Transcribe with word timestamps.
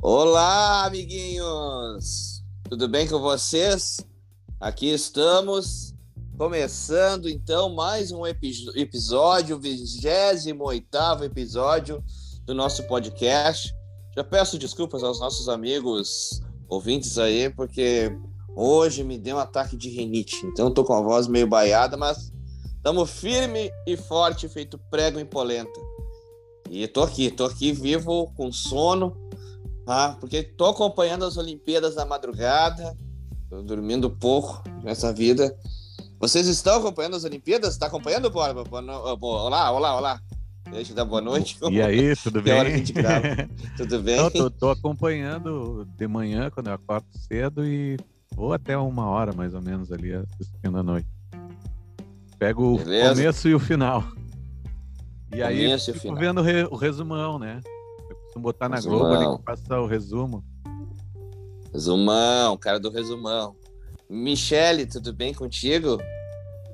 Olá, 0.00 0.84
amiguinhos! 0.84 2.42
Tudo 2.68 2.86
bem 2.88 3.08
com 3.08 3.18
vocês? 3.18 3.98
Aqui 4.60 4.86
estamos, 4.92 5.92
começando 6.36 7.28
então 7.28 7.74
mais 7.74 8.12
um 8.12 8.24
epi- 8.24 8.70
episódio, 8.76 9.58
28 9.58 11.24
episódio 11.24 12.02
do 12.44 12.54
nosso 12.54 12.84
podcast. 12.84 13.74
Já 14.14 14.22
peço 14.22 14.56
desculpas 14.56 15.02
aos 15.02 15.18
nossos 15.18 15.48
amigos 15.48 16.40
ouvintes 16.68 17.18
aí, 17.18 17.50
porque 17.50 18.16
hoje 18.54 19.02
me 19.02 19.18
deu 19.18 19.36
um 19.36 19.40
ataque 19.40 19.76
de 19.76 19.88
rinite, 19.88 20.36
então 20.46 20.72
tô 20.72 20.84
com 20.84 20.92
a 20.94 21.02
voz 21.02 21.26
meio 21.26 21.48
baiada, 21.48 21.96
mas 21.96 22.32
estamos 22.76 23.10
firme 23.10 23.68
e 23.84 23.96
forte, 23.96 24.48
feito 24.48 24.78
prego 24.90 25.18
em 25.18 25.26
polenta. 25.26 25.80
E 26.70 26.86
tô 26.86 27.02
aqui, 27.02 27.30
tô 27.32 27.46
aqui 27.46 27.72
vivo, 27.72 28.32
com 28.36 28.52
sono, 28.52 29.16
ah, 29.88 30.16
porque 30.20 30.42
tô 30.42 30.66
acompanhando 30.66 31.24
as 31.24 31.36
Olimpíadas 31.36 31.94
na 31.96 32.04
madrugada, 32.04 32.96
tô 33.48 33.62
dormindo 33.62 34.10
pouco 34.10 34.62
nessa 34.82 35.12
vida. 35.12 35.56
Vocês 36.20 36.46
estão 36.46 36.78
acompanhando 36.78 37.16
as 37.16 37.24
Olimpíadas? 37.24 37.76
Tá 37.78 37.86
acompanhando, 37.86 38.30
Borba? 38.30 38.64
Boa 38.64 38.82
no... 38.82 39.16
boa- 39.16 39.42
Olá, 39.44 39.70
olá, 39.70 39.96
olá. 39.96 40.20
Deixa 40.70 40.92
eu 40.92 40.96
dar 40.96 41.04
boa 41.04 41.20
noite. 41.20 41.56
E 41.70 41.80
aí, 41.80 42.14
tudo 42.22 42.42
bem? 42.42 42.84
Tudo 43.76 44.02
bem? 44.02 44.16
Não, 44.16 44.30
tô, 44.30 44.50
tô 44.50 44.70
acompanhando 44.70 45.86
de 45.96 46.06
manhã, 46.06 46.50
quando 46.50 46.66
eu 46.66 46.74
acordo 46.74 47.06
cedo, 47.26 47.64
e 47.64 47.96
vou 48.34 48.52
até 48.52 48.76
uma 48.76 49.06
hora 49.08 49.32
mais 49.32 49.54
ou 49.54 49.62
menos 49.62 49.90
ali 49.90 50.12
assistindo 50.12 50.76
à 50.76 50.82
noite. 50.82 51.08
Pego 52.38 52.74
o 52.74 52.78
Beleza. 52.78 53.14
começo 53.14 53.48
e 53.48 53.54
o 53.54 53.58
final. 53.60 54.04
E 55.34 55.42
aí 55.42 55.64
Começo 55.64 55.90
o 55.90 55.94
fico 55.94 56.16
final. 56.16 56.18
vendo 56.18 56.42
o, 56.42 56.74
o 56.74 56.76
resumão, 56.76 57.38
né? 57.38 57.60
Costumo 58.38 58.42
botar 58.42 58.68
na 58.68 58.76
Resumão. 58.76 58.98
Globo 59.00 59.14
ali 59.14 59.36
que 59.36 59.42
passa 59.42 59.80
o 59.80 59.86
resumo. 59.86 60.44
Resumão, 61.72 62.56
cara 62.56 62.80
do 62.80 62.90
resumão. 62.90 63.54
Michele, 64.08 64.86
tudo 64.86 65.12
bem 65.12 65.34
contigo? 65.34 65.98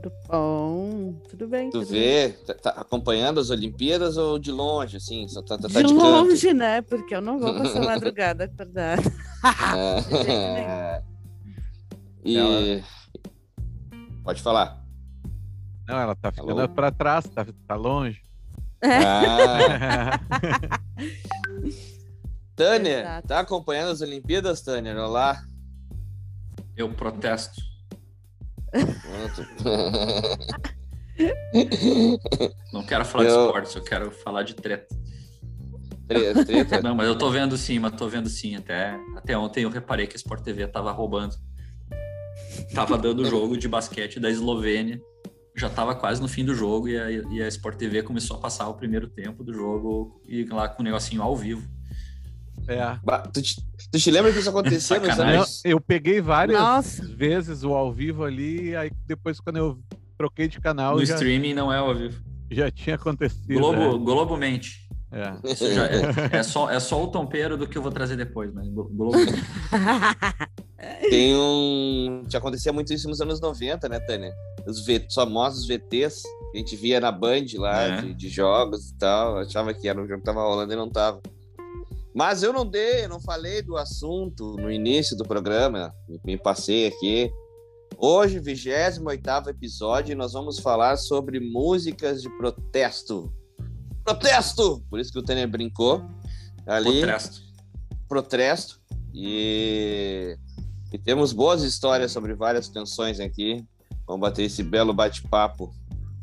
Tudo 0.03 0.13
bom? 0.29 1.15
Tudo 1.29 1.49
bem? 1.49 1.71
Tu 1.71 1.81
tudo 1.81 1.91
vê, 1.91 2.29
tá, 2.47 2.55
tá 2.55 2.71
acompanhando 2.71 3.41
as 3.41 3.51
Olimpíadas 3.51 4.17
ou 4.17 4.39
de 4.39 4.53
longe, 4.53 4.99
assim? 4.99 5.27
Só 5.27 5.41
tá, 5.43 5.57
tá, 5.57 5.63
tá 5.63 5.69
bem. 5.69 5.83
De 5.83 5.89
de 5.93 5.99
canto? 5.99 6.07
longe, 6.29 6.53
né? 6.55 6.83
Porque 6.83 7.15
eu 7.15 7.21
não 7.21 7.39
vou 7.39 7.55
passar 7.55 7.81
madrugada 7.85 8.45
acordada. 8.45 9.03
É. 10.29 11.03
E... 12.27 12.39
Ela- 12.39 12.83
Pode 14.25 14.41
falar. 14.41 14.83
Não, 15.87 15.99
ela 15.99 16.15
tá 16.17 16.33
ficando 16.33 16.67
pra 16.71 16.91
trás, 16.91 17.29
tá, 17.29 17.47
tá 17.69 17.75
longe. 17.75 18.23
Ah, 18.83 20.19
Tânia, 22.57 23.01
Exato. 23.01 23.29
tá 23.29 23.41
acompanhando 23.41 23.91
as 23.91 24.01
Olimpíadas, 24.01 24.61
Tânia? 24.63 24.97
Olá. 25.03 25.43
Eu 26.77 26.89
protesto. 26.93 27.61
Não 32.73 32.83
quero 32.85 33.05
falar 33.05 33.25
de 33.25 33.31
Eu- 33.31 33.47
esportes, 33.47 33.75
eu 33.75 33.83
quero 33.83 34.11
falar 34.11 34.43
de 34.43 34.55
treta. 34.55 34.95
Tre- 36.09 36.45
Treta? 36.45 36.83
Não, 36.83 36.95
mas 36.95 37.07
eu 37.09 37.17
tô 37.17 37.31
vendo 37.31 37.57
sim, 37.57 37.79
mas 37.79 37.95
tô 37.97 38.09
vendo 38.09 38.29
sim. 38.29 38.57
Até, 38.57 38.99
até 39.17 39.37
ontem 39.39 39.65
eu 39.65 39.71
reparei 39.71 40.07
que 40.07 40.15
a 40.15 40.17
Sport 40.17 40.43
TV 40.43 40.67
tava 40.67 40.91
roubando. 40.93 41.35
Tava 42.75 42.99
dando 42.99 43.23
o 43.23 43.25
jogo 43.25 43.57
de 43.57 43.69
basquete 43.69 44.21
da 44.21 44.31
Eslovênia. 44.31 45.01
Já 45.57 45.71
tava 45.71 45.95
quase 45.95 46.21
no 46.21 46.27
fim 46.29 46.45
do 46.45 46.55
jogo 46.55 46.89
e 46.89 46.99
a, 46.99 47.11
e 47.11 47.43
a 47.43 47.49
Sport 47.49 47.77
TV 47.77 48.03
começou 48.03 48.37
a 48.37 48.41
passar 48.41 48.69
o 48.69 48.75
primeiro 48.75 49.09
tempo 49.09 49.45
do 49.45 49.53
jogo 49.53 50.21
e 50.29 50.45
lá 50.45 50.69
com 50.69 50.83
o 50.83 50.85
negocinho 50.85 51.23
ao 51.23 51.37
vivo. 51.37 51.69
É. 52.67 52.99
Tu 53.33 53.43
te, 53.43 53.57
tu 53.93 53.99
te 53.99 54.11
lembra 54.11 54.33
que 54.33 54.39
isso 54.39 54.49
aconteceu 54.49 54.97
eu 55.65 55.81
peguei 55.81 56.21
várias 56.21 56.59
Nossa. 56.59 57.07
vezes 57.07 57.63
o 57.63 57.73
ao 57.73 57.93
vivo 57.93 58.25
ali, 58.25 58.75
aí 58.75 58.91
depois 59.07 59.39
quando 59.39 59.59
eu 59.59 59.79
troquei 60.17 60.49
de 60.49 60.61
canal 60.61 60.97
No 60.97 61.05
já, 61.05 61.15
streaming 61.15 61.55
não 61.55 61.73
é 61.73 61.79
ao 61.79 61.95
vivo. 61.95 62.23
já 62.51 62.71
tinha 62.71 62.97
acontecido. 62.97 63.55
Globo, 63.55 63.99
Globo 63.99 64.37
mente. 64.37 64.84
É. 65.15 66.35
É, 66.35 66.39
é 66.39 66.43
só, 66.43 66.69
é 66.71 66.81
só 66.81 67.03
o 67.05 67.07
tompeiro 67.07 67.57
do 67.57 67.67
que 67.69 67.79
eu 67.79 67.83
vou 67.83 67.93
trazer 67.93 68.17
depois, 68.17 68.53
mas 68.53 68.67
Glo- 68.69 68.89
Globo. 68.93 69.17
Tem 71.09 71.35
um... 71.37 72.25
Já 72.29 72.39
acontecia 72.39 72.73
muito 72.73 72.93
isso 72.93 73.09
nos 73.09 73.21
anos 73.21 73.41
90, 73.41 73.89
né, 73.89 74.01
Tânia? 74.01 74.35
Os, 74.67 74.85
v... 74.85 75.05
os 75.09 75.15
famosos 75.15 75.67
VTs 75.67 76.23
que 76.53 76.57
a 76.57 76.59
gente 76.59 76.77
via 76.77 77.01
na 77.01 77.11
Band 77.13 77.45
lá, 77.57 77.83
É. 77.83 78.01
de, 78.03 78.15
de 78.15 78.29
jogos 78.29 78.91
e 78.91 78.95
tal. 78.99 79.39
Achava 79.39 79.73
que 79.73 79.89
era 79.89 80.01
um 80.01 80.07
jogo 80.07 80.19
que 80.21 80.27
tava 80.27 80.43
rolando 80.43 80.73
e 80.73 80.77
não 80.77 80.91
tava. 80.91 81.21
Mas 82.15 82.43
eu 82.43 82.53
não 82.53 82.65
dei, 82.67 83.05
eu 83.05 83.09
não 83.09 83.21
falei 83.21 83.61
do 83.63 83.77
assunto 83.77 84.57
no 84.57 84.71
início 84.71 85.17
do 85.17 85.25
programa. 85.25 85.93
Me, 86.09 86.21
me 86.25 86.37
passei 86.39 86.87
aqui. 86.87 87.33
Hoje, 87.97 88.39
28 88.41 89.49
episódio, 89.51 90.13
e 90.13 90.17
nós 90.17 90.33
vamos 90.33 90.59
falar 90.59 90.97
sobre 90.97 91.39
músicas 91.41 92.21
de 92.23 92.29
protesto. 92.37 93.33
Protesto! 94.05 94.83
Por 94.91 95.01
isso 95.01 95.13
que 95.13 95.19
o 95.19 95.23
Tânia 95.23 95.47
brincou. 95.47 96.05
Ali 96.67 97.01
Protesto. 97.01 97.41
protesto 98.09 98.81
e, 99.13 100.37
e 100.93 100.99
temos 100.99 101.33
boas 101.33 101.63
histórias 101.63 102.11
sobre 102.13 102.35
várias 102.35 102.69
canções 102.69 103.21
aqui. 103.21 103.65
Vamos 104.07 104.21
bater 104.23 104.45
esse 104.45 104.63
belo 104.63 104.93
bate-papo 104.95 105.75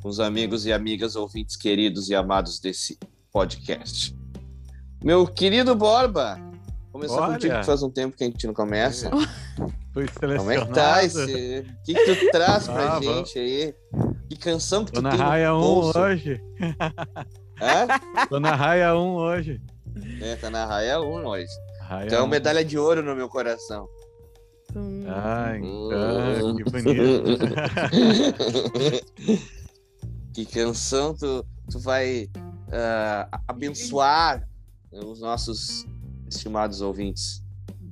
com 0.01 0.09
os 0.09 0.19
amigos 0.19 0.65
e 0.65 0.73
amigas 0.73 1.15
ouvintes 1.15 1.55
queridos 1.55 2.09
e 2.09 2.15
amados 2.15 2.59
desse 2.59 2.97
podcast. 3.31 4.15
Meu 5.03 5.25
querido 5.27 5.75
Borba, 5.75 6.39
começar 6.91 7.21
Olha. 7.21 7.33
contigo 7.33 7.59
que 7.59 7.65
faz 7.65 7.83
um 7.83 7.89
tempo 7.91 8.15
que 8.17 8.23
a 8.23 8.27
gente 8.27 8.45
não 8.47 8.53
começa. 8.53 9.09
Fui 9.93 10.07
Como 10.07 10.29
é 10.51 10.55
selecionado. 10.55 10.67
que 10.67 10.73
tá 10.73 11.03
esse? 11.03 11.59
O 11.59 11.83
que, 11.83 11.93
que 11.93 12.15
tu 12.15 12.31
traz 12.31 12.65
pra 12.69 12.97
Ah, 12.97 13.01
gente 13.01 13.37
aí? 13.37 13.75
Que 14.29 14.35
canção 14.37 14.85
que 14.85 14.91
Tô 14.91 15.01
tu 15.01 15.03
na 15.03 15.09
tem 15.11 15.19
no 15.19 15.25
raia 15.25 15.53
1 15.55 15.59
bolso? 15.59 15.99
hoje. 15.99 16.41
Hã? 17.61 18.25
Tô 18.27 18.39
na 18.39 18.55
raia 18.55 18.95
1 18.95 19.15
hoje. 19.15 19.61
É, 20.21 20.35
tá 20.35 20.49
na 20.49 20.65
raia 20.65 20.99
1 20.99 21.25
hoje. 21.25 21.47
Raia 21.81 22.07
Então, 22.07 22.25
1. 22.25 22.27
medalha 22.27 22.65
de 22.65 22.77
ouro 22.77 23.03
no 23.03 23.15
meu 23.15 23.29
coração. 23.29 23.87
Hum. 24.75 25.03
Ah, 25.07 25.51
Hum. 25.61 25.89
então, 25.91 26.55
que 26.55 26.63
bonito. 26.63 27.37
que 30.33 30.45
canção 30.45 31.13
tu, 31.13 31.45
tu 31.69 31.79
vai 31.79 32.29
ah, 32.71 33.27
abençoar 33.47 34.47
os 34.91 35.19
nossos 35.19 35.85
estimados 36.29 36.81
ouvintes? 36.81 37.43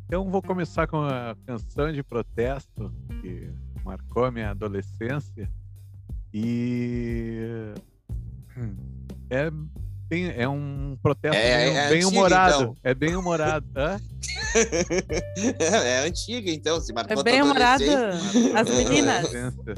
Então 0.05 0.29
vou 0.31 0.41
começar 0.41 0.87
com 0.87 1.01
a 1.03 1.35
canção 1.45 1.91
de 1.91 2.01
protesto 2.01 2.91
que 3.21 3.51
marcou 3.83 4.25
a 4.25 4.31
minha 4.31 4.51
adolescência. 4.51 5.49
E 6.33 7.73
hum, 8.57 8.75
é, 9.29 9.49
tem- 10.09 10.33
é 10.35 10.47
um 10.47 10.97
protesto 11.01 11.37
É- 11.37 11.57
bem, 11.65 11.77
é 11.77 11.89
bem 11.89 11.97
antiga, 11.99 12.07
humorado. 12.07 12.55
então. 12.61 12.75
É 12.83 12.93
bem 12.93 13.15
humorado. 13.15 13.65
Hã? 13.75 13.99
é 15.59 16.07
antiga, 16.07 16.51
então, 16.51 16.79
se 16.81 16.91
marcou 16.93 17.19
É 17.19 17.23
bem 17.23 17.39
adolescência. 17.39 18.59
As 18.59 18.69
meninas. 18.69 19.25
Adolescência. 19.25 19.75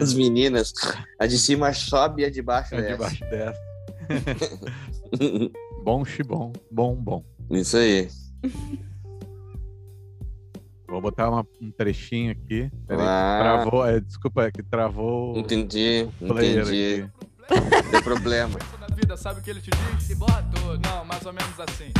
As 0.00 0.14
meninas. 0.14 0.72
A 1.18 1.26
de 1.26 1.38
cima 1.38 1.72
sobe 1.72 2.22
e 2.22 2.24
a 2.24 2.30
de 2.30 2.42
baixo 2.42 2.74
É 2.74 2.78
desce. 2.80 2.92
debaixo 2.92 3.20
dessa. 3.30 3.60
Bom 5.84 6.04
xibom, 6.04 6.52
bom, 6.70 6.94
bom. 6.94 7.24
Isso 7.50 7.76
aí. 7.76 8.08
Vou 10.94 11.00
botar 11.00 11.28
uma- 11.28 11.44
um 11.60 11.72
trechinho 11.72 12.30
aqui. 12.30 12.70
Peraí, 12.86 13.04
Ah. 13.04 13.38
travou, 13.42 13.84
é, 13.84 13.98
desculpa, 13.98 14.44
é 14.44 14.50
que 14.52 14.62
travou 14.62 15.36
Entendi, 15.36 16.08
entendi. 16.22 16.60
aqui. 16.60 17.10
Não 17.50 17.90
tem 17.90 18.00
problema. 18.02 18.56
da 18.80 18.94
vida, 18.94 19.16
sabe 19.16 19.40
o 19.40 19.42
que 19.42 19.50
ele 19.50 19.60
te 19.60 19.70
diz? 19.70 20.04
Se 20.04 20.14
borra. 20.14 20.44
Não, 20.84 21.04
mais 21.04 21.26
ou 21.26 21.32
menos 21.32 21.58
assim. 21.58 21.92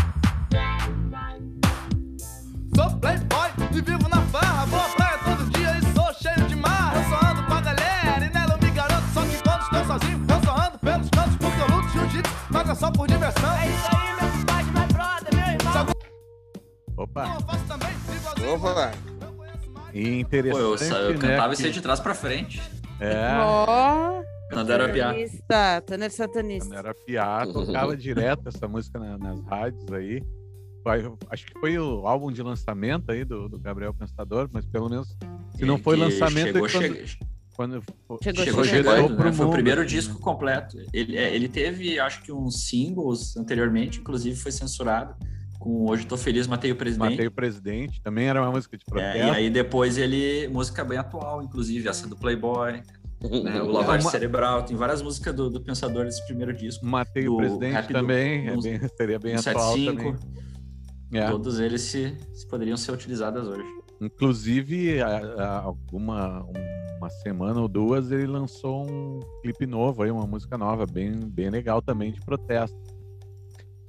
Sou 2.76 2.90
playboy 3.00 3.50
e 3.72 3.80
vivo 3.80 4.08
na 4.08 4.20
farra. 4.26 4.64
Vou 4.66 4.78
à 4.80 4.88
praia 4.90 5.18
todo 5.24 5.50
dia 5.50 5.76
e 5.76 5.82
sou 5.92 6.14
cheio 6.14 6.46
de 6.46 6.54
marra. 6.54 6.96
Eu 6.96 7.04
só 7.08 7.30
ando 7.32 7.42
com 7.46 7.52
a 7.52 7.60
galera 7.60 8.24
e 8.26 8.30
nela 8.32 8.54
eu 8.54 8.64
me 8.64 8.70
garanto. 8.74 9.06
Só 9.12 9.22
que 9.22 9.42
quando 9.42 9.60
estou 9.62 9.84
sozinho, 9.86 10.24
eu 10.28 10.44
só 10.44 10.56
ando 10.68 10.78
pelos 10.78 11.10
cantos 11.10 11.36
porque 11.36 11.60
eu 11.60 11.76
luto 11.76 11.88
jiu-jitsu, 11.88 12.32
mas 12.50 12.68
é 12.70 12.74
só 12.76 12.90
por 12.92 13.08
diversão. 13.08 13.52
É 13.56 13.68
isso 13.68 13.88
aí, 13.90 14.14
meu 14.20 14.30
compadre, 14.38 14.70
my 14.70 14.92
brother, 14.92 15.34
meu 15.34 15.54
irmão. 15.54 15.94
Opa, 16.96 17.34
Eu 17.34 17.40
faço 17.42 17.64
também. 17.66 18.03
Opa, 18.52 18.92
Eu 19.20 19.32
conheço 19.32 19.70
mais. 19.72 19.94
e 19.94 20.02
Pô, 20.02 20.08
interessante, 20.20 20.60
eu, 20.62 20.78
sa- 20.78 20.98
eu 21.00 21.10
né, 21.12 21.18
cantava 21.18 21.48
que- 21.48 21.54
isso 21.54 21.66
aí 21.66 21.72
de 21.72 21.80
trás 21.80 22.00
pra 22.00 22.14
frente. 22.14 22.60
É, 23.00 23.38
Ó, 23.40 24.22
Quando 24.52 24.72
era 24.72 24.88
piá. 24.88 25.08
satanista. 25.08 25.82
Tanner 25.86 26.10
quando 26.10 26.16
satanista. 26.16 26.74
era 26.76 26.94
piá, 26.94 27.46
tocava 27.46 27.96
direto 27.96 28.48
essa 28.48 28.68
música 28.68 28.98
na- 28.98 29.18
nas 29.18 29.40
rádios 29.46 29.90
aí. 29.92 30.22
Acho 31.30 31.46
que 31.46 31.58
foi 31.58 31.78
o 31.78 32.06
álbum 32.06 32.30
de 32.30 32.42
lançamento 32.42 33.10
aí 33.10 33.24
do, 33.24 33.48
do 33.48 33.58
Gabriel 33.58 33.94
Pensador, 33.94 34.48
mas 34.52 34.66
pelo 34.66 34.88
menos 34.90 35.16
se 35.56 35.64
não 35.64 35.78
foi 35.78 35.96
lançamento, 35.96 36.46
Chegou, 36.68 36.68
quando- 36.68 37.06
che- 37.06 37.18
Quando 37.56 37.82
Chegou 38.20 38.64
Chegou 38.64 39.08
pro 39.14 39.24
né? 39.26 39.32
Foi 39.32 39.46
o 39.46 39.50
primeiro 39.50 39.80
assim, 39.82 39.90
disco 39.94 40.18
completo. 40.20 40.76
Ele, 40.92 41.16
é, 41.16 41.32
ele 41.34 41.48
teve, 41.48 41.98
acho 42.00 42.20
que, 42.22 42.32
uns 42.32 42.66
singles 42.68 43.36
anteriormente, 43.36 44.00
inclusive 44.00 44.36
foi 44.36 44.50
censurado. 44.50 45.14
Com 45.64 45.88
Hoje 45.88 46.06
Tô 46.06 46.18
Feliz, 46.18 46.46
Matei 46.46 46.70
o 46.72 46.76
Presidente. 46.76 47.10
Matei 47.12 47.26
o 47.26 47.30
presidente, 47.30 48.02
também 48.02 48.26
era 48.28 48.38
uma 48.42 48.50
música 48.50 48.76
de 48.76 48.84
É, 48.86 48.90
protesto. 48.90 49.18
e 49.18 49.30
aí 49.30 49.48
depois 49.48 49.96
ele. 49.96 50.46
Música 50.48 50.84
bem 50.84 50.98
atual, 50.98 51.42
inclusive, 51.42 51.88
essa 51.88 52.06
do 52.06 52.14
Playboy, 52.14 52.72
né, 52.72 52.82
o 53.64 53.68
Lavagem 53.72 54.04
Uma- 54.04 54.10
Cerebral. 54.10 54.62
Tem 54.64 54.76
várias 54.76 55.00
músicas 55.00 55.34
do, 55.34 55.48
do 55.48 55.62
Pensador 55.62 56.04
desse 56.04 56.22
primeiro 56.26 56.52
disco. 56.52 56.84
Matei 56.84 57.26
o 57.28 57.38
presidente 57.38 57.72
rap 57.72 57.86
do- 57.86 57.92
também, 57.94 58.46
é 58.48 58.56
bem- 58.60 58.88
seria 58.94 59.18
bem 59.18 59.36
atual 59.36 59.72
75. 59.72 60.18
também. 60.18 61.22
É. 61.22 61.30
Todos 61.30 61.58
eles 61.58 61.80
se, 61.80 62.14
se 62.34 62.46
poderiam 62.46 62.76
ser 62.76 62.92
utilizadas 62.92 63.46
hoje. 63.48 63.64
Inclusive, 64.02 65.00
há, 65.00 65.16
há 65.38 65.58
alguma 65.62 66.44
uma 66.98 67.08
semana 67.08 67.58
ou 67.60 67.68
duas, 67.68 68.10
ele 68.10 68.26
lançou 68.26 68.84
um 68.86 69.20
clipe 69.42 69.64
novo, 69.66 70.02
aí, 70.02 70.10
uma 70.10 70.26
música 70.26 70.58
nova, 70.58 70.84
bem, 70.86 71.12
bem 71.12 71.48
legal 71.48 71.80
também, 71.80 72.12
de 72.12 72.20
protesto. 72.20 72.76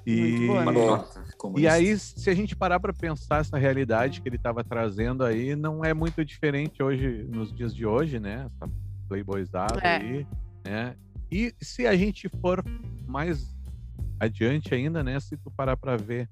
E, 0.06 0.22
Muito 0.22 0.48
boa, 0.48 0.66
né? 0.66 1.06
Patriota, 1.54 1.60
e 1.60 1.70
comunista. 1.70 1.74
aí, 1.74 2.00
se 2.00 2.30
a 2.30 2.34
gente 2.34 2.56
parar 2.56 2.80
para 2.80 2.94
pensar 2.94 3.40
essa 3.42 3.58
realidade 3.58 4.22
que 4.22 4.30
ele 4.30 4.36
estava 4.38 4.64
trazendo 4.64 5.24
aí, 5.24 5.56
não 5.56 5.84
é 5.84 5.94
muito 5.94 6.24
diferente 6.26 6.82
hoje, 6.84 7.24
nos 7.30 7.52
dias 7.54 7.74
de 7.76 7.86
hoje, 7.86 8.20
né? 8.20 8.46
Essa 8.48 8.72
playboyzada 9.08 9.80
É. 9.82 9.98
aí, 9.98 10.28
né? 10.66 10.96
E 11.32 11.54
se 11.62 11.86
a 11.88 11.96
gente 11.96 12.30
for 12.42 12.64
mais 13.08 13.56
adiante 14.20 14.74
ainda, 14.74 15.04
né? 15.04 15.20
Se 15.20 15.36
tu 15.38 15.52
parar 15.52 15.76
para 15.78 15.98
ver, 15.98 16.30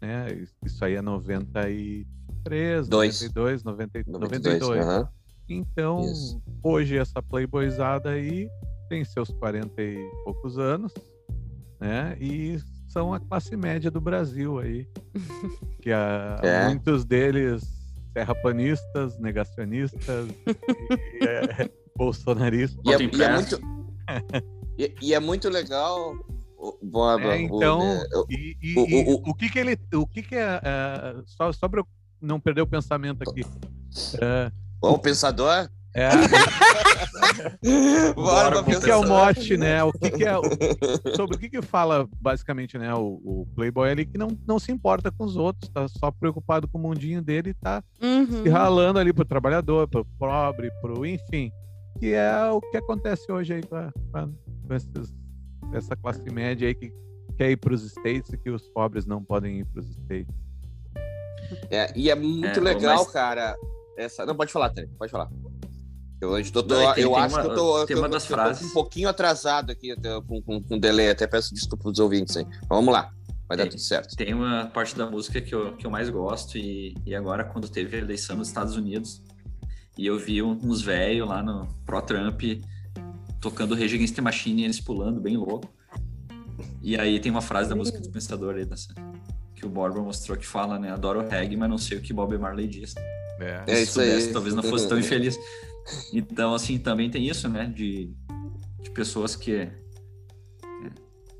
né? 0.00 0.26
Isso 0.64 0.84
aí 0.84 0.94
é 0.94 1.02
93, 1.02 2.88
Dois. 2.88 3.20
92, 3.22 3.62
90, 3.64 4.02
92. 4.10 4.60
92. 4.60 4.80
aham. 4.86 5.08
Então, 5.48 6.10
Isso. 6.10 6.42
hoje 6.62 6.96
essa 6.96 7.22
playboyzada 7.22 8.10
aí 8.10 8.48
tem 8.88 9.04
seus 9.04 9.28
40 9.30 9.82
e 9.82 9.96
poucos 10.24 10.58
anos, 10.58 10.92
né? 11.80 12.16
E 12.20 12.58
são 12.92 13.14
a 13.14 13.20
classe 13.20 13.56
média 13.56 13.90
do 13.90 14.00
Brasil 14.00 14.58
aí. 14.58 14.86
Que 15.82 15.90
a, 15.92 16.38
É. 16.42 16.66
muitos 16.68 17.04
deles 17.04 17.64
terraplanistas, 18.14 19.18
negacionistas, 19.18 20.28
e, 21.20 21.24
é, 21.26 21.68
bolsonaristas. 21.96 22.78
E 22.84 22.92
é, 22.92 22.98
e 23.02 23.22
é 23.22 23.32
muito. 23.34 23.60
E, 24.78 24.94
e 25.02 25.14
é 25.14 25.18
muito 25.18 25.48
legal. 25.48 26.14
É, 27.20 27.40
então, 27.40 27.80
o- 28.14 28.26
E, 28.30 28.56
o- 28.76 29.14
o- 29.16 29.30
o 29.30 29.34
que 29.34 29.48
que 29.50 29.58
ele, 29.58 29.76
o 29.94 30.06
que 30.06 30.22
que 30.22 30.36
é, 30.36 30.60
é, 30.62 31.14
só, 31.26 31.50
só 31.52 31.68
para 31.68 31.80
eu 31.80 31.86
não 32.20 32.38
perder 32.38 32.60
o 32.60 32.66
pensamento 32.66 33.22
aqui. 33.28 33.40
É, 34.20 34.52
o 34.80 34.96
pensador. 34.98 35.68
É, 35.94 36.08
Borba, 38.14 38.60
o 38.60 38.64
que, 38.64 38.80
que 38.80 38.90
é 38.90 38.96
o 38.96 39.06
mote, 39.06 39.56
né? 39.56 39.82
O 39.82 39.92
que, 39.92 40.10
que 40.10 40.24
é 40.24 40.36
o- 40.38 40.42
sobre 41.16 41.36
o 41.36 41.38
que, 41.38 41.48
que 41.50 41.62
fala 41.62 42.08
basicamente, 42.20 42.78
né? 42.78 42.92
O, 42.94 43.20
o 43.24 43.46
Playboy 43.54 43.90
ali 43.90 44.06
que 44.06 44.18
não, 44.18 44.28
não 44.46 44.58
se 44.58 44.72
importa 44.72 45.10
com 45.10 45.24
os 45.24 45.36
outros, 45.36 45.68
tá 45.70 45.86
só 45.88 46.10
preocupado 46.10 46.68
com 46.68 46.78
o 46.78 46.80
mundinho 46.80 47.22
dele 47.22 47.50
e 47.50 47.54
tá 47.54 47.82
Uhum. 48.02 48.42
se 48.42 48.48
ralando 48.48 48.98
ali 48.98 49.12
pro 49.12 49.24
trabalhador, 49.24 49.88
pro 49.88 50.04
pobre, 50.18 50.70
pro 50.80 51.04
enfim. 51.06 51.52
Que 51.98 52.12
é 52.14 52.50
o 52.50 52.60
que 52.60 52.76
acontece 52.76 53.30
hoje 53.30 53.54
aí 53.54 53.62
com, 53.62 53.76
a- 53.76 53.92
com 54.66 54.74
esses- 54.74 55.14
essa 55.72 55.96
classe 55.96 56.28
média 56.32 56.68
aí 56.68 56.74
que 56.74 56.92
quer 57.36 57.50
ir 57.50 57.56
pros 57.56 57.82
States 57.84 58.32
e 58.32 58.38
que 58.38 58.50
os 58.50 58.68
pobres 58.70 59.06
não 59.06 59.22
podem 59.22 59.60
ir 59.60 59.64
pros 59.66 59.88
States. 59.90 60.34
É, 61.70 61.92
e 61.96 62.10
é 62.10 62.14
muito 62.14 62.58
É, 62.58 62.62
legal, 62.62 62.98
mas- 63.04 63.12
cara. 63.12 63.56
Essa... 63.96 64.24
Não, 64.24 64.34
pode 64.34 64.50
falar, 64.50 64.70
Tânia, 64.70 64.90
pode 64.98 65.12
falar. 65.12 65.28
Eu, 66.22 66.28
hoje 66.30 66.52
tô, 66.52 66.62
tô- 66.62 66.74
Não, 66.80 66.94
tem- 66.94 67.02
eu 67.02 67.10
tem 67.10 67.20
acho 67.20 67.34
uma- 67.34 67.42
que 67.42 67.48
eu 67.50 67.54
tô, 67.56 67.86
tem 67.86 67.96
eu 67.96 68.00
uma 68.02 68.08
tô- 68.08 68.14
das 68.14 68.22
eu 68.22 68.28
tô 68.28 68.34
frases- 68.34 68.70
um 68.70 68.72
pouquinho 68.72 69.08
atrasado 69.08 69.72
aqui 69.72 69.90
até, 69.90 70.20
com, 70.20 70.40
com, 70.40 70.62
com 70.62 70.78
delay, 70.78 71.10
até 71.10 71.26
peço 71.26 71.52
desculpa 71.52 71.82
pros 71.82 71.98
ouvintes 71.98 72.36
aí. 72.36 72.46
Vamos 72.68 72.92
lá, 72.94 73.10
vai 73.48 73.56
dar 73.56 73.64
Tem- 73.64 73.70
tudo 73.72 73.80
certo. 73.80 74.16
Tem 74.16 74.32
uma 74.32 74.66
parte 74.66 74.94
da 74.96 75.04
música 75.10 75.40
que 75.40 75.52
eu, 75.52 75.74
que 75.76 75.84
eu 75.84 75.90
mais 75.90 76.08
gosto, 76.08 76.56
e, 76.56 76.94
e 77.04 77.12
agora, 77.12 77.42
quando 77.44 77.68
teve 77.68 77.96
a 77.96 78.00
eleição 78.00 78.36
nos 78.36 78.46
Estados 78.46 78.76
Unidos, 78.76 79.20
e 79.98 80.06
eu 80.06 80.16
vi 80.16 80.40
uns 80.42 80.80
velhos 80.80 81.28
lá 81.28 81.42
no 81.42 81.66
pró-Trump 81.84 82.40
tocando 83.40 83.74
Rage 83.74 83.96
Against 83.96 84.14
the 84.14 84.22
Machine 84.22 84.62
e 84.62 84.64
eles 84.64 84.80
pulando, 84.80 85.20
bem 85.20 85.36
louco. 85.36 85.68
E 86.80 86.96
aí 86.96 87.18
tem 87.18 87.32
uma 87.32 87.42
frase 87.42 87.68
da 87.68 87.74
música 87.74 87.98
do 87.98 88.08
Pensador 88.10 88.54
aí, 88.54 88.64
dessa, 88.64 88.94
que 89.56 89.66
o 89.66 89.68
Borba 89.68 90.00
mostrou 90.00 90.38
que 90.38 90.46
fala, 90.46 90.78
né? 90.78 90.92
Adoro 90.92 91.26
reggae, 91.28 91.56
mas 91.56 91.68
não 91.68 91.78
sei 91.78 91.98
o 91.98 92.00
que 92.00 92.12
Bob 92.12 92.38
Marley 92.38 92.68
diz. 92.68 92.94
É. 93.40 93.64
É 93.66 93.82
isso 93.82 94.00
aí. 94.00 94.32
talvez 94.32 94.54
não 94.54 94.62
fosse 94.62 94.88
tão 94.88 94.96
infeliz. 95.00 95.36
Então, 96.12 96.54
assim, 96.54 96.78
também 96.78 97.10
tem 97.10 97.26
isso, 97.28 97.48
né? 97.48 97.66
De, 97.66 98.12
de 98.82 98.90
pessoas 98.90 99.34
que 99.36 99.52
é, 99.54 99.72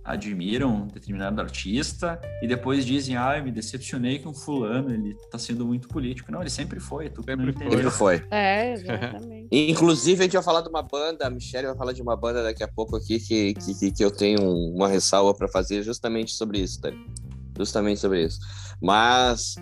admiram 0.05 0.83
um 0.83 0.87
determinado 0.89 1.41
artista 1.41 2.21
e 2.43 2.49
depois 2.49 2.85
dizem, 2.85 3.17
ah, 3.17 3.39
eu 3.39 3.45
me 3.45 3.53
decepcionei 3.53 4.19
com 4.19 4.35
fulano, 4.35 4.93
ele 4.93 5.15
tá 5.31 5.39
sendo 5.39 5.65
muito 5.65 5.87
político. 5.87 6.33
Não, 6.33 6.41
ele 6.41 6.51
sempre 6.51 6.81
foi, 6.81 7.09
tu 7.09 7.23
Sempre 7.23 7.53
foi. 7.53 7.67
entendeu. 7.67 7.73
Sempre 7.79 7.91
foi. 7.91 8.23
É, 8.31 8.73
exatamente. 8.75 9.49
Inclusive, 9.53 10.21
a 10.21 10.25
gente 10.25 10.33
vai 10.35 10.43
falar 10.43 10.61
de 10.63 10.69
uma 10.69 10.83
banda, 10.83 11.27
a 11.27 11.31
Michelle 11.31 11.69
vai 11.69 11.77
falar 11.77 11.93
de 11.93 12.03
uma 12.03 12.17
banda 12.17 12.43
daqui 12.43 12.65
a 12.65 12.69
pouco 12.69 12.97
aqui 12.97 13.21
que, 13.21 13.55
que, 13.55 13.75
que- 13.79 13.93
que 13.93 14.05
eu 14.05 14.11
tenho 14.11 14.41
uma 14.75 14.89
ressalva 14.89 15.33
para 15.35 15.47
fazer 15.47 15.83
justamente 15.85 16.33
sobre 16.33 16.59
isso, 16.59 16.81
tá? 16.81 16.91
Justamente 17.57 18.01
sobre 18.01 18.25
isso. 18.25 18.41
Mas 18.81 19.55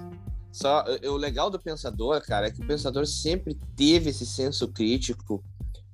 só 0.53 0.85
o 1.05 1.17
legal 1.17 1.51
do 1.51 1.61
pensador, 1.61 2.21
cara, 2.23 2.49
é 2.49 2.51
que 2.51 2.61
o 2.61 2.67
pensador 2.67 3.07
sempre 3.07 3.59
teve 3.77 4.11
esse 4.11 4.27
senso 4.27 4.69
crítico 4.69 5.43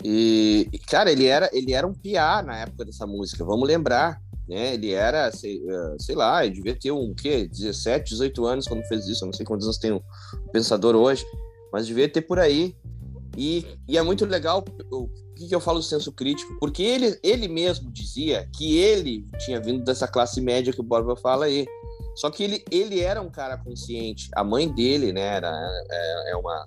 e, 0.05 0.71
cara, 0.89 1.11
ele 1.11 1.27
era 1.27 1.49
ele 1.53 1.73
era 1.73 1.87
um 1.87 1.95
piá 1.95 2.43
na 2.43 2.59
época 2.59 2.85
dessa 2.85 3.07
música. 3.07 3.45
Vamos 3.45 3.67
lembrar, 3.67 4.21
né? 4.49 4.75
Ele 4.75 4.93
era, 4.93 5.33
sei, 5.33 5.63
eh, 5.67 5.97
sei 5.99 6.15
lá, 6.15 6.45
ele 6.45 6.55
devia 6.55 6.79
ter 6.79 6.93
um 6.93 7.15
quê? 7.15 7.49
17, 7.49 8.11
18 8.11 8.47
anos 8.47 8.69
quando 8.69 8.87
fez 8.87 9.07
isso. 9.07 9.25
Eu 9.25 9.27
não 9.27 9.33
sei 9.33 9.45
quantos 9.45 9.67
anos 9.67 9.79
tem 9.79 9.93
o 9.93 10.03
pensador 10.53 10.95
hoje, 10.95 11.25
mas 11.73 11.87
devia 11.87 12.09
ter 12.09 12.23
por 12.23 12.39
aí. 12.39 12.77
E, 13.37 13.67
e 13.89 13.99
é 13.99 14.03
muito 14.03 14.25
legal 14.25 14.65
o 14.91 15.09
que, 15.35 15.49
que 15.49 15.55
eu 15.55 15.61
falo 15.61 15.81
do 15.81 15.85
senso 15.85 16.11
crítico, 16.11 16.57
porque 16.59 16.83
ele, 16.83 17.19
ele 17.23 17.49
mesmo 17.49 17.91
dizia 17.91 18.49
que 18.57 18.79
ele 18.79 19.27
tinha 19.41 19.61
vindo 19.61 19.85
dessa 19.85 20.09
classe 20.09 20.41
média 20.41 20.73
que 20.73 20.81
o 20.81 20.85
Borba 20.85 21.17
fala 21.17 21.47
aí. 21.47 21.67
Só 22.17 22.31
que 22.31 22.43
ele, 22.43 22.65
ele 22.71 23.01
era 23.01 23.21
um 23.23 23.31
cara 23.31 23.57
consciente. 23.59 24.29
A 24.35 24.43
mãe 24.43 24.69
dele, 24.69 25.13
né, 25.13 25.21
era 25.37 25.53
é, 25.91 26.31
é 26.33 26.37
uma 26.37 26.65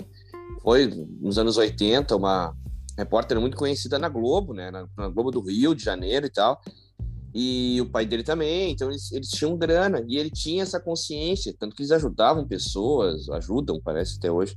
foi 0.62 0.88
nos 1.22 1.38
anos 1.38 1.58
80 1.58 2.16
uma 2.16 2.56
repórter 2.98 3.40
muito 3.40 3.58
conhecida 3.58 3.98
na 3.98 4.10
Globo, 4.10 4.54
né, 4.54 4.70
na, 4.70 4.88
na 4.98 5.08
Globo 5.10 5.32
do 5.32 5.42
Rio 5.42 5.74
de 5.74 5.84
Janeiro 5.84 6.26
e 6.26 6.30
tal. 6.30 6.62
E 7.34 7.80
o 7.82 7.86
pai 7.90 8.06
dele 8.06 8.24
também, 8.24 8.72
então 8.72 8.90
eles, 8.90 9.12
eles 9.12 9.30
tinham 9.30 9.56
grana 9.58 10.04
e 10.08 10.18
ele 10.18 10.30
tinha 10.32 10.64
essa 10.64 10.80
consciência, 10.80 11.56
tanto 11.58 11.76
que 11.76 11.82
eles 11.84 11.92
ajudavam 11.92 12.48
pessoas, 12.48 13.30
ajudam, 13.30 13.80
parece 13.84 14.18
até 14.18 14.32
hoje. 14.32 14.56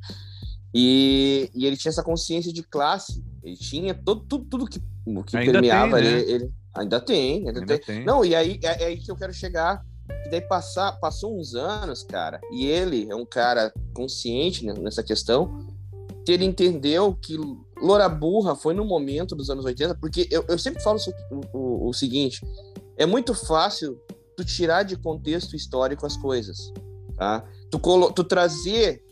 E, 0.75 1.51
e 1.55 1.67
ele 1.67 1.77
tinha 1.77 1.91
essa 1.91 2.03
consciência 2.03 2.53
de 2.53 2.63
classe. 2.63 3.23
Ele 3.43 3.57
tinha 3.57 3.95
todo, 3.95 4.25
tudo, 4.25 4.45
tudo 4.47 4.67
que, 4.67 4.81
o 5.07 5.23
que 5.23 5.37
Ainda 5.37 5.53
permeava 5.53 5.97
tem, 5.97 6.05
né? 6.05 6.21
ele, 6.21 6.33
ele- 6.33 6.53
Ainda 6.75 6.99
tem, 6.99 7.47
ainda, 7.47 7.61
Ainda 7.61 7.79
tem. 7.79 7.97
tem. 7.97 8.05
Não, 8.07 8.25
e 8.25 8.35
aí 8.35 8.59
é, 8.63 8.85
é 8.85 8.87
aí 8.87 8.97
que 8.97 9.11
eu 9.11 9.17
quero 9.17 9.35
chegar. 9.35 9.85
Daí 10.31 10.41
passar, 10.41 10.93
passou 10.99 11.39
uns 11.39 11.55
anos, 11.55 12.03
cara, 12.03 12.41
e 12.51 12.67
ele 12.67 13.07
é 13.11 13.15
um 13.15 13.25
cara 13.27 13.73
consciente 13.95 14.65
nessa 14.65 15.03
questão, 15.03 15.67
que 16.25 16.33
ele 16.33 16.45
entendeu 16.45 17.15
que 17.15 17.37
Loura 17.81 18.09
Burra 18.09 18.55
foi 18.55 18.73
no 18.75 18.85
momento 18.85 19.35
dos 19.35 19.51
anos 19.51 19.65
80, 19.65 19.95
porque 19.97 20.29
eu, 20.31 20.45
eu 20.49 20.59
sempre 20.59 20.83
falo 20.83 20.99
o, 21.31 21.41
o- 21.59 21.89
o 21.89 21.93
seguinte: 21.93 22.41
é 22.97 23.05
muito 23.05 23.35
fácil 23.35 24.01
tu 24.37 24.45
tirar 24.45 24.85
de 24.85 24.97
contexto 24.97 25.55
histórico 25.55 26.07
as 26.07 26.17
coisas, 26.17 26.73
tá? 27.17 27.45
Tu, 27.71 27.79
colo, 27.79 28.13
tu 28.13 28.25
trazer 28.25 29.03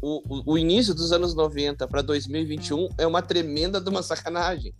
o, 0.00 0.22
o, 0.28 0.52
o 0.52 0.58
início 0.58 0.94
dos 0.94 1.12
anos 1.12 1.34
90 1.34 1.86
para 1.88 2.00
2021 2.02 2.88
é 2.96 3.06
uma 3.06 3.20
tremenda 3.20 3.80
de 3.80 3.88
uma 3.90 4.02
sacanagem. 4.02 4.72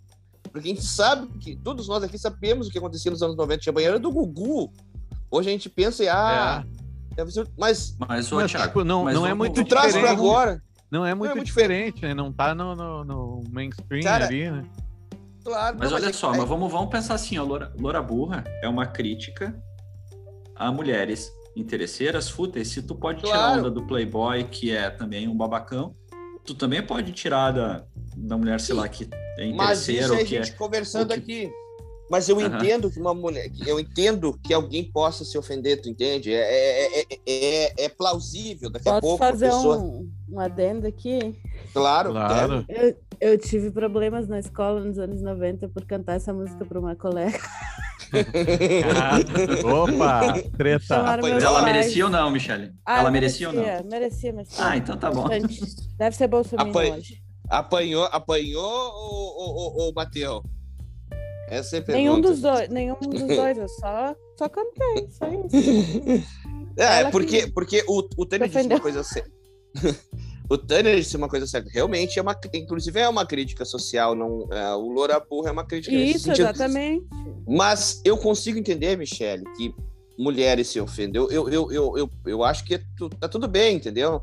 Porque 0.51 0.67
a 0.69 0.73
gente 0.73 0.83
sabe 0.83 1.27
que, 1.39 1.55
todos 1.55 1.87
nós 1.87 2.03
aqui 2.03 2.17
sabemos 2.17 2.67
o 2.67 2.71
que 2.71 2.77
acontecia 2.77 3.11
nos 3.11 3.21
anos 3.21 3.35
90, 3.37 3.61
tinha 3.61 3.71
banheiro 3.73 3.99
do 3.99 4.11
Gugu. 4.11 4.71
Hoje 5.31 5.49
a 5.49 5.51
gente 5.53 5.69
pensa 5.69 6.03
e, 6.03 6.09
ah, 6.09 6.63
deve 7.15 7.31
ser- 7.31 7.47
mas 7.57 7.95
Mas, 7.97 8.31
ô, 8.31 8.35
Mas, 8.35 8.51
Thiago, 8.51 8.67
tipo, 8.67 8.83
não- 8.83 9.05
mas 9.05 9.15
não 9.15 9.25
é 9.25 9.33
muito 9.33 9.63
tu 9.63 9.67
traz 9.67 9.93
para 9.93 10.01
diferente. 10.01 10.19
agora, 10.19 10.61
Não 10.91 11.05
é 11.05 11.15
muito 11.15 11.31
muito 11.35 11.45
diferente, 11.45 12.01
né? 12.01 12.13
Não 12.13 12.33
tá 12.33 12.53
no, 12.53 12.75
no, 12.75 13.03
no 13.05 13.43
mainstream 13.49 14.03
Cara, 14.03 14.25
ali, 14.25 14.51
né? 14.51 14.65
claro. 15.43 15.77
Mas 15.79 15.89
não, 15.89 15.97
olha 15.97 16.09
é- 16.09 16.13
só, 16.13 16.33
é- 16.33 16.37
mas 16.37 16.49
vamos, 16.49 16.69
vamos 16.71 16.89
pensar 16.89 17.13
assim, 17.13 17.37
ó, 17.37 17.43
Loura, 17.45 17.71
Loura 17.79 18.01
Burra 18.01 18.43
é 18.61 18.67
uma 18.67 18.85
crítica 18.85 19.57
a 20.55 20.69
mulheres 20.71 21.31
interesseiras, 21.55 22.29
fúteis. 22.29 22.67
Se 22.67 22.81
tu 22.81 22.93
pode 22.93 23.23
tirar 23.23 23.35
a 23.35 23.37
Claro. 23.39 23.59
onda 23.61 23.71
do 23.71 23.83
Playboy, 23.87 24.43
que 24.45 24.71
é 24.75 24.89
também 24.89 25.27
um 25.29 25.35
babacão, 25.35 25.95
tu 26.45 26.53
também 26.53 26.81
pode 26.85 27.11
tirar 27.13 27.51
da, 27.51 27.83
da 28.17 28.37
mulher, 28.37 28.59
sei 28.59 28.75
Sim. 28.75 28.81
lá, 28.81 28.87
que 28.89 29.09
é 29.37 29.51
Mas 29.53 29.87
interesseira 29.89 30.01
isso 30.05 30.13
é 30.13 30.17
ou 30.17 30.21
a 30.21 30.25
que 30.25 30.37
é... 30.37 30.43
gente 30.43 30.57
conversando 30.57 31.01
ou 31.11 31.21
que- 31.21 31.45
aqui. 31.47 31.51
Mas 32.11 32.27
eu 32.27 32.37
Aham. 32.37 32.57
entendo 32.57 32.91
que 32.91 32.99
uma 32.99 33.13
mulher. 33.13 33.49
Eu 33.65 33.79
entendo 33.79 34.37
que 34.43 34.53
alguém 34.53 34.83
possa 34.83 35.23
se 35.23 35.37
ofender, 35.37 35.81
tu 35.81 35.87
entende? 35.89 36.33
É, 36.33 36.39
é, 36.41 36.99
é, 36.99 37.05
é, 37.25 37.85
é 37.85 37.89
plausível 37.89 38.69
daqui 38.69 38.89
a 38.89 38.91
Posso 38.93 39.01
pouco. 39.01 39.23
a 39.23 39.27
fazer 39.29 39.45
pessoa... 39.45 39.77
um, 39.77 40.11
um 40.29 40.39
adendo 40.39 40.85
aqui? 40.85 41.39
Claro, 41.71 42.11
Claro. 42.11 42.65
Eu, 42.67 42.95
Eu 43.21 43.37
tive 43.37 43.71
problemas 43.71 44.27
na 44.27 44.39
escola 44.39 44.81
nos 44.81 44.99
anos 44.99 45.21
90 45.21 45.69
por 45.69 45.85
cantar 45.85 46.15
essa 46.15 46.33
música 46.33 46.65
para 46.65 46.77
uma 46.79 46.95
colega. 46.97 47.39
Ah, 48.93 49.19
opa, 49.73 50.33
treta. 50.57 51.17
Mas 51.21 51.41
Ela 51.43 51.61
pais. 51.61 51.65
merecia 51.65 52.03
ou 52.05 52.11
não, 52.11 52.29
Michele? 52.29 52.73
Ah, 52.85 52.99
ela 52.99 53.11
merecia, 53.11 53.47
ou 53.47 53.53
não? 53.53 53.63
Merecia, 53.89 54.33
mas. 54.33 54.49
Ah, 54.59 54.75
então 54.75 54.97
tá 54.97 55.09
bom. 55.09 55.29
Bastante. 55.29 55.61
Deve 55.97 56.15
ser 56.15 56.27
Bolsonaro 56.27 56.69
Apanha- 56.69 56.95
hoje. 56.95 57.21
Apanhou, 57.49 58.03
apanhou 58.05 58.63
ou, 58.63 59.37
ou, 59.37 59.55
ou, 59.55 59.77
ou 59.85 59.93
bateu? 59.93 60.43
Essa 61.51 61.75
é 61.75 61.79
a 61.79 61.81
pergunta. 61.83 61.97
Nenhum 62.09 62.21
dos 62.21 62.39
dois, 62.41 62.69
nenhum 62.69 62.95
dos 62.99 63.21
dois, 63.23 63.57
eu 63.57 63.67
só, 63.67 64.15
só 64.37 64.47
cantei, 64.49 65.07
só 65.11 65.27
isso. 65.27 66.31
É, 66.77 67.01
Ela 67.01 67.11
porque, 67.11 67.41
que- 67.41 67.51
porque 67.51 67.83
o, 67.85 68.01
o 68.17 68.25
Tanner 68.25 68.47
disse 68.47 68.65
uma 68.65 68.79
coisa 68.79 69.03
certa. 69.03 69.29
o 70.49 70.57
Tanner 70.57 70.95
disse 70.95 71.17
uma 71.17 71.27
coisa 71.27 71.45
certa. 71.45 71.69
Realmente 71.69 72.17
é 72.17 72.21
uma. 72.21 72.33
Inclusive 72.53 72.97
é 72.97 73.09
uma 73.09 73.25
crítica 73.25 73.65
social. 73.65 74.15
Não, 74.15 74.47
é, 74.49 74.73
o 74.73 74.87
Loura 74.87 75.19
Burra 75.19 75.49
é 75.49 75.51
uma 75.51 75.65
crítica 75.65 75.93
Isso, 75.93 76.31
exatamente. 76.31 77.05
Mas 77.45 78.01
eu 78.05 78.17
consigo 78.17 78.57
entender, 78.57 78.97
Michele, 78.97 79.43
que 79.57 79.75
mulheres 80.17 80.69
se 80.69 80.79
ofendem. 80.79 81.21
Eu, 81.21 81.29
eu, 81.29 81.49
eu, 81.49 81.71
eu, 81.73 81.97
eu, 81.97 82.09
eu 82.25 82.43
acho 82.43 82.63
que 82.63 82.79
tu- 82.97 83.09
tá 83.09 83.27
tudo 83.27 83.49
bem, 83.49 83.75
entendeu? 83.75 84.21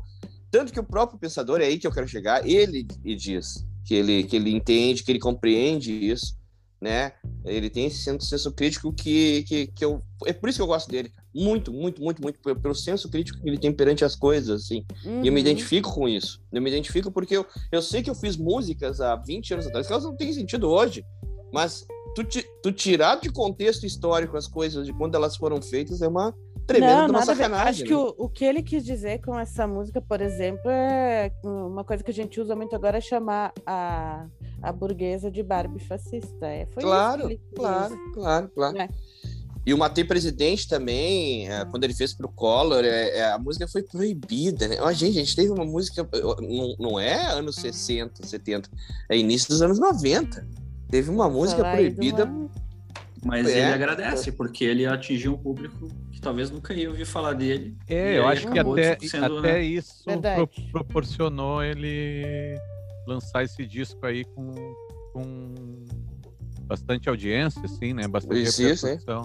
Tanto 0.49 0.73
que 0.73 0.79
o 0.79 0.83
próprio 0.83 1.19
pensador, 1.19 1.61
é 1.61 1.65
aí 1.65 1.77
que 1.77 1.85
eu 1.85 1.91
quero 1.91 2.07
chegar, 2.07 2.43
ele 2.49 2.87
e 3.05 3.15
diz 3.15 3.63
que 3.85 3.93
ele, 3.93 4.23
que 4.23 4.35
ele 4.35 4.49
entende, 4.51 5.03
que 5.03 5.11
ele 5.11 5.19
compreende 5.19 5.93
isso, 5.93 6.35
né? 6.81 7.11
Ele 7.45 7.69
tem 7.69 7.85
esse 7.85 8.03
senso, 8.03 8.51
crítico 8.53 8.93
que, 8.93 9.43
que, 9.43 9.67
que 9.67 9.83
eu. 9.83 10.01
É 10.25 10.33
por 10.33 10.49
isso 10.49 10.57
que 10.57 10.63
eu 10.63 10.67
gosto 10.67 10.89
dele. 10.89 11.09
cara. 11.09 11.27
Muito, 11.33 11.71
muito, 11.71 12.01
muito, 12.01 12.21
muito. 12.21 12.39
Pelo, 12.39 12.75
senso 12.75 13.09
crítico 13.09 13.39
que 13.41 13.47
ele 13.49 13.57
tem 13.57 13.71
perante 13.71 14.03
as 14.05 14.15
coisas, 14.15 14.63
assim. 14.63 14.85
E 15.03 15.07
eu 15.07 15.21
me 15.21 15.29
Uhum. 15.29 15.37
identifico 15.37 15.93
com 15.93 16.07
isso. 16.07 16.41
Eu 16.51 16.61
me 16.61 16.69
identifico 16.69 17.11
porque 17.11 17.35
eu, 17.35 17.45
eu 17.71 17.81
sei 17.81 18.01
que 18.01 18.09
eu 18.09 18.15
fiz 18.15 18.35
músicas 18.37 18.99
há 19.01 19.15
20 19.15 19.53
anos 19.53 19.67
atrás, 19.67 19.87
que 19.87 19.93
elas 19.93 20.05
não 20.05 20.15
têm 20.15 20.33
sentido 20.33 20.69
hoje. 20.69 21.05
Mas 21.51 21.85
tu, 22.15 22.23
tu 22.61 22.71
tirar 22.71 23.15
de 23.19 23.29
contexto 23.31 23.85
histórico 23.85 24.37
as 24.37 24.47
coisas 24.47 24.85
de 24.85 24.93
quando 24.93 25.15
elas 25.15 25.35
foram 25.35 25.61
feitas 25.61 26.01
é 26.01 26.07
uma 26.07 26.33
tremenda 26.65 27.07
Não, 27.07 27.21
sacanagem. 27.23 27.69
Acho 27.69 27.83
que 27.83 27.89
né? 27.91 27.95
o, 27.97 28.25
o 28.25 28.29
que 28.29 28.45
ele 28.45 28.61
quis 28.61 28.85
dizer 28.85 29.19
com 29.21 29.37
essa 29.37 29.65
música, 29.65 29.99
por 29.99 30.21
exemplo, 30.21 30.69
é 30.69 31.31
uma 31.43 31.83
coisa 31.83 32.03
que 32.03 32.11
a 32.11 32.13
gente 32.13 32.39
usa 32.39 32.55
muito 32.55 32.75
agora 32.75 32.99
é 32.99 33.01
chamar 33.01 33.51
a, 33.65 34.27
a 34.61 34.71
burguesa 34.71 35.29
de 35.31 35.41
Barbie 35.43 35.79
fascista. 35.79 36.45
É, 36.47 36.65
foi 36.67 36.83
Claro, 36.83 37.19
isso 37.19 37.27
que 37.27 37.33
ele 37.33 37.41
quis 37.49 37.57
claro, 37.59 37.95
dizer. 37.95 38.11
claro, 38.13 38.51
claro. 38.53 38.77
É. 38.77 38.89
E 39.65 39.73
o 39.73 39.77
Matei 39.77 40.03
Presidente 40.03 40.67
também, 40.67 41.47
é, 41.51 41.63
quando 41.65 41.83
ele 41.83 41.93
fez 41.93 42.13
pro 42.13 42.29
Collor, 42.29 42.83
é, 42.83 43.17
é, 43.17 43.31
a 43.31 43.37
música 43.37 43.67
foi 43.67 43.83
proibida, 43.83 44.67
né? 44.67 44.77
Ó, 44.81 44.91
gente, 44.91 45.17
a 45.19 45.21
gente 45.23 45.35
teve 45.35 45.49
uma 45.51 45.65
música, 45.65 46.07
não, 46.41 46.75
não 46.79 46.99
é 46.99 47.25
anos 47.33 47.55
60, 47.57 48.25
70, 48.25 48.69
é 49.09 49.17
início 49.17 49.49
dos 49.49 49.61
anos 49.61 49.77
90. 49.77 50.47
Teve 50.89 51.11
uma 51.11 51.29
música 51.29 51.61
proibida 51.61 52.25
uma- 52.25 52.49
Mas 53.23 53.47
É. 53.47 53.51
ele 53.59 53.73
agradece, 53.73 54.31
porque 54.31 54.63
ele 54.63 54.85
atingiu 54.85 55.33
um 55.33 55.37
público 55.37 55.89
que 56.09 56.21
talvez 56.21 56.49
nunca 56.49 56.73
ia 56.73 56.89
ouvir 56.89 57.05
falar 57.05 57.33
dele. 57.33 57.75
É, 57.87 58.17
eu 58.17 58.25
acho 58.27 58.49
que 58.49 58.57
até, 58.57 58.97
sendo, 59.01 59.39
até 59.39 59.53
né? 59.53 59.61
isso 59.63 60.03
pro- 60.05 60.49
proporcionou 60.71 61.61
ele 61.61 62.57
lançar 63.09 63.43
esse 63.43 63.65
disco 63.65 64.05
aí 64.05 64.23
com, 64.23 64.53
com 65.13 65.53
bastante 66.61 67.09
audiência, 67.09 67.61
assim, 67.65 67.93
né? 67.93 68.07
Bastante 68.07 68.61
hein? 68.61 68.73
repercussão. 68.75 69.23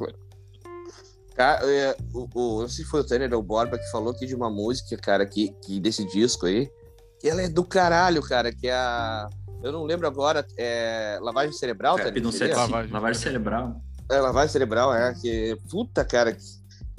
Cara, 1.35 1.67
é, 1.67 1.97
o, 2.13 2.29
o, 2.33 2.61
não 2.63 2.69
sei 2.69 2.85
se 2.85 2.91
foi 2.91 3.01
o 3.01 3.05
Tanner 3.05 3.33
ou 3.35 3.41
o 3.41 3.43
Borba 3.43 3.77
que 3.77 3.91
falou 3.91 4.13
aqui 4.13 4.25
de 4.25 4.35
uma 4.35 4.49
música, 4.49 4.97
cara, 4.97 5.27
que, 5.27 5.51
que 5.65 5.81
desse 5.81 6.07
disco 6.07 6.47
aí, 6.47 6.71
que 7.19 7.29
ela 7.29 7.43
é 7.43 7.49
do 7.49 7.65
caralho, 7.65 8.23
cara, 8.23 8.53
que 8.53 8.69
é 8.69 8.75
a. 8.75 9.29
Eu 9.63 9.73
não 9.73 9.85
lembro 9.85 10.07
agora, 10.07 10.47
é. 10.57 11.19
Lavagem 11.21 11.53
Cerebral, 11.53 11.97
Tanner? 11.97 12.23
no 12.23 12.31
seria? 12.31 12.55
75, 12.55 12.71
Lavagem 12.73 12.93
Lavagem 12.93 13.23
cerebral. 13.23 13.81
É, 14.11 14.21
Lavagem 14.21 14.53
Cerebral, 14.53 14.95
é. 14.95 15.15
Que, 15.15 15.59
puta, 15.71 16.05
cara, 16.05 16.37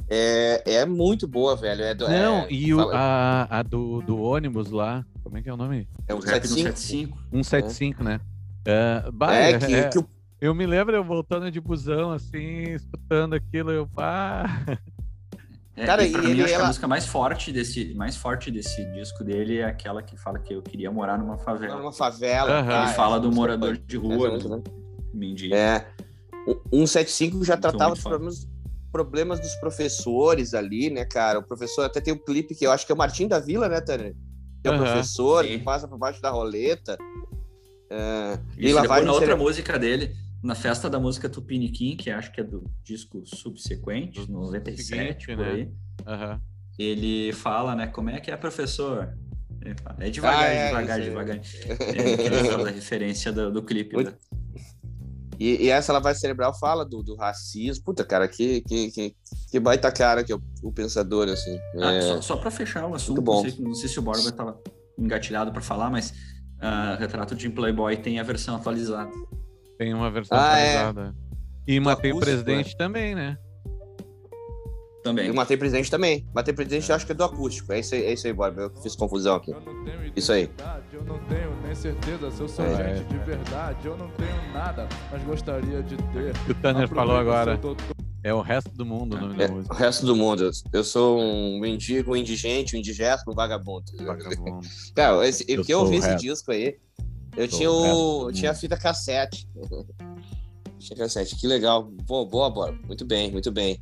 é, 0.10 0.64
é 0.76 0.86
muito 0.86 1.28
boa, 1.28 1.56
velho. 1.56 1.82
É 1.84 1.94
do, 1.96 2.08
Não, 2.08 2.40
é, 2.44 2.48
e 2.52 2.74
o, 2.74 2.90
a, 2.92 3.48
a 3.60 3.64
do, 3.64 4.02
do 4.02 4.20
ônibus 4.22 4.70
lá, 4.72 5.06
como 5.24 5.38
é 5.38 5.42
que 5.42 5.50
é 5.50 5.54
o 5.54 5.58
nome? 5.58 5.88
é 6.08 6.14
o 6.14 6.20
Rap 6.20 6.44
no 6.44 6.56
75. 6.56 7.18
75. 7.18 7.18
175, 7.32 8.04
né? 8.04 8.20
É, 8.66 9.10
bah, 9.12 9.36
É, 9.36 9.52
é- 9.52 9.60
que, 9.60 9.76
é- 9.76 9.90
que 9.90 9.98
o 10.00 10.08
eu 10.42 10.54
me 10.54 10.66
lembro 10.66 10.96
eu 10.96 11.04
voltando 11.04 11.50
de 11.50 11.60
busão, 11.60 12.12
assim, 12.12 12.74
escutando 12.74 13.34
aquilo, 13.34 13.72
eu, 13.72 13.88
pá, 13.88 14.46
É, 15.78 15.86
Cara, 15.86 16.06
e 16.06 16.12
pra 16.12 16.22
e 16.22 16.26
mim, 16.28 16.32
ele- 16.32 16.42
acho 16.44 16.50
que 16.50 16.56
ela- 16.56 16.64
a 16.64 16.68
música 16.68 16.88
mais 16.88 17.06
forte 17.06 17.52
desse, 17.52 17.94
mais 17.96 18.16
forte 18.16 18.50
desse 18.50 18.86
disco 18.94 19.24
dele 19.26 19.58
é 19.58 19.66
aquela 19.66 20.02
que 20.02 20.16
fala 20.16 20.40
que 20.40 20.54
eu 20.54 20.62
queria 20.62 20.90
morar 20.90 21.18
numa 21.18 21.38
favela. 21.38 21.78
numa 21.78 21.92
favela. 21.92 22.64
Tá, 22.64 22.82
Ele 22.84 22.92
é, 22.92 22.94
fala 22.94 23.20
do 23.20 23.30
morador 23.32 23.76
de 23.78 23.98
rua, 23.98 24.28
essa 24.38 24.48
música, 24.48 24.58
do 24.58 24.64
mendigo. 25.14 25.54
É. 25.54 25.86
O 26.72 26.86
175 26.86 27.44
já 27.44 27.56
Muito, 27.56 27.62
tratava 27.64 27.94
dos 27.94 28.04
problemas, 28.04 28.48
problemas 28.96 29.42
dos 29.42 29.54
professores 29.56 30.54
ali, 30.54 30.90
né, 30.90 31.04
cara? 31.04 31.40
O 31.40 31.44
professor 31.44 31.84
até 31.84 32.00
tem 32.00 32.14
um 32.14 32.18
clipe 32.18 32.56
que 32.56 32.66
eu 32.66 32.72
acho 32.72 32.86
que 32.86 32.92
é 32.94 32.96
o 32.96 32.98
Martim 32.98 33.28
da 33.28 33.40
Vila, 33.40 33.68
né, 33.68 33.82
Tanner? 33.82 34.16
Que 34.62 34.70
é 34.70 34.72
o 34.72 34.76
Aham. 34.76 34.84
professor 34.86 35.44
Sim. 35.44 35.58
que 35.58 35.64
passa 35.66 35.86
por 35.86 35.98
baixo 35.98 36.22
da 36.22 36.30
roleta. 36.30 36.98
É, 37.90 38.40
e 38.58 38.68
Isso, 38.68 38.76
lá 38.76 38.82
depois 38.84 39.00
vai 39.00 39.02
na 39.06 39.12
outra 39.12 39.28
cere- 39.28 39.40
música 39.40 39.78
dele, 39.78 40.16
na 40.42 40.56
festa 40.56 40.90
da 40.90 40.98
música 40.98 41.28
Tupiniquim, 41.28 41.98
que 41.98 42.10
acho 42.10 42.32
que 42.32 42.40
é 42.40 42.44
do 42.44 42.64
disco 42.84 43.22
subsequente, 43.26 44.26
Do 44.26 44.32
97, 44.32 44.84
seguinte, 44.86 45.26
por 45.28 45.38
né? 45.46 45.52
aí. 45.52 45.70
aham. 46.08 46.42
Ele 46.80 47.32
fala, 47.34 47.76
né, 47.76 47.88
como 47.88 48.10
é 48.10 48.20
que 48.22 48.32
é, 48.32 48.38
professor? 48.38 49.14
Ele 49.62 49.76
fala, 49.82 49.98
é 50.00 50.10
devagar, 50.10 50.40
Ah, 50.44 50.46
é, 50.48 50.68
devagar, 50.68 51.02
devagar. 51.02 51.40
É, 51.96 52.12
ele 52.26 52.50
faz 52.50 52.66
a 52.66 52.70
referência 52.70 53.32
do, 53.34 53.52
do 53.52 53.62
clipe. 53.62 53.94
Muito- 53.96 54.12
né? 54.12 54.18
E, 55.40 55.66
e 55.66 55.70
essa 55.70 55.92
lavagem 55.94 56.20
cerebral 56.20 56.54
fala 56.58 56.86
do, 56.86 57.04
do 57.04 57.16
racismo. 57.16 57.84
Puta, 57.84 58.04
cara, 58.04 58.28
que, 58.28 58.62
que, 58.62 58.92
que, 58.92 59.16
que 59.52 59.60
baita 59.60 59.92
cara 59.92 60.24
que 60.24 60.32
é 60.32 60.36
o, 60.36 60.42
o 60.64 60.72
pensador, 60.72 61.28
assim. 61.30 61.58
Ah, 61.82 61.94
É, 61.94 62.02
só, 62.02 62.22
só 62.22 62.38
para 62.38 62.52
fechar 62.52 62.86
o 62.88 62.94
assunto. 62.96 63.22
Não, 63.22 63.42
sei, 63.42 63.56
não 63.60 63.74
sei 63.74 63.90
se 63.90 64.00
o 64.00 64.02
Borba 64.02 64.20
estava 64.30 64.60
engatilhado 64.98 65.52
para 65.52 65.62
falar, 65.62 65.90
mas 65.90 66.14
ah, 66.60 66.96
Retrato 67.00 67.36
de 67.36 67.50
Playboy 67.50 67.98
tem 67.98 68.20
a 68.20 68.24
versão 68.24 68.56
atualizada. 68.56 69.12
Tem 69.78 69.94
uma 69.94 70.10
versão 70.10 70.38
Ah, 70.38 70.58
é. 70.58 70.78
atualizada. 70.78 71.16
E 71.68 71.80
matei 71.80 72.14
o 72.14 72.20
presidente 72.20 72.78
também, 72.78 73.16
né? 73.16 73.38
Também. 75.04 75.28
Eu 75.28 75.36
matei 75.36 75.56
presidente 75.56 75.92
também. 75.92 76.28
Matei 76.34 76.52
presidente, 76.54 76.90
eu 76.90 76.96
acho 76.96 77.06
que 77.06 77.12
é 77.12 77.16
do 77.16 77.24
acústico. 77.24 77.72
É 77.72 77.80
isso 77.80 77.94
aí, 77.94 78.04
é 78.06 78.14
isso 78.14 78.26
aí 78.26 78.34
Borba. 78.34 78.64
Eu 78.64 78.82
fiz 78.82 78.96
confusão 78.96 79.36
aqui. 79.36 79.52
Eu 79.52 79.62
não 79.62 79.84
tenho 79.84 80.14
Isso 80.16 80.32
aí. 80.32 80.50
Eu 80.92 81.04
não 81.04 81.20
tenho 81.26 81.55
nem 81.76 81.94
certeza 81.94 82.32
se 82.32 82.42
eu 82.42 82.48
sou 82.48 82.66
É. 82.66 82.96
gente 82.96 83.08
de 83.10 83.18
verdade. 83.20 83.86
Eu 83.86 83.98
não 83.98 84.08
tenho 84.12 84.54
nada, 84.54 84.88
mas 85.12 85.22
gostaria 85.24 85.84
de 85.84 85.98
ter. 85.98 86.34
Que 86.46 86.52
o 86.52 86.56
Tanner 86.56 86.88
falou 86.88 87.18
agora. 87.18 87.60
É 88.24 88.34
o 88.34 88.42
resto 88.42 88.72
do 88.72 88.86
mundo 88.86 89.16
o 89.18 89.20
nome 89.22 89.36
É, 89.44 89.48
da 89.48 89.54
o 89.54 89.58
música. 89.58 89.76
resto 89.76 90.06
do 90.06 90.16
mundo. 90.16 90.50
Eu 90.74 90.84
sou 90.84 91.20
um 91.20 91.60
mendigo, 91.60 92.14
um 92.14 92.16
indigente, 92.16 92.76
um 92.76 92.80
indigesto, 92.80 93.30
um 93.30 93.36
vagabundo. 93.36 93.86
Vagabundo. 94.04 94.66
Cara, 94.96 95.28
esse, 95.28 95.46
Eu 95.48 95.64
que 95.64 95.72
eu 95.74 95.82
ouvi 95.82 95.98
o 95.98 96.00
esse 96.00 96.16
disco 96.16 96.52
aí, 96.52 96.76
eu 97.38 97.48
Sou 97.50 97.58
tinha, 97.60 97.70
o 97.72 98.26
o, 98.28 98.32
tinha 98.32 98.52
a 98.52 98.56
fita 98.56 98.78
cassete. 98.78 99.48
tinha 100.80 100.98
cassete, 100.98 101.36
que 101.36 101.46
legal. 101.46 101.92
Pô, 102.08 102.26
boa, 102.26 102.50
boa. 102.50 102.72
Muito 102.88 103.06
bem, 103.06 103.32
muito 103.32 103.52
bem. 103.52 103.80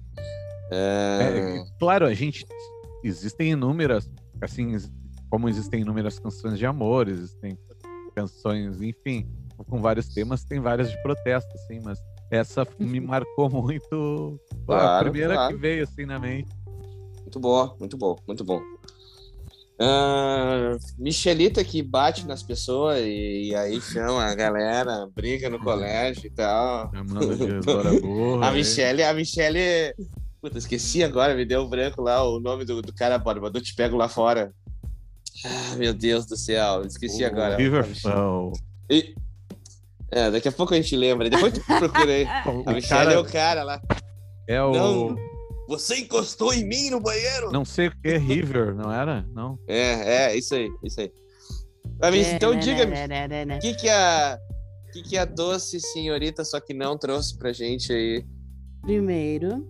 É, 0.71 1.57
É, 1.62 1.65
claro, 1.79 2.05
a 2.05 2.13
gente. 2.13 2.45
Existem 3.03 3.51
inúmeras. 3.51 4.09
Assim, 4.41 4.75
como 5.29 5.47
existem 5.47 5.81
inúmeras 5.81 6.19
canções 6.19 6.57
de 6.59 6.65
amor, 6.65 7.07
existem 7.07 7.57
canções, 8.13 8.82
enfim, 8.82 9.27
com 9.70 9.82
vários 9.82 10.08
temas, 10.08 10.43
tem 10.43 10.60
várias 10.60 10.89
de 10.89 11.01
protesto, 11.01 11.50
assim, 11.55 11.79
mas 11.84 12.00
essa 12.32 12.65
me 12.79 13.00
marcou 13.00 13.50
muito. 13.50 14.39
Pô, 14.65 14.74
a 14.74 14.77
Claro, 14.79 15.10
primeira 15.12 15.34
claro. 15.36 15.53
que 15.55 15.60
veio 15.62 15.84
assim 15.84 16.05
na 16.05 16.20
mente. 16.20 16.50
Muito 17.22 17.39
boa, 17.39 17.75
muito 17.79 17.98
bom, 17.98 18.15
muito 18.27 18.43
bom. 18.43 18.62
Ah, 19.79 20.77
Michelita 21.00 21.63
que 21.63 21.82
bate 21.82 22.27
nas 22.27 22.43
pessoas 22.43 23.00
e, 23.00 23.50
e 23.50 23.55
aí 23.55 23.82
chama 23.82 24.24
a 24.24 24.36
galera, 24.36 25.10
briga 25.13 25.50
no 25.50 25.60
colégio 25.60 26.27
e 26.27 26.29
tal. 26.29 26.91
Chamando 26.91 27.36
de 27.36 27.60
Dora 27.65 28.00
Burra. 28.00 28.46
A 28.46 28.50
aí. 28.50 28.58
Michelle, 28.58 29.03
a 29.03 29.13
Michelle. 29.13 29.93
Puta, 30.39 30.58
esqueci 30.58 31.03
agora, 31.03 31.34
me 31.36 31.46
deu 31.46 31.62
um 31.63 31.70
branco 31.70 32.01
lá 32.01 32.24
o 32.24 32.39
nome 32.39 32.65
do, 32.65 32.82
do 32.82 32.93
cara, 32.93 33.17
bora, 33.17 33.41
mandou 33.41 33.62
te 33.62 33.74
pego 33.75 33.98
lá 33.98 34.08
fora. 34.08 34.53
Ah, 35.46 35.75
meu 35.75 35.94
Deus 35.94 36.25
do 36.25 36.38
céu, 36.38 36.86
esqueci 36.86 37.24
O 37.24 37.28
agora. 37.28 37.56
River, 37.58 37.84
A 37.84 37.88
Michelle- 37.88 38.16
o, 38.20 38.52
E- 38.90 39.16
É, 40.12 40.30
daqui 40.30 40.48
a 40.48 40.52
pouco 40.52 40.74
a 40.74 40.78
gente 40.78 40.96
lembra. 40.96 41.30
Depois 41.30 41.54
tu 41.54 41.62
procura 41.66 42.12
aí. 42.12 42.24
o 42.46 42.70
A 42.70 42.74
Michelle 42.74 42.82
cara 43.06 43.13
é 43.13 43.18
o 43.18 43.25
cara 43.25 43.63
lá. 43.63 43.82
é 44.48 44.62
o. 44.62 44.72
Não. 44.72 45.10
Não. 45.10 45.34
Você 45.68 46.00
encostou 46.02 46.54
em 46.54 46.66
mim 46.68 46.90
no 46.90 47.00
banheiro? 47.00 47.50
sei 47.66 47.88
o 47.88 47.92
que 47.92 48.10
é 48.10 48.18
River, 48.18 48.75
não 48.75 48.92
era? 48.92 49.25
Não. 49.34 49.58
É, 49.68 50.25
é, 50.34 50.38
isso 50.38 50.54
aí, 50.54 50.70
isso 50.84 51.00
aí. 51.00 51.12
Mas, 52.00 52.28
É, 52.28 52.36
então 52.36 52.54
né, 52.54 52.60
diga-me, 52.60 52.92
né, 53.08 53.28
né, 53.28 53.46
né, 53.46 53.58
o 53.58 53.60
que, 53.60 53.74
que 53.74 53.90
a. 53.90 54.38
O 54.88 54.92
que, 54.92 55.02
que 55.02 55.18
a 55.18 55.25
doce 55.25 55.80
senhorita, 55.80 56.44
só 56.46 56.60
que 56.60 56.74
não 56.74 56.96
trouxe 56.98 57.36
pra 57.38 57.52
gente 57.52 57.92
aí? 57.92 58.24
Primeiro, 58.84 59.66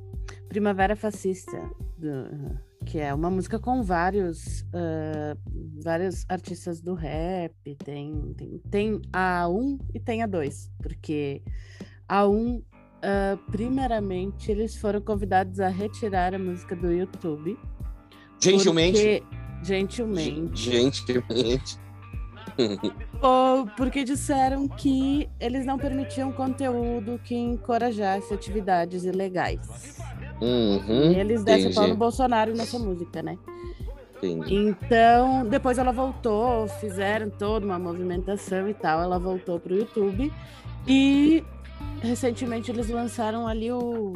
Primavera 0.49 0.95
Fascista, 0.97 1.57
do 1.97 2.59
que 2.83 2.99
é 2.99 3.13
uma 3.13 3.29
música 3.29 3.57
com 3.57 3.81
vários, 3.81 4.65
ah, 4.73 5.35
vários 5.83 6.25
artistas 6.29 6.81
do 6.81 6.93
rap. 6.93 7.53
Tem, 7.83 8.33
tem, 8.37 8.61
tem 8.69 9.01
a 9.11 9.47
1 9.47 9.77
e 9.93 9.99
tem 9.99 10.21
a 10.21 10.27
2, 10.27 10.71
porque 10.81 11.41
a 12.07 12.27
1, 12.27 12.61
ah, 13.01 13.37
primeiramente, 13.51 14.51
eles 14.51 14.75
foram 14.77 15.01
convidados 15.01 15.59
a 15.59 15.69
retirar 15.69 16.33
a 16.35 16.39
música 16.39 16.75
do 16.75 16.91
YouTube. 16.91 17.57
Gentilmente. 18.39 18.99
Porque, 18.99 19.23
gentilmente. 19.63 20.71
Gentilmente. 20.71 21.83
Ou 23.21 23.65
porque 23.77 24.03
disseram 24.03 24.67
que 24.67 25.29
eles 25.39 25.65
não 25.65 25.77
permitiam 25.77 26.31
conteúdo 26.31 27.19
que 27.23 27.35
encorajasse 27.35 28.33
atividades 28.33 29.05
ilegais. 29.05 29.97
Uhum, 30.43 31.13
e 31.13 31.19
eles 31.19 31.43
descem 31.43 31.71
o 31.71 31.73
pau 31.73 31.87
no. 31.87 31.95
Bolsonaro 31.95 32.53
nessa 32.53 32.77
música, 32.77 33.23
né? 33.23 33.37
entendi. 34.27 34.55
Então, 34.55 35.47
depois 35.47 35.77
ela 35.77 35.91
voltou, 35.91 36.67
fizeram 36.67 37.29
toda 37.29 37.65
uma 37.65 37.79
movimentação 37.79 38.67
e 38.69 38.73
tal. 38.73 39.01
Ela 39.01 39.19
voltou 39.19 39.59
pro 39.59 39.75
YouTube 39.75 40.31
e 40.87 41.43
recentemente 42.01 42.71
eles 42.71 42.89
lançaram 42.89 43.47
ali 43.47 43.71
o, 43.71 44.13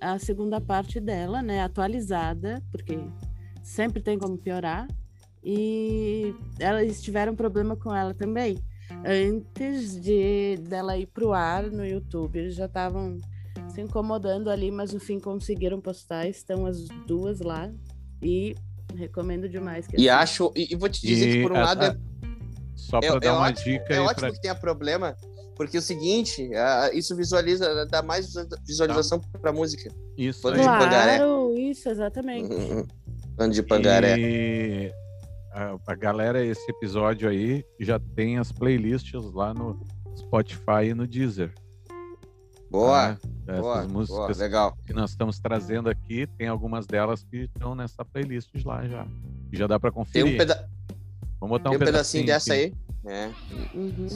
a 0.00 0.18
segunda 0.18 0.60
parte 0.60 1.00
dela, 1.00 1.42
né? 1.42 1.62
Atualizada, 1.62 2.62
porque 2.70 2.98
sempre 3.62 4.02
tem 4.02 4.18
como 4.18 4.36
piorar. 4.36 4.86
E 5.44 6.34
elas 6.58 7.02
tiveram 7.02 7.34
problema 7.34 7.76
com 7.76 7.94
ela 7.94 8.14
também. 8.14 8.58
Antes 9.04 10.00
de 10.00 10.56
dela 10.68 10.96
ir 10.96 11.06
pro 11.06 11.32
ar 11.32 11.64
no 11.64 11.84
YouTube, 11.84 12.38
eles 12.38 12.54
já 12.54 12.66
estavam 12.66 13.18
se 13.74 13.80
incomodando 13.80 14.48
ali, 14.50 14.70
mas 14.70 14.92
no 14.92 15.00
fim 15.00 15.18
conseguiram 15.18 15.80
postar. 15.80 16.26
Estão 16.28 16.66
as 16.66 16.86
duas 17.06 17.40
lá 17.40 17.70
e 18.22 18.54
recomendo 18.94 19.48
demais. 19.48 19.86
que 19.86 19.96
E 20.00 20.08
assistam. 20.08 20.46
acho. 20.48 20.52
E, 20.56 20.72
e 20.72 20.76
vou 20.76 20.88
te 20.88 21.00
dizer 21.06 21.32
que 21.32 21.42
por 21.42 21.52
um 21.52 21.56
a- 21.56 21.62
lado 21.64 21.82
a- 21.82 21.86
é 21.86 21.96
Só 22.74 22.98
É, 22.98 23.06
para 23.08 23.16
é 23.16 23.20
dar 23.20 23.34
uma 23.38 23.46
ótimo, 23.48 23.64
dica 23.78 23.92
é 23.94 23.98
aí 23.98 24.00
ótimo 24.00 24.20
pra... 24.20 24.30
que 24.32 24.40
tenha 24.40 24.54
problema, 24.54 25.16
porque 25.56 25.76
é 25.76 25.80
o 25.80 25.82
seguinte, 25.82 26.50
ah, 26.54 26.90
isso 26.92 27.14
visualiza, 27.14 27.86
dá 27.86 28.02
mais 28.02 28.34
visualização 28.66 29.20
pra 29.40 29.52
música. 29.52 29.88
Isso 30.16 30.42
Bando. 30.42 30.62
Claro, 30.62 31.54
isso, 31.56 31.88
exatamente. 31.88 32.48
Bando 33.36 33.54
de 33.54 33.62
pangaré. 33.62 34.16
E 34.18 34.92
a, 35.52 35.76
a 35.86 35.94
galera, 35.94 36.44
esse 36.44 36.68
episódio 36.70 37.28
aí 37.28 37.64
já 37.78 38.00
tem 38.00 38.38
as 38.38 38.50
playlists 38.50 39.22
lá 39.32 39.54
no 39.54 39.80
Spotify 40.16 40.86
e 40.90 40.94
no 40.94 41.06
Deezer. 41.06 41.54
Boa? 42.72 43.18
Essas 43.46 43.60
boa, 43.60 43.74
boa, 43.82 43.88
músicas 43.88 44.38
legal. 44.38 44.76
que 44.86 44.92
nós 44.94 45.10
estamos 45.10 45.38
trazendo 45.38 45.90
aqui, 45.90 46.26
tem 46.38 46.48
algumas 46.48 46.86
delas 46.86 47.22
que 47.22 47.42
estão 47.54 47.74
nessa 47.74 48.02
playlist 48.04 48.48
lá 48.64 48.86
já. 48.88 49.06
E 49.52 49.56
já 49.56 49.66
dá 49.66 49.78
para 49.78 49.90
Tem 49.90 49.94
conferir. 50.02 50.34
um, 50.34 50.38
peda 50.38 50.68
Vamos 51.38 51.58
botar 51.58 51.70
tem 51.70 51.78
um 51.78 51.82
um 51.82 51.84
pedacinho 51.84 52.24
dessa 52.26 52.54
aqui. 52.54 52.72
aí. 53.04 53.12
É. 53.12 53.30
Uhum. 53.74 54.08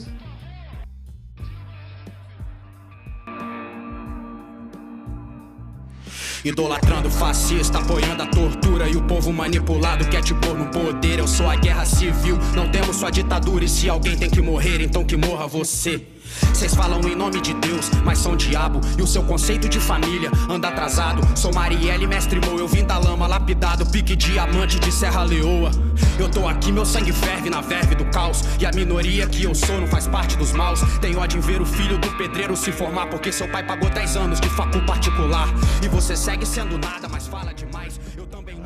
Idolatrando 6.44 7.10
fascista, 7.10 7.78
apoiando 7.78 8.22
a 8.22 8.26
tortura 8.26 8.88
e 8.88 8.96
o 8.96 9.02
povo 9.02 9.32
manipulado 9.32 10.08
quer 10.08 10.22
te 10.22 10.32
pôr 10.34 10.56
no 10.56 10.70
poder. 10.70 11.18
Eu 11.18 11.26
sou 11.26 11.48
a 11.48 11.56
guerra 11.56 11.84
civil, 11.84 12.38
não 12.54 12.70
temos 12.70 12.96
só 12.96 13.10
ditadura. 13.10 13.64
E 13.64 13.68
se 13.68 13.88
alguém 13.88 14.16
tem 14.16 14.30
que 14.30 14.40
morrer, 14.40 14.80
então 14.80 15.04
que 15.04 15.16
morra 15.16 15.46
você. 15.48 16.06
Vocês 16.52 16.74
falam 16.74 17.00
em 17.02 17.14
nome 17.14 17.40
de 17.40 17.54
Deus, 17.54 17.90
mas 18.04 18.18
são 18.18 18.36
diabo. 18.36 18.80
E 18.98 19.02
o 19.02 19.06
seu 19.06 19.22
conceito 19.22 19.68
de 19.68 19.78
família 19.80 20.30
anda 20.48 20.68
atrasado. 20.68 21.20
Sou 21.36 21.52
Marielle, 21.52 22.06
mestre 22.06 22.40
Mo, 22.40 22.58
eu 22.58 22.68
vim 22.68 22.84
da 22.84 22.98
lama, 22.98 23.26
lapidado, 23.26 23.86
pique 23.86 24.16
diamante 24.16 24.78
de 24.78 24.90
Serra 24.90 25.22
Leoa. 25.22 25.70
Eu 26.18 26.30
tô 26.30 26.48
aqui, 26.48 26.72
meu 26.72 26.84
sangue 26.84 27.12
ferve 27.12 27.50
na 27.50 27.60
verve 27.60 27.94
do 27.94 28.04
caos. 28.06 28.42
E 28.60 28.66
a 28.66 28.70
minoria 28.72 29.26
que 29.26 29.44
eu 29.44 29.54
sou 29.54 29.80
não 29.80 29.86
faz 29.86 30.06
parte 30.06 30.36
dos 30.36 30.52
maus. 30.52 30.80
Tem 31.00 31.16
ódio 31.16 31.38
em 31.38 31.40
ver 31.40 31.60
o 31.60 31.66
filho 31.66 31.98
do 31.98 32.10
pedreiro 32.16 32.56
se 32.56 32.72
formar, 32.72 33.06
porque 33.06 33.30
seu 33.30 33.48
pai 33.48 33.64
pagou 33.66 33.90
10 33.90 34.16
anos 34.16 34.40
de 34.40 34.48
facu 34.50 34.80
particular. 34.86 35.48
E 35.84 35.88
você 35.88 36.16
segue 36.16 36.46
sendo 36.46 36.78
nada, 36.78 37.08
mas 37.08 37.26
fala 37.26 37.52
demais. 37.52 38.00
Eu 38.16 38.26
também 38.26 38.56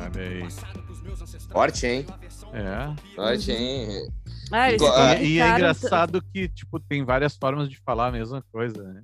luto 1.21 1.23
ancestrais. 1.23 1.51
Forte, 1.51 1.85
hein? 1.87 2.05
É. 2.53 3.15
Forte, 3.15 3.51
hein? 3.51 4.07
Ah, 4.51 4.69
eles 4.69 4.81
Igual- 4.81 4.97
ah, 4.97 5.15
E, 5.15 5.27
e 5.35 5.39
é 5.39 5.49
engraçado 5.49 6.21
que, 6.33 6.47
tipo, 6.49 6.79
tem 6.79 7.03
várias 7.05 7.35
formas 7.35 7.69
de 7.69 7.77
falar 7.79 8.07
a 8.07 8.11
mesma 8.11 8.43
coisa, 8.51 8.83
né? 8.83 9.03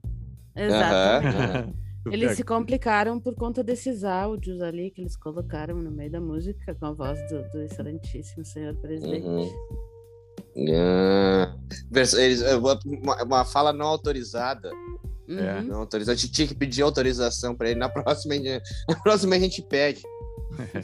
Exato. 0.56 1.74
Tu 2.04 2.14
Eles 2.14 2.38
se 2.38 2.44
complicaram 2.44 3.20
por 3.20 3.36
conta 3.36 3.62
desses 3.64 4.04
áudios 4.06 4.62
ali 4.62 4.92
que 4.92 5.02
eles 5.02 5.18
colocaram 5.18 5.76
no 5.82 5.92
meio 5.92 6.10
da 6.12 6.22
música 6.22 6.74
com 6.76 6.86
a 6.86 6.92
voz 6.94 7.20
do, 7.30 7.42
do 7.52 7.62
excelentíssimo 7.64 8.46
senhor 8.46 8.74
presidente. 8.76 9.26
Uhum. 9.28 9.50
Ah, 10.74 11.56
vers- 11.92 12.14
eles- 12.14 12.42
uma, 12.54 13.24
uma 13.24 13.46
fala 13.46 13.74
não 13.74 13.88
autorizada. 13.88 14.70
É. 15.28 15.60
Uhum. 15.60 15.64
Não 15.64 15.80
autorizada. 15.80 16.14
A 16.14 16.20
gente 16.20 16.32
tinha 16.32 16.48
que 16.48 16.56
pedir 16.56 16.82
autorização 16.82 17.54
pra 17.54 17.70
ele. 17.70 17.80
Na 17.80 17.90
próxima, 17.90 18.36
na 18.90 18.96
próxima 19.02 19.36
a 19.36 19.40
gente 19.40 19.62
pede. 19.62 20.02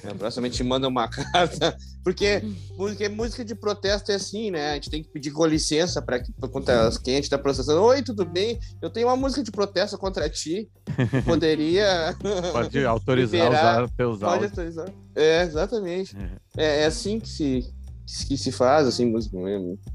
Na 0.04 0.16
próxima 0.16 0.48
a 0.48 0.50
gente 0.50 0.64
manda 0.64 0.88
uma 0.88 1.08
carta. 1.10 1.76
Porque 2.04 2.42
música, 2.78 3.10
música 3.10 3.46
de 3.46 3.56
protesto 3.56 4.12
é 4.12 4.16
assim, 4.16 4.52
né? 4.52 4.72
A 4.72 4.74
gente 4.76 4.90
tem 4.90 5.04
que 5.04 5.10
pedir 5.10 5.32
com 5.32 5.46
licença 5.46 6.02
para 6.02 6.20
quem 6.20 7.14
a 7.14 7.16
gente 7.18 7.30
tá 7.30 7.38
processando. 7.38 7.82
Oi, 7.82 8.02
tudo 8.02 8.26
bem? 8.26 8.60
Eu 8.82 8.90
tenho 8.90 9.08
uma 9.08 9.16
música 9.16 9.42
de 9.44 9.52
protesto 9.52 9.98
contra 9.98 10.30
ti. 10.30 10.70
Poderia. 11.26 12.16
Pode 12.52 12.86
autorizar 12.86 13.46
Liberar. 13.46 13.84
usar 13.84 13.96
teus 13.96 14.20
Pode 14.20 14.32
áudios. 14.34 14.52
autorizar. 14.52 14.90
É, 15.16 15.44
exatamente. 15.44 16.16
É, 16.58 16.82
é 16.82 16.86
assim 16.86 17.20
que 17.20 17.30
se, 17.30 18.28
que 18.28 18.38
se 18.38 18.52
faz, 18.52 18.88
assim, 18.88 19.06
música. 19.06 19.38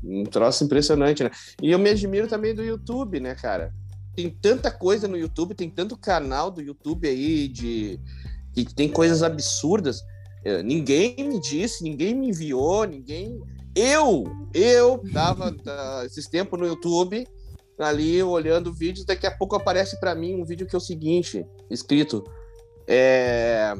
Um 0.02 0.24
troço 0.24 0.64
impressionante, 0.64 1.22
né? 1.22 1.30
E 1.62 1.70
eu 1.70 1.78
me 1.78 1.90
admiro 1.90 2.26
também 2.26 2.54
do 2.54 2.62
YouTube, 2.62 3.20
né, 3.20 3.34
cara? 3.34 3.72
Tem 4.14 4.30
tanta 4.30 4.70
coisa 4.70 5.06
no 5.06 5.16
YouTube, 5.16 5.54
tem 5.54 5.70
tanto 5.70 5.96
canal 5.96 6.50
do 6.50 6.60
YouTube 6.60 7.06
aí 7.06 7.46
de 7.46 8.00
que 8.64 8.74
tem 8.74 8.88
coisas 8.88 9.22
absurdas. 9.22 10.00
É, 10.44 10.62
ninguém 10.62 11.16
me 11.18 11.40
disse, 11.40 11.82
ninguém 11.82 12.14
me 12.14 12.28
enviou, 12.28 12.84
ninguém. 12.84 13.40
Eu, 13.74 14.24
eu 14.54 15.02
tava 15.12 15.52
tá, 15.62 16.02
esses 16.04 16.26
tempos 16.28 16.58
no 16.58 16.66
YouTube 16.66 17.26
ali 17.78 18.20
olhando 18.22 18.74
vídeos, 18.74 19.06
daqui 19.06 19.24
a 19.24 19.30
pouco 19.30 19.54
aparece 19.54 20.00
para 20.00 20.12
mim 20.12 20.34
um 20.34 20.44
vídeo 20.44 20.66
que 20.66 20.74
é 20.74 20.78
o 20.78 20.80
seguinte, 20.80 21.46
escrito 21.70 22.24
é, 22.90 23.74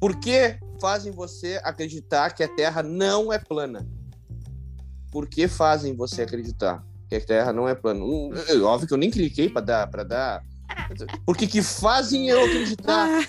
por 0.00 0.18
que 0.18 0.58
fazem 0.80 1.12
você 1.12 1.60
acreditar 1.62 2.30
que 2.30 2.42
a 2.42 2.48
Terra 2.48 2.82
não 2.82 3.30
é 3.30 3.38
plana? 3.38 3.86
Por 5.12 5.28
que 5.28 5.46
fazem 5.46 5.94
você 5.94 6.22
acreditar 6.22 6.82
que 7.06 7.16
a 7.16 7.20
Terra 7.20 7.52
não 7.52 7.68
é 7.68 7.74
plana? 7.74 8.00
É 8.48 8.56
Óbvio 8.56 8.88
que 8.88 8.94
eu 8.94 8.98
nem 8.98 9.10
cliquei 9.10 9.50
para 9.50 9.60
dar, 9.60 9.86
para 9.88 10.04
dar. 10.04 10.42
Por 11.26 11.36
que 11.36 11.46
que 11.46 11.62
fazem 11.62 12.28
eu 12.28 12.44
acreditar? 12.44 13.26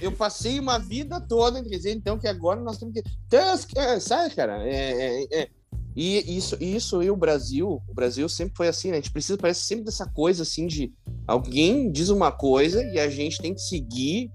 Eu 0.00 0.12
passei 0.12 0.58
uma 0.58 0.78
vida 0.78 1.20
toda 1.20 1.58
em 1.58 1.62
dizer 1.62 1.92
então 1.92 2.18
que 2.18 2.28
agora 2.28 2.60
nós 2.60 2.78
temos 2.78 2.94
que. 2.94 3.02
Então, 3.26 3.40
é, 3.76 4.00
sabe, 4.00 4.34
cara? 4.34 4.62
É, 4.66 5.24
é, 5.24 5.42
é. 5.42 5.48
E 5.94 6.36
isso, 6.36 6.56
isso 6.58 7.02
e 7.02 7.10
o 7.10 7.16
Brasil, 7.16 7.82
o 7.86 7.94
Brasil 7.94 8.28
sempre 8.28 8.56
foi 8.56 8.68
assim, 8.68 8.88
né? 8.88 8.94
A 8.94 9.00
gente 9.00 9.12
precisa, 9.12 9.36
parece 9.36 9.62
sempre 9.62 9.84
dessa 9.84 10.06
coisa 10.06 10.42
assim 10.42 10.66
de 10.66 10.92
alguém 11.26 11.90
diz 11.92 12.08
uma 12.08 12.32
coisa 12.32 12.82
e 12.82 12.98
a 12.98 13.10
gente 13.10 13.38
tem 13.38 13.54
que 13.54 13.60
seguir 13.60 14.30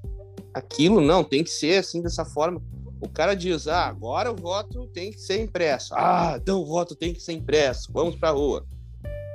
aquilo, 0.53 1.01
não, 1.01 1.23
tem 1.23 1.43
que 1.43 1.49
ser 1.49 1.79
assim 1.79 2.01
dessa 2.01 2.23
forma. 2.25 2.61
O 3.01 3.09
cara 3.09 3.35
diz, 3.35 3.67
ah, 3.67 3.87
agora 3.87 4.31
o 4.31 4.35
voto 4.35 4.87
tem 4.87 5.11
que 5.11 5.19
ser 5.19 5.41
impresso. 5.41 5.93
Ah, 5.95 6.37
então 6.41 6.61
o 6.61 6.65
voto 6.65 6.95
tem 6.95 7.13
que 7.13 7.21
ser 7.21 7.33
impresso. 7.33 7.91
Vamos 7.91 8.15
pra 8.15 8.31
rua. 8.31 8.65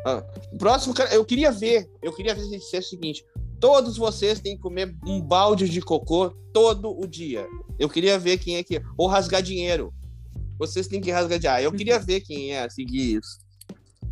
Ah, 0.04 0.22
próximo 0.58 0.94
cara, 0.94 1.12
eu 1.14 1.24
queria 1.24 1.50
ver, 1.50 1.88
eu 2.02 2.12
queria 2.12 2.34
ver 2.34 2.42
se 2.42 2.50
dissesse 2.50 2.86
o 2.86 2.90
seguinte: 2.90 3.24
todos 3.62 3.96
vocês 3.96 4.40
têm 4.40 4.56
que 4.56 4.62
comer 4.62 4.92
um 5.06 5.20
balde 5.20 5.68
de 5.68 5.80
cocô 5.80 6.30
todo 6.52 6.98
o 7.00 7.06
dia. 7.06 7.46
Eu 7.78 7.88
queria 7.88 8.18
ver 8.18 8.36
quem 8.38 8.56
é 8.56 8.62
que. 8.64 8.82
Ou 8.98 9.06
rasgar 9.06 9.40
dinheiro. 9.40 9.94
Vocês 10.58 10.88
têm 10.88 11.00
que 11.00 11.10
rasgar 11.12 11.38
dinheiro. 11.38 11.58
Ah, 11.58 11.62
eu 11.62 11.70
queria 11.72 11.98
ver 12.00 12.20
quem 12.22 12.52
é 12.52 12.64
a 12.64 12.68
seguir 12.70 13.18
isso. 13.18 13.38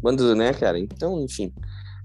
Manda, 0.03 0.35
né, 0.37 0.55
cara? 0.55 0.79
Então, 0.79 1.21
enfim. 1.23 1.53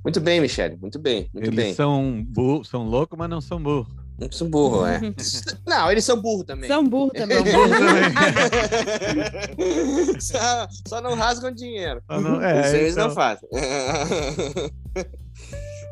Muito 0.04 0.20
bem, 0.20 0.42
Michele. 0.42 0.76
Muito 0.76 0.98
bem, 1.00 1.30
muito 1.34 1.48
Eles 1.50 1.56
bem. 1.56 1.74
são, 1.76 2.24
bu- 2.28 2.64
são 2.66 2.84
loucos, 2.84 3.18
mas 3.18 3.30
não 3.30 3.40
são 3.40 3.62
burros. 3.62 3.88
Não 4.20 4.32
são 4.32 4.50
burro, 4.50 4.86
é. 4.86 5.00
Não, 5.68 5.92
eles 5.92 6.04
são 6.06 6.20
burro 6.22 6.44
também. 6.44 6.68
São 6.70 6.88
burro 6.88 7.12
também. 7.16 7.38
só, 10.20 10.68
só 10.88 11.02
não 11.02 11.16
rasgam 11.16 11.52
dinheiro. 11.52 12.02
Não- 12.10 12.42
é, 12.42 12.66
Isso 12.68 12.76
eles 12.76 12.94
então- 12.94 13.08
não 13.10 13.16
fazem. 13.16 13.48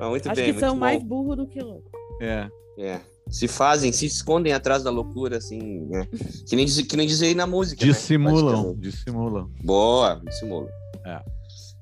Mas 0.04 0.10
muito 0.12 0.30
Acho 0.30 0.42
bem, 0.42 0.54
que 0.54 0.60
são 0.60 0.70
muito 0.70 0.80
mais 0.82 1.00
bom. 1.02 1.08
burro 1.08 1.36
do 1.36 1.48
que 1.48 1.60
louco. 1.62 1.90
É. 2.22 2.50
É. 2.78 3.00
Se 3.30 3.48
fazem, 3.48 3.92
se 3.92 4.06
escondem 4.06 4.52
atrás 4.54 4.84
da 4.84 4.90
loucura, 4.92 5.38
assim, 5.38 5.60
né? 5.88 6.08
Que 6.48 6.56
nem, 6.56 6.66
diz- 6.66 6.82
que 6.82 6.98
nem 6.98 7.08
dizer 7.08 7.28
aí 7.28 7.36
na 7.36 7.48
música. 7.48 7.86
né? 7.86 7.92
Dissimulam, 7.92 8.46
Praticamente. 8.46 8.80
dissimulam. 8.82 9.52
Boa, 9.64 10.22
dissimulam. 10.26 10.70
É. 11.06 11.22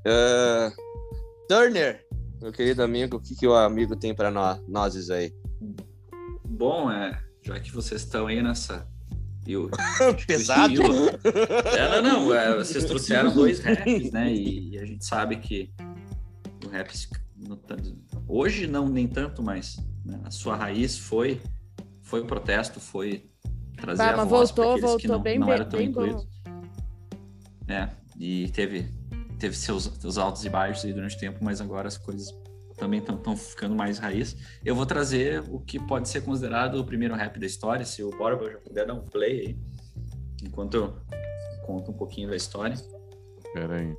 Ah, 0.08 0.72
Turner, 1.50 2.06
meu 2.42 2.52
querido 2.52 2.84
amigo, 2.84 3.18
o 3.18 3.20
que, 3.20 3.36
que 3.36 3.48
o 3.48 3.54
amigo 3.56 3.96
tem 3.96 4.14
pra 4.14 4.30
nós, 4.32 4.60
nós 4.68 5.10
aí? 5.10 5.34
Bom, 6.46 6.92
é, 6.92 7.20
já 7.42 7.60
que 7.60 7.72
vocês 7.72 8.02
estão 8.02 8.28
aí 8.28 8.42
nessa. 8.42 8.88
E 9.48 9.58
o, 9.58 9.70
Pesado. 10.28 10.74
o 10.74 10.76
estilo- 10.76 11.10
É, 11.76 12.02
não, 12.02 12.26
não. 12.28 12.34
é, 12.36 12.56
vocês 12.56 12.86
trouxeram 12.86 13.34
dois 13.34 13.60
raps, 13.60 14.12
né? 14.12 14.32
E, 14.32 14.74
e 14.74 14.80
a 14.80 14.86
gente 14.86 15.04
sabe 15.04 15.38
que 15.38 15.72
o 16.66 16.70
rap 16.70 16.92
hoje 18.28 18.68
não 18.68 18.88
nem 18.88 19.08
tanto, 19.08 19.42
mas 19.42 19.78
né, 20.06 20.20
a 20.24 20.32
sua 20.32 20.56
raiz 20.56 20.98
foi 20.98 21.42
foi 22.02 22.22
o 22.22 22.26
protesto, 22.26 22.80
foi 22.80 23.30
trazer 23.78 24.04
Bah, 24.04 24.14
a 24.14 24.18
mas 24.18 24.30
voz 24.30 24.52
voltou, 24.52 24.66
para 24.66 24.74
aqueles 24.74 25.02
que 25.02 25.08
voltou 25.08 25.18
não, 25.18 25.24
bem, 25.24 25.40
não 25.40 25.52
eram 25.52 25.70
tão 25.70 25.80
bem 25.80 25.92
bom. 25.92 26.06
incluídos. 26.06 26.42
É, 27.68 27.90
e 28.20 28.50
teve 28.50 28.90
teve 29.40 29.56
seus, 29.56 29.86
seus 30.00 30.18
altos 30.18 30.46
e 30.46 30.50
baixos 30.50 30.86
aí 30.86 30.94
durante 30.94 31.16
o 31.16 31.20
tempo, 31.20 31.40
mas 31.42 31.60
agora 31.62 31.88
as 31.88 31.98
coisas 31.98 32.32
também 32.78 33.00
estão 33.00 33.36
ficando 33.36 33.76
mais 33.76 33.98
raiz. 33.98 34.36
Eu 34.64 34.76
vou 34.76 34.86
trazer 34.86 35.44
o 35.50 35.60
que 35.60 35.80
pode 35.80 36.10
ser 36.10 36.22
considerado 36.22 36.76
o 36.76 36.86
primeiro 36.86 37.16
rap 37.16 37.40
da 37.40 37.46
história, 37.46 37.86
se 37.86 38.04
o 38.04 38.10
Borba 38.12 38.52
já 38.52 38.58
puder 38.58 38.86
dar 38.86 38.94
um 38.94 39.02
play 39.02 39.40
aí, 39.40 39.58
enquanto 40.44 40.76
eu 40.76 40.98
conto 41.66 41.92
um 41.92 41.94
pouquinho 41.94 42.30
da 42.30 42.36
história. 42.36 42.76
Pera 43.54 43.78
aí. 43.78 43.96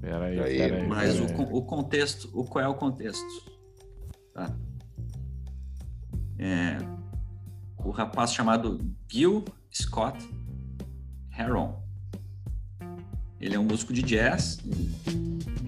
Pera 0.00 0.26
aí, 0.26 0.40
Aí, 0.40 0.58
pera 0.58 0.76
aí. 0.76 0.86
Mas 0.86 1.18
o, 1.20 1.24
o 1.24 1.62
contexto, 1.62 2.30
o 2.32 2.44
qual 2.44 2.64
é 2.64 2.68
o 2.68 2.74
contexto? 2.74 3.24
Tá. 4.32 4.54
É, 6.38 6.78
o 7.78 7.90
rapaz 7.90 8.32
chamado 8.32 8.80
Gil 9.08 9.44
Scott 9.72 10.18
Heron. 11.38 11.82
Ele 13.40 13.54
é 13.54 13.58
um 13.58 13.64
músico 13.64 13.92
de 13.92 14.02
jazz, 14.02 14.58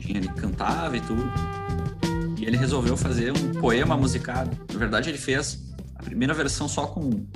ele 0.08 0.28
cantava 0.28 0.96
e 0.96 1.00
tudo. 1.00 1.22
E 2.38 2.44
ele 2.44 2.56
resolveu 2.56 2.96
fazer 2.96 3.32
um 3.32 3.60
poema 3.60 3.96
musicado. 3.96 4.56
Na 4.72 4.78
verdade, 4.78 5.10
ele 5.10 5.18
fez 5.18 5.74
a 5.94 6.02
primeira 6.02 6.32
versão 6.32 6.68
só 6.68 6.86
com 6.86 7.26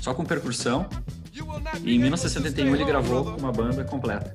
só 0.00 0.14
com 0.14 0.24
percussão. 0.24 0.88
E 1.82 1.94
em 1.94 1.98
1971 1.98 2.74
ele 2.74 2.84
gravou 2.84 3.24
com 3.24 3.40
uma 3.40 3.52
banda 3.52 3.84
completa. 3.84 4.34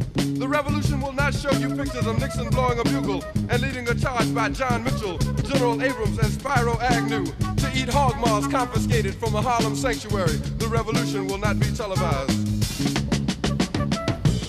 The 0.15 0.47
revolution 0.47 1.01
will 1.01 1.13
not 1.13 1.33
show 1.33 1.51
you 1.51 1.69
pictures 1.75 2.05
of 2.05 2.19
Nixon 2.19 2.49
blowing 2.49 2.79
a 2.79 2.83
bugle 2.83 3.23
and 3.49 3.61
leading 3.61 3.87
a 3.89 3.95
charge 3.95 4.33
by 4.33 4.49
John 4.49 4.83
Mitchell, 4.83 5.17
General 5.43 5.81
Abrams, 5.81 6.17
and 6.17 6.31
Spyro 6.31 6.79
Agnew 6.81 7.25
to 7.25 7.71
eat 7.75 7.89
hog 7.89 8.17
maws 8.17 8.47
confiscated 8.47 9.15
from 9.15 9.35
a 9.35 9.41
Harlem 9.41 9.75
sanctuary. 9.75 10.37
The 10.57 10.67
revolution 10.67 11.27
will 11.27 11.37
not 11.37 11.59
be 11.59 11.67
televised. 11.71 12.61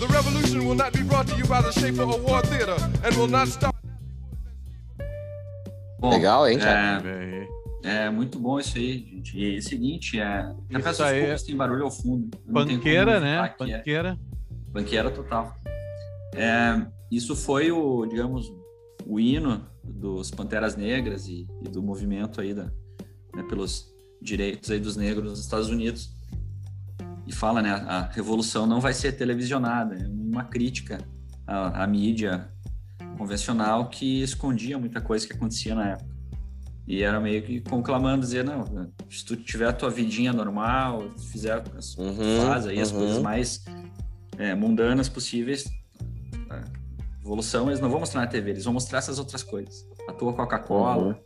The 0.00 0.08
revolution 0.08 0.66
will 0.66 0.74
not 0.74 0.92
be 0.92 1.02
brought 1.02 1.28
to 1.28 1.36
you 1.36 1.44
by 1.44 1.60
the 1.60 1.70
Schaefer 1.72 2.02
Award 2.02 2.46
Theater 2.46 2.76
and 3.04 3.14
will 3.16 3.28
not 3.28 3.48
stop. 3.48 3.76
Bom, 5.98 6.10
Legal, 6.10 6.48
hein, 6.48 6.56
é, 6.56 6.58
Pera 6.58 7.18
aí. 7.20 7.48
É 7.84 8.10
muito 8.10 8.38
bom 8.38 8.58
isso 8.58 8.76
aí, 8.78 8.98
gente. 8.98 9.38
E 9.38 9.56
é 9.56 9.58
o 9.58 9.62
seguinte, 9.62 10.20
é. 10.20 10.24
Até 10.24 10.54
Isso 10.70 10.82
peço 10.82 11.02
aí 11.04 11.14
desculpas, 11.14 11.42
tem 11.44 11.56
barulho 11.56 11.84
ao 11.84 11.90
fundo. 11.90 12.28
Eu 12.46 12.52
não 12.52 12.66
tenho 12.66 12.78
como 12.78 12.90
Panqueira, 12.90 13.20
né? 13.20 13.38
evitar 13.38 13.82
que 13.82 13.92
é. 13.92 14.16
Banqueira 14.72 15.10
total. 15.10 15.54
É, 16.34 16.86
isso 17.10 17.36
foi 17.36 17.70
o, 17.70 18.06
digamos, 18.06 18.50
o 19.06 19.20
hino 19.20 19.66
dos 19.84 20.30
Panteras 20.30 20.76
Negras 20.76 21.28
e, 21.28 21.46
e 21.64 21.68
do 21.68 21.82
movimento 21.82 22.40
aí 22.40 22.54
da, 22.54 22.64
né, 23.34 23.42
pelos 23.48 23.92
direitos 24.20 24.70
aí 24.70 24.80
dos 24.80 24.96
negros 24.96 25.30
nos 25.30 25.40
Estados 25.40 25.68
Unidos. 25.68 26.10
E 27.26 27.32
fala, 27.32 27.62
né, 27.62 27.70
a 27.70 28.10
revolução 28.12 28.66
não 28.66 28.80
vai 28.80 28.92
ser 28.92 29.12
televisionada, 29.12 29.94
é 29.94 30.06
uma 30.08 30.44
crítica 30.44 30.98
à, 31.46 31.84
à 31.84 31.86
mídia 31.86 32.50
convencional 33.16 33.88
que 33.88 34.22
escondia 34.22 34.78
muita 34.78 35.00
coisa 35.00 35.26
que 35.26 35.32
acontecia 35.32 35.74
na 35.74 35.90
época. 35.90 36.12
E 36.86 37.02
era 37.02 37.20
meio 37.20 37.42
que 37.42 37.60
conclamando, 37.60 38.22
dizer, 38.22 38.44
não, 38.44 38.64
se 39.08 39.24
tu 39.24 39.36
tiver 39.36 39.68
a 39.68 39.72
tua 39.72 39.88
vidinha 39.88 40.32
normal, 40.32 41.12
se 41.16 41.30
fizer 41.30 41.62
as 41.76 41.96
Uhum, 41.96 42.46
faz 42.46 42.66
aí 42.66 42.80
as 42.80 42.90
uhum. 42.90 42.98
coisas 42.98 43.22
mais 43.22 43.64
é, 44.38 44.54
mundanas 44.54 45.08
possíveis. 45.08 45.64
A 46.50 46.64
evolução 47.20 47.68
eles 47.68 47.80
não 47.80 47.88
vão 47.88 48.00
mostrar 48.00 48.20
na 48.20 48.26
TV, 48.26 48.50
eles 48.50 48.64
vão 48.64 48.74
mostrar 48.74 48.98
essas 48.98 49.18
outras 49.18 49.42
coisas. 49.42 49.86
A 50.08 50.12
tua 50.12 50.32
Coca-Cola, 50.32 51.18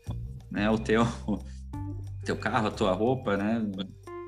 né? 0.51 0.71
O 0.71 0.79
teu, 0.79 1.07
teu 2.25 2.37
carro, 2.37 2.69
a 2.69 2.71
tua 2.71 2.93
roupa, 2.93 3.37
né? 3.37 3.65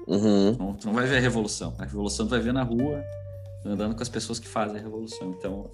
Uhum. 0.06 0.56
Não, 0.58 0.74
tu 0.74 0.86
não 0.86 0.94
vai 0.94 1.06
ver 1.06 1.18
a 1.18 1.20
revolução. 1.20 1.74
A 1.78 1.84
revolução 1.84 2.26
tu 2.26 2.30
vai 2.30 2.40
ver 2.40 2.52
na 2.52 2.62
rua, 2.62 3.04
andando 3.64 3.94
com 3.94 4.02
as 4.02 4.08
pessoas 4.08 4.38
que 4.38 4.48
fazem 4.48 4.78
a 4.78 4.82
revolução. 4.82 5.34
Então, 5.38 5.70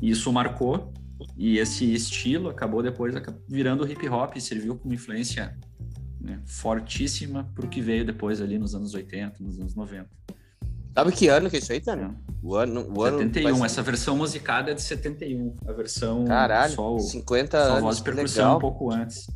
isso 0.00 0.32
marcou 0.32 0.92
e 1.36 1.58
esse 1.58 1.92
estilo 1.92 2.48
acabou 2.48 2.82
depois 2.82 3.14
virando 3.48 3.90
hip 3.90 4.08
hop 4.08 4.36
e 4.36 4.40
serviu 4.40 4.76
como 4.76 4.94
influência 4.94 5.58
né, 6.20 6.40
fortíssima 6.46 7.50
para 7.54 7.66
o 7.66 7.68
que 7.68 7.80
veio 7.80 8.04
depois 8.04 8.40
ali 8.40 8.58
nos 8.58 8.74
anos 8.74 8.94
80, 8.94 9.42
nos 9.42 9.58
anos 9.58 9.74
90. 9.74 10.08
Sabe 10.94 11.12
que 11.12 11.28
ano 11.28 11.48
que 11.48 11.56
é 11.56 11.58
isso 11.60 11.72
aí, 11.72 11.80
Tânia? 11.80 12.08
né? 12.08 12.14
O 12.42 12.54
ano, 12.56 12.80
o 12.96 13.02
ano 13.02 13.18
71, 13.18 13.56
vai- 13.56 13.66
essa 13.66 13.82
versão 13.82 14.16
musicada 14.16 14.70
é 14.70 14.74
de 14.74 14.82
71, 14.82 15.54
a 15.66 15.72
versão 15.72 16.24
Caralho, 16.24 16.74
só, 16.74 16.94
o, 16.94 17.00
50 17.00 17.58
só 17.58 17.70
anos. 17.70 17.80
voz 17.82 17.98
e 17.98 18.02
que 18.02 18.04
percussão 18.10 18.44
legal. 18.44 18.56
um 18.56 18.60
pouco 18.60 18.90
antes. 18.92 19.26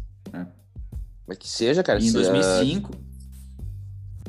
Mas 1.26 1.38
que 1.38 1.48
seja, 1.48 1.82
cara. 1.82 2.00
E 2.00 2.04
em 2.04 2.06
se- 2.08 2.12
2005... 2.14 2.90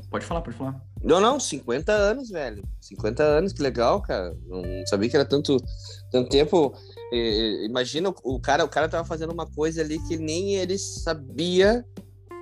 Pode 0.10 0.26
falar, 0.26 0.42
pode 0.42 0.56
falar. 0.56 0.80
Não, 1.02 1.20
não, 1.20 1.40
50 1.40 1.92
anos, 1.92 2.30
velho. 2.30 2.64
50 2.80 3.24
anos, 3.24 3.52
que 3.52 3.62
legal, 3.64 4.00
cara. 4.02 4.36
Não 4.46 4.62
sabia 4.86 5.10
que 5.10 5.16
era 5.16 5.26
tanto, 5.26 5.58
tanto 6.12 6.30
tempo. 6.30 6.72
Eh, 7.12 7.66
Imagina, 7.66 8.10
o- 8.10 8.36
o 8.36 8.40
cara, 8.40 8.64
o 8.64 8.70
cara 8.70 8.88
tava 8.88 9.04
fazendo 9.06 9.34
uma 9.34 9.48
coisa 9.48 9.82
ali 9.82 9.98
que 10.08 10.16
nem 10.18 10.54
ele 10.56 10.78
sabia 10.78 11.84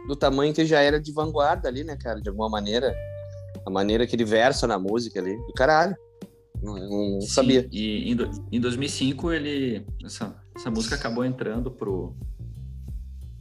do 0.06 0.15
tamanho 0.17 0.54
que 0.54 0.65
já 0.65 0.82
era 0.82 1.00
de 1.00 1.13
vanguarda 1.13 1.70
ali, 1.70 1.84
né, 1.86 1.96
cara? 1.96 2.20
De 2.22 2.28
alguma 2.28 2.50
maneira. 2.50 2.94
A 3.65 3.69
maneira 3.69 4.06
que 4.08 4.15
ele 4.15 4.26
versa 4.26 4.65
na 4.67 4.78
música 4.80 5.19
ali. 5.19 5.36
Do 5.38 5.54
caralho. 5.54 5.95
Não, 6.62 6.76
não 6.76 7.21
Sim, 7.21 7.28
sabia. 7.28 7.67
E 7.71 8.12
em, 8.12 8.15
do- 8.15 8.30
em 8.52 8.60
2005 8.60 9.32
ele 9.32 9.86
essa, 10.04 10.36
essa 10.56 10.69
música 10.69 10.95
acabou 10.95 11.26
entrando 11.26 11.71
pro 11.71 12.15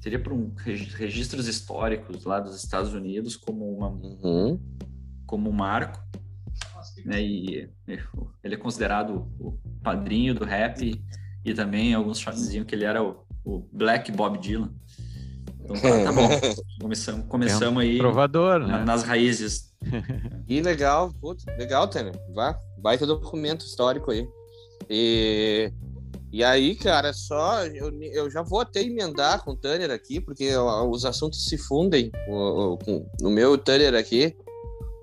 seria 0.01 0.19
para 0.19 0.33
um 0.33 0.51
regi- 0.57 0.95
registros 0.97 1.47
históricos 1.47 2.25
lá 2.25 2.41
dos 2.41 2.57
Estados 2.57 2.95
Unidos 2.95 3.37
como 3.37 3.71
uma 3.77 3.89
Uhum. 3.89 4.59
como 5.27 5.51
um 5.51 5.53
marco, 5.53 6.03
né? 7.05 7.21
E 7.23 7.69
ele 8.43 8.55
é 8.55 8.57
considerado 8.57 9.29
o 9.39 9.59
padrinho 9.83 10.35
do 10.35 10.45
rap 10.47 10.99
e 11.45 11.55
também 11.55 11.93
alguns 11.93 12.19
diziam 12.19 12.65
que 12.65 12.75
ele 12.75 12.85
era 12.87 13.03
o, 13.03 13.19
o 13.45 13.69
Black 13.71 14.11
Bob 14.13 14.39
Dylan. 14.39 14.71
Então 15.63 15.77
tá, 15.77 16.05
tá 16.05 16.13
bom. 16.13 16.29
Começamos, 16.81 17.27
começamos 17.27 17.83
aí 17.83 17.99
Provador, 17.99 18.61
na- 18.61 18.79
né? 18.79 18.85
nas 18.85 19.03
raízes. 19.03 19.70
E 20.47 20.61
legal, 20.61 21.13
putz, 21.21 21.45
legal, 21.59 21.89
Tânia. 21.89 22.13
Vá, 22.35 22.59
baita 22.79 23.07
documento 23.07 23.65
histórico 23.65 24.11
aí. 24.11 24.29
E, 24.89 25.73
e 26.33 26.43
aí, 26.45 26.75
cara, 26.75 27.13
só 27.13 27.65
eu, 27.67 27.91
eu 28.03 28.31
já 28.31 28.43
vou 28.43 28.61
até 28.61 28.83
emendar 28.83 29.45
com 29.45 29.53
o 29.53 29.57
Tanner 29.57 29.91
aqui, 29.91 30.21
porque 30.21 30.55
os 30.57 31.05
assuntos 31.05 31.47
se 31.47 31.57
fundem 31.57 32.11
no 33.21 33.31
meu 33.31 33.57
Tanner 33.57 33.95
aqui. 33.95 34.37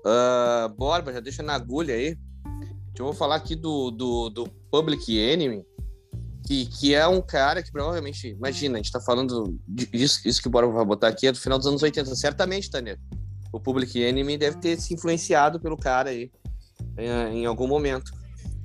Ah, 0.04 0.72
Borba, 0.76 1.12
já 1.12 1.20
deixa 1.20 1.42
na 1.42 1.54
agulha 1.54 1.94
aí. 1.94 2.16
Eu 2.98 3.04
vou 3.04 3.14
falar 3.14 3.36
aqui 3.36 3.54
do, 3.54 3.90
do, 3.90 4.28
do 4.28 4.48
Public 4.70 5.16
Enemy, 5.16 5.64
que, 6.44 6.66
que 6.66 6.94
é 6.94 7.06
um 7.06 7.22
cara 7.22 7.62
que 7.62 7.70
provavelmente, 7.70 8.28
imagina, 8.28 8.76
a 8.76 8.82
gente 8.82 8.90
tá 8.90 9.00
falando 9.00 9.56
disso, 9.68 10.20
isso 10.24 10.42
que 10.42 10.48
o 10.48 10.50
Borba 10.50 10.72
vai 10.72 10.84
botar 10.84 11.08
aqui 11.08 11.28
é 11.28 11.32
do 11.32 11.38
final 11.38 11.58
dos 11.58 11.68
anos 11.68 11.82
80, 11.82 12.12
certamente, 12.16 12.68
Tanner 12.68 12.98
o 13.58 13.60
Public 13.60 14.00
Enemy 14.00 14.38
deve 14.38 14.58
ter 14.58 14.80
se 14.80 14.94
influenciado 14.94 15.60
pelo 15.60 15.76
cara 15.76 16.10
aí 16.10 16.30
em, 16.96 17.40
em 17.42 17.46
algum 17.46 17.66
momento. 17.66 18.12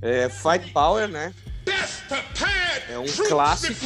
É, 0.01 0.29
Fight 0.29 0.71
Power, 0.71 1.08
né? 1.08 1.34
É 2.89 2.99
um 2.99 3.06
clássico. 3.27 3.86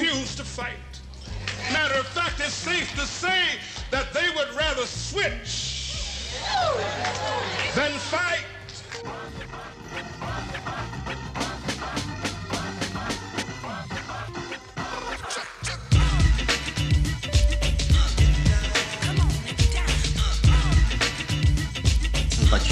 Matter 1.72 2.00
of 2.00 2.08
fact, 2.14 2.40
it's 2.40 2.54
safe 2.54 2.96
to 2.96 3.06
say 3.06 3.60
that 3.92 4.14
they 4.14 4.30
would 4.36 4.54
rather 4.56 4.86
switch 4.86 6.32
than 7.76 7.92
fight. 8.00 8.46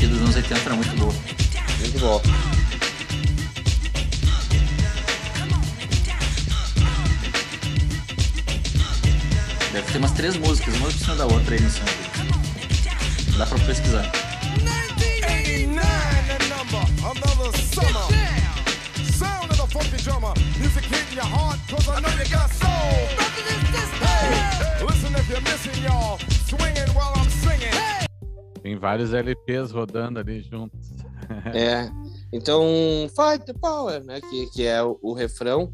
MTV 0.05 0.07
dos 0.07 0.21
anos 0.21 0.35
80 0.35 0.61
era 0.61 0.75
muito 0.75 0.95
boa. 0.97 1.13
Muito 1.79 1.99
boa. 1.99 2.21
Deve 9.71 9.91
ter 9.91 9.97
umas 9.97 10.11
três 10.11 10.37
músicas, 10.37 10.75
uma 10.75 10.85
por 10.85 10.93
cima 10.93 11.15
da 11.15 11.25
outra 11.25 11.55
aí 11.55 11.61
no 11.61 11.69
sample. 11.69 13.37
Dá 13.37 13.45
pra 13.45 13.59
pesquisar. 13.59 14.11
Another 17.05 17.51
summer. 17.57 18.07
Sound 19.13 19.51
of 19.51 19.57
the 19.57 19.67
funky 19.67 19.97
drummer. 20.03 20.33
Music 20.59 20.83
hitting 20.85 21.15
your 21.15 21.25
heart, 21.25 21.59
cause 21.69 21.87
I 21.87 21.99
know 21.99 22.09
you 22.09 22.29
got 22.29 22.49
vários 28.85 29.15
LPs 29.15 29.71
rodando 29.71 30.19
ali 30.19 30.43
juntos. 30.43 30.91
É. 31.55 31.89
Então, 32.31 32.63
Fight 33.09 33.47
the 33.47 33.53
Power, 33.53 34.03
né? 34.03 34.21
Que, 34.21 34.45
que 34.51 34.63
é 34.63 34.83
o, 34.83 34.99
o 35.01 35.13
refrão. 35.13 35.73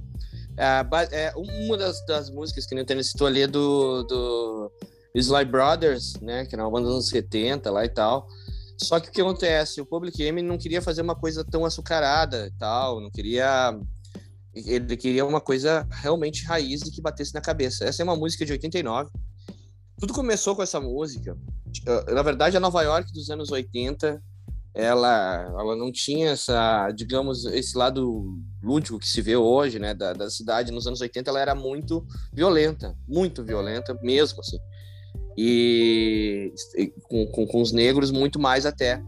É, 0.56 0.82
é 1.12 1.34
uma 1.36 1.76
das, 1.76 2.06
das 2.06 2.30
músicas 2.30 2.66
que 2.66 2.74
nem 2.74 2.86
o 2.86 2.88
Tênis 2.88 3.08
citou 3.08 3.28
é 3.28 3.48
do, 3.48 4.04
do 4.04 4.72
Sly 5.14 5.44
Brothers, 5.44 6.14
né? 6.22 6.46
Que 6.46 6.56
era 6.56 6.64
uma 6.64 6.72
banda 6.72 6.86
dos 6.86 6.94
anos 6.94 7.10
70 7.10 7.70
lá 7.70 7.84
e 7.84 7.90
tal. 7.90 8.30
Só 8.78 8.98
que 9.02 9.10
o 9.10 9.12
que 9.12 9.20
acontece? 9.20 9.82
O 9.82 9.86
Public 9.86 10.22
Enemy 10.22 10.42
não 10.42 10.58
queria 10.58 10.82
fazer 10.82 11.02
uma 11.02 11.16
coisa 11.16 11.44
tão 11.44 11.66
açucarada 11.66 12.48
e 12.48 12.52
tal, 12.58 13.02
não 13.02 13.12
queria. 13.12 13.78
Ele 14.56 14.96
queria 14.96 15.26
uma 15.26 15.42
coisa 15.42 15.86
realmente 15.92 16.46
raiz 16.46 16.82
e 16.84 16.92
que 16.92 17.02
batesse 17.02 17.34
na 17.34 17.42
cabeça. 17.42 17.84
Essa 17.84 18.04
é 18.04 18.06
uma 18.06 18.16
música 18.16 18.46
de 18.46 18.54
89. 18.54 19.10
Tudo 20.02 20.14
começou 20.14 20.56
com 20.56 20.64
essa 20.64 20.82
música. 20.82 21.38
Na 22.12 22.24
verdade, 22.24 22.58
a 22.58 22.60
Nova 22.60 22.82
York 22.82 23.14
dos 23.14 23.30
anos 23.30 23.52
80 23.52 24.20
ela, 24.74 25.44
ela 25.60 25.76
não 25.76 25.92
tinha 25.92 26.32
essa, 26.32 26.90
digamos, 26.92 27.46
esse 27.46 27.78
lado 27.78 28.36
lúdico 28.64 28.98
que 28.98 29.08
se 29.08 29.22
vê 29.22 29.36
hoje, 29.36 29.78
né, 29.78 29.94
da, 29.94 30.14
da 30.14 30.28
cidade. 30.28 30.72
Nos 30.72 30.88
anos 30.88 31.02
80 31.02 31.30
ela 31.30 31.40
era 31.40 31.54
muito 31.54 32.04
violenta, 32.34 32.98
muito 33.08 33.44
violenta 33.44 33.94
mesmo, 34.02 34.40
assim. 34.40 34.58
E, 35.38 36.52
e 36.76 36.88
com, 37.04 37.28
com, 37.28 37.46
com 37.46 37.62
os 37.62 37.72
negros 37.72 38.10
muito 38.10 38.40
mais 38.40 38.66
até. 38.66 39.04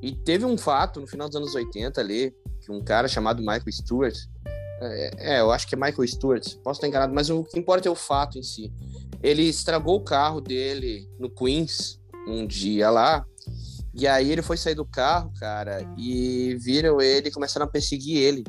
E 0.00 0.12
teve 0.12 0.46
um 0.46 0.56
fato 0.56 0.98
no 0.98 1.06
final 1.06 1.28
dos 1.28 1.36
anos 1.36 1.54
80 1.54 2.00
ali, 2.00 2.34
que 2.62 2.72
um 2.72 2.82
cara 2.82 3.06
chamado 3.06 3.40
Michael 3.40 3.70
Stewart, 3.70 4.16
é, 4.82 5.10
é, 5.36 5.40
eu 5.40 5.50
acho 5.50 5.66
que 5.66 5.74
é 5.74 5.78
Michael 5.78 6.06
Stewart, 6.08 6.54
posso 6.62 6.78
estar 6.78 6.88
enganado, 6.88 7.14
mas 7.14 7.30
o 7.30 7.44
que 7.44 7.58
importa 7.58 7.88
é 7.88 7.90
o 7.90 7.94
fato 7.94 8.38
em 8.38 8.42
si. 8.42 8.72
Ele 9.22 9.42
estragou 9.42 9.96
o 9.96 10.04
carro 10.04 10.40
dele 10.40 11.08
no 11.18 11.30
Queens 11.30 12.00
um 12.26 12.46
dia 12.46 12.90
lá, 12.90 13.24
e 13.94 14.06
aí 14.06 14.30
ele 14.30 14.42
foi 14.42 14.56
sair 14.56 14.74
do 14.74 14.84
carro, 14.84 15.32
cara, 15.38 15.86
e 15.98 16.56
viram 16.60 17.00
ele 17.00 17.28
e 17.28 17.32
começaram 17.32 17.66
a 17.66 17.68
perseguir 17.68 18.16
ele. 18.16 18.44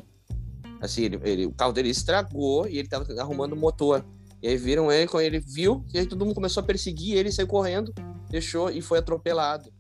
Assim, 0.82 1.04
ele, 1.04 1.20
ele- 1.24 1.46
o 1.46 1.54
carro 1.54 1.74
dele 1.74 1.90
estragou 1.90 2.68
e 2.68 2.78
ele 2.78 2.88
tava 2.88 3.06
arrumando 3.20 3.54
o 3.54 3.58
motor. 3.58 4.06
E 4.42 4.48
aí 4.48 4.58
viram 4.58 4.92
ele, 4.92 5.08
quando 5.08 5.24
ele 5.24 5.40
viu, 5.40 5.86
e 5.94 6.00
aí 6.00 6.06
todo 6.06 6.26
mundo 6.26 6.36
começou 6.36 6.62
a 6.62 6.66
perseguir 6.66 7.16
ele, 7.16 7.32
saiu 7.32 7.48
correndo, 7.48 7.94
deixou 8.30 8.70
e 8.70 8.82
foi 8.82 9.00
atropelado. 9.00 9.73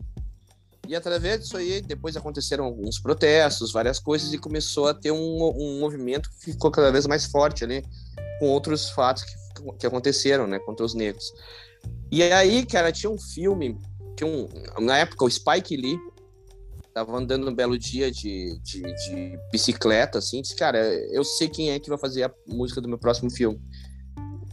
E 0.87 0.95
através 0.95 1.39
disso 1.39 1.55
aí, 1.55 1.81
depois 1.81 2.17
aconteceram 2.17 2.65
alguns 2.65 2.99
protestos, 2.99 3.71
várias 3.71 3.99
coisas, 3.99 4.33
e 4.33 4.37
começou 4.37 4.87
a 4.87 4.93
ter 4.93 5.11
um, 5.11 5.51
um 5.55 5.79
movimento 5.79 6.29
que 6.29 6.51
ficou 6.51 6.69
cada 6.69 6.91
vez 6.91 7.07
mais 7.07 7.25
forte 7.25 7.63
ali, 7.63 7.83
com 8.39 8.49
outros 8.49 8.89
fatos 8.89 9.23
que, 9.23 9.33
que 9.79 9.87
aconteceram, 9.87 10.45
né, 10.45 10.59
contra 10.59 10.85
os 10.85 10.93
negros. 10.93 11.23
E 12.11 12.21
aí, 12.21 12.65
cara, 12.65 12.91
tinha 12.91 13.09
um 13.09 13.17
filme, 13.17 13.77
tinha 14.17 14.29
um, 14.29 14.47
na 14.81 14.97
época 14.97 15.25
o 15.25 15.29
Spike 15.29 15.75
Lee 15.75 15.97
tava 16.93 17.17
andando 17.17 17.49
um 17.49 17.55
belo 17.55 17.77
dia 17.77 18.11
de, 18.11 18.59
de, 18.61 18.81
de 18.81 19.39
bicicleta, 19.51 20.19
assim, 20.19 20.41
disse, 20.41 20.55
cara, 20.55 20.79
eu 21.11 21.23
sei 21.23 21.47
quem 21.47 21.71
é 21.71 21.79
que 21.79 21.89
vai 21.89 21.97
fazer 21.97 22.23
a 22.23 22.31
música 22.47 22.79
do 22.79 22.87
meu 22.87 22.99
próximo 22.99 23.31
filme. 23.31 23.59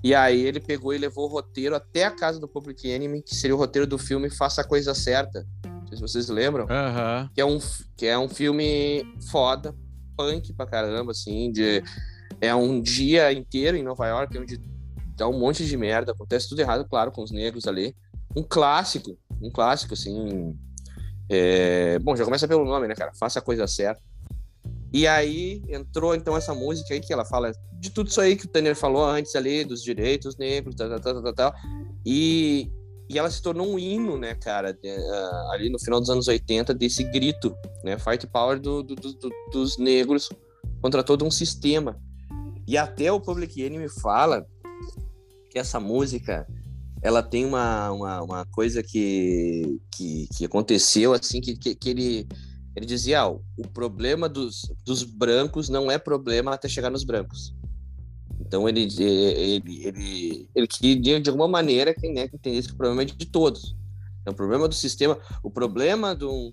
E 0.02 0.14
aí 0.14 0.40
ele 0.40 0.58
pegou 0.58 0.94
e 0.94 0.98
levou 0.98 1.26
o 1.26 1.30
roteiro 1.30 1.76
até 1.76 2.04
a 2.04 2.10
casa 2.10 2.40
do 2.40 2.48
Public 2.48 2.88
Enemy, 2.88 3.22
que 3.22 3.34
seria 3.34 3.54
o 3.54 3.58
roteiro 3.58 3.86
do 3.86 3.98
filme 3.98 4.30
Faça 4.30 4.62
a 4.62 4.64
Coisa 4.64 4.94
Certa. 4.94 5.46
Sei 5.90 5.96
se 5.96 6.02
vocês 6.02 6.28
lembram. 6.28 6.66
Que 7.34 7.40
é 7.40 7.44
um, 7.44 7.58
que 7.96 8.06
é 8.06 8.18
um 8.18 8.28
filme 8.28 9.04
foda, 9.30 9.74
punk 10.16 10.52
pra 10.54 10.66
caramba, 10.66 11.12
assim, 11.12 11.50
de... 11.52 11.82
É 12.40 12.54
um 12.54 12.80
dia 12.80 13.32
inteiro 13.32 13.76
em 13.76 13.82
Nova 13.82 14.06
York, 14.06 14.38
onde 14.38 14.58
dá 15.16 15.28
um 15.28 15.38
monte 15.38 15.66
de 15.66 15.76
merda, 15.76 16.12
acontece 16.12 16.48
tudo 16.48 16.60
errado, 16.60 16.86
claro, 16.88 17.10
com 17.10 17.22
os 17.22 17.30
negros 17.30 17.66
ali. 17.66 17.94
Um 18.34 18.42
clássico, 18.42 19.18
um 19.42 19.50
clássico, 19.50 19.92
assim... 19.92 20.56
é, 21.28 21.98
Bom, 21.98 22.16
já 22.16 22.24
começa 22.24 22.48
pelo 22.48 22.64
nome, 22.64 22.88
né, 22.88 22.94
cara? 22.94 23.12
Faça 23.18 23.40
a 23.40 23.42
coisa 23.42 23.66
certa. 23.66 24.00
E 24.92 25.06
aí 25.06 25.62
entrou 25.68 26.14
então 26.14 26.36
essa 26.36 26.54
música 26.54 26.94
aí 26.94 27.00
que 27.00 27.12
ela 27.12 27.24
fala 27.24 27.52
de 27.78 27.90
tudo 27.90 28.08
isso 28.08 28.20
aí 28.20 28.36
que 28.36 28.46
o 28.46 28.48
Tanner 28.48 28.74
falou 28.74 29.04
antes 29.04 29.34
ali, 29.36 29.64
dos 29.64 29.82
direitos 29.82 30.36
negros, 30.36 30.74
tal, 30.74 30.88
tal, 30.88 31.00
tal, 31.00 31.22
tal, 31.22 31.34
tal. 31.34 31.54
E, 32.04 32.70
e 33.12 33.18
ela 33.18 33.28
se 33.30 33.42
tornou 33.42 33.66
um 33.68 33.78
hino, 33.78 34.16
né, 34.16 34.34
cara, 34.36 34.72
de- 34.72 34.88
ah, 34.88 35.50
ali 35.52 35.68
no 35.68 35.78
final 35.80 35.98
dos 36.00 36.08
anos 36.10 36.28
80, 36.28 36.72
desse 36.72 37.02
grito, 37.04 37.54
né, 37.84 37.98
fight 37.98 38.26
power 38.28 38.60
do- 38.60 38.82
do- 38.82 38.94
do- 38.94 39.30
dos 39.52 39.76
negros 39.78 40.28
contra 40.80 41.02
todo 41.02 41.24
um 41.24 41.30
sistema. 41.30 42.00
E 42.68 42.78
até 42.78 43.10
o 43.10 43.20
Public 43.20 43.60
Enemy 43.60 43.88
fala 43.88 44.46
que 45.50 45.58
essa 45.58 45.80
música 45.80 46.46
ela 47.02 47.22
tem 47.22 47.44
uma, 47.44 47.90
uma, 47.90 48.22
uma 48.22 48.46
coisa 48.46 48.82
que, 48.82 49.80
que, 49.92 50.28
que 50.36 50.44
aconteceu 50.44 51.12
assim 51.12 51.40
que, 51.40 51.56
que, 51.56 51.74
que 51.74 51.88
ele 51.90 52.28
ele 52.76 52.86
dizia 52.86 53.22
ah, 53.22 53.28
o 53.30 53.40
problema 53.74 54.28
dos, 54.28 54.70
dos 54.86 55.02
brancos 55.02 55.68
não 55.68 55.90
é 55.90 55.98
problema 55.98 56.52
até 56.54 56.68
chegar 56.68 56.88
nos 56.90 57.02
brancos 57.02 57.52
então 58.50 58.68
ele 58.68 58.88
ele 58.98 59.62
ele, 59.86 60.48
ele 60.52 60.66
queria 60.66 61.20
de 61.20 61.30
alguma 61.30 61.46
maneira 61.46 61.94
que, 61.94 62.08
né, 62.08 62.26
que 62.26 62.34
entendesse 62.34 62.68
que 62.68 62.74
o 62.74 62.76
problema 62.76 63.02
é 63.02 63.04
de 63.04 63.26
todos 63.26 63.76
então, 64.22 64.32
o 64.32 64.36
problema 64.36 64.66
do 64.66 64.74
sistema 64.74 65.16
o 65.42 65.50
problema 65.50 66.14
do, 66.14 66.52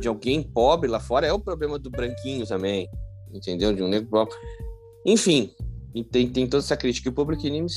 de 0.00 0.08
alguém 0.08 0.42
pobre 0.42 0.90
lá 0.90 0.98
fora 0.98 1.26
é 1.26 1.32
o 1.32 1.38
problema 1.38 1.78
do 1.78 1.88
branquinho 1.88 2.44
também 2.46 2.88
entendeu 3.32 3.72
de 3.72 3.82
um 3.82 3.88
negro 3.88 4.10
pobre 4.10 4.34
enfim 5.06 5.54
e 5.94 6.02
tem, 6.02 6.28
tem 6.28 6.46
toda 6.48 6.62
essa 6.62 6.76
crítica 6.76 7.08
e 7.08 7.10
o 7.10 7.14
Public 7.14 7.46
Enemy 7.46 7.68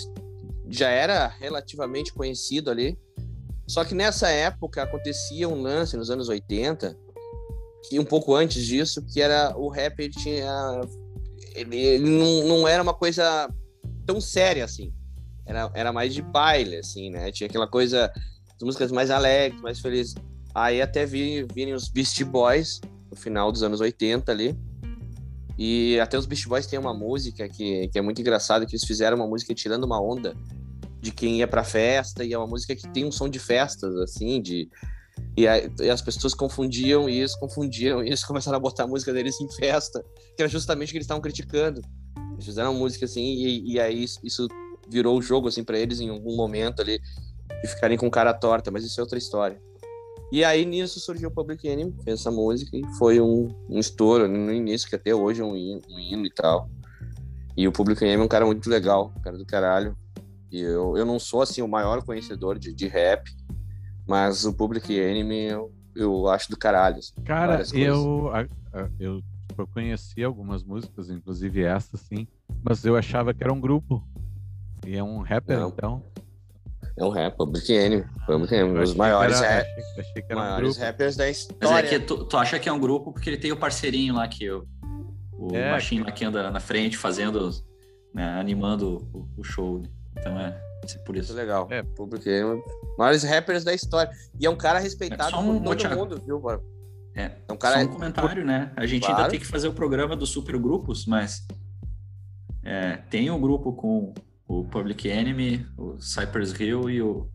já 0.70 0.90
era 0.90 1.28
relativamente 1.28 2.14
conhecido 2.14 2.70
ali. 2.70 2.98
Só 3.68 3.84
que 3.84 3.94
nessa 3.94 4.30
época 4.30 4.84
acontecia 4.84 5.48
um 5.48 5.62
lance 5.62 5.96
nos 5.98 6.10
anos 6.10 6.30
80, 6.30 6.98
que 7.88 8.00
um 8.00 8.06
pouco 8.06 8.36
antes 8.36 8.66
disso, 8.66 9.02
que 9.06 9.22
era 9.22 9.56
o 9.58 9.70
rap 9.70 10.00
ele 10.00 10.14
tinha. 10.14 10.82
Ele, 11.56 11.78
ele 11.78 12.10
não, 12.10 12.48
não 12.48 12.68
era 12.68 12.82
uma 12.82 12.94
coisa 12.94 13.50
tão 14.10 14.19
séria 14.19 14.65
assim. 14.65 14.91
Era, 15.45 15.72
era 15.76 15.93
mais 15.93 16.13
de 16.15 16.22
baile, 16.22 16.78
assim, 16.78 17.12
né? 17.12 17.32
Tinha 17.32 17.48
aquela 17.48 17.67
coisa, 17.67 18.12
as 18.56 18.63
músicas 18.63 18.91
mais 18.91 19.12
alegres, 19.12 19.62
mais 19.62 19.80
felizes. 19.80 20.15
Aí 20.54 20.82
até 20.82 21.06
vi- 21.06 21.45
virem 21.54 21.76
os 21.76 21.89
Beast 21.89 22.24
Boys, 22.24 22.82
no 23.12 23.15
final 23.15 23.52
dos 23.52 23.62
anos 23.62 23.80
80 23.80 24.32
ali. 24.32 24.58
E 25.58 26.00
até 26.00 26.17
os 26.17 26.26
Beast 26.26 26.48
Boys 26.48 26.65
tem 26.65 26.80
uma 26.80 26.93
música 26.93 27.48
que, 27.48 27.88
que 27.89 28.00
é 28.00 28.02
muito 28.02 28.19
engraçada, 28.19 28.65
que 28.65 28.72
eles 28.76 28.86
fizeram 28.86 29.17
uma 29.17 29.28
música 29.28 29.54
tirando 29.54 29.84
uma 29.84 30.02
onda 30.02 30.36
de 31.02 31.12
quem 31.12 31.38
ia 31.38 31.48
pra 31.48 31.63
festa, 31.63 32.24
e 32.26 32.34
é 32.34 32.38
uma 32.38 32.48
música 32.48 32.76
que 32.76 32.88
tem 32.89 33.06
um 33.06 33.12
som 33.12 33.30
de 33.30 33.39
festas, 33.39 33.95
assim, 33.98 34.41
de... 34.41 34.67
E, 35.38 35.43
e 35.82 35.89
as 35.89 36.02
pessoas 36.02 36.34
confundiam 36.34 37.08
isso, 37.08 37.39
confundiram 37.39 38.04
isso, 38.04 38.26
começaram 38.28 38.58
a 38.58 38.60
botar 38.60 38.84
a 38.84 38.88
música 38.88 39.13
deles 39.13 39.39
em 39.39 39.50
festa, 39.52 40.04
que 40.36 40.41
era 40.41 40.50
justamente 40.50 40.89
o 40.89 40.91
que 40.91 40.98
eles 40.98 41.06
estavam 41.06 41.22
criticando. 41.22 41.82
Eles 42.34 42.45
fizeram 42.45 42.74
música 42.74 43.06
assim, 43.06 43.22
e, 43.24 43.74
e 43.74 43.80
aí 43.80 44.04
isso- 44.04 44.48
virou 44.89 45.17
o 45.17 45.22
jogo, 45.22 45.48
assim, 45.48 45.63
pra 45.63 45.78
eles 45.78 46.00
em 46.00 46.10
algum 46.10 46.36
momento 46.36 46.82
ali, 46.82 47.00
de 47.62 47.67
ficarem 47.67 47.98
com 47.98 48.10
cara 48.10 48.34
torta, 48.34 48.72
mas 48.72 48.84
isso 48.84 49.00
é 49.00 49.04
outra 49.04 49.17
história. 49.17 49.62
E 50.32 50.43
aí 50.43 50.63
nisso 50.65 51.00
surgiu 51.00 51.30
o 51.30 51.32
Public 51.32 51.67
Enemy, 51.67 51.93
fez 52.04 52.19
essa 52.19 52.32
música, 52.32 52.76
e 52.78 52.82
foi 52.98 53.19
um, 53.19 53.50
um 53.69 53.80
estouro 53.80 54.28
no 54.28 54.54
início, 54.54 54.88
que 54.89 54.95
até 54.95 55.13
hoje 55.13 55.41
é 55.41 55.45
um 55.45 55.56
hino, 55.56 55.82
um 55.89 56.00
hino 56.00 56.26
e 56.26 56.30
tal. 56.32 56.69
E 57.58 57.67
o 57.67 57.72
Public 57.72 58.04
Enemy 58.04 58.22
é 58.22 58.26
um 58.26 58.30
cara 58.30 58.45
muito 58.45 58.69
legal, 58.69 59.13
cara 59.24 59.38
do 59.38 59.45
caralho. 59.45 59.98
E 60.52 60.60
eu, 60.60 60.98
eu 60.98 61.06
não 61.06 61.19
sou, 61.19 61.41
assim, 61.41 61.62
o 61.62 61.67
maior 61.67 62.04
conhecedor 62.04 62.58
de, 62.58 62.74
de 62.74 62.88
rap, 62.88 63.30
mas 64.08 64.45
o 64.45 64.54
Public 64.54 64.91
Enemy 64.93 65.45
eu, 65.45 65.72
eu 65.95 66.28
acho 66.28 66.50
do 66.50 66.58
caralho. 66.58 66.98
assim, 67.00 67.13
Cara, 67.26 67.63
eu, 67.76 68.32
eu, 69.00 69.22
tipo, 69.60 69.62
eu 69.62 69.67
conheci 69.67 70.24
algumas 70.24 70.63
músicas, 70.63 71.10
inclusive 71.10 71.63
essa, 71.63 71.98
sim, 71.98 72.28
mas 72.63 72.84
eu 72.86 72.95
achava 72.95 73.34
que 73.34 73.43
era 73.43 73.52
um 73.54 73.60
grupo. 73.60 74.04
E 74.86 74.95
é 74.95 75.04
um 75.04 75.19
rapper, 75.22 75.60
Não. 75.60 75.69
então. 75.69 76.04
É 76.98 77.04
um 77.04 77.10
rap, 77.10 77.36
Public 77.38 77.72
Enemy. 77.72 78.06
Public 78.26 78.54
Enemy, 78.54 78.95
maiores, 78.95 79.41
era, 79.41 79.50
rap- 79.50 79.67
achei, 79.67 80.02
achei 80.02 80.24
um 80.32 80.36
maiores 80.39 80.69
grupo. 80.69 80.86
rappers 80.86 81.15
da 81.15 81.26
Mas 81.26 81.38
é 81.38 81.41
história. 81.41 81.89
que 81.89 82.00
tu, 82.00 82.26
tu 82.26 82.38
acha 82.38 82.60
que 82.60 82.67
é 82.69 82.72
um 82.74 82.80
grupo 82.80 83.12
porque 83.13 83.30
ele 83.30 83.38
tem 83.38 83.52
o 83.52 83.58
parceirinho 83.58 84.15
lá 84.15 84.28
que 84.28 84.50
o, 84.50 84.65
o 85.34 85.56
É, 85.56 85.72
baixinho 85.72 86.04
que- 86.04 86.10
lá 86.12 86.15
que 86.15 86.26
anda 86.26 86.50
na 86.52 86.60
frente 86.60 86.98
fazendo, 86.98 87.50
né, 88.13 88.39
animando 88.39 89.08
o, 89.13 89.30
o 89.38 89.43
show. 89.43 89.80
né? 89.80 89.89
Então 90.17 90.39
é, 90.39 90.62
ser 90.88 91.00
por 91.00 91.13
Muito 91.13 91.26
isso. 91.26 91.34
legal. 91.34 91.67
É. 91.69 91.84
Public 91.84 92.28
Enemy, 92.28 92.62
maiores 92.98 93.24
rappers 93.24 93.63
da 93.63 93.74
história. 93.74 94.12
E 94.39 94.45
é 94.45 94.50
um 94.50 94.58
cara 94.58 94.80
respeitado 94.80 95.36
É 95.36 95.39
um 95.39 95.62
por 95.62 95.76
todo 95.76 95.95
mundo, 95.98 96.22
viu, 96.26 96.39
mano? 96.41 96.62
É, 97.20 97.38
É 97.48 97.54
um 97.54 97.58
cara. 97.58 97.76
Só 97.82 97.86
um 97.86 97.94
comentário, 97.94 98.46
né? 98.46 98.72
A 98.76 98.86
gente 98.86 99.02
Claro. 99.06 99.18
ainda 99.18 99.30
tem 99.32 99.40
que 99.40 99.46
fazer 99.46 99.68
o 99.68 99.74
programa 99.74 100.16
dos 100.16 100.30
supergrupos, 100.30 101.06
mas 101.06 101.46
é, 102.64 102.98
tem 103.10 103.30
o 103.30 103.38
grupo 103.38 103.74
com 103.74 104.14
o 104.48 104.64
Public 104.66 105.08
Enemy, 105.08 105.66
o 105.78 106.00
Cypress 106.02 106.54
Hill 106.60 106.90
e 106.90 107.02
o 107.02 107.30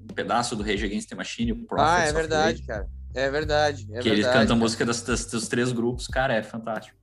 um 0.00 0.06
pedaço 0.14 0.56
do 0.56 0.62
Rage 0.62 0.84
Against 0.84 1.08
the 1.08 1.14
Machine, 1.14 1.52
o 1.52 1.66
Prophets 1.66 1.92
Ah, 1.92 2.04
é 2.04 2.12
verdade, 2.12 2.52
Rage, 2.58 2.62
cara. 2.66 2.88
É 3.14 3.30
verdade. 3.30 3.82
É 3.92 4.00
que 4.00 4.08
eles 4.08 4.20
verdade, 4.24 4.24
cantam 4.24 4.42
a 4.42 4.46
cara. 4.46 4.54
música 4.56 4.84
das, 4.86 5.02
das- 5.02 5.26
dos 5.26 5.46
três 5.48 5.70
grupos, 5.72 6.06
cara, 6.06 6.34
é 6.34 6.42
fantástico. 6.42 6.96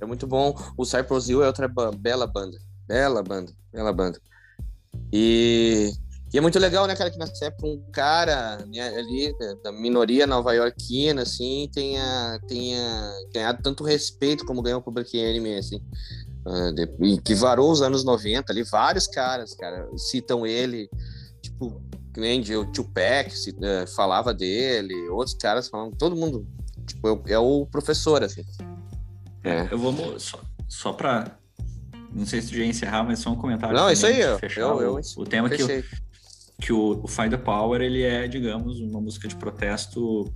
É 0.00 0.04
muito 0.04 0.26
bom. 0.26 0.54
O 0.76 0.84
Cypress 0.84 1.28
Hill 1.28 1.42
é 1.44 1.46
outra 1.46 1.68
bela 1.96 2.26
banda. 2.26 2.58
Bela 2.88 3.22
banda. 3.22 3.52
Bela 3.72 3.92
banda. 3.92 4.20
E, 5.12 5.92
e 6.32 6.38
é 6.38 6.40
muito 6.40 6.58
legal, 6.58 6.86
né, 6.86 6.94
cara, 6.96 7.10
que 7.10 7.18
nessa 7.18 7.44
época 7.46 7.66
um 7.66 7.82
cara 7.92 8.64
né, 8.72 8.88
ali 8.96 9.34
da- 9.62 9.72
minoria 9.72 10.26
nova-iorquina, 10.26 11.22
assim, 11.22 11.68
tenha, 11.72 12.40
tenha 12.48 13.12
ganhado 13.34 13.62
tanto 13.62 13.84
respeito 13.84 14.44
como 14.46 14.62
ganhou 14.62 14.80
o 14.80 14.82
Public 14.82 15.16
Enemy, 15.16 15.56
assim. 15.56 15.80
Ah, 16.46 16.70
de- 16.72 16.88
e 17.00 17.20
que 17.20 17.34
varou 17.34 17.70
os 17.70 17.82
anos 17.82 18.02
90 18.04 18.52
ali, 18.52 18.62
vários 18.64 19.06
caras, 19.06 19.54
cara, 19.54 19.88
citam 19.96 20.46
ele, 20.46 20.88
tipo, 21.40 21.80
que 22.12 22.20
nem 22.20 22.40
de- 22.40 22.56
o 22.56 22.64
Tupac 22.72 23.30
se, 23.36 23.56
eh, 23.62 23.86
falava 23.94 24.32
dele, 24.34 24.94
outros 25.10 25.34
caras 25.36 25.68
falam, 25.68 25.90
todo 25.90 26.16
mundo, 26.16 26.46
tipo, 26.86 27.06
é 27.08 27.12
o- 27.12 27.22
é 27.26 27.38
o 27.38 27.66
professor, 27.66 28.22
assim. 28.24 28.42
É. 29.44 29.68
Eu 29.70 29.78
vou 29.78 30.18
só, 30.18 30.40
só 30.68 30.92
pra. 30.92 31.36
Não 32.14 32.26
sei 32.26 32.42
se 32.42 32.48
tu 32.48 32.56
já 32.56 32.62
ia 32.62 32.68
encerrar, 32.68 33.02
mas 33.04 33.20
só 33.20 33.30
um 33.30 33.36
comentário. 33.36 33.74
Não, 33.76 33.90
isso 33.90 34.04
aí, 34.06 34.20
eu- 34.20 34.38
fechar 34.38 34.60
eu- 34.62 34.76
o, 34.76 34.82
eu 34.82 35.00
o 35.16 35.24
tema 35.24 35.48
que, 35.48 35.62
o- 35.62 35.66
Fechei. 35.66 35.84
Que 36.62 36.72
o, 36.72 37.00
o 37.02 37.08
Find 37.08 37.30
the 37.30 37.36
Power 37.36 37.82
ele 37.82 38.02
é, 38.02 38.28
digamos, 38.28 38.80
uma 38.80 39.00
música 39.00 39.26
de 39.26 39.34
protesto, 39.34 40.32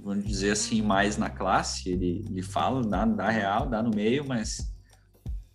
vamos 0.00 0.24
dizer 0.24 0.52
assim, 0.52 0.80
mais 0.80 1.16
na 1.16 1.28
classe. 1.28 1.90
Ele, 1.90 2.24
ele 2.30 2.42
fala, 2.42 2.80
dá, 2.80 3.04
dá 3.04 3.28
real, 3.28 3.68
dá 3.68 3.82
no 3.82 3.90
meio, 3.90 4.24
mas 4.24 4.72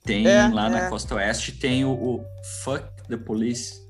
tem 0.04 0.28
É, 0.28 0.50
lá 0.50 0.67
é. 0.67 0.70
na 0.70 0.89
costa 0.89 1.15
oeste 1.15 1.54
tem 1.54 1.86
o, 1.86 1.91
o 1.91 2.26
Fuck 2.63 2.84
the 3.08 3.15
Police, 3.15 3.82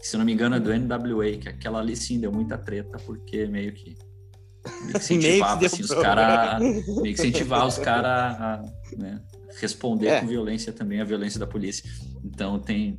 que 0.00 0.06
se 0.06 0.18
não 0.18 0.24
me 0.24 0.34
engano 0.34 0.56
é 0.56 0.60
do 0.60 0.70
NWA, 0.70 1.38
que 1.38 1.48
aquela 1.48 1.80
ali 1.80 1.96
sim 1.96 2.20
deu 2.20 2.30
muita 2.30 2.58
treta, 2.58 2.98
porque 3.06 3.46
meio 3.46 3.72
que. 3.72 3.96
Meio 4.82 4.92
que 4.92 4.96
incentivava 4.98 5.64
assim, 5.64 5.82
os 5.82 5.94
caras. 5.94 6.62
Incentivar 7.06 7.66
os 7.66 7.78
caras 7.78 8.38
a 8.38 8.62
né, 8.98 9.18
responder 9.58 10.08
É. 10.08 10.20
com 10.20 10.26
violência 10.26 10.74
também, 10.74 11.00
a 11.00 11.04
violência 11.04 11.40
da 11.40 11.46
polícia. 11.46 11.88
Então 12.22 12.58
tem 12.58 12.98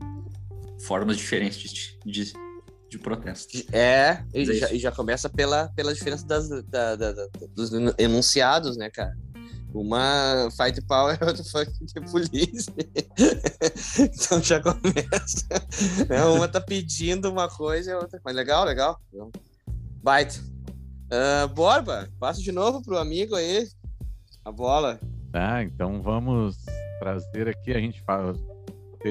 formas 0.80 1.18
diferentes 1.18 1.72
de, 1.72 2.00
de, 2.06 2.34
de 2.90 3.00
protesto. 3.00 3.58
É, 3.74 4.24
e 4.34 4.46
Mas 4.46 4.50
é 4.50 4.54
já, 4.60 4.72
e 4.74 4.80
já 4.80 4.92
começa 4.92 5.30
pela, 5.30 5.70
pela 5.76 5.94
diferença 5.94 6.26
das, 6.26 6.48
da- 6.66 6.96
da- 6.96 7.12
da- 7.12 7.28
dos 7.56 7.72
enunciados, 7.98 8.78
né, 8.78 8.90
cara? 8.90 9.16
Uma 9.74 10.48
fight 10.52 10.82
power, 10.88 11.18
outra 11.22 11.44
fuck 11.44 11.72
the 11.94 12.02
police. 12.02 12.68
então 14.00 14.42
já 14.42 14.62
começa. 14.62 15.48
né? 16.10 16.24
Uma 16.26 16.48
tá 16.48 16.62
pedindo 16.62 17.30
uma 17.30 17.50
coisa 17.50 17.92
e 17.92 17.94
a 17.94 17.98
outra. 18.00 18.20
Mas 18.24 18.36
legal, 18.36 18.66
legal. 18.66 19.00
Baita. 20.02 20.36
Ah, 21.12 21.48
Borba, 21.48 22.08
passa 22.20 22.42
de 22.42 22.52
novo 22.52 22.82
pro 22.82 22.98
amigo 22.98 23.36
aí. 23.36 23.68
A 24.44 24.52
bola. 24.52 25.00
Tá, 25.32 25.62
então 25.62 26.02
vamos 26.02 26.56
trazer 27.00 27.50
aqui, 27.50 27.72
a 27.74 27.80
gente 27.80 28.02
fala, 28.04 28.34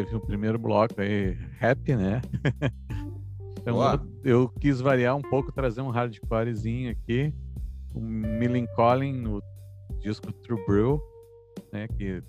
teve 0.04 0.14
o 0.14 0.20
primeiro 0.20 0.58
bloco 0.58 1.00
aí, 1.00 1.32
rap, 1.58 1.96
né? 1.96 2.20
então 3.58 3.82
eu, 3.82 3.98
eu 4.22 4.46
quis 4.60 4.78
variar 4.78 5.16
um 5.16 5.22
pouco, 5.22 5.50
trazer 5.50 5.80
um 5.80 5.88
hardcorezinho 5.88 6.90
aqui, 6.90 7.32
o 7.94 8.00
Millencolin 8.00 9.14
no 9.14 9.42
disco 10.00 10.30
True 10.32 10.62
Brew, 10.66 11.00
né? 11.72 11.88
Que 11.88 12.22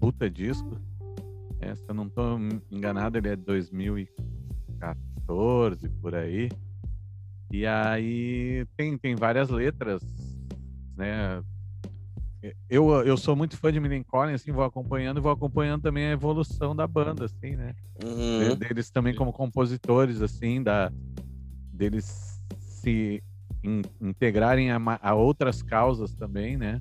puta 0.00 0.28
disco. 0.28 0.76
É, 1.60 1.76
se 1.76 1.84
eu 1.86 1.94
não 1.94 2.08
tô 2.08 2.36
enganado, 2.70 3.18
ele 3.18 3.28
é 3.28 3.36
2014, 3.36 5.88
por 6.00 6.16
aí. 6.16 6.48
E 7.52 7.66
aí 7.66 8.66
tem, 8.76 8.98
tem 8.98 9.14
várias 9.14 9.48
letras, 9.48 10.02
né? 10.96 11.40
Eu, 12.68 12.90
eu 13.04 13.16
sou 13.16 13.36
muito 13.36 13.56
fã 13.56 13.70
de 13.70 13.78
Millencolin, 13.78 14.32
assim, 14.32 14.50
vou 14.50 14.64
acompanhando 14.64 15.18
e 15.18 15.20
vou 15.20 15.30
acompanhando 15.30 15.82
também 15.82 16.06
a 16.06 16.12
evolução 16.12 16.74
da 16.74 16.86
banda, 16.86 17.26
assim, 17.26 17.54
né? 17.54 17.74
Uhum. 18.02 18.38
De- 18.38 18.56
deles 18.56 18.90
também 18.90 19.14
como 19.14 19.32
compositores, 19.32 20.22
assim, 20.22 20.62
da, 20.62 20.90
deles 21.72 22.40
se 22.58 23.22
in- 23.62 23.82
integrarem 24.00 24.70
a, 24.70 24.78
a 25.02 25.14
outras 25.14 25.62
causas 25.62 26.14
também, 26.14 26.56
né? 26.56 26.80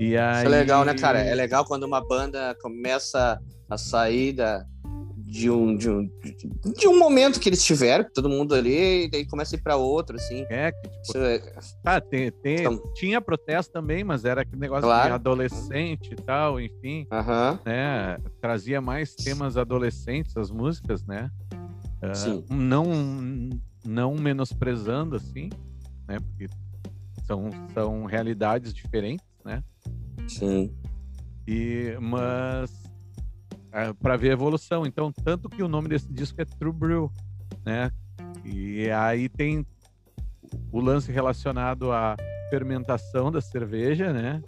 E 0.00 0.16
aí... 0.16 0.38
Isso 0.38 0.46
é 0.46 0.58
legal, 0.58 0.84
né, 0.84 0.94
cara? 0.94 1.20
É 1.20 1.34
legal 1.34 1.64
quando 1.64 1.84
uma 1.84 2.04
banda 2.04 2.56
começa 2.60 3.40
a 3.70 3.78
sair 3.78 4.32
da, 4.32 4.66
de, 5.34 5.50
um, 5.50 5.76
de, 5.76 5.90
um, 5.90 6.08
de 6.76 6.86
um 6.86 6.96
momento 6.98 7.40
que 7.40 7.48
eles 7.48 7.64
tiveram, 7.64 8.06
todo 8.14 8.28
mundo 8.28 8.54
ali, 8.54 9.04
e 9.06 9.10
daí 9.10 9.26
começa 9.26 9.56
a 9.56 9.58
ir 9.58 9.62
pra 9.62 9.74
outro, 9.76 10.14
assim. 10.16 10.46
É, 10.48 10.70
que, 10.70 10.88
tipo, 11.02 11.18
é- 11.18 11.38
tá, 11.82 12.00
tem, 12.00 12.30
tem- 12.30 12.60
Então- 12.60 12.80
tinha 12.94 13.20
protesto 13.20 13.72
também, 13.72 14.04
mas 14.04 14.24
era 14.24 14.42
aquele 14.42 14.60
negócio 14.60 14.84
Claro. 14.84 15.08
de 15.08 15.14
adolescente 15.14 16.12
e 16.12 16.16
tal, 16.16 16.60
enfim, 16.60 17.04
Aham, 17.10 17.58
né? 17.66 18.16
Trazia 18.40 18.80
mais 18.80 19.14
temas 19.16 19.56
adolescentes 19.56 20.36
as 20.36 20.50
músicas, 20.52 21.04
né? 21.04 21.28
Ah, 22.00 22.14
sim. 22.14 22.44
não 22.48 22.84
não 23.84 24.14
menosprezando 24.14 25.16
assim, 25.16 25.50
né? 26.08 26.18
Porque 26.20 26.46
são, 27.26 27.50
são 27.74 28.04
realidades 28.04 28.72
diferentes, 28.72 29.26
né? 29.44 29.62
Sim. 30.28 30.72
E 31.46 31.96
mas 32.00 32.70
para 34.00 34.16
ver 34.16 34.30
a 34.30 34.32
evolução, 34.34 34.86
então 34.86 35.12
tanto 35.12 35.48
que 35.48 35.62
o 35.62 35.68
nome 35.68 35.88
desse 35.88 36.12
disco 36.12 36.40
é 36.40 36.44
True 36.44 36.72
Brew, 36.72 37.12
né? 37.64 37.90
E 38.44 38.90
aí 38.90 39.28
tem 39.28 39.66
o 40.70 40.80
lance 40.80 41.10
relacionado 41.10 41.90
à 41.92 42.16
fermentação 42.50 43.32
da 43.32 43.40
cerveja, 43.40 44.12
né? 44.12 44.42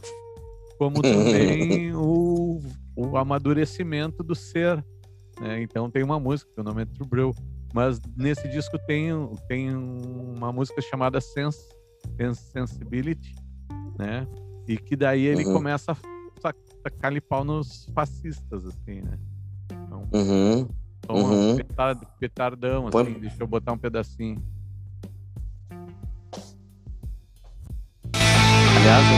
Como 0.78 1.02
também 1.02 1.92
o, 1.94 2.60
o 2.94 3.16
amadurecimento 3.16 4.22
do 4.22 4.34
ser, 4.34 4.84
né? 5.40 5.60
Então 5.60 5.90
tem 5.90 6.02
uma 6.04 6.20
música, 6.20 6.50
que 6.54 6.60
o 6.60 6.64
nome 6.64 6.82
é 6.82 6.86
True 6.86 7.08
Brew, 7.08 7.34
mas 7.74 8.00
nesse 8.16 8.48
disco 8.48 8.78
tem, 8.86 9.10
tem 9.48 9.74
uma 9.74 10.52
música 10.52 10.80
chamada 10.80 11.20
Sense, 11.20 11.66
Sensibility, 12.52 13.34
né? 13.98 14.26
E 14.68 14.76
que 14.76 14.94
daí 14.96 15.26
ele 15.26 15.44
Uhum. 15.44 15.54
começa 15.54 15.92
a 15.92 15.94
tacar 16.90 17.12
pau 17.20 17.44
nos 17.44 17.87
fascistas, 17.94 18.64
assim, 18.66 19.01
né? 19.03 19.18
Então, 19.72 20.03
Uhum. 20.12 20.68
Uhum. 21.09 21.53
um 21.53 21.57
petard- 21.57 22.07
petardão, 22.18 22.90
Põe- 22.90 23.03
assim, 23.03 23.20
deixa 23.20 23.42
eu 23.42 23.46
botar 23.46 23.72
um 23.72 23.79
pedacinho. 23.79 24.42
Aliás, 28.77 29.11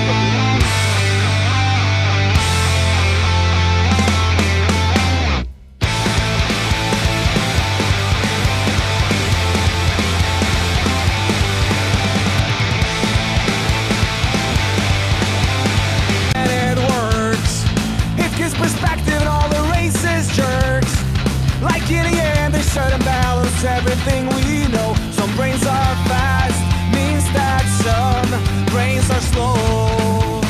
brains 25.38 25.62
are 25.62 25.94
fast, 26.10 26.58
means 26.90 27.22
that 27.30 27.62
some 27.86 28.26
brains 28.74 29.06
are 29.06 29.22
slow. 29.30 30.42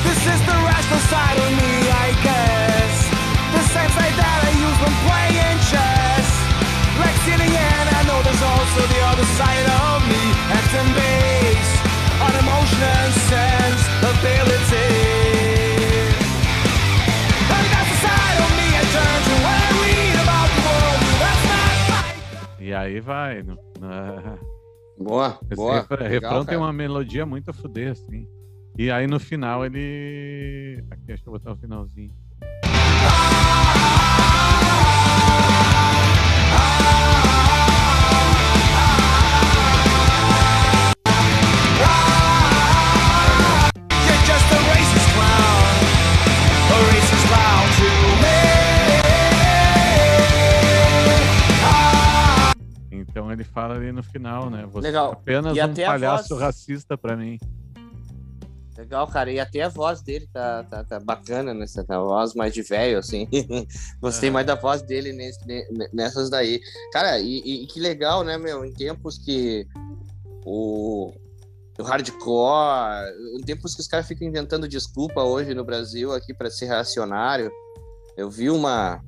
This 0.00 0.20
is 0.32 0.40
the 0.48 0.56
rational 0.64 1.02
side 1.12 1.36
of 1.36 1.50
me, 1.60 1.72
I 1.92 2.08
guess. 2.24 2.94
The 3.52 3.64
same 3.68 3.92
side 3.92 4.16
that 4.16 4.38
I 4.48 4.52
use 4.56 4.78
when 4.80 4.94
playing 5.04 5.58
chess. 5.68 6.28
Like 6.96 7.20
in 7.28 7.38
the 7.44 7.52
I 7.52 8.02
know 8.08 8.18
there's 8.24 8.40
also 8.40 8.80
the 8.96 9.02
other 9.12 9.28
side 9.36 9.66
of 9.76 9.98
me. 10.08 10.22
Acting 10.56 10.88
aí 22.80 23.00
vai. 23.00 23.42
no- 23.42 23.58
na- 23.80 24.38
Boa, 24.98 25.38
Esse 25.44 25.54
boa. 25.54 25.74
refrão, 25.80 25.98
Legal, 26.08 26.10
refrão 26.32 26.44
tem 26.44 26.58
uma 26.58 26.72
melodia 26.72 27.24
muito 27.24 27.48
a 27.50 27.54
fuder, 27.54 27.92
assim. 27.92 28.26
E 28.76 28.90
aí 28.90 29.06
no 29.06 29.20
final 29.20 29.64
ele. 29.64 30.82
Aqui, 30.90 31.02
deixa 31.06 31.22
eu 31.26 31.32
botar 31.32 31.52
o 31.52 31.56
finalzinho. 31.56 32.12
Então 53.08 53.30
ele 53.32 53.44
fala 53.44 53.74
ali 53.74 53.90
no 53.90 54.02
final, 54.02 54.50
né? 54.50 54.66
Você 54.70 54.88
Legal. 54.88 55.10
é 55.10 55.12
apenas 55.12 55.56
E 55.56 55.62
um 55.62 55.74
palhaço 55.74 56.28
voz- 56.30 56.40
racista 56.42 56.96
pra 56.96 57.16
mim. 57.16 57.38
Legal, 58.76 59.08
cara. 59.08 59.32
E 59.32 59.40
até 59.40 59.62
a 59.62 59.68
voz 59.68 60.02
dele 60.02 60.28
tá, 60.32 60.62
tá, 60.64 60.84
tá 60.84 61.00
bacana, 61.00 61.52
nessa 61.52 61.82
tá, 61.82 61.96
a 61.96 62.00
voz 62.00 62.34
mais 62.34 62.54
de 62.54 62.62
velho, 62.62 62.98
assim. 62.98 63.26
Gostei 64.00 64.28
É. 64.28 64.32
mais 64.32 64.46
da 64.46 64.54
voz 64.54 64.82
dele 64.82 65.12
nesse- 65.12 65.44
ne- 65.46 65.66
nessas 65.92 66.30
daí. 66.30 66.60
Cara, 66.92 67.18
e, 67.18 67.38
e 67.64 67.66
que 67.66 67.80
legal, 67.80 68.22
né, 68.22 68.38
meu? 68.38 68.64
Em 68.64 68.72
tempos 68.72 69.18
que 69.18 69.66
o, 70.44 71.12
o 71.76 71.82
hardcore, 71.82 73.12
em 73.36 73.40
tempos 73.42 73.74
que 73.74 73.80
os 73.80 73.88
caras 73.88 74.06
ficam 74.06 74.28
inventando 74.28 74.68
desculpa 74.68 75.22
hoje 75.24 75.54
no 75.54 75.64
Brasil 75.64 76.12
aqui 76.12 76.32
pra 76.32 76.48
ser 76.48 76.66
reacionário, 76.66 77.50
eu 78.16 78.30
vi 78.30 78.48
uma. 78.48 79.02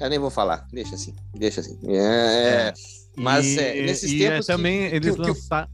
Eu 0.00 0.08
nem 0.08 0.18
vou 0.18 0.30
falar, 0.30 0.66
deixa 0.72 0.94
assim, 0.94 1.14
deixa 1.34 1.60
assim. 1.60 1.78
É, 1.86 2.68
é, 2.68 2.72
Mas, 3.16 3.46
e, 3.46 3.58
é, 3.60 3.82
nesses 3.82 4.10
e 4.12 4.24
é 4.24 4.30
tempos 4.30 4.46
que- 4.46 4.52
também 4.52 4.88
que- 4.88 4.96
eles, 4.96 5.14
que- 5.14 5.20
lança- 5.22 5.68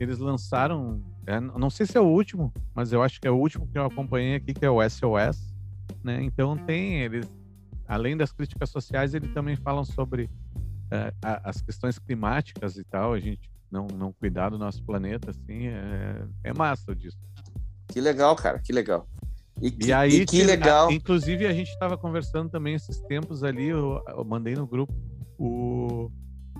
eles 0.00 0.18
lançaram. 0.18 1.00
é, 1.26 1.38
não 1.40 1.70
sei 1.70 1.86
se 1.86 1.96
é 1.96 2.00
o 2.00 2.06
último, 2.06 2.52
mas 2.74 2.92
eu 2.92 3.02
acho 3.02 3.20
que 3.20 3.28
é 3.28 3.30
o 3.30 3.36
último 3.36 3.66
que 3.68 3.78
eu 3.78 3.84
acompanhei 3.84 4.34
aqui, 4.34 4.52
que 4.52 4.64
é 4.64 4.70
o 4.70 4.82
SOS. 4.82 5.52
Né? 6.02 6.22
Então 6.22 6.56
tem 6.56 7.00
eles, 7.02 7.26
além 7.86 8.16
das 8.16 8.32
críticas 8.32 8.70
sociais, 8.70 9.14
eles 9.14 9.32
também 9.32 9.54
falam 9.56 9.84
sobre 9.84 10.28
é, 10.90 11.12
as 11.22 11.62
questões 11.62 11.98
climáticas 11.98 12.76
e 12.76 12.84
tal. 12.84 13.12
A 13.14 13.20
gente 13.20 13.48
não, 13.70 13.86
não 13.86 14.12
cuidar 14.12 14.50
do 14.50 14.58
nosso 14.58 14.82
planeta, 14.84 15.30
assim, 15.30 15.68
é, 15.68 16.22
é 16.44 16.52
massa 16.52 16.94
disso. 16.94 17.16
que 17.88 18.00
legal, 18.00 18.34
cara, 18.36 18.58
que 18.58 18.72
legal. 18.72 19.06
E, 19.60 19.70
que- 19.70 19.86
E 19.88 19.92
aí, 19.92 20.20
e 20.22 20.26
que 20.26 20.42
legal. 20.42 20.88
a- 20.88 20.92
inclusive, 20.92 21.46
a 21.46 21.52
gente 21.52 21.68
estava 21.68 21.96
conversando 21.96 22.50
também 22.50 22.74
esses 22.74 23.00
tempos 23.02 23.44
ali, 23.44 23.68
eu, 23.68 24.02
eu 24.08 24.24
mandei 24.24 24.54
no 24.54 24.66
grupo 24.66 24.92
o 25.38 26.10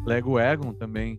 Lego 0.07 0.39
Egon 0.39 0.73
também, 0.73 1.19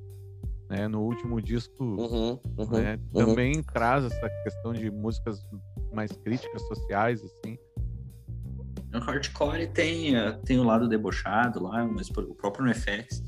né? 0.69 0.87
No 0.87 1.01
último 1.01 1.41
disco, 1.41 1.83
Uhum, 1.83 2.39
uhum. 2.57 2.67
né, 2.71 2.99
uhum. 3.13 3.25
também 3.25 3.63
traz 3.63 4.05
essa 4.05 4.29
questão 4.43 4.73
de 4.73 4.89
músicas 4.91 5.39
mais 5.93 6.11
críticas 6.11 6.61
sociais, 6.67 7.21
assim. 7.23 7.57
No 8.91 8.99
hardcore 8.99 9.67
tem, 9.67 10.15
eh, 10.15 10.31
tem 10.45 10.59
o 10.59 10.63
lado 10.63 10.87
debochado 10.87 11.63
lá, 11.63 11.83
mas 11.85 12.09
o 12.09 12.35
próprio 12.35 12.65
NFX, 12.65 13.23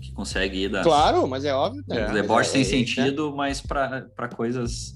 que 0.00 0.12
consegue 0.12 0.64
ir 0.64 0.68
das, 0.68 0.82
Claro, 0.84 1.26
mas 1.28 1.44
é 1.44 1.54
óbvio. 1.54 1.84
É, 1.88 1.94
né? 2.06 2.12
deboches 2.12 2.50
sem 2.50 2.60
É, 2.60 2.64
é, 2.64 2.66
sentido, 2.68 3.34
mas 3.34 3.60
para 3.60 4.28
coisas 4.34 4.94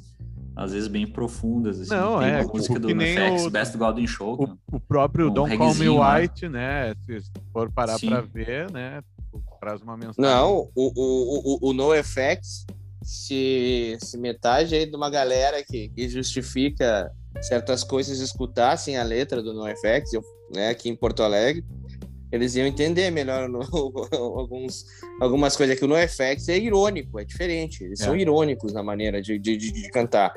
às 0.57 0.73
vezes 0.73 0.89
bem 0.89 1.07
profundas. 1.07 1.81
Assim. 1.81 1.95
Não, 1.95 2.19
tem 2.19 2.31
é, 2.31 2.41
uma 2.41 2.53
música 2.53 2.81
do 2.81 2.91
NFX, 2.91 3.45
o- 3.47 3.51
Best 3.51 3.77
Golden 3.79 4.07
Show. 4.09 4.59
O, 4.73 4.77
o 4.77 4.81
próprio 4.81 5.29
Um 5.31 5.33
Don't 5.35 5.57
Call 5.57 5.75
Me. 5.77 5.89
White, 5.89 6.49
né? 6.49 6.95
Se 7.07 7.21
for 7.53 7.71
parar 7.71 7.97
pra 8.01 8.21
ver, 8.21 8.69
né? 8.73 9.01
Traz 9.61 9.81
uma 9.83 9.97
mensagem. 9.97 10.15
Não, 10.19 10.71
o, 10.75 10.93
o, 10.95 11.67
o, 11.67 11.71
o 11.71 11.73
NoFX, 11.73 12.67
se, 13.03 13.97
se 14.03 14.17
metade 14.19 14.75
aí 14.75 14.87
de 14.87 14.95
uma 14.97 15.11
galera 15.11 15.63
que, 15.65 15.89
que 15.89 16.09
justifica 16.09 17.11
certas 17.43 17.83
coisas 17.85 18.21
escutassem 18.21 18.97
a 18.97 19.03
letra 19.03 19.43
do 19.43 19.53
NoFX, 19.55 20.13
eu, 20.13 20.23
né, 20.55 20.69
aqui 20.71 20.89
em 20.89 20.97
Porto 20.97 21.23
Alegre, 21.23 21.65
eles 22.31 22.55
iam 22.57 22.67
entender 22.67 23.11
melhor 23.11 23.49
no- 23.49 23.61
alguns, 24.39 24.85
algumas 25.21 25.57
coisas 25.57 25.79
que 25.79 25.85
o 25.85 25.89
NoFX 25.89 26.49
é 26.49 26.59
irônico, 26.59 27.19
é 27.19 27.25
diferente. 27.25 27.83
Eles 27.85 28.01
É. 28.01 28.05
são 28.05 28.15
irônicos 28.17 28.73
na 28.73 28.83
maneira 28.83 29.23
de, 29.23 29.39
de, 29.39 29.57
de- 29.57 29.73
de 29.73 29.91
cantar. 29.91 30.33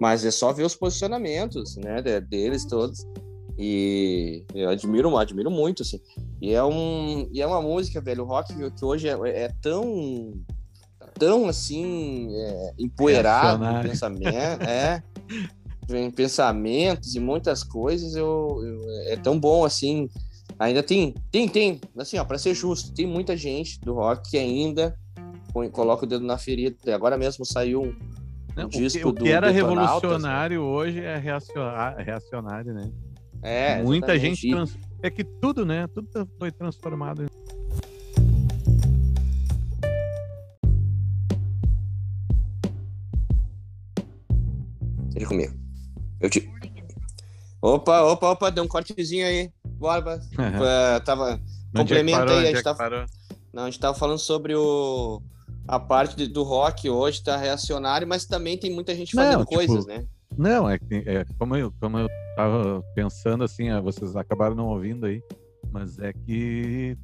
Mas 0.00 0.24
é 0.24 0.30
só 0.30 0.52
ver 0.52 0.64
os 0.64 0.74
posicionamentos, 0.76 1.76
né, 1.76 2.00
de- 2.00 2.20
deles 2.20 2.64
todos. 2.64 3.04
E 3.58 4.44
eu 4.54 4.70
admiro, 4.70 5.16
admiro 5.16 5.50
muito, 5.50 5.82
assim. 5.82 6.00
E 6.40 6.52
é, 6.52 6.62
um, 6.64 7.28
e 7.32 7.40
é 7.40 7.46
uma 7.46 7.60
música, 7.62 8.00
velho, 8.00 8.24
o 8.24 8.26
rock 8.26 8.54
que, 8.54 8.84
hoje 8.84 9.08
é, 9.08 9.12
é 9.12 9.48
tão, 9.60 10.32
tão 11.18 11.48
assim, 11.48 12.28
é, 12.34 12.72
empoeirado 12.78 13.64
em 13.64 13.82
pensamento, 13.82 14.62
é, 14.62 15.02
em 15.90 16.10
pensamentos 16.10 17.14
e 17.14 17.20
muitas 17.20 17.62
coisas, 17.62 18.14
eu, 18.14 18.58
eu- 18.64 18.90
é 19.12 19.16
tão 19.16 19.38
bom 19.38 19.64
assim. 19.64 20.08
Ainda 20.58 20.82
tem, 20.82 21.14
tem, 21.30 21.48
tem, 21.48 21.80
assim, 21.96 22.18
ó, 22.18 22.24
pra 22.24 22.38
ser 22.38 22.54
justo, 22.54 22.92
tem 22.94 23.06
muita 23.06 23.36
gente 23.36 23.80
do 23.80 23.94
rock 23.94 24.30
que 24.30 24.38
ainda 24.38 24.96
coloca 25.72 26.04
o 26.04 26.08
dedo 26.08 26.24
na 26.24 26.38
ferida. 26.38 26.76
Agora 26.94 27.16
mesmo 27.18 27.44
saiu 27.44 27.82
um, 27.82 27.94
Não, 28.56 28.64
um 28.64 28.66
o 28.66 28.68
que, 28.68 28.78
disco 28.78 29.08
o 29.08 29.12
que 29.12 29.18
do 29.18 29.26
era 29.26 29.50
Detonautas, 29.50 29.52
né? 29.52 29.58
revolucionário 29.90 30.60
hoje 30.62 31.00
é 31.00 31.16
reacionário, 31.16 32.04
reacionário 32.04 32.74
né? 32.74 32.90
É, 33.42 33.82
Muita 33.82 34.14
exatamente. 34.14 34.40
gente. 34.40 34.50
trans- 34.54 34.78
É 35.02 35.10
que 35.10 35.24
tudo, 35.24 35.66
né? 35.66 35.86
Tudo 35.88 36.06
tá- 36.08 36.26
foi 36.38 36.52
transformado. 36.52 37.26
Deixa 45.12 45.28
comigo. 45.28 45.54
Eu 46.20 46.30
te... 46.30 46.50
Opa, 47.60 48.02
opa, 48.02 48.30
opa, 48.30 48.50
deu 48.50 48.64
um 48.64 48.68
cortezinho 48.68 49.26
aí. 49.26 49.50
Borba. 49.64 50.20
Eh, 50.38 51.00
tava. 51.00 51.34
Onde 51.34 51.40
é 51.94 51.96
Complementa 51.96 52.18
parou? 52.18 52.32
aí, 52.38 52.38
a 52.38 52.42
é 52.50 52.54
gente 52.54 52.56
que 52.64 52.74
tá-? 52.74 53.06
Não, 53.52 53.62
a 53.64 53.66
gente 53.70 53.78
tava 53.80 53.96
falando 53.96 54.18
sobre 54.18 54.54
o. 54.54 55.22
A 55.68 55.78
parte 55.78 56.26
do 56.26 56.42
rock 56.42 56.90
hoje 56.90 57.22
tá 57.22 57.36
reacionário, 57.36 58.06
mas 58.06 58.24
também 58.26 58.58
tem 58.58 58.72
muita 58.72 58.94
gente 58.96 59.14
Não, 59.14 59.22
fazendo 59.22 59.44
tipo, 59.44 59.54
coisas, 59.54 59.86
né? 59.86 60.04
Não, 60.36 60.68
é, 60.68 60.78
que- 60.78 61.02
é 61.06 61.24
como, 61.38 61.56
eu, 61.56 61.72
como 61.80 61.98
eu 61.98 62.08
tava 62.36 62.82
pensando 62.94 63.44
assim, 63.44 63.68
ah, 63.68 63.80
vocês 63.80 64.16
acabaram 64.16 64.54
não 64.54 64.66
ouvindo 64.66 65.06
aí, 65.06 65.22
mas 65.70 65.98
é 65.98 66.12
que 66.12 66.96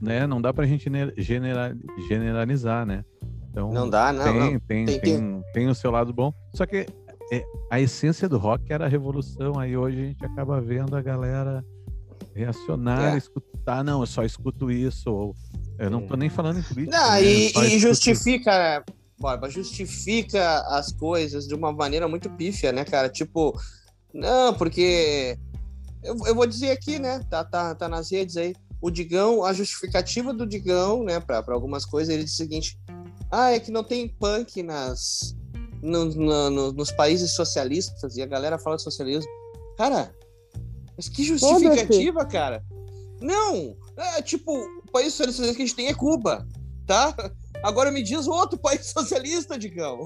né, 0.00 0.26
não 0.26 0.40
dá 0.40 0.52
pra 0.52 0.66
gente 0.66 0.88
ne- 0.90 1.12
genera- 1.16 1.76
generalizar, 2.08 2.84
né? 2.86 3.04
Então, 3.50 3.72
Não 3.72 3.88
dá, 3.88 4.12
não, 4.12 4.24
tem, 4.24 4.52
não. 4.52 4.60
Tem, 4.60 4.86
Tem- 4.86 5.00
tem, 5.00 5.42
tem, 5.54 5.68
o 5.68 5.74
seu 5.74 5.90
lado 5.90 6.12
bom. 6.12 6.32
Só 6.54 6.66
que 6.66 6.86
é, 7.32 7.42
a 7.70 7.80
essência 7.80 8.28
do 8.28 8.36
rock 8.38 8.70
era 8.70 8.84
a 8.84 8.88
revolução, 8.88 9.58
aí 9.58 9.76
hoje 9.76 9.98
a 10.00 10.04
gente 10.04 10.24
acaba 10.24 10.60
vendo 10.60 10.94
a 10.94 11.00
galera 11.02 11.64
reacionar, 12.34 13.14
É. 13.14 13.16
escutar, 13.16 13.82
não, 13.82 14.00
eu 14.00 14.06
só 14.06 14.22
escuto 14.24 14.70
isso, 14.70 15.10
ou 15.10 15.34
eu 15.78 15.90
não 15.90 16.06
tô 16.06 16.16
nem 16.16 16.28
falando 16.28 16.58
em 16.58 16.62
política. 16.62 16.96
Não, 16.96 17.10
né, 17.12 17.22
e, 17.22 17.52
e 17.74 17.78
justifica, 17.78 18.84
Borba, 19.18 19.48
justifica 19.48 20.60
as 20.68 20.92
coisas 20.92 21.46
de 21.46 21.54
uma 21.54 21.72
maneira 21.72 22.06
muito 22.06 22.28
pífia, 22.30 22.70
né, 22.72 22.84
cara? 22.84 23.08
Tipo, 23.08 23.58
não, 24.12 24.52
porque. 24.54 25.38
Eu, 26.02 26.16
eu 26.26 26.34
vou 26.34 26.46
dizer 26.46 26.70
aqui, 26.70 26.98
né? 26.98 27.20
Tá, 27.30 27.42
tá, 27.42 27.74
tá 27.74 27.88
nas 27.88 28.10
redes 28.12 28.36
aí. 28.36 28.54
O 28.80 28.90
Digão, 28.90 29.42
a 29.42 29.52
justificativa 29.52 30.32
do 30.32 30.46
Digão, 30.46 31.02
né, 31.02 31.18
pra, 31.18 31.42
pra 31.42 31.54
algumas 31.54 31.84
coisas, 31.84 32.12
ele 32.14 32.24
diz 32.24 32.34
o 32.34 32.36
seguinte: 32.36 32.78
ah, 33.30 33.50
é 33.52 33.58
que 33.58 33.70
não 33.70 33.82
tem 33.82 34.06
punk 34.08 34.62
nas, 34.62 35.34
no- 35.82 36.04
no- 36.04 36.50
no- 36.50 36.72
nos 36.72 36.90
países 36.92 37.34
socialistas, 37.34 38.16
e 38.16 38.22
a 38.22 38.26
galera 38.26 38.58
fala 38.58 38.76
de 38.76 38.82
socialismo. 38.82 39.30
Cara, 39.78 40.14
mas 40.96 41.08
que 41.08 41.22
justificativa, 41.24 42.24
cara? 42.26 42.62
Não! 43.20 43.76
É 43.96 44.20
tipo, 44.22 44.52
o 44.54 44.90
país 44.92 45.14
socialista 45.14 45.54
que 45.56 45.62
a 45.62 45.66
gente 45.66 45.74
tem 45.74 45.88
é 45.88 45.94
Cuba, 45.94 46.46
tá? 46.86 47.14
Agora 47.62 47.90
me 47.90 48.02
diz 48.02 48.26
outro 48.26 48.58
país 48.58 48.86
socialista, 48.92 49.58
Digão. 49.58 49.98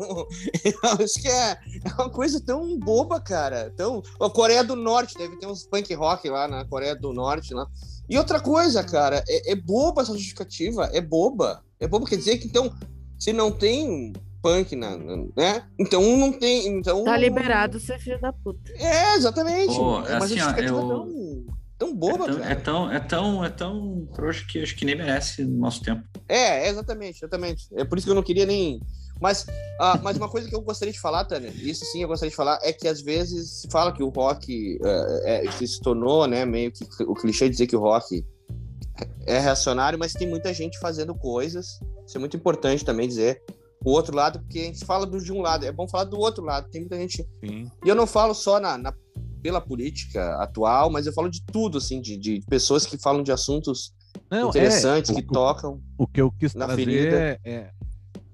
Isso 1.01 1.21
que 1.21 1.29
é, 1.29 1.53
é 1.85 1.93
uma 1.99 2.11
coisa 2.11 2.41
tão 2.41 2.79
boba, 2.79 3.21
cara. 3.21 3.73
Tão... 3.77 4.03
A 4.21 4.31
Coreia 4.31 4.65
do 4.65 4.75
Norte, 4.77 5.17
deve 5.17 5.37
ter 5.37 5.47
uns 5.47 5.65
punk 5.67 5.93
rock 5.95 6.29
lá 6.29 6.49
na 6.49 6.65
Coreia 6.65 6.95
do 6.97 7.13
Norte. 7.13 7.53
Lá. 7.55 7.67
E 8.09 8.17
outra 8.17 8.41
coisa, 8.41 8.83
cara, 8.83 9.23
é, 9.29 9.53
é 9.53 9.55
boba 9.57 10.03
essa 10.03 10.13
justificativa. 10.13 10.89
É 10.93 11.01
boba. 11.01 11.63
É 11.79 11.87
boba, 11.87 12.07
quer 12.07 12.17
dizer 12.17 12.39
que 12.39 12.47
então, 12.47 12.73
se 13.19 13.33
não 13.33 13.51
tem 13.53 14.13
punk, 14.43 14.75
na, 14.75 14.97
na- 14.97 15.25
né? 15.37 15.65
Então 15.79 16.03
não 16.17 16.33
tem. 16.33 16.67
Então, 16.69 17.05
Tá 17.05 17.17
liberado 17.17 17.79
ser 17.79 17.99
filho 17.99 18.21
da 18.21 18.33
puta. 18.33 18.73
É, 18.75 19.15
exatamente. 19.17 19.75
Pô, 19.75 20.01
é 20.07 20.17
uma 20.17 20.25
assim, 20.25 20.41
ó, 20.41 20.51
eu- 20.53 20.89
tão, 20.89 21.45
tão 21.81 21.97
boba, 21.97 22.25
é, 22.25 22.29
tão, 22.29 22.39
cara. 22.39 22.53
é 22.53 22.55
tão, 22.55 22.93
é 22.93 23.01
tão, 23.01 23.45
é 23.45 23.49
tão 23.49 24.07
trouxa 24.15 24.45
que 24.47 24.63
acho 24.63 24.77
que 24.77 24.85
nem 24.85 24.95
merece 24.95 25.43
o 25.43 25.49
nosso 25.49 25.83
tempo. 25.83 26.07
É, 26.29 26.69
exatamente, 26.69 27.17
exatamente. 27.21 27.67
É 27.73 27.85
por 27.85 27.97
isso 27.97 28.07
que 28.07 28.11
eu 28.11 28.15
não 28.15 28.23
queria 28.23 28.45
nem. 28.45 28.81
Mas, 29.21 29.47
ah, 29.81 29.99
mas 30.03 30.17
uma 30.17 30.29
coisa 30.29 30.49
que 30.49 30.55
eu 30.55 30.61
gostaria 30.61 30.93
de 30.93 31.01
falar, 31.01 31.25
Tânia, 31.25 31.49
isso 31.49 31.85
sim 31.87 32.03
eu 32.03 32.09
gostaria 32.09 32.31
de 32.31 32.37
falar, 32.37 32.59
é 32.63 32.73
que 32.73 32.87
às 32.87 33.03
vezes 33.03 33.63
se 33.63 33.69
fala 33.71 33.93
que 33.93 34.03
o 34.03 34.09
rock 34.09 34.79
é, 35.25 35.47
é, 35.47 35.51
se 35.51 35.81
tornou, 35.81 36.27
né, 36.27 36.45
meio 36.47 36.73
que 36.73 36.85
o 37.03 37.15
clichê 37.15 37.45
de 37.47 37.51
dizer 37.53 37.67
que 37.67 37.77
o 37.77 37.81
rock 37.81 38.25
é 39.27 39.39
reacionário, 39.39 39.99
mas 39.99 40.13
tem 40.13 40.29
muita 40.29 40.53
gente 40.55 40.79
fazendo 40.79 41.15
coisas. 41.15 41.79
Isso 42.07 42.17
é 42.17 42.21
muito 42.21 42.37
importante 42.37 42.85
também 42.85 43.09
dizer. 43.09 43.43
O 43.85 43.91
outro 43.93 44.15
lado, 44.15 44.41
porque 44.41 44.59
a 44.59 44.65
gente 44.65 44.85
fala 44.85 45.07
do, 45.07 45.23
de 45.23 45.33
um 45.33 45.41
lado, 45.41 45.65
é 45.65 45.73
bom 45.73 45.89
falar 45.89 46.05
do 46.05 46.19
outro 46.19 46.45
lado. 46.45 46.69
Tem 46.71 46.83
muita 46.83 46.97
gente. 46.97 47.27
Sim. 47.45 47.71
E 47.85 47.89
eu 47.89 47.95
não 47.95 48.07
falo 48.07 48.35
só 48.35 48.61
na, 48.61 48.77
na- 48.77 48.95
pela 49.43 49.61
política 49.61 50.37
atual, 50.43 50.91
mas 50.91 51.07
eu 51.07 51.13
falo 51.13 51.29
de 51.31 51.43
tudo, 51.45 51.79
assim, 51.79 52.01
de, 52.01 52.17
de 52.17 52.41
pessoas 52.49 52.87
que 52.87 52.99
falam 52.99 53.23
de 53.23 53.33
assuntos 53.33 53.93
Não, 54.31 54.49
é, 54.49 54.49
interessantes, 54.49 55.11
o- 55.11 55.15
que 55.15 55.23
tocam. 55.23 55.81
O 55.99 56.07
que 56.07 56.21
eu 56.21 56.31
quis 56.31 56.55
na 56.55 56.67
trazer 56.67 56.85
ferida. 56.85 57.17
é, 57.17 57.39
é, 57.45 57.71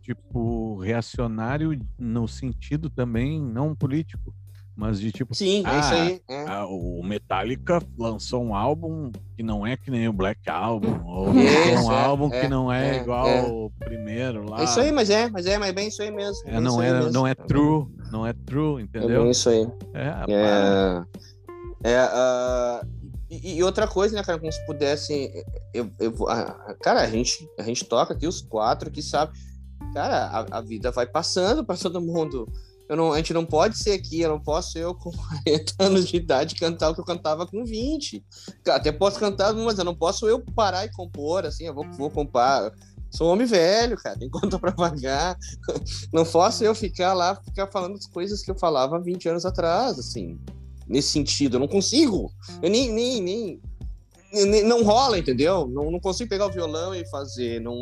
tipo 0.03 0.79
reacionário 0.79 1.79
no 1.99 2.29
sentido 2.29 2.89
também 2.89 3.41
não 3.41 3.75
político, 3.75 4.33
mas 4.77 5.01
de 5.01 5.11
tipo, 5.11 5.35
Sim, 5.35 5.63
é 5.65 5.69
Ah, 5.69 5.81
isso 5.81 5.95
aí. 5.95 6.21
é. 6.29 6.45
ah, 6.47 6.67
o 6.67 7.03
Metallica 7.03 7.83
lançou 7.99 8.45
um 8.45 8.55
álbum 8.55 9.11
que 9.35 9.43
não 9.43 9.67
é 9.67 9.77
que 9.77 9.91
nem 9.91 10.07
o 10.07 10.13
Black 10.13 10.49
Album, 10.51 11.03
ou 11.07 11.31
Isso, 11.35 11.87
um 11.87 11.93
é, 11.93 12.05
álbum 12.05 12.29
é, 12.33 12.41
que 12.41 12.49
não 12.49 12.73
é, 12.73 12.99
é, 12.99 13.01
igual 13.01 13.27
é. 13.27 13.41
ao 13.41 13.71
primeiro 13.81 14.49
lá. 14.49 14.61
É 14.61 14.65
isso 14.65 14.79
aí, 14.79 14.93
mas 14.93 15.09
é, 15.09 15.31
mas 15.31 15.47
é, 15.47 15.59
mas 15.59 15.71
é 15.71 15.73
bem 15.73 15.89
isso 15.89 16.03
aí 16.03 16.11
mesmo. 16.11 16.43
É, 16.47 16.61
não 16.61 16.83
é, 16.83 16.93
mesmo. 16.93 17.11
não 17.11 17.27
é 17.27 17.35
true, 17.35 17.87
não 18.13 18.27
é 18.27 18.33
true, 18.33 18.81
É 18.81 18.85
entendeu? 18.85 19.23
bem 19.23 19.31
isso 19.31 19.49
aí. 19.49 19.67
É, 19.95 20.33
É, 20.33 21.05
é, 21.93 21.99
ah, 21.99 22.87
e, 23.31 23.57
e 23.57 23.63
outra 23.63 23.89
coisa, 23.89 24.15
né, 24.15 24.23
cara, 24.23 24.39
como 24.39 24.53
se 24.53 24.65
pudesse. 24.67 25.33
Eu, 25.75 25.91
eu, 25.99 26.15
ah, 26.29 26.75
cara, 26.83 27.01
a 27.01 27.07
gente, 27.09 27.49
a 27.59 27.63
gente 27.63 27.85
toca 27.85 28.13
aqui, 28.15 28.27
os 28.27 28.41
quatro 28.41 28.89
aqui, 28.89 29.03
sabe? 29.03 29.33
Cara, 29.93 30.27
a, 30.27 30.59
a 30.59 30.61
vida 30.61 30.91
vai 30.91 31.07
passando 31.07 31.65
para 31.67 31.77
todo 31.77 32.01
mundo. 32.01 32.47
Não, 32.89 33.13
a 33.13 33.17
gente 33.17 33.33
não 33.35 33.45
pode 33.45 33.79
ser 33.79 33.93
aqui, 33.93 34.21
eu 34.21 34.29
não 34.29 34.41
posso 34.41 34.79
eu 34.79 34.95
com 34.95 35.11
40 35.11 35.75
anos 35.81 36.07
de 36.09 36.17
idade 36.17 36.55
cantar 36.55 36.91
o 36.91 36.95
que 36.95 37.01
eu 37.01 37.05
cantava 37.05 37.47
com 37.47 37.65
20. 37.65 38.25
Até 38.69 38.93
posso 38.93 39.19
cantar, 39.19 39.53
mas 39.55 39.79
eu 39.79 39.85
não 39.85 39.95
posso 39.95 40.29
eu 40.29 40.41
parar 40.55 40.85
e 40.85 40.93
compor, 40.93 41.45
assim, 41.45 41.65
eu 41.65 41.75
vou, 41.75 41.85
vou 41.93 42.11
comprar. 42.11 42.71
Sou 43.11 43.29
um 43.29 43.33
homem 43.33 43.47
velho, 43.47 43.97
cara, 43.97 44.19
tem 44.19 44.29
conta 44.29 44.59
pra 44.59 44.73
pagar. 44.73 45.39
Não 46.13 46.25
posso 46.25 46.65
eu 46.65 46.75
ficar 46.75 47.15
lá, 47.15 47.37
ficar 47.37 47.69
falando 47.69 47.95
as 47.95 48.07
coisas 48.07 48.43
que 48.43 48.51
eu 48.51 48.59
falava 48.59 49.01
20 49.01 49.29
anos 49.29 49.47
atrás, 49.47 49.97
assim 49.99 50.39
nesse 50.89 51.11
sentido. 51.11 51.57
Eu 51.57 51.61
não 51.61 51.69
consigo. 51.69 52.33
Eu 52.63 52.71
nem, 52.71 52.93
nem, 52.93 53.21
nem, 53.23 53.61
nem- 54.33 54.63
não 54.63 54.85
rola, 54.85 55.19
entendeu? 55.19 55.67
Não, 55.67 55.91
não 55.91 56.01
consigo 56.01 56.31
pegar 56.31 56.47
o 56.47 56.53
violão 56.53 56.95
e 56.95 57.07
fazer. 57.09 57.61
Não, 57.61 57.77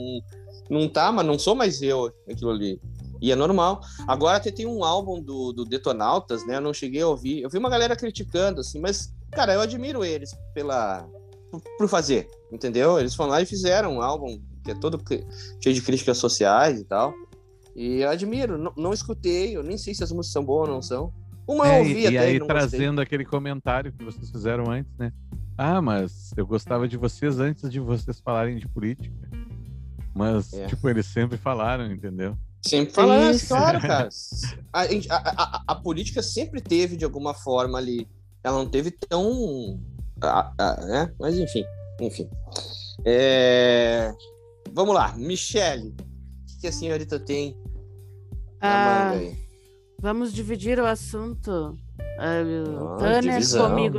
não 0.70 0.88
tá, 0.88 1.12
mas 1.12 1.26
não 1.26 1.38
sou 1.38 1.54
mais 1.54 1.82
eu 1.82 2.10
aquilo 2.30 2.50
ali. 2.50 2.80
E 3.24 3.32
é 3.32 3.34
normal. 3.36 3.80
Agora 4.06 4.36
até 4.36 4.50
tem 4.50 4.66
um 4.66 4.84
álbum 4.84 5.22
do, 5.22 5.52
do 5.52 5.64
Detonautas, 5.64 6.46
né? 6.46 6.56
Eu 6.56 6.60
não 6.60 6.74
cheguei 6.74 7.00
a 7.00 7.08
ouvir. 7.08 7.40
Eu 7.40 7.48
vi 7.48 7.56
uma 7.56 7.70
galera 7.70 7.96
criticando, 7.96 8.60
assim, 8.60 8.78
mas, 8.80 9.14
cara, 9.32 9.54
eu 9.54 9.60
admiro 9.62 10.04
eles 10.04 10.36
pela. 10.52 11.08
por, 11.50 11.62
por 11.78 11.88
fazer, 11.88 12.28
entendeu? 12.52 12.98
Eles 13.00 13.14
foram 13.14 13.30
lá 13.30 13.40
e 13.40 13.46
fizeram 13.46 13.94
um 13.96 14.02
álbum 14.02 14.38
que 14.62 14.72
é 14.72 14.74
todo 14.74 15.00
cheio 15.62 15.74
de 15.74 15.80
críticas 15.80 16.18
sociais 16.18 16.80
e 16.80 16.84
tal. 16.84 17.14
E 17.74 18.00
eu 18.02 18.10
admiro, 18.10 18.58
não, 18.58 18.72
não 18.76 18.92
escutei, 18.92 19.56
eu 19.56 19.62
nem 19.62 19.78
sei 19.78 19.94
se 19.94 20.04
as 20.04 20.12
músicas 20.12 20.32
são 20.32 20.44
boas 20.44 20.68
ou 20.68 20.74
não 20.74 20.82
são. 20.82 21.12
Uma 21.48 21.66
eu 21.66 21.72
É, 21.72 21.78
ouvi 21.78 22.00
e, 22.02 22.06
até 22.06 22.12
e 22.14 22.18
aí 22.18 22.38
não 22.38 22.46
gostei. 22.46 22.68
trazendo 22.68 23.00
aquele 23.00 23.24
comentário 23.24 23.90
que 23.92 24.04
vocês 24.04 24.30
fizeram 24.30 24.70
antes, 24.70 24.92
né? 24.98 25.12
Ah, 25.56 25.80
mas 25.80 26.32
eu 26.36 26.46
gostava 26.46 26.86
de 26.86 26.96
vocês 26.96 27.38
antes 27.40 27.70
de 27.70 27.80
vocês 27.80 28.20
falarem 28.20 28.58
de 28.58 28.68
política. 28.68 29.14
Mas, 30.14 30.52
É. 30.52 30.66
tipo, 30.66 30.88
eles 30.88 31.06
sempre 31.06 31.36
falaram, 31.36 31.90
entendeu? 31.90 32.36
Sempre 32.66 32.94
falando, 32.94 33.34
Isso. 33.34 33.48
claro, 33.48 33.80
cara. 33.80 34.08
A, 34.72 34.82
a- 34.82 35.42
a- 35.42 35.62
a 35.68 35.74
política 35.76 36.20
sempre 36.22 36.60
teve, 36.60 36.96
de 36.96 37.04
alguma 37.04 37.32
forma, 37.34 37.78
ali. 37.78 38.08
Ela 38.42 38.58
não 38.58 38.66
teve 38.68 38.90
tão. 38.90 39.78
né? 40.88 41.12
Mas 41.20 41.38
enfim, 41.38 41.64
enfim. 42.00 42.28
É, 43.04 44.12
Vamos 44.72 44.94
lá, 44.94 45.12
Michele. 45.16 45.90
O 45.90 46.46
que 46.46 46.60
que 46.62 46.66
a 46.66 46.72
senhorita 46.72 47.20
tem 47.20 47.56
Ah, 48.60 49.12
vamos 50.00 50.32
dividir 50.32 50.80
o 50.80 50.86
assunto. 50.86 51.78
Ah, 52.18 52.40
Ah, 52.40 52.96
Tânia 52.98 53.20
divisão. 53.32 53.68
comigo. 53.70 53.98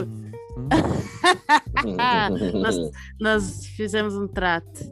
Ah, 1.99 2.29
nós, 2.53 2.75
nós 3.19 3.65
fizemos 3.67 4.15
um 4.15 4.27
trato. 4.27 4.83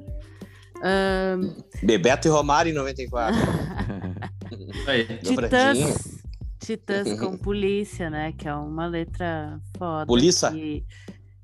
Bebeto 1.82 2.28
e 2.28 2.32
Romário 2.32 2.72
em 2.72 2.76
94. 2.76 3.36
Aí. 4.88 5.20
Dobradinha. 5.24 5.74
Titãs. 5.74 6.24
Titãs 6.60 7.20
com 7.20 7.36
polícia, 7.38 8.10
né? 8.10 8.32
Que 8.34 8.48
é 8.48 8.54
uma 8.54 8.86
letra 8.88 9.60
foda. 9.78 10.06
Polícia. 10.06 10.52
Que, 10.52 10.86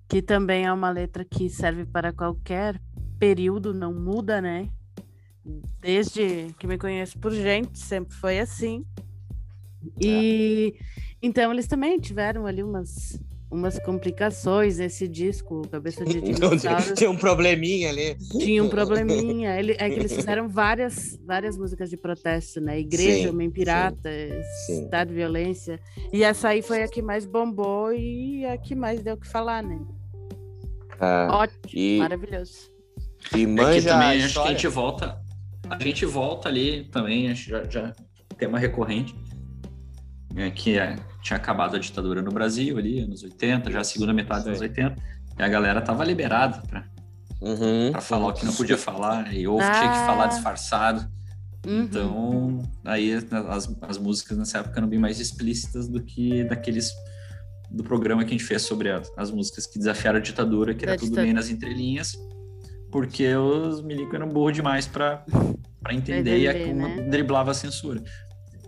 que 0.07 0.21
também 0.21 0.65
é 0.65 0.73
uma 0.73 0.89
letra 0.89 1.25
que 1.25 1.49
serve 1.49 1.85
para 1.85 2.13
qualquer 2.13 2.79
período, 3.19 3.73
não 3.73 3.93
muda, 3.93 4.41
né? 4.41 4.69
Desde 5.79 6.53
que 6.57 6.67
me 6.67 6.77
conheço 6.77 7.17
por 7.19 7.31
gente, 7.31 7.77
sempre 7.79 8.13
foi 8.15 8.39
assim. 8.39 8.85
E 9.99 10.75
então 11.21 11.51
eles 11.51 11.67
também 11.67 11.99
tiveram 11.99 12.45
ali 12.45 12.63
umas, 12.63 13.19
umas 13.51 13.79
complicações 13.79 14.77
nesse 14.77 15.07
disco, 15.07 15.67
Cabeça 15.69 16.05
de 16.05 16.21
Dinossauro 16.21 16.93
Tem 16.93 17.07
um 17.07 17.15
probleminha 17.15 17.89
ali. 17.89 18.15
tinha 18.31 18.63
um 18.63 18.69
probleminha. 18.69 19.57
Ele, 19.57 19.73
é 19.73 19.89
que 19.89 19.99
eles 19.99 20.13
fizeram 20.13 20.47
várias, 20.47 21.19
várias 21.25 21.57
músicas 21.57 21.89
de 21.89 21.97
protesto, 21.97 22.61
né? 22.61 22.79
Igreja, 22.79 23.23
Sim, 23.23 23.29
Homem 23.29 23.49
Pirata, 23.49 24.09
sim. 24.65 24.83
Estado 24.83 25.09
de 25.09 25.15
Violência. 25.15 25.79
E 26.13 26.23
essa 26.23 26.49
aí 26.49 26.61
foi 26.61 26.83
a 26.83 26.87
que 26.87 27.01
mais 27.01 27.25
bombou 27.25 27.91
e 27.93 28.45
a 28.45 28.57
que 28.57 28.75
mais 28.75 29.01
deu 29.01 29.15
o 29.15 29.17
que 29.19 29.27
falar, 29.27 29.63
né? 29.63 29.79
Ah, 30.99 31.27
Ótimo, 31.31 31.59
e, 31.73 31.97
maravilhoso. 31.97 32.69
e 33.35 33.43
É 33.43 33.45
que 33.45 33.47
manja 33.47 33.95
a 33.95 33.99
também 33.99 34.23
acho 34.23 34.41
que 34.41 34.47
a 34.47 34.51
gente 34.51 34.67
volta. 34.67 35.21
A 35.69 35.83
gente 35.83 36.05
volta 36.05 36.49
ali 36.49 36.83
também, 36.85 37.31
acho 37.31 37.45
que 37.45 37.51
já, 37.51 37.63
já 37.69 37.95
tema 38.37 38.57
recorrente. 38.57 39.15
é, 40.35 40.49
que 40.49 40.77
é, 40.77 40.95
tinha 41.21 41.37
acabado 41.37 41.75
a 41.75 41.79
ditadura 41.79 42.21
no 42.21 42.31
Brasil 42.31 42.77
ali, 42.77 42.99
anos 42.99 43.23
80, 43.23 43.71
já 43.71 43.81
a 43.81 43.83
segunda 43.83 44.13
metade 44.13 44.39
dos 44.41 44.47
anos 44.47 44.61
80. 44.61 44.95
E 45.37 45.43
a 45.43 45.47
galera 45.47 45.81
tava 45.81 46.03
liberada 46.03 46.61
pra, 46.67 46.85
Uhum. 47.41 47.91
pra 47.91 48.01
falar 48.01 48.27
o 48.27 48.33
que 48.33 48.45
não 48.45 48.53
podia 48.53 48.77
falar, 48.77 49.33
e 49.33 49.47
ou 49.47 49.57
tinha 49.59 49.71
que 49.71 49.77
Ah. 49.99 50.05
falar 50.05 50.27
disfarçado. 50.27 51.07
Uhum. 51.65 51.81
Então, 51.83 52.61
aí 52.85 53.13
as, 53.13 53.69
as 53.81 53.97
músicas 53.97 54.37
nessa 54.37 54.59
época 54.59 54.79
eram 54.79 54.87
bem 54.87 54.99
mais 54.99 55.19
explícitas 55.19 55.87
do 55.87 56.01
que 56.01 56.43
daqueles 56.45 56.91
do 57.71 57.83
programa 57.83 58.23
que 58.23 58.29
a 58.29 58.37
gente 58.37 58.43
fez 58.45 58.63
sobre 58.63 58.89
as, 58.91 59.11
as 59.15 59.29
músicas 59.29 59.67
que 59.67 59.77
desafiaram 59.77 60.17
a 60.17 60.21
ditadura, 60.21 60.73
que 60.73 60.85
Da 60.85 60.93
era 60.93 60.99
tudo 60.99 61.09
ditadura. 61.09 61.23
meio 61.23 61.35
nas 61.35 61.49
entrelinhas, 61.49 62.17
porque 62.91 63.35
os 63.35 63.81
milicos 63.83 64.13
eram 64.15 64.27
burros 64.27 64.53
demais 64.55 64.87
para 64.87 65.23
entender 65.91 66.39
e 66.39 66.47
a- 66.47 66.57
entender, 66.59 66.73
né? 66.73 67.01
driblava 67.09 67.51
a 67.51 67.53
censura. 67.53 68.01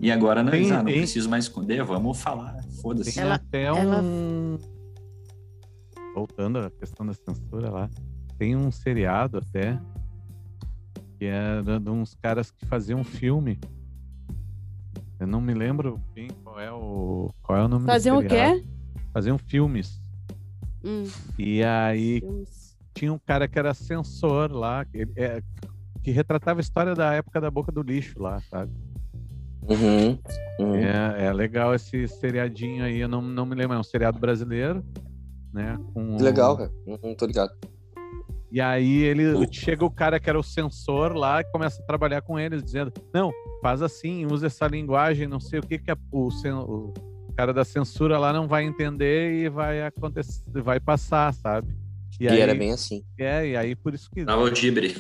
E 0.02 0.12
agora 0.12 0.42
não, 0.42 0.52
Tem- 0.52 0.72
ah, 0.72 0.78
não 0.78 0.86
preciso 0.86 1.30
mais 1.30 1.44
esconder, 1.46 1.84
vamos 1.84 2.20
falar, 2.20 2.58
foda-se. 2.82 3.14
Tem 3.14 3.24
Ela- 3.24 3.36
até 3.36 3.64
ela- 3.66 4.02
um. 4.02 4.58
Voltando 6.16 6.60
à 6.60 6.70
questão 6.72 7.06
da 7.06 7.14
censura 7.14 7.70
lá, 7.70 7.90
tem 8.38 8.56
um 8.56 8.72
seriado 8.72 9.38
até 9.38 9.80
que 11.18 11.26
era 11.26 11.80
de 11.80 11.90
uns 11.90 12.16
caras 12.16 12.50
que 12.52 12.66
faziam 12.66 13.04
filme. 13.04 13.60
Eu 15.20 15.28
não 15.28 15.40
me 15.40 15.54
lembro 15.54 16.02
bem 16.16 16.30
qual 16.44 16.60
é 16.60 16.72
o 16.72 17.32
qual 17.44 17.60
é 17.60 17.64
o 17.64 17.68
nome 17.68 17.86
do 17.86 17.92
Faziam 17.92 18.18
o 18.18 18.28
quê? 18.28 18.66
Faziam 19.14 19.38
filmes. 19.38 20.02
Hum, 20.84 21.04
E 21.38 21.64
aí 21.64 22.22
filmes. 22.22 22.76
tinha 22.96 23.14
um 23.14 23.20
cara 23.20 23.48
que 23.48 23.60
era 23.60 23.72
censor 23.76 24.52
lá, 24.52 24.84
que, 24.84 25.08
é, 25.16 25.44
que 26.02 26.10
retratava 26.10 26.60
a 26.60 26.62
história 26.64 26.96
da 26.96 27.14
época 27.14 27.40
da 27.40 27.52
boca 27.52 27.72
do 27.72 27.84
lixo 27.84 28.20
lá, 28.20 28.42
sabe? 28.50 28.72
Uhum. 29.70 30.18
Uhum. 30.60 30.76
É, 30.76 31.26
é 31.26 31.34
legal 31.34 31.74
esse 31.74 32.08
seriadinho 32.08 32.84
aí, 32.84 33.00
eu 33.00 33.08
não, 33.08 33.22
não 33.22 33.46
me 33.46 33.56
lembro, 33.56 33.76
é 33.76 33.80
um 33.80 33.84
seriado 33.84 34.20
brasileiro, 34.20 34.84
né? 35.54 35.78
Com, 35.94 36.18
legal, 36.18 36.58
cara. 36.58 36.72
Uhum, 36.86 37.16
tô 37.16 37.26
ligado. 37.26 37.52
E 38.52 38.60
aí 38.60 39.04
ele 39.04 39.48
chega 39.52 39.86
o 39.86 39.90
cara 39.90 40.20
que 40.20 40.30
era 40.30 40.38
o 40.38 40.44
censor 40.44 41.14
lá 41.14 41.40
e 41.40 41.44
começa 41.46 41.82
a 41.82 41.86
trabalhar 41.86 42.22
com 42.22 42.38
eles, 42.38 42.62
dizendo: 42.64 42.92
não, 43.14 43.32
faz 43.62 43.82
assim, 43.82 44.26
usa 44.26 44.48
essa 44.48 44.68
linguagem, 44.68 45.26
não 45.28 45.40
sei 45.40 45.60
o 45.60 45.64
que, 45.64 45.78
que 45.78 45.90
a- 45.90 45.98
o, 46.12 46.28
o 46.28 46.94
cara 47.36 47.54
da 47.54 47.64
censura 47.64 48.18
lá 48.18 48.34
não 48.34 48.48
vai 48.50 48.66
entender 48.66 49.36
e 49.46 49.48
vai 49.50 49.82
acontecer, 49.84 50.44
vai 50.62 50.82
passar, 50.82 51.34
sabe? 51.34 51.74
E, 52.20 52.28
aí, 52.28 52.40
era 52.42 52.54
bem 52.54 52.74
assim. 52.74 53.04
É, 53.18 53.48
e 53.48 53.56
aí 53.56 53.74
por 53.76 53.94
isso 53.94 54.10
que 54.12 54.26
Dava 54.26 54.42
o 54.42 54.52
dibre. 54.52 54.98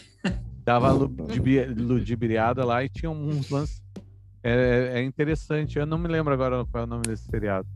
dava 0.63 0.91
ludibi- 0.93 1.65
ludibriada 1.65 2.63
lá 2.63 2.83
e 2.85 2.89
tinha 2.89 3.11
uns 3.11 3.49
lances. 3.49 3.81
É, 4.43 4.99
é 4.99 5.03
interessante, 5.03 5.77
eu 5.77 5.85
não 5.85 5.97
me 5.97 6.07
lembro 6.07 6.33
agora 6.33 6.65
qual 6.65 6.81
é 6.83 6.87
o 6.87 6.89
nome 6.89 7.03
desse 7.03 7.25
seriado. 7.25 7.67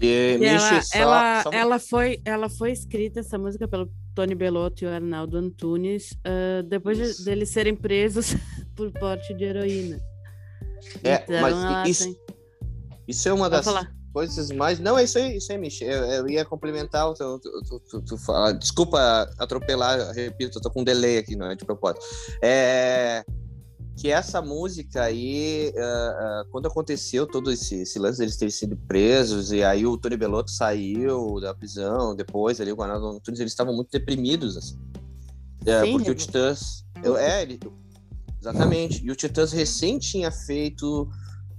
E, 0.00 0.34
E 0.34 0.38
Michi, 0.38 0.52
ela, 0.54 0.82
só- 0.82 0.98
ela, 0.98 1.42
só- 1.42 1.50
ela, 1.52 1.78
foi, 1.78 2.20
ela 2.24 2.48
foi 2.48 2.72
escrita, 2.72 3.20
essa 3.20 3.36
música, 3.38 3.68
pelo 3.68 3.90
Tony 4.14 4.34
Bellotto 4.34 4.84
e 4.84 4.86
o 4.86 4.90
Arnaldo 4.90 5.36
Antunes, 5.36 6.14
ah, 6.24 6.62
depois 6.66 6.96
de- 6.98 7.24
deles 7.24 7.50
serem 7.50 7.74
presos 7.74 8.34
por 8.74 8.90
porte 8.92 9.34
de 9.34 9.44
heroína. 9.44 10.00
É, 11.04 11.22
Então, 11.22 11.40
mas 11.42 11.88
isso, 11.88 12.04
tem- 12.04 12.16
isso 13.06 13.28
é 13.28 13.32
uma 13.32 13.50
Pode 13.50 13.56
das 13.56 13.64
falar. 13.66 13.92
coisas 14.12 14.50
mais. 14.50 14.78
Não, 14.80 14.96
é 14.98 15.04
isso 15.04 15.18
aí, 15.18 15.36
isso 15.36 15.52
aí, 15.52 15.58
Michi. 15.58 15.84
Eu, 15.84 16.04
eu 16.04 16.28
ia 16.30 16.44
complementar 16.46 17.08
o 17.10 17.14
teu. 17.14 17.38
tu- 17.38 17.62
tu- 17.68 17.80
tu- 17.80 18.02
tu 18.02 18.16
fala- 18.18 18.52
Desculpa 18.52 19.30
atropelar, 19.38 20.12
repito, 20.12 20.56
eu 20.58 20.62
tô 20.62 20.70
com 20.70 20.80
um 20.80 20.84
delay 20.84 21.18
aqui, 21.18 21.36
não 21.36 21.50
é 21.50 21.54
de 21.54 21.64
propósito. 21.66 22.00
É. 22.42 23.22
Que 24.00 24.10
essa 24.10 24.40
música 24.40 25.02
aí, 25.02 25.74
ah, 25.76 25.82
ah, 25.82 26.44
quando 26.50 26.64
aconteceu 26.64 27.26
todo 27.26 27.52
esse, 27.52 27.82
esse 27.82 27.98
lance 27.98 28.18
deles 28.18 28.34
terem 28.34 28.50
sido 28.50 28.74
presos, 28.74 29.52
e 29.52 29.62
aí 29.62 29.84
o 29.84 29.94
Tony 29.98 30.16
Bellotto 30.16 30.50
saiu 30.50 31.38
da 31.38 31.52
prisão, 31.52 32.16
depois 32.16 32.58
ali 32.62 32.72
o 32.72 32.82
Arnaldo 32.82 33.08
Antunes, 33.08 33.40
eles 33.40 33.52
estavam 33.52 33.76
muito 33.76 33.90
deprimidos, 33.90 34.56
assim. 34.56 34.78
É, 35.66 35.84
Sim, 35.84 35.92
porque 35.92 36.10
o 36.10 36.14
né? 36.14 36.18
Titãs. 36.18 36.86
Eu, 37.04 37.14
é, 37.14 37.42
ele, 37.42 37.60
exatamente. 38.40 39.04
E 39.04 39.10
o 39.10 39.14
Titãs 39.14 39.52
recém 39.52 39.98
tinha 39.98 40.32
feito 40.32 41.06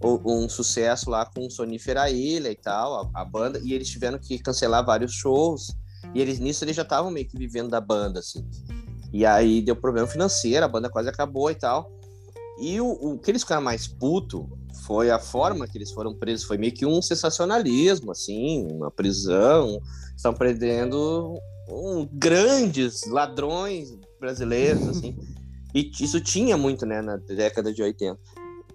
um 0.04 0.50
sucesso 0.50 1.12
lá 1.12 1.24
com 1.28 1.48
Sonífera 1.48 2.10
Ilha 2.10 2.50
e 2.50 2.56
tal, 2.56 3.12
a, 3.14 3.22
a 3.22 3.24
banda, 3.24 3.62
e 3.64 3.72
eles 3.72 3.88
tiveram 3.88 4.18
que 4.18 4.39
cancelar 4.39 4.84
vários 4.84 5.14
shows, 5.14 5.76
e 6.12 6.20
eles 6.20 6.39
nisso 6.39 6.64
eles 6.64 6.76
já 6.76 6.82
estavam 6.82 7.12
meio 7.12 7.28
que 7.28 7.38
vivendo 7.38 7.70
da 7.70 7.80
banda, 7.80 8.18
assim. 8.18 8.44
E 9.14 9.28
aí 9.28 9.62
deu 9.62 9.76
problema 9.76 10.08
financeiro, 10.08 10.66
a 10.66 10.68
banda 10.68 10.89
quase 10.89 11.08
acabou 11.08 11.52
e 11.52 11.54
tal. 11.56 12.01
E 12.62 12.80
o, 12.80 12.91
o 12.91 13.18
que 13.18 13.32
eles 13.32 13.41
ficaram 13.41 13.64
mais 13.64 13.88
puto 13.88 14.47
foi 14.86 15.09
a 15.09 15.18
forma 15.18 15.68
que 15.68 15.78
eles 15.78 15.91
foram 15.91 16.14
presos, 16.14 16.45
foi 16.45 16.59
meio 16.59 16.72
que 16.72 16.86
um 16.86 17.01
sensacionalismo, 17.01 18.12
assim, 18.12 18.68
uma 18.72 18.91
prisão, 18.91 19.82
estão 20.16 20.32
prendendo 20.32 21.39
um, 21.68 22.07
grandes 22.14 23.07
ladrões 23.07 23.97
brasileiros, 24.20 24.88
assim. 24.88 25.16
E 25.74 25.89
isso 26.01 26.20
tinha 26.20 26.57
muito, 26.57 26.86
né, 26.86 27.01
na 27.01 27.16
década 27.16 27.74
de 27.74 27.82
80. 27.82 28.20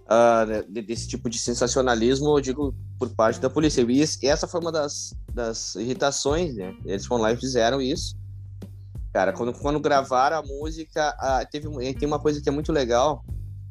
Ah, 0.07 0.43
né, 0.47 0.63
de- 0.67 0.81
desse 0.81 1.07
tipo 1.07 1.29
de 1.29 1.37
sensacionalismo, 1.37 2.35
eu 2.35 2.41
digo, 2.41 2.73
por 2.97 3.07
parte 3.09 3.39
da 3.39 3.51
polícia. 3.51 3.85
E 3.87 4.27
essa 4.27 4.47
foi 4.47 4.59
uma 4.59 4.71
das, 4.71 5.13
das 5.31 5.75
irritações, 5.75 6.55
né? 6.55 6.75
Eles 6.85 7.05
foram 7.05 7.21
lá 7.21 7.31
e 7.31 7.37
fizeram 7.37 7.79
isso. 7.79 8.15
Cara, 9.13 9.31
quando, 9.31 9.53
quando 9.53 9.79
gravaram 9.79 10.37
a 10.39 10.41
música, 10.41 11.15
ah, 11.19 11.45
teve, 11.45 11.67
tem 11.93 12.07
uma 12.07 12.17
coisa 12.17 12.41
que 12.41 12.49
é 12.49 12.51
muito 12.51 12.71
legal 12.71 13.23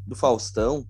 do 0.07 0.15
Faustão, 0.15 0.87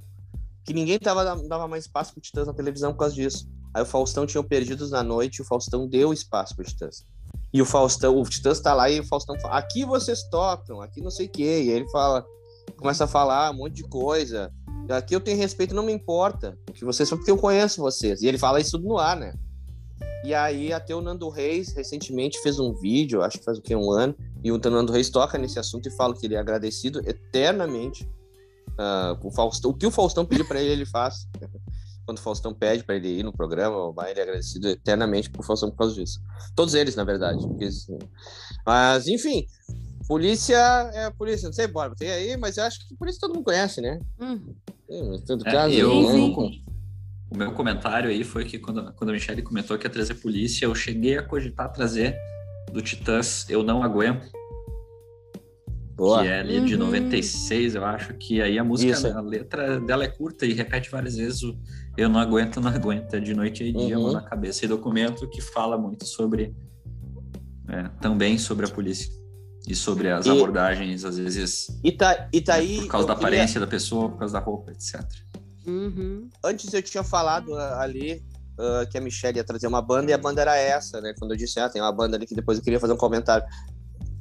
que 0.64 0.74
ninguém 0.74 0.98
tava, 0.98 1.24
dava 1.48 1.68
mais 1.68 1.84
espaço 1.84 2.12
pro 2.12 2.20
Titãs 2.20 2.46
na 2.46 2.52
televisão 2.52 2.92
por 2.92 2.98
causa 2.98 3.14
disso. 3.14 3.48
Aí 3.72 3.82
o 3.82 3.86
Faustão 3.86 4.26
tinha 4.26 4.42
Perdidos 4.42 4.90
na 4.90 5.02
Noite, 5.02 5.36
e 5.36 5.42
o 5.42 5.44
Faustão 5.44 5.86
deu 5.88 6.12
espaço 6.12 6.54
pro 6.56 6.64
Titãs. 6.64 7.04
E 7.52 7.62
o 7.62 7.64
Faustão, 7.64 8.18
o 8.18 8.22
Titãs 8.24 8.60
tá 8.60 8.74
lá 8.74 8.90
e 8.90 9.00
o 9.00 9.06
Faustão 9.06 9.38
fala, 9.40 9.58
aqui 9.58 9.84
vocês 9.84 10.22
tocam, 10.30 10.80
aqui 10.80 11.00
não 11.00 11.10
sei 11.10 11.26
o 11.26 11.30
quê. 11.30 11.62
E 11.62 11.70
ele 11.70 11.88
fala, 11.90 12.24
começa 12.76 13.04
a 13.04 13.06
falar 13.06 13.50
um 13.50 13.54
monte 13.54 13.74
de 13.74 13.84
coisa. 13.84 14.52
Aqui 14.88 15.14
eu 15.14 15.20
tenho 15.20 15.38
respeito, 15.38 15.74
não 15.74 15.82
me 15.82 15.92
importa. 15.92 16.58
O 16.68 16.72
que 16.72 16.84
vocês 16.84 17.08
só 17.08 17.16
porque 17.16 17.30
eu 17.30 17.38
conheço 17.38 17.80
vocês. 17.80 18.22
E 18.22 18.26
ele 18.26 18.38
fala 18.38 18.60
isso 18.60 18.72
tudo 18.72 18.88
no 18.88 18.98
ar, 18.98 19.16
né? 19.16 19.34
E 20.24 20.34
aí 20.34 20.72
até 20.72 20.94
o 20.94 21.00
Nando 21.00 21.28
Reis 21.28 21.72
recentemente 21.72 22.40
fez 22.42 22.58
um 22.58 22.74
vídeo, 22.74 23.22
acho 23.22 23.38
que 23.38 23.44
faz 23.44 23.58
o 23.58 23.62
que 23.62 23.74
um 23.76 23.90
ano, 23.90 24.14
e 24.42 24.50
o 24.50 24.58
Nando 24.58 24.92
Reis 24.92 25.08
toca 25.08 25.38
nesse 25.38 25.58
assunto 25.58 25.88
e 25.88 25.92
fala 25.92 26.14
que 26.14 26.26
ele 26.26 26.34
é 26.34 26.38
agradecido 26.38 27.00
eternamente 27.08 28.08
com 29.20 29.28
o 29.28 29.30
Faustão. 29.32 29.70
O 29.70 29.74
que 29.74 29.86
o 29.86 29.90
Faustão 29.90 30.24
pediu 30.24 30.46
para 30.46 30.60
ele, 30.60 30.70
ele 30.72 30.86
faz. 30.86 31.26
Quando 32.04 32.18
o 32.18 32.22
Faustão 32.22 32.54
pede 32.54 32.84
para 32.84 32.94
ele 32.96 33.08
ir 33.18 33.22
no 33.24 33.32
programa, 33.32 33.92
vai, 33.92 34.12
ele 34.12 34.20
é 34.20 34.22
agradecido 34.22 34.68
eternamente 34.68 35.28
por 35.28 35.44
Faustão 35.44 35.70
por 35.70 35.78
causa 35.78 35.94
disso. 35.94 36.20
Todos 36.54 36.74
eles, 36.74 36.94
na 36.94 37.02
verdade. 37.04 37.38
isso- 37.60 37.98
Mas, 38.64 39.08
enfim, 39.08 39.44
polícia 40.06 40.56
é 40.94 41.10
polícia. 41.10 41.46
Não 41.46 41.52
sei, 41.52 41.66
Borba, 41.66 41.96
tem 41.96 42.10
aí, 42.10 42.36
mas 42.36 42.56
eu 42.56 42.64
acho 42.64 42.86
que 42.86 42.94
polícia 42.96 43.20
todo 43.20 43.34
mundo 43.34 43.44
conhece, 43.44 43.80
né? 43.80 43.98
Hum. 44.20 44.54
Em 44.88 45.20
todo 45.24 45.46
É, 45.48 45.50
caso, 45.50 45.74
eu, 45.74 46.02
né? 46.02 46.12
Sim, 46.12 46.64
o 47.28 47.36
meu 47.36 47.52
comentário 47.52 48.08
aí 48.08 48.22
foi 48.22 48.44
que 48.44 48.56
quando, 48.56 48.92
quando 48.92 49.10
a 49.10 49.12
Michelle 49.12 49.42
comentou 49.42 49.76
que 49.76 49.84
ia 49.84 49.90
trazer 49.90 50.14
polícia, 50.14 50.64
eu 50.64 50.74
cheguei 50.76 51.18
a 51.18 51.24
cogitar 51.24 51.72
trazer 51.72 52.16
do 52.72 52.80
Titãs 52.80 53.50
Eu 53.50 53.64
Não 53.64 53.82
Aguento, 53.82 54.30
Boa. 55.96 56.22
que 56.22 56.28
é 56.28 56.40
ali 56.40 56.60
de 56.60 56.74
Uhum. 56.74 56.80
96, 56.86 57.74
eu 57.74 57.84
acho, 57.84 58.12
que 58.14 58.42
aí 58.42 58.58
a 58.58 58.64
música, 58.64 58.92
Isso. 58.92 59.06
a 59.06 59.20
letra 59.20 59.80
dela 59.80 60.04
é 60.04 60.08
curta 60.08 60.44
e 60.44 60.52
repete 60.52 60.90
várias 60.90 61.16
vezes 61.16 61.42
o 61.42 61.56
Eu 61.96 62.08
Não 62.10 62.20
Aguento, 62.20 62.60
Não 62.60 62.70
Aguento, 62.70 63.14
é 63.14 63.20
de 63.20 63.32
noite 63.34 63.64
e 63.64 63.72
dia, 63.72 63.96
Uhum. 63.96 64.04
mão 64.04 64.12
na 64.12 64.20
cabeça, 64.20 64.64
e 64.64 64.68
documento 64.68 65.26
que 65.30 65.40
fala 65.40 65.78
muito 65.78 66.04
sobre, 66.04 66.54
é, 67.68 67.84
também 68.00 68.36
sobre 68.36 68.66
a 68.66 68.68
polícia. 68.68 69.10
E 69.66 69.74
sobre 69.74 70.10
as 70.10 70.26
E- 70.26 70.30
abordagens, 70.30 71.04
às 71.04 71.16
vezes, 71.18 71.66
Ita, 71.82 72.28
Itaí. 72.32 72.82
por 72.82 72.88
causa 72.88 73.08
da 73.08 73.14
queria- 73.14 73.28
aparência 73.28 73.58
da 73.60 73.66
pessoa, 73.66 74.10
por 74.10 74.18
causa 74.18 74.34
da 74.34 74.38
roupa, 74.40 74.70
etc. 74.72 75.02
Uhum. 75.66 76.28
Antes 76.44 76.72
eu 76.72 76.82
tinha 76.82 77.02
falado 77.02 77.52
ah, 77.56 77.80
ali 77.80 78.22
ah, 78.58 78.86
que 78.88 78.96
a 78.96 79.00
Michelle 79.00 79.36
ia 79.38 79.44
trazer 79.44 79.66
uma 79.66 79.82
banda 79.82 80.10
e 80.10 80.14
a 80.14 80.18
banda 80.18 80.40
era 80.42 80.56
essa, 80.56 81.00
né? 81.00 81.12
Quando 81.18 81.32
eu 81.32 81.36
disse, 81.36 81.58
ah, 81.58 81.68
tem 81.68 81.82
uma 81.82 81.90
banda 81.92 82.16
ali 82.16 82.26
que 82.26 82.34
depois 82.34 82.58
eu 82.58 82.62
queria 82.64 82.78
fazer 82.78 82.92
um 82.92 82.96
comentário. 82.96 83.44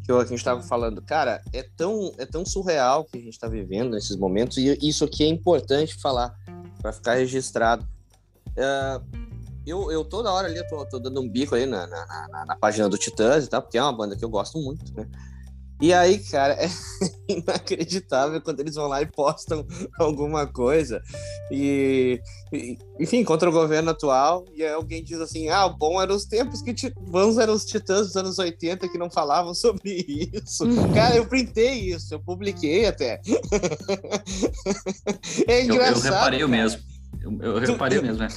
Que, 0.06 0.12
a 0.12 0.24
gente 0.26 0.44
tava 0.44 0.62
falando, 0.62 1.02
cara, 1.02 1.42
é 1.52 1.64
tão, 1.76 2.14
é 2.18 2.26
tão 2.26 2.46
surreal 2.46 3.06
que 3.06 3.18
a 3.18 3.22
gente 3.22 3.40
tá 3.40 3.48
vivendo 3.48 3.92
nesses 3.92 4.16
momentos, 4.16 4.58
e 4.58 4.78
isso 4.82 5.04
aqui 5.04 5.24
é 5.24 5.28
importante 5.28 5.96
falar, 5.96 6.36
para 6.82 6.94
ficar 6.94 7.16
registrado. 7.16 7.86
Ah, 8.58 9.02
eu, 9.66 9.92
eu 9.92 10.06
toda 10.06 10.32
hora 10.32 10.48
ali, 10.48 10.58
eu 10.58 10.68
tô, 10.68 10.86
tô 10.86 11.00
dando 11.00 11.20
um 11.20 11.28
bico 11.28 11.56
aí 11.56 11.66
na, 11.66 11.88
na, 11.88 12.06
na- 12.30 12.46
na 12.46 12.56
página 12.56 12.88
do 12.88 12.98
Titãs 13.00 13.46
e 13.46 13.50
tal, 13.50 13.62
porque 13.64 13.78
é 13.80 13.82
uma 13.82 13.92
banda 13.92 14.16
que 14.16 14.24
eu 14.24 14.30
gosto 14.30 14.60
muito, 14.60 14.94
né? 14.96 15.08
E 15.82 15.94
aí, 15.94 16.20
cara, 16.20 16.54
é 16.58 16.70
inacreditável 17.28 18.42
quando 18.42 18.62
eles 18.62 18.76
vão 18.76 18.88
lá 18.88 19.02
e 19.02 19.06
postam 19.06 19.68
alguma 20.00 20.48
coisa. 20.48 21.02
E, 21.52 22.22
e- 22.54 22.78
enfim, 23.00 23.24
contra 23.26 23.50
o 23.50 23.54
governo 23.54 23.92
atual, 23.92 24.46
e 24.56 24.64
aí 24.64 24.72
alguém 24.74 25.04
diz 25.04 25.20
assim: 25.20 25.50
ah, 25.50 25.68
bom 25.68 26.02
eram 26.02 26.16
os 26.16 26.24
tempos 26.26 26.62
que 26.62 26.74
bons 27.02 27.38
eram 27.38 27.54
os 27.54 27.66
titãs 27.66 28.08
dos 28.08 28.16
anos 28.16 28.40
80 28.40 28.88
que 28.88 28.98
não 28.98 29.12
falavam 29.12 29.52
sobre 29.54 30.32
isso. 30.34 30.64
Cara, 30.94 31.18
eu 31.18 31.26
printei 31.28 31.74
isso, 31.94 32.14
eu 32.14 32.20
publiquei 32.22 32.86
até. 32.86 33.20
é 35.48 35.62
Eu, 35.62 35.66
engraçado. 35.66 36.06
eu 36.06 36.12
reparei 36.14 36.44
o 36.44 36.50
cara. 36.50 36.62
mesmo. 36.62 36.82
Eu, 37.22 37.42
eu 37.42 37.58
reparei 37.60 38.02
mesmo, 38.02 38.20
né? 38.20 38.28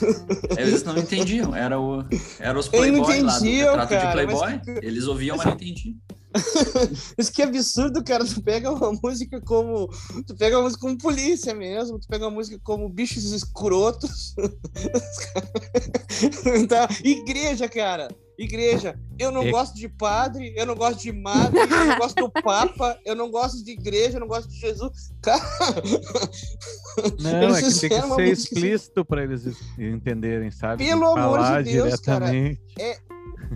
Eles 0.57 0.83
não 0.83 0.97
entendiam. 0.97 1.55
Era, 1.55 1.79
o, 1.79 2.03
era 2.39 2.59
os 2.59 2.73
Eles 2.73 2.97
não 2.97 3.05
playboy 3.05 3.23
lá 3.23 3.39
do 3.39 3.45
entendiam, 3.47 3.69
retrato 3.77 3.89
cara, 3.91 4.25
de 4.25 4.27
mas 4.27 4.39
playboy. 4.41 4.79
Eles 4.83 5.07
ouviam, 5.07 5.37
mas 5.37 5.47
não 5.47 5.53
entendiam. 5.53 5.95
Isso 7.19 7.33
que 7.33 7.43
absurdo, 7.43 8.03
cara. 8.05 8.25
Tu 8.25 8.43
pega 8.43 8.71
uma 8.71 8.93
música 9.03 9.41
como. 9.41 9.89
Tu 10.27 10.37
pega 10.37 10.57
uma 10.57 10.65
música 10.65 10.81
como 10.83 10.99
polícia 10.99 11.55
mesmo, 11.55 11.99
tu 11.99 12.07
pega 12.09 12.27
uma 12.27 12.31
música 12.35 12.59
como 12.63 12.89
bichos 12.89 13.25
escrotos. 13.33 14.35
tá? 16.69 16.89
Igreja, 17.05 17.69
cara. 17.69 18.09
Igreja. 18.39 18.97
Eu 19.19 19.33
não 19.33 19.43
É. 19.43 19.51
gosto 19.51 19.75
de 19.75 19.89
padre, 19.89 20.55
eu 20.57 20.65
não 20.65 20.77
gosto 20.77 21.03
de 21.03 21.11
madre, 21.11 21.59
eu 21.59 21.67
não 21.87 21.99
gosto 21.99 22.15
do 22.15 22.31
Papa, 22.43 22.97
eu 23.05 23.17
não 23.17 23.31
gosto 23.33 23.65
de 23.65 23.73
igreja, 23.73 24.19
eu 24.19 24.21
não 24.21 24.29
gosto 24.29 24.49
de 24.49 24.61
Jesus. 24.61 25.11
Cara, 25.21 25.43
Não, 27.21 27.57
é 27.57 27.57
que 27.57 27.63
tem 27.63 27.65
que 27.65 27.71
ser 27.73 27.89
música 28.07 28.23
assim. 28.23 28.31
explícito 28.33 29.05
para 29.05 29.25
eles 29.25 29.45
entenderem, 29.77 30.53
sabe? 30.53 30.87
Pelo 30.87 31.17
amor 31.17 31.41
de 31.65 31.73
Deus, 31.73 31.97
cara. 32.01 32.31
diretamente. 32.31 32.61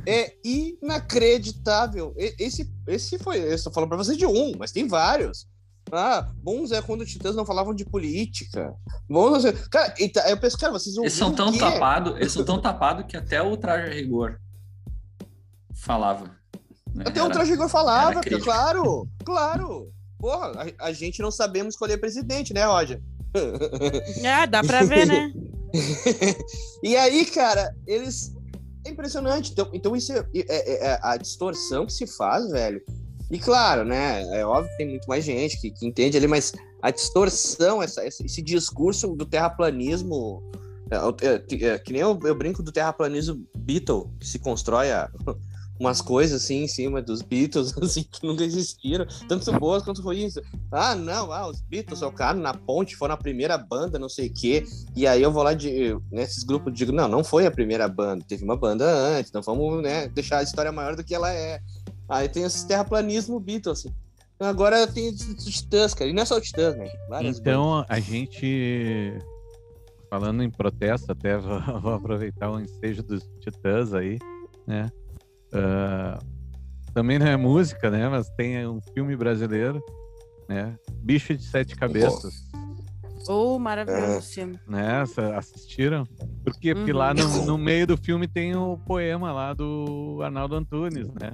É 0.06 0.34
inacreditável. 0.44 2.14
Esse, 2.16 2.70
esse 2.86 3.18
foi. 3.18 3.38
Eu 3.40 3.54
estou 3.54 3.72
falando 3.72 3.88
pra 3.88 3.98
vocês 3.98 4.16
de 4.16 4.26
um, 4.26 4.52
mas 4.58 4.72
tem 4.72 4.86
vários. 4.86 5.46
Ah, 5.90 6.30
bons 6.36 6.72
é 6.72 6.80
quando 6.80 7.02
os 7.02 7.10
titãs 7.10 7.36
não 7.36 7.44
falavam 7.44 7.74
de 7.74 7.84
política. 7.84 8.72
Bons 9.08 9.44
é... 9.44 9.52
Cara, 9.52 9.92
tá- 10.12 10.30
eu 10.30 10.40
penso, 10.40 10.56
cara, 10.56 10.72
vocês 10.72 10.96
Eles 10.96 11.12
são 11.12 11.34
tão 11.34 11.48
o 11.50 11.58
tapados, 11.58 12.16
eles 12.16 12.32
são 12.32 12.44
tão 12.44 12.60
tapados 12.60 13.04
que 13.06 13.16
até 13.16 13.42
o 13.42 13.56
traje 13.56 13.90
a 13.90 13.94
rigor 13.94 14.40
falava. 15.74 16.30
né? 16.94 17.04
Até 17.06 17.20
o 17.20 17.26
Era- 17.26 17.34
Traje 17.34 17.50
Rigor 17.50 17.68
falava, 17.68 18.20
claro, 18.42 19.08
claro. 19.24 19.92
Porra, 20.18 20.52
a, 20.78 20.86
a 20.86 20.92
gente 20.92 21.20
não 21.20 21.30
sabemos 21.30 21.74
escolher 21.74 21.98
presidente, 21.98 22.54
né, 22.54 22.64
Roger? 22.64 23.02
Ah, 24.24 24.46
dá 24.46 24.62
pra 24.62 24.82
ver, 24.84 25.06
né? 25.06 25.32
e 26.82 26.96
aí, 26.96 27.24
cara, 27.26 27.74
eles. 27.86 28.32
É 28.84 28.90
impressionante. 28.90 29.52
Então, 29.52 29.68
então 29.72 29.96
isso 29.96 30.12
é, 30.12 30.24
é- 30.34 30.86
é 30.88 30.98
a 31.02 31.16
distorção 31.16 31.86
que 31.86 31.92
se 31.92 32.06
faz, 32.06 32.50
velho. 32.50 32.80
E 33.30 33.38
claro, 33.38 33.84
né? 33.84 34.22
É 34.38 34.44
óbvio 34.44 34.70
que 34.72 34.76
tem 34.78 34.88
muito 34.88 35.06
mais 35.08 35.24
gente 35.24 35.58
que, 35.60 35.70
que 35.70 35.86
entende 35.86 36.16
ali, 36.16 36.26
mas 36.26 36.52
a 36.82 36.90
distorção, 36.90 37.82
essa, 37.82 38.04
esse, 38.04 38.24
esse 38.26 38.42
discurso 38.42 39.14
do 39.14 39.24
terraplanismo. 39.24 40.42
É, 40.90 41.26
é, 41.26 41.66
é, 41.74 41.78
que 41.78 41.92
nem 41.92 42.02
eu, 42.02 42.18
eu 42.24 42.34
brinco 42.34 42.62
do 42.62 42.70
terraplanismo 42.70 43.46
Beatle, 43.56 44.10
que 44.20 44.26
se 44.28 44.38
constrói 44.38 44.90
a- 44.92 45.10
umas 45.82 46.00
coisas 46.00 46.44
assim 46.44 46.62
em 46.62 46.68
cima 46.68 47.02
dos 47.02 47.22
Beatles, 47.22 47.76
assim, 47.82 48.04
que 48.04 48.24
nunca 48.24 48.44
existiram, 48.44 49.04
tanto 49.28 49.52
boas 49.58 49.82
quanto 49.82 50.00
ruins. 50.00 50.34
Ah, 50.70 50.94
não, 50.94 51.32
ah, 51.32 51.48
os 51.48 51.60
Beatles 51.60 52.00
tocaram 52.00 52.40
na 52.40 52.54
ponte, 52.54 52.96
foram 52.96 53.14
a 53.14 53.18
primeira 53.18 53.58
banda, 53.58 53.98
não 53.98 54.08
sei 54.08 54.28
o 54.28 54.32
quê. 54.32 54.64
E 54.94 55.06
aí 55.06 55.20
eu 55.20 55.32
vou 55.32 55.42
lá 55.42 55.52
de, 55.52 55.98
nesses 56.10 56.44
grupos 56.44 56.72
digo, 56.72 56.92
não, 56.92 57.08
não 57.08 57.24
foi 57.24 57.46
a 57.46 57.50
primeira 57.50 57.88
banda, 57.88 58.24
teve 58.26 58.44
uma 58.44 58.56
banda 58.56 58.84
antes, 58.84 59.28
então 59.28 59.42
vamos 59.42 59.82
né, 59.82 60.08
deixar 60.08 60.38
a 60.38 60.42
história 60.42 60.70
maior 60.70 60.94
do 60.94 61.04
que 61.04 61.14
ela 61.14 61.32
é. 61.32 61.60
Aí 62.08 62.28
tem 62.28 62.44
esse 62.44 62.66
terraplanismo 62.66 63.40
Beatles, 63.40 63.80
assim. 63.80 63.94
Agora 64.38 64.86
tem 64.86 65.08
os 65.08 65.44
Titãs, 65.44 65.94
cara, 65.94 66.10
e 66.10 66.12
não 66.12 66.22
é 66.22 66.26
só 66.26 66.36
o 66.36 66.40
Titãs, 66.40 66.76
né? 66.76 66.88
Várias 67.08 67.38
bandas. 67.38 67.40
Então, 67.40 67.84
a 67.88 68.00
gente, 68.00 69.18
falando 70.10 70.42
em 70.42 70.50
protesto, 70.50 71.10
até 71.10 71.38
vou, 71.38 71.60
vou 71.80 71.94
aproveitar 71.94 72.50
o 72.50 72.60
ensejo 72.60 73.02
dos 73.02 73.28
Titãs 73.40 73.94
aí, 73.94 74.18
né? 74.66 74.90
Ah, 75.52 76.18
também 76.94 77.18
não 77.18 77.26
é 77.26 77.36
música, 77.36 77.90
né? 77.90 78.08
Mas 78.08 78.28
tem 78.30 78.66
um 78.66 78.80
filme 78.94 79.16
brasileiro, 79.16 79.82
né? 80.48 80.76
Bicho 81.02 81.34
de 81.36 81.42
Sete 81.44 81.74
Cabeças, 81.76 82.50
Oh, 83.28 83.54
É. 83.54 83.58
maravilhoso 83.60 84.28
filme. 84.32 84.58
né? 84.66 85.02
Assistiram? 85.36 86.04
Porque, 86.44 86.74
porque 86.74 86.90
Uhum. 86.92 86.98
lá 86.98 87.14
no, 87.14 87.44
no 87.44 87.56
meio 87.56 87.86
do 87.86 87.96
filme 87.96 88.26
tem 88.26 88.56
o 88.56 88.76
poema 88.78 89.32
lá 89.32 89.52
do 89.54 90.18
Arnaldo 90.22 90.56
Antunes, 90.56 91.06
né? 91.14 91.32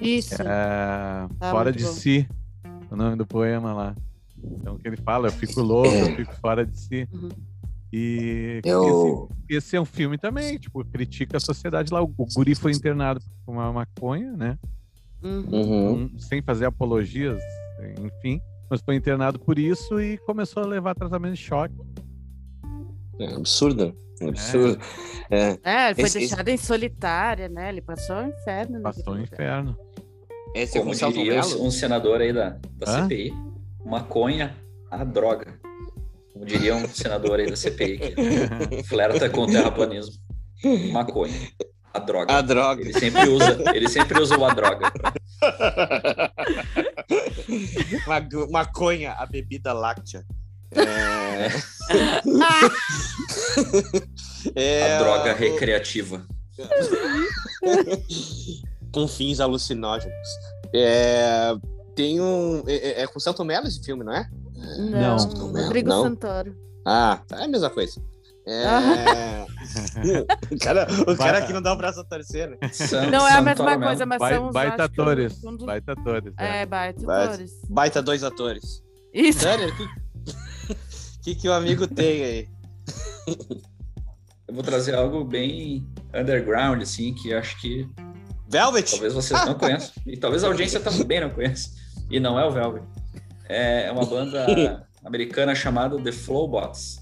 Isso. 0.00 0.42
É, 0.42 0.46
Ah, 0.46 1.28
fora 1.50 1.72
de 1.72 1.84
bom. 1.84 1.90
si, 1.90 2.28
o 2.90 2.96
nome 2.96 3.16
do 3.16 3.24
poema 3.26 3.72
lá. 3.72 3.94
Então, 4.44 4.74
o 4.74 4.78
que 4.78 4.86
ele 4.88 4.96
fala, 4.98 5.28
eu 5.28 5.32
fico 5.32 5.62
louco, 5.62 5.94
É. 5.96 6.02
eu 6.02 6.14
fico 6.16 6.34
fora 6.36 6.66
de 6.66 6.78
si. 6.78 7.08
Uhum. 7.12 7.28
E 7.92 8.60
Eu. 8.64 9.28
esse, 9.48 9.56
esse 9.58 9.76
é 9.76 9.80
um 9.80 9.84
filme 9.84 10.16
também, 10.16 10.56
tipo, 10.58 10.82
critica 10.86 11.36
a 11.36 11.40
sociedade 11.40 11.92
lá. 11.92 12.02
O, 12.02 12.12
o 12.16 12.26
guri 12.34 12.54
foi 12.54 12.72
internado 12.72 13.20
com 13.44 13.52
uma 13.52 13.70
maconha, 13.72 14.32
né? 14.32 14.58
Uhum. 15.22 15.44
Uhum. 15.52 15.92
Um- 16.14 16.18
sem 16.18 16.40
fazer 16.42 16.64
apologias, 16.66 17.40
enfim. 18.00 18.40
Mas 18.70 18.80
foi 18.80 18.96
internado 18.96 19.38
por 19.38 19.58
isso 19.58 20.00
e 20.00 20.16
começou 20.18 20.62
a 20.62 20.66
levar 20.66 20.94
tratamento 20.94 21.34
de 21.34 21.40
choque. 21.42 21.74
É 23.20 23.34
absurdo. 23.34 23.94
É 24.20 24.28
absurdo. 24.28 24.78
É. 25.30 25.58
É, 25.62 25.86
ele 25.88 25.94
foi 25.96 26.04
Esse- 26.04 26.18
deixado 26.20 26.48
em 26.48 26.56
solitária, 26.56 27.48
né? 27.48 27.68
Ele 27.68 27.80
passou 27.82 28.16
o 28.16 28.26
inferno. 28.28 28.74
né? 28.76 28.80
Passou 28.82 29.14
um 29.14 29.20
inferno. 29.20 29.76
Esse 30.54 30.78
é 30.78 30.80
Como 30.80 30.92
o 30.92 30.94
diria 31.12 31.40
um 31.60 31.70
senador 31.70 32.20
aí 32.20 32.32
da, 32.32 32.58
da 32.78 32.86
Hã? 32.90 33.02
CPI, 33.02 33.32
maconha 33.84 34.54
a 34.90 35.04
droga. 35.04 35.60
Como 36.32 36.46
diria 36.46 36.74
um 36.74 36.88
senador 36.88 37.38
aí 37.40 37.50
da 37.50 37.56
CPI, 37.56 37.98
que 37.98 38.82
flerta 38.84 39.28
com 39.28 39.42
o 39.42 39.46
terraplanismo. 39.46 40.14
Maconha, 40.92 41.34
a 41.92 41.98
droga. 41.98 42.32
A 42.34 42.40
droga. 42.40 42.80
Ele 42.82 42.92
sempre 42.98 43.28
usa, 43.28 43.58
ele 43.74 43.88
sempre 43.88 44.20
usa 44.20 44.38
o 44.38 44.44
a 44.44 44.54
droga. 44.54 44.92
Maconha, 48.50 49.12
a 49.12 49.26
bebida 49.26 49.72
láctea. 49.72 50.24
É... 50.74 51.48
É, 54.56 54.96
A 54.96 54.98
droga 54.98 55.32
recreativa. 55.34 56.26
com 58.90 59.06
fins 59.06 59.38
alucinógenos. 59.40 60.16
É, 60.74 61.52
tem 61.94 62.20
um. 62.20 62.62
É, 62.66 62.74
é- 62.74 63.02
é 63.02 63.06
com 63.06 63.18
o 63.18 63.20
Celton 63.20 63.44
Mello 63.44 63.68
esse 63.68 63.84
filme, 63.84 64.02
não 64.02 64.12
é? 64.12 64.28
Não, 64.78 65.16
Não. 65.16 65.52
Rodrigo 65.64 65.88
Não? 65.88 66.02
Santoro. 66.04 66.56
Ah, 66.86 67.20
é 67.32 67.44
a 67.44 67.48
mesma 67.48 67.70
coisa. 67.70 68.00
É... 68.44 69.44
o 70.50 70.58
cara, 70.58 70.86
o 71.06 71.16
cara 71.16 71.38
aqui 71.38 71.52
não 71.52 71.62
dá 71.62 71.72
o 71.72 71.76
braço 71.76 72.00
a 72.00 72.04
torcer, 72.04 72.50
né? 72.50 72.56
San- 72.72 73.06
Não 73.08 73.26
é 73.28 73.34
a 73.34 73.40
mesma 73.40 73.78
coisa, 73.78 74.04
mas 74.04 74.18
Bai- 74.18 74.34
são 74.34 74.48
os 74.48 74.52
baita 74.52 74.88
que, 74.88 75.00
um- 75.00 75.04
atores. 75.04 75.44
um 75.44 75.56
dos- 75.56 75.66
Baita 75.66 75.92
atores. 75.92 76.34
né? 76.36 76.62
É, 76.62 76.66
baita 76.66 77.02
Baita. 77.06 77.24
atores. 77.34 77.52
Baita 77.68 78.02
dois 78.02 78.24
atores. 78.24 78.82
Isso. 79.14 79.40
Tanner, 79.40 79.68
o 79.72 79.76
que, 79.76 79.86
que, 81.22 81.34
que 81.36 81.48
o 81.48 81.52
amigo 81.52 81.86
tem 81.86 82.24
aí? 82.24 82.48
Eu 84.48 84.54
vou 84.54 84.62
trazer 84.64 84.94
algo 84.96 85.24
bem 85.24 85.86
underground, 86.12 86.82
assim, 86.82 87.14
que 87.14 87.32
acho 87.32 87.58
que 87.60 87.88
Velvet? 88.48 88.90
talvez 88.90 89.14
vocês 89.14 89.46
não 89.46 89.54
conheçam. 89.54 89.92
E 90.06 90.16
talvez 90.16 90.42
a 90.42 90.48
audiência 90.48 90.80
também 90.80 91.20
não 91.20 91.30
conheça. 91.30 91.70
E 92.10 92.18
não 92.18 92.38
é 92.38 92.44
o 92.44 92.50
Velvet. 92.50 92.84
É 93.54 93.90
uma 93.92 94.04
banda 94.06 94.46
americana 95.04 95.54
chamada 95.54 96.00
The 96.00 96.12
Flowbots. 96.12 97.00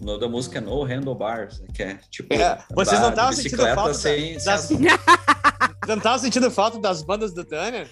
O 0.00 0.04
nome 0.04 0.20
da 0.20 0.28
música 0.28 0.58
é 0.58 0.60
No 0.60 0.82
Handlebars, 0.82 1.60
né, 1.60 1.66
que 1.72 1.82
é 1.82 1.98
tipo. 2.10 2.34
É, 2.34 2.58
vocês 2.74 3.00
não 3.00 3.10
estavam 3.10 3.32
sentindo 3.32 3.62
falta 3.74 3.94
sem, 3.94 4.38
sem 4.38 4.44
das- 4.52 4.70
Não 5.88 6.00
tava 6.00 6.18
sentindo 6.18 6.50
falta 6.50 6.78
das 6.78 7.02
bandas 7.02 7.32
do 7.32 7.44
Tanner? 7.44 7.88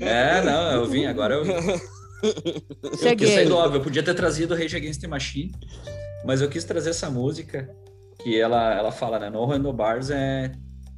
É, 0.00 0.42
não, 0.42 0.70
eu 0.72 0.86
vim, 0.86 1.04
agora 1.06 1.34
eu, 1.34 1.44
eu 1.44 2.90
quis 2.90 3.00
Cheguei. 3.00 3.34
sair 3.34 3.48
do 3.48 3.56
óbvio. 3.56 3.78
Eu 3.78 3.82
podia 3.84 4.02
ter 4.02 4.14
trazido 4.14 4.54
Rage 4.54 4.76
Against 4.76 5.00
the 5.00 5.08
Machine, 5.08 5.52
mas 6.24 6.40
eu 6.40 6.48
quis 6.48 6.64
trazer 6.64 6.90
essa 6.90 7.10
música 7.10 7.68
que 8.22 8.38
ela, 8.40 8.74
ela 8.74 8.92
fala, 8.92 9.18
né? 9.18 9.28
No 9.30 9.44
handlebars 9.46 10.10
é 10.10 10.52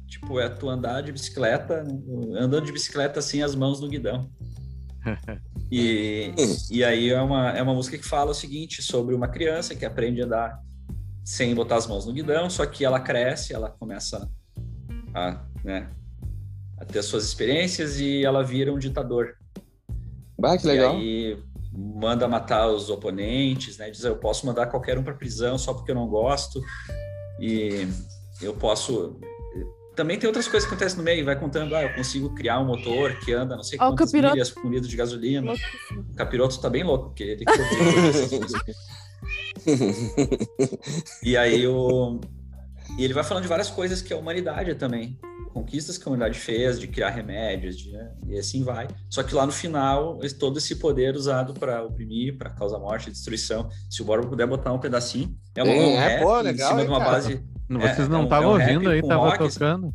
tipo, 0.07 0.39
é 0.39 0.47
tu 0.49 0.69
andar 0.69 1.01
de 1.01 1.11
bicicleta, 1.11 1.83
andando 2.37 2.65
de 2.65 2.71
bicicleta 2.71 3.19
assim, 3.19 3.41
as 3.41 3.55
mãos 3.55 3.79
no 3.79 3.87
guidão. 3.89 4.29
E, 5.71 6.33
e 6.69 6.83
aí 6.83 7.09
é 7.09 7.21
uma, 7.21 7.51
é 7.51 7.61
uma 7.61 7.73
música 7.73 7.97
que 7.97 8.05
fala 8.05 8.31
o 8.31 8.35
seguinte 8.35 8.81
sobre 8.81 9.15
uma 9.15 9.27
criança 9.27 9.73
que 9.73 9.85
aprende 9.85 10.21
a 10.21 10.25
andar 10.25 10.59
sem 11.23 11.55
botar 11.55 11.77
as 11.77 11.87
mãos 11.87 12.05
no 12.05 12.13
guidão, 12.13 12.49
só 12.49 12.65
que 12.65 12.83
ela 12.83 12.99
cresce, 12.99 13.53
ela 13.53 13.69
começa 13.69 14.29
a, 15.13 15.45
né, 15.63 15.89
a 16.77 16.85
ter 16.85 17.01
suas 17.03 17.23
experiências 17.23 17.99
e 17.99 18.25
ela 18.25 18.43
vira 18.43 18.73
um 18.73 18.79
ditador. 18.79 19.35
Ah, 20.43 20.57
que 20.57 20.65
E 20.65 20.71
legal. 20.71 20.95
aí 20.95 21.37
manda 21.71 22.27
matar 22.27 22.67
os 22.67 22.89
oponentes, 22.89 23.77
né? 23.77 23.89
Diz, 23.89 24.03
eu 24.03 24.17
posso 24.17 24.45
mandar 24.45 24.67
qualquer 24.67 24.97
um 24.97 25.03
para 25.03 25.13
prisão 25.13 25.57
só 25.57 25.73
porque 25.73 25.91
eu 25.91 25.95
não 25.95 26.07
gosto. 26.07 26.61
E 27.39 27.87
eu 28.41 28.53
posso. 28.53 29.19
Também 29.95 30.17
tem 30.17 30.27
outras 30.27 30.47
coisas 30.47 30.67
que 30.67 30.73
acontecem 30.73 30.97
no 30.97 31.03
meio, 31.03 31.25
vai 31.25 31.37
contando, 31.37 31.75
ah, 31.75 31.83
eu 31.83 31.93
consigo 31.93 32.33
criar 32.33 32.59
um 32.59 32.65
motor 32.65 33.13
que 33.19 33.33
anda 33.33 33.55
não 33.57 33.63
sei 33.63 33.77
Ó, 33.79 33.85
o 33.85 33.87
quantas 33.89 34.11
capiroto. 34.11 34.33
milhas 34.33 34.51
com 34.51 34.69
litro 34.69 34.87
de 34.87 34.95
gasolina. 34.95 35.53
O 35.53 36.15
capiroto 36.15 36.59
tá 36.61 36.69
bem 36.69 36.83
louco, 36.83 37.07
porque 37.09 37.23
ele. 37.23 37.45
E 41.23 41.37
aí 41.37 41.65
o. 41.67 42.19
E 42.97 43.03
ele 43.05 43.13
vai 43.13 43.23
falando 43.23 43.43
de 43.43 43.49
várias 43.49 43.69
coisas 43.69 44.01
que 44.01 44.11
a 44.13 44.17
humanidade 44.17 44.73
também. 44.75 45.17
Conquistas 45.53 45.97
que 45.97 46.05
a 46.05 46.07
humanidade 46.07 46.39
fez, 46.39 46.79
de 46.79 46.87
criar 46.87 47.09
remédios, 47.09 47.77
de, 47.77 47.91
né, 47.91 48.13
e 48.25 48.37
assim 48.37 48.63
vai. 48.63 48.87
Só 49.09 49.21
que 49.21 49.35
lá 49.35 49.45
no 49.45 49.51
final, 49.51 50.17
esse- 50.23 50.37
todo 50.37 50.57
esse 50.57 50.77
poder 50.77 51.13
usado 51.15 51.53
para 51.53 51.83
oprimir, 51.83 52.37
para 52.37 52.49
causar 52.51 52.79
morte 52.79 53.09
e 53.09 53.11
destruição. 53.11 53.69
Se 53.89 54.01
o 54.01 54.05
Borba 54.05 54.27
puder 54.29 54.47
botar 54.47 54.71
um 54.71 54.79
pedacinho, 54.79 55.35
é, 55.53 55.61
uma, 55.61 55.73
É, 55.73 55.87
um 55.87 56.01
é, 56.01 56.23
pô, 56.23 56.39
em 56.39 56.43
legal, 56.43 56.69
cima 56.69 56.79
hein, 56.81 56.85
de 56.87 56.91
uma 56.93 56.99
cara? 56.99 57.11
base. 57.11 57.43
É, 57.79 57.93
Vocês 57.93 58.07
é 58.07 58.11
não 58.11 58.23
estavam 58.23 58.49
é 58.49 58.51
um 58.51 58.59
ouvindo 58.59 58.89
aí, 58.89 59.01
tava 59.01 59.29
rock, 59.29 59.43
assim. 59.43 59.59
tocando. 59.59 59.93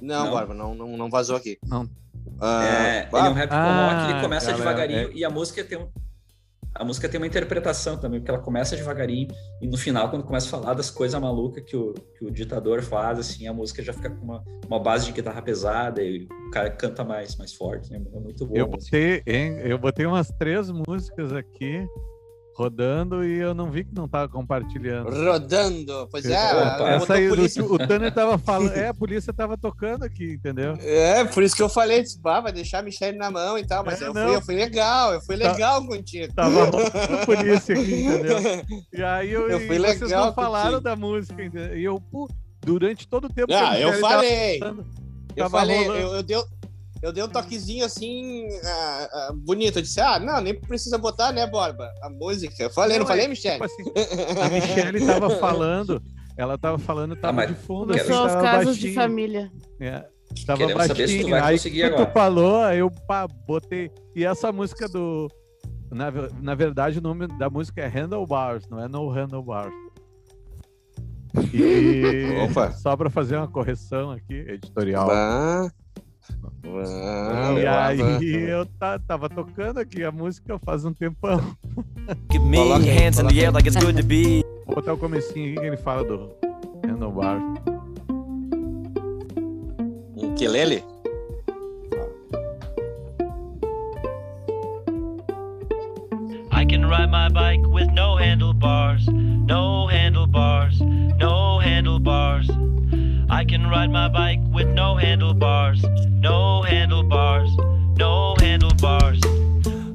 Não, 0.00 0.24
Não. 0.24 0.30
Borba, 0.30 0.54
não, 0.54 0.74
não, 0.74 0.96
não 0.96 1.10
vazou 1.10 1.36
aqui. 1.36 1.58
Não. 1.66 1.88
Ah, 2.40 2.64
É, 2.64 3.08
ele 3.12 3.26
é 3.26 3.30
um 3.30 3.32
rap 3.32 3.48
com 3.48 3.54
Ah, 3.56 4.00
rock, 4.00 4.12
ele 4.12 4.20
começa 4.22 4.52
galera, 4.52 4.64
devagarinho 4.64 5.08
é. 5.10 5.12
e 5.14 5.24
a 5.24 5.30
música 5.30 5.64
tem 5.64 5.78
um. 5.78 5.88
A 6.74 6.84
música 6.84 7.08
tem 7.08 7.18
uma 7.18 7.26
interpretação 7.26 7.96
também, 7.96 8.20
porque 8.20 8.30
ela 8.30 8.40
começa 8.40 8.76
devagarinho 8.76 9.26
e 9.60 9.66
no 9.66 9.76
final, 9.76 10.10
quando 10.10 10.22
começa 10.22 10.46
a 10.46 10.50
falar 10.50 10.74
das 10.74 10.90
coisas 10.90 11.20
malucas 11.20 11.64
que 11.64 11.76
o, 11.76 11.92
que 12.16 12.24
o 12.24 12.30
ditador 12.30 12.82
faz, 12.82 13.18
assim, 13.18 13.48
a 13.48 13.52
música 13.52 13.82
já 13.82 13.92
fica 13.92 14.10
com 14.10 14.24
uma, 14.24 14.44
uma 14.68 14.78
base 14.78 15.06
de 15.06 15.12
guitarra 15.12 15.42
pesada 15.42 16.00
e 16.00 16.28
o 16.46 16.50
cara 16.52 16.70
canta 16.70 17.02
mais, 17.02 17.34
mais 17.36 17.52
forte, 17.52 17.90
né? 17.90 18.00
É 18.14 18.20
muito 18.20 18.46
bom. 18.46 18.54
Eu 18.54 18.66
a 18.66 18.68
música. 18.68 18.96
botei, 18.96 19.22
hein, 19.26 19.58
eu 19.64 19.78
botei 19.78 20.06
umas 20.06 20.28
três 20.38 20.70
músicas 20.70 21.32
aqui 21.32 21.84
rodando 22.58 23.24
e 23.24 23.38
eu 23.38 23.54
não 23.54 23.70
vi 23.70 23.84
que 23.84 23.94
não 23.94 24.08
tava 24.08 24.28
compartilhando. 24.28 25.10
rodando. 25.10 26.08
Pois 26.10 26.24
é, 26.26 26.52
Opa. 26.54 26.90
Essa 26.90 27.14
aí, 27.14 27.28
polícia. 27.28 27.64
o 27.64 27.78
Tanner 27.78 28.12
tava 28.12 28.36
falando, 28.42 28.72
é, 28.72 28.88
a 28.88 28.94
polícia 28.94 29.32
tava 29.32 29.56
tocando 29.56 30.02
aqui, 30.04 30.32
entendeu? 30.32 30.74
É, 30.80 31.24
por 31.24 31.44
isso 31.44 31.54
que 31.54 31.62
eu 31.62 31.68
falei, 31.68 32.02
disse, 32.02 32.20
bah, 32.20 32.40
vai 32.40 32.50
deixar 32.52 32.80
a 32.80 32.82
Michelle 32.82 33.16
na 33.16 33.30
mão 33.30 33.56
e 33.56 33.64
tal, 33.64 33.84
mas 33.84 34.02
É, 34.02 34.08
eu, 34.08 34.12
não. 34.12 34.26
fui, 34.26 34.34
eu 34.36 34.42
fui 34.42 34.54
legal, 34.56 35.14
eu 35.14 35.20
fui 35.20 35.38
Tá. 35.38 35.52
legal 35.52 35.86
contigo. 35.86 36.34
Tava 36.34 36.64
a 36.64 37.24
polícia 37.26 37.74
aqui, 37.78 38.04
entendeu? 38.04 38.38
E 38.92 39.02
aí 39.02 39.30
eu, 39.30 39.48
Eu 39.48 39.60
e 39.60 39.66
fui 39.68 39.78
vocês 39.78 40.00
legal 40.00 40.26
não 40.26 40.34
falaram 40.34 40.70
contigo. 40.72 40.80
da 40.82 40.96
música, 40.96 41.44
entendeu? 41.44 41.78
E 41.78 41.84
eu, 41.84 42.00
pô, 42.10 42.28
durante 42.60 43.06
todo 43.06 43.26
o 43.26 43.32
tempo 43.32 43.52
Ah, 43.54 43.78
eu 43.78 43.90
tava 44.00 44.00
falei, 44.00 44.58
cantando, 44.58 44.86
eu 45.36 45.36
tava 45.44 45.50
falei, 45.58 45.84
rolando. 45.84 46.00
eu, 46.00 46.14
eu, 46.16 46.22
dei, 46.24 46.36
eu 47.02 47.12
dei 47.12 47.22
um 47.22 47.28
toquezinho 47.28 47.84
assim, 47.84 48.46
ah, 48.64 49.08
ah, 49.12 49.32
bonito. 49.34 49.78
Eu 49.78 49.82
disse, 49.82 50.00
ah, 50.00 50.18
não, 50.18 50.40
nem 50.40 50.54
precisa 50.58 50.98
botar, 50.98 51.32
né, 51.32 51.46
Borba? 51.46 51.90
A 52.02 52.10
música. 52.10 52.62
Eu 52.64 52.70
falei, 52.70 52.94
não, 52.98 53.00
Não, 53.04 53.06
falei, 53.06 53.24
é, 53.26 53.28
Michelle? 53.28 53.60
Tipo 53.60 53.64
assim, 53.64 53.92
a 54.42 54.48
Michelle 54.48 55.06
tava 55.06 55.30
falando, 55.38 56.02
ela 56.36 56.56
tava 56.58 56.78
falando, 56.78 57.14
tava 57.16 57.32
mas 57.34 57.48
de 57.48 57.54
fundo, 57.54 57.92
quero- 57.94 58.04
assim, 58.04 58.12
São 58.12 58.26
os 58.26 58.32
tava 58.32 58.42
casos 58.44 58.66
baixinho. 58.66 58.88
de 58.88 58.94
família. 58.94 59.52
É, 59.80 60.04
tava 60.46 60.58
Queremos 60.58 60.86
saber 60.86 61.08
se 61.08 61.14
tu 61.14 61.22
baixinho. 61.22 61.30
vai 61.30 61.40
Aí 61.40 61.56
conseguir 61.56 61.80
quando 61.82 61.92
agora. 61.94 62.06
tu 62.06 62.12
falou, 62.14 62.62
aí 62.62 62.78
eu 62.80 62.90
pá, 62.90 63.26
botei. 63.46 63.90
E 64.16 64.24
essa 64.24 64.50
música 64.52 64.88
do. 64.88 65.28
Na, 65.90 66.10
na 66.42 66.54
verdade, 66.54 66.98
o 66.98 67.02
nome 67.02 67.26
da 67.38 67.48
música 67.48 67.80
é 67.80 67.86
Handlebars, 67.88 68.68
não 68.68 68.78
é 68.78 68.86
No 68.88 69.08
Handlebars. 69.08 69.72
E 71.52 72.36
Opa. 72.50 72.72
só 72.72 72.96
para 72.96 73.08
fazer 73.10 73.36
uma 73.36 73.48
correção 73.48 74.10
aqui, 74.10 74.34
editorial. 74.34 75.06
Bah. 75.06 75.70
Bah, 76.62 77.52
e 77.54 77.66
aí 77.66 78.34
eu 78.50 78.66
ta- 78.66 78.98
tava 78.98 79.28
tocando 79.28 79.78
aqui 79.78 80.04
a 80.04 80.12
música 80.12 80.58
faz 80.58 80.84
um 80.84 80.92
tempão. 80.92 81.40
Give 82.30 82.44
me 82.44 82.56
Coloca 82.58 82.84
hands 82.84 83.18
in 83.18 83.26
the 83.26 83.40
air 83.40 83.50
like 83.52 83.66
it's 83.66 83.76
good 83.76 83.96
to 83.96 84.02
be. 84.06 84.44
Vou 84.66 84.74
botar 84.76 84.92
o 84.92 84.98
comecinho 84.98 85.52
aqui 85.52 85.60
que 85.60 85.66
ele 85.66 85.76
fala 85.78 86.04
do 86.04 86.30
Handlebars. 86.86 87.42
Um 90.16 90.34
quelele? 90.34 90.82
I 96.50 96.64
can 96.64 96.86
ride 96.86 97.10
my 97.10 97.28
bike 97.28 97.66
with 97.66 97.88
no 97.92 98.16
handlebars, 98.16 99.06
no 99.08 99.86
handlebars, 99.86 100.80
no 100.80 101.58
handlebars. 101.60 102.48
I 103.30 103.44
can 103.44 103.68
ride 103.68 103.90
my 103.90 104.08
bike 104.08 104.40
with 104.50 104.68
no 104.68 104.96
handlebars, 104.96 105.84
no 106.08 106.62
handlebars, 106.62 107.50
no 107.96 108.34
handlebars. 108.40 109.22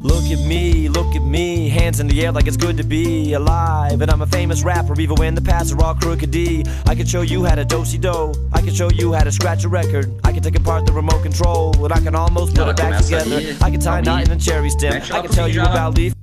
Look 0.04 0.26
at 0.26 0.46
me, 0.46 0.88
look 0.88 1.16
at 1.16 1.24
me, 1.24 1.68
hands 1.68 2.00
in 2.00 2.08
the 2.08 2.24
air 2.24 2.32
like 2.32 2.46
it's 2.46 2.58
good 2.58 2.78
to 2.78 2.84
be 2.84 3.34
alive. 3.34 4.02
And 4.02 4.12
I'm 4.12 4.22
a 4.22 4.28
famous 4.28 4.64
rapper, 4.64 5.00
even 5.00 5.16
when 5.16 5.34
the 5.34 5.42
paths 5.42 5.72
are 5.72 5.84
all 5.84 5.96
crooked 5.96 6.30
D. 6.30 6.64
I 6.86 6.94
can 6.94 7.08
show 7.08 7.22
you 7.22 7.44
how 7.44 7.56
to 7.56 7.66
dosey 7.66 8.00
do. 8.00 8.34
I 8.54 8.62
can 8.62 8.74
show 8.74 8.92
you 8.92 9.14
how 9.14 9.24
to 9.24 9.32
scratch 9.32 9.64
a 9.64 9.70
record. 9.70 10.14
I 10.24 10.32
can 10.32 10.44
take 10.44 10.56
apart 10.56 10.86
the 10.86 10.94
remote 10.94 11.24
control, 11.24 11.74
and 11.84 11.92
I 11.92 12.02
can 12.02 12.14
almost 12.14 12.56
put 12.56 12.68
it 12.68 12.78
back 12.78 13.04
together. 13.04 13.58
I 13.62 13.72
can 13.72 13.80
tie 13.80 14.00
a 14.00 14.02
knot 14.04 14.26
in 14.26 14.32
a 14.32 14.38
cherry 14.38 14.70
stem. 14.70 14.94
I 14.94 15.22
can 15.22 15.32
tell 15.32 15.48
you 15.48 15.62
about 15.62 15.98
leaf. 15.98 16.14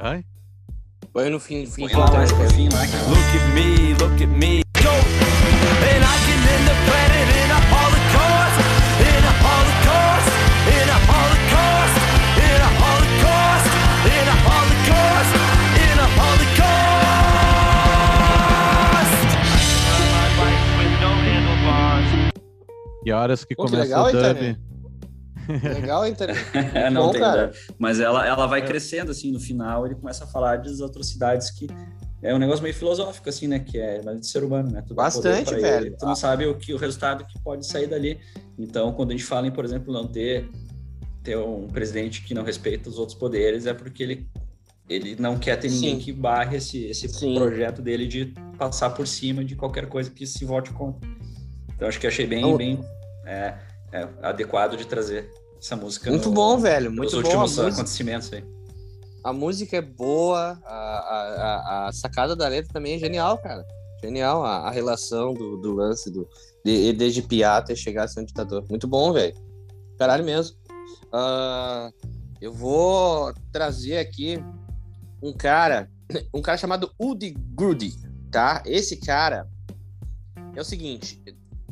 Ai? 0.00 0.24
Põe 1.12 1.30
no 1.30 1.38
fim, 1.38 1.64
fim 1.64 1.88
Põe 1.88 1.94
lá 1.94 2.10
mais 2.10 2.32
pro 2.32 2.50
fim 2.50 2.68
lá, 2.70 2.84
que 2.88 4.64
Look 4.84 5.33
E 23.04 23.12
horas 23.12 23.44
que 23.44 23.54
Pô, 23.54 23.64
que 23.64 23.70
começa 23.70 23.84
legal, 23.84 24.06
o 24.06 24.08
hein, 24.08 24.14
dub. 24.14 24.74
Legal. 25.62 26.04
É, 26.74 26.88
não 26.90 27.06
Bom, 27.06 27.10
tem 27.12 27.20
cara. 27.20 27.48
ideia. 27.48 27.64
Mas 27.78 28.00
ela, 28.00 28.26
ela 28.26 28.46
vai 28.46 28.64
crescendo, 28.64 29.10
assim, 29.10 29.30
no 29.30 29.40
final 29.40 29.84
ele 29.84 29.94
começa 29.94 30.24
a 30.24 30.26
falar 30.26 30.56
das 30.56 30.80
atrocidades 30.80 31.50
que 31.50 31.66
é 32.24 32.34
um 32.34 32.38
negócio 32.38 32.62
meio 32.62 32.74
filosófico, 32.74 33.28
assim, 33.28 33.46
né? 33.46 33.58
Que 33.58 33.78
é 33.78 34.02
mais 34.02 34.18
de 34.18 34.26
ser 34.26 34.42
humano, 34.42 34.70
né? 34.70 34.80
Tu 34.80 34.94
dá 34.94 35.02
Bastante, 35.02 35.44
pra 35.44 35.58
ele, 35.58 35.62
velho. 35.62 35.96
Tu 35.98 36.06
não 36.06 36.16
sabe 36.16 36.46
o, 36.46 36.54
que, 36.54 36.72
o 36.72 36.78
resultado 36.78 37.26
que 37.26 37.38
pode 37.40 37.66
sair 37.66 37.86
dali. 37.86 38.18
Então, 38.58 38.94
quando 38.94 39.10
a 39.10 39.12
gente 39.12 39.24
fala 39.24 39.46
em, 39.46 39.50
por 39.50 39.62
exemplo, 39.62 39.92
não 39.92 40.06
ter, 40.06 40.48
ter 41.22 41.36
um 41.36 41.68
presidente 41.68 42.22
que 42.22 42.32
não 42.32 42.42
respeita 42.42 42.88
os 42.88 42.98
outros 42.98 43.18
poderes, 43.18 43.66
é 43.66 43.74
porque 43.74 44.02
ele, 44.02 44.26
ele 44.88 45.16
não 45.16 45.38
quer 45.38 45.56
ter 45.56 45.70
ninguém 45.70 45.96
Sim. 45.96 46.00
que 46.00 46.12
barre 46.14 46.56
esse, 46.56 46.86
esse 46.86 47.06
Sim. 47.10 47.34
projeto 47.34 47.82
dele 47.82 48.06
de 48.06 48.32
passar 48.56 48.88
por 48.90 49.06
cima 49.06 49.44
de 49.44 49.54
qualquer 49.54 49.86
coisa 49.86 50.10
que 50.10 50.26
se 50.26 50.46
vote 50.46 50.72
contra. 50.72 51.06
Então, 51.74 51.88
acho 51.88 51.98
que 52.00 52.06
achei 52.06 52.26
bem, 52.26 52.40
Então- 52.44 52.56
bem 52.56 52.80
é, 53.26 53.54
é, 53.92 54.08
adequado 54.22 54.76
de 54.76 54.86
trazer 54.86 55.30
essa 55.58 55.76
música. 55.76 56.10
Muito 56.10 56.28
no- 56.28 56.34
bom, 56.34 56.58
velho. 56.58 56.90
Muito 56.90 57.10
bom. 57.12 57.16
A 57.16 57.42
últimos 57.42 57.58
acontecimentos 57.58 58.32
aí. 58.32 58.44
a 59.24 59.32
música 59.32 59.76
é 59.78 59.82
boa, 59.82 60.58
a, 60.64 60.74
a, 60.74 61.88
a, 61.88 61.92
sacada 61.92 62.36
da 62.36 62.46
letra 62.46 62.72
também 62.72 62.94
é 62.94 62.98
genial, 62.98 63.38
cara. 63.38 63.64
Genial 64.02 64.44
a, 64.44 64.68
a 64.68 64.70
relação 64.70 65.32
do, 65.32 65.56
do 65.56 65.72
lance 65.72 66.10
do, 66.10 66.28
de, 66.64 66.92
desde 66.92 67.22
piar 67.22 67.58
até 67.62 67.74
chegar 67.74 68.04
a 68.04 68.08
ser 68.08 68.20
um 68.20 68.24
ditador. 68.24 68.64
Muito 68.68 68.86
bom, 68.86 69.12
velho. 69.14 69.34
Caralho 69.98 70.24
mesmo. 70.24 70.56
Ah, 71.10 71.90
eu 72.40 72.52
vou 72.52 73.32
trazer 73.50 73.96
aqui 73.96 74.38
um 75.22 75.32
cara, 75.32 75.88
um 76.34 76.42
cara 76.42 76.58
chamado 76.58 76.92
Udi 77.00 77.30
Grudy, 77.54 77.94
tá? 78.30 78.62
Esse 78.66 78.96
cara 78.96 79.48
é 80.54 80.60
o 80.60 80.64
seguinte, 80.64 81.22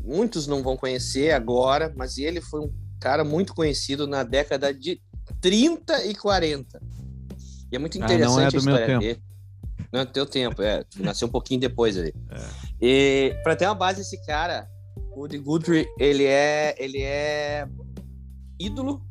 muitos 0.05 0.47
não 0.47 0.63
vão 0.63 0.77
conhecer 0.77 1.31
agora, 1.33 1.93
mas 1.97 2.19
ele 2.19 2.41
foi 2.41 2.61
um 2.61 2.73
cara 3.01 3.25
muito 3.25 3.55
conhecido 3.55 4.07
na 4.07 4.23
década 4.23 4.73
de 4.73 5.01
30 5.41 6.05
e 6.07 6.15
40. 6.15 6.81
E 7.71 7.77
é 7.77 7.79
muito 7.79 7.97
Ah, 7.97 8.01
não 8.01 8.07
interessante 8.07 8.43
é 8.43 8.47
a 8.47 8.49
do 8.49 8.53
meu 8.53 8.75
história 8.75 8.87
tempo. 8.87 9.01
dele. 9.01 9.23
Não 9.93 10.01
é 10.01 10.05
do 10.05 10.13
teu 10.13 10.27
tempo, 10.27 10.63
é. 10.63 10.85
Nasceu 10.97 11.29
um 11.29 11.31
pouquinho 11.31 11.61
depois 11.61 11.97
ali. 11.99 12.15
É. 12.31 12.41
E 12.81 13.35
pra 13.43 13.55
ter 13.57 13.67
uma 13.67 13.75
base, 13.75 14.01
esse 14.01 14.25
cara, 14.25 14.67
o 15.15 15.21
Woody 15.21 15.39
Guthrie, 15.39 15.87
ele 15.99 16.25
é, 16.25 16.75
ele 16.79 17.03
é 17.03 17.67
ídolo 18.59 19.03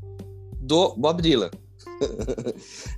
do 0.59 0.95
Bob 0.95 1.21
Dylan. 1.21 1.49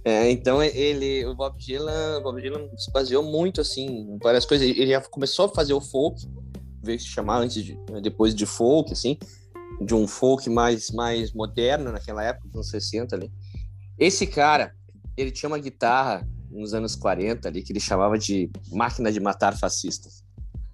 É, 0.05 0.29
então 0.29 0.61
ele, 0.61 1.25
o 1.25 1.33
Bob 1.35 1.57
Dylan, 1.57 2.17
o 2.19 2.21
Bob 2.23 2.41
Dylan 2.41 2.69
se 2.77 2.91
baseou 2.91 3.23
muito 3.23 3.61
assim 3.61 3.85
em 3.85 4.17
várias 4.17 4.45
coisas. 4.45 4.67
Ele 4.67 4.87
já 4.91 5.01
começou 5.01 5.45
a 5.45 5.49
fazer 5.49 5.73
o 5.73 5.79
folk, 5.81 6.25
veio 6.83 6.99
se 6.99 7.07
chamar 7.07 7.39
antes 7.39 7.63
de, 7.63 7.77
depois 8.01 8.35
de 8.35 8.45
folk, 8.45 8.91
assim, 8.91 9.17
de 9.81 9.95
um 9.95 10.07
folk 10.07 10.49
mais 10.49 10.91
mais 10.91 11.33
moderno 11.33 11.91
naquela 11.91 12.23
época, 12.23 12.47
nos 12.47 12.55
anos 12.55 12.69
60 12.69 13.15
ali. 13.15 13.31
Esse 13.97 14.27
cara, 14.27 14.75
ele 15.15 15.31
tinha 15.31 15.47
uma 15.47 15.59
guitarra 15.59 16.27
nos 16.51 16.73
anos 16.73 16.95
40 16.95 17.47
ali 17.47 17.63
que 17.63 17.71
ele 17.71 17.79
chamava 17.79 18.17
de 18.17 18.49
máquina 18.71 19.11
de 19.11 19.19
matar 19.19 19.57
fascistas. 19.57 20.23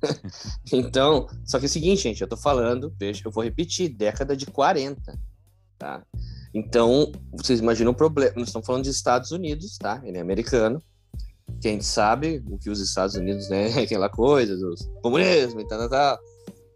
então, 0.71 1.27
só 1.45 1.59
que 1.59 1.65
é 1.65 1.67
o 1.67 1.69
seguinte, 1.69 2.03
gente, 2.03 2.21
eu 2.21 2.27
tô 2.27 2.37
falando, 2.37 2.93
veja, 2.97 3.23
eu 3.25 3.31
vou 3.31 3.43
repetir, 3.43 3.89
década 3.89 4.35
de 4.35 4.45
40, 4.45 5.17
tá? 5.77 6.03
Então, 6.53 7.11
vocês 7.31 7.59
imaginam 7.59 7.91
o 7.91 7.95
problema, 7.95 8.33
nós 8.37 8.47
estamos 8.47 8.65
falando 8.65 8.83
de 8.83 8.89
Estados 8.89 9.31
Unidos, 9.31 9.77
tá? 9.77 10.01
Ele 10.03 10.17
é 10.17 10.21
americano, 10.21 10.81
que 11.61 11.67
a 11.67 11.71
gente 11.71 11.85
sabe 11.85 12.43
o 12.49 12.57
que 12.57 12.69
os 12.69 12.79
Estados 12.79 13.15
Unidos, 13.15 13.49
né, 13.49 13.67
aquela 13.83 14.09
coisa 14.09 14.55
dos 14.57 14.89
comunismo 15.01 15.61
e 15.61 15.67
tal, 15.67 15.79
tal, 15.79 15.89
tal. 15.89 16.19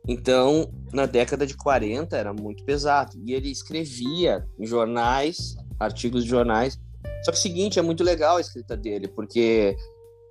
Então, 0.07 0.69
na 0.91 1.05
década 1.05 1.47
de 1.47 1.55
40 1.55 2.17
era 2.17 2.33
muito 2.33 2.63
pesado, 2.65 3.17
e 3.25 3.33
ele 3.33 3.49
escrevia 3.49 4.45
em 4.59 4.65
jornais, 4.65 5.55
artigos 5.79 6.23
de 6.23 6.29
jornais, 6.29 6.77
só 7.23 7.31
que 7.31 7.37
o 7.37 7.41
seguinte, 7.41 7.79
é 7.79 7.81
muito 7.81 8.03
legal 8.03 8.37
a 8.37 8.41
escrita 8.41 8.75
dele, 8.75 9.07
porque 9.07 9.77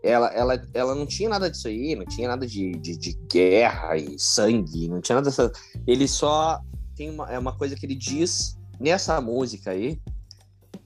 ela, 0.02 0.28
ela, 0.28 0.62
ela 0.74 0.94
não 0.94 1.06
tinha 1.06 1.28
nada 1.28 1.50
disso 1.50 1.68
aí, 1.68 1.94
não 1.94 2.04
tinha 2.04 2.28
nada 2.28 2.46
de, 2.46 2.72
de, 2.72 2.98
de 2.98 3.12
guerra 3.30 3.96
e 3.96 4.18
sangue, 4.18 4.88
não 4.88 5.00
tinha 5.00 5.16
nada 5.16 5.30
dessa. 5.30 5.50
Ele 5.86 6.06
só 6.06 6.60
tem 6.94 7.08
uma, 7.08 7.30
é 7.30 7.38
uma 7.38 7.56
coisa 7.56 7.76
que 7.76 7.86
ele 7.86 7.94
diz 7.94 8.58
nessa 8.80 9.20
música 9.20 9.70
aí. 9.70 9.98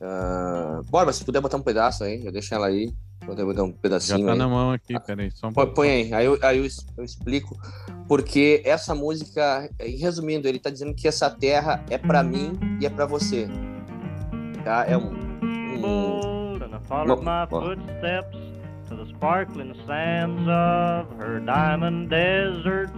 Uh, 0.00 0.82
Borba, 0.90 1.12
se 1.12 1.24
puder 1.24 1.40
botar 1.40 1.56
um 1.56 1.62
pedaço 1.62 2.04
aí, 2.04 2.24
eu 2.24 2.30
deixo 2.30 2.54
ela 2.54 2.66
aí. 2.66 2.92
Vou 3.24 3.34
botar 3.34 3.64
um 3.64 3.68
Já 3.68 3.74
pedacinho 3.80 4.26
tá 4.26 4.32
aí. 4.32 4.38
na 4.38 4.48
mão 4.48 4.72
aqui, 4.72 4.98
peraí. 5.00 5.30
Só 5.32 5.48
um 5.48 5.52
Põe, 5.52 5.74
põe 5.74 5.90
aí, 5.90 6.14
aí, 6.14 6.26
eu, 6.26 6.38
aí 6.42 6.58
eu, 6.58 6.66
eu 6.96 7.04
explico. 7.04 7.56
Porque 8.06 8.62
essa 8.64 8.94
música, 8.94 9.68
em 9.80 9.96
resumindo, 9.96 10.46
ele 10.46 10.58
tá 10.58 10.70
dizendo 10.70 10.94
que 10.94 11.08
essa 11.08 11.28
terra 11.28 11.84
é 11.90 11.98
pra 11.98 12.22
mim 12.22 12.52
e 12.80 12.86
é 12.86 12.90
pra 12.90 13.06
você. 13.06 13.48
Tá? 14.64 14.84
É 14.86 14.96
um. 14.96 15.10
um 15.42 15.80
bold 15.80 16.62
and 16.62 16.74
I 16.74 16.78
followed 16.86 17.22
my 17.22 17.46
footsteps 17.48 18.36
to 18.88 18.96
the 18.96 19.06
sparkling 19.16 19.74
sands 19.86 20.42
of 20.48 21.08
her 21.18 21.40
diamond 21.40 22.10
deserts. 22.10 22.92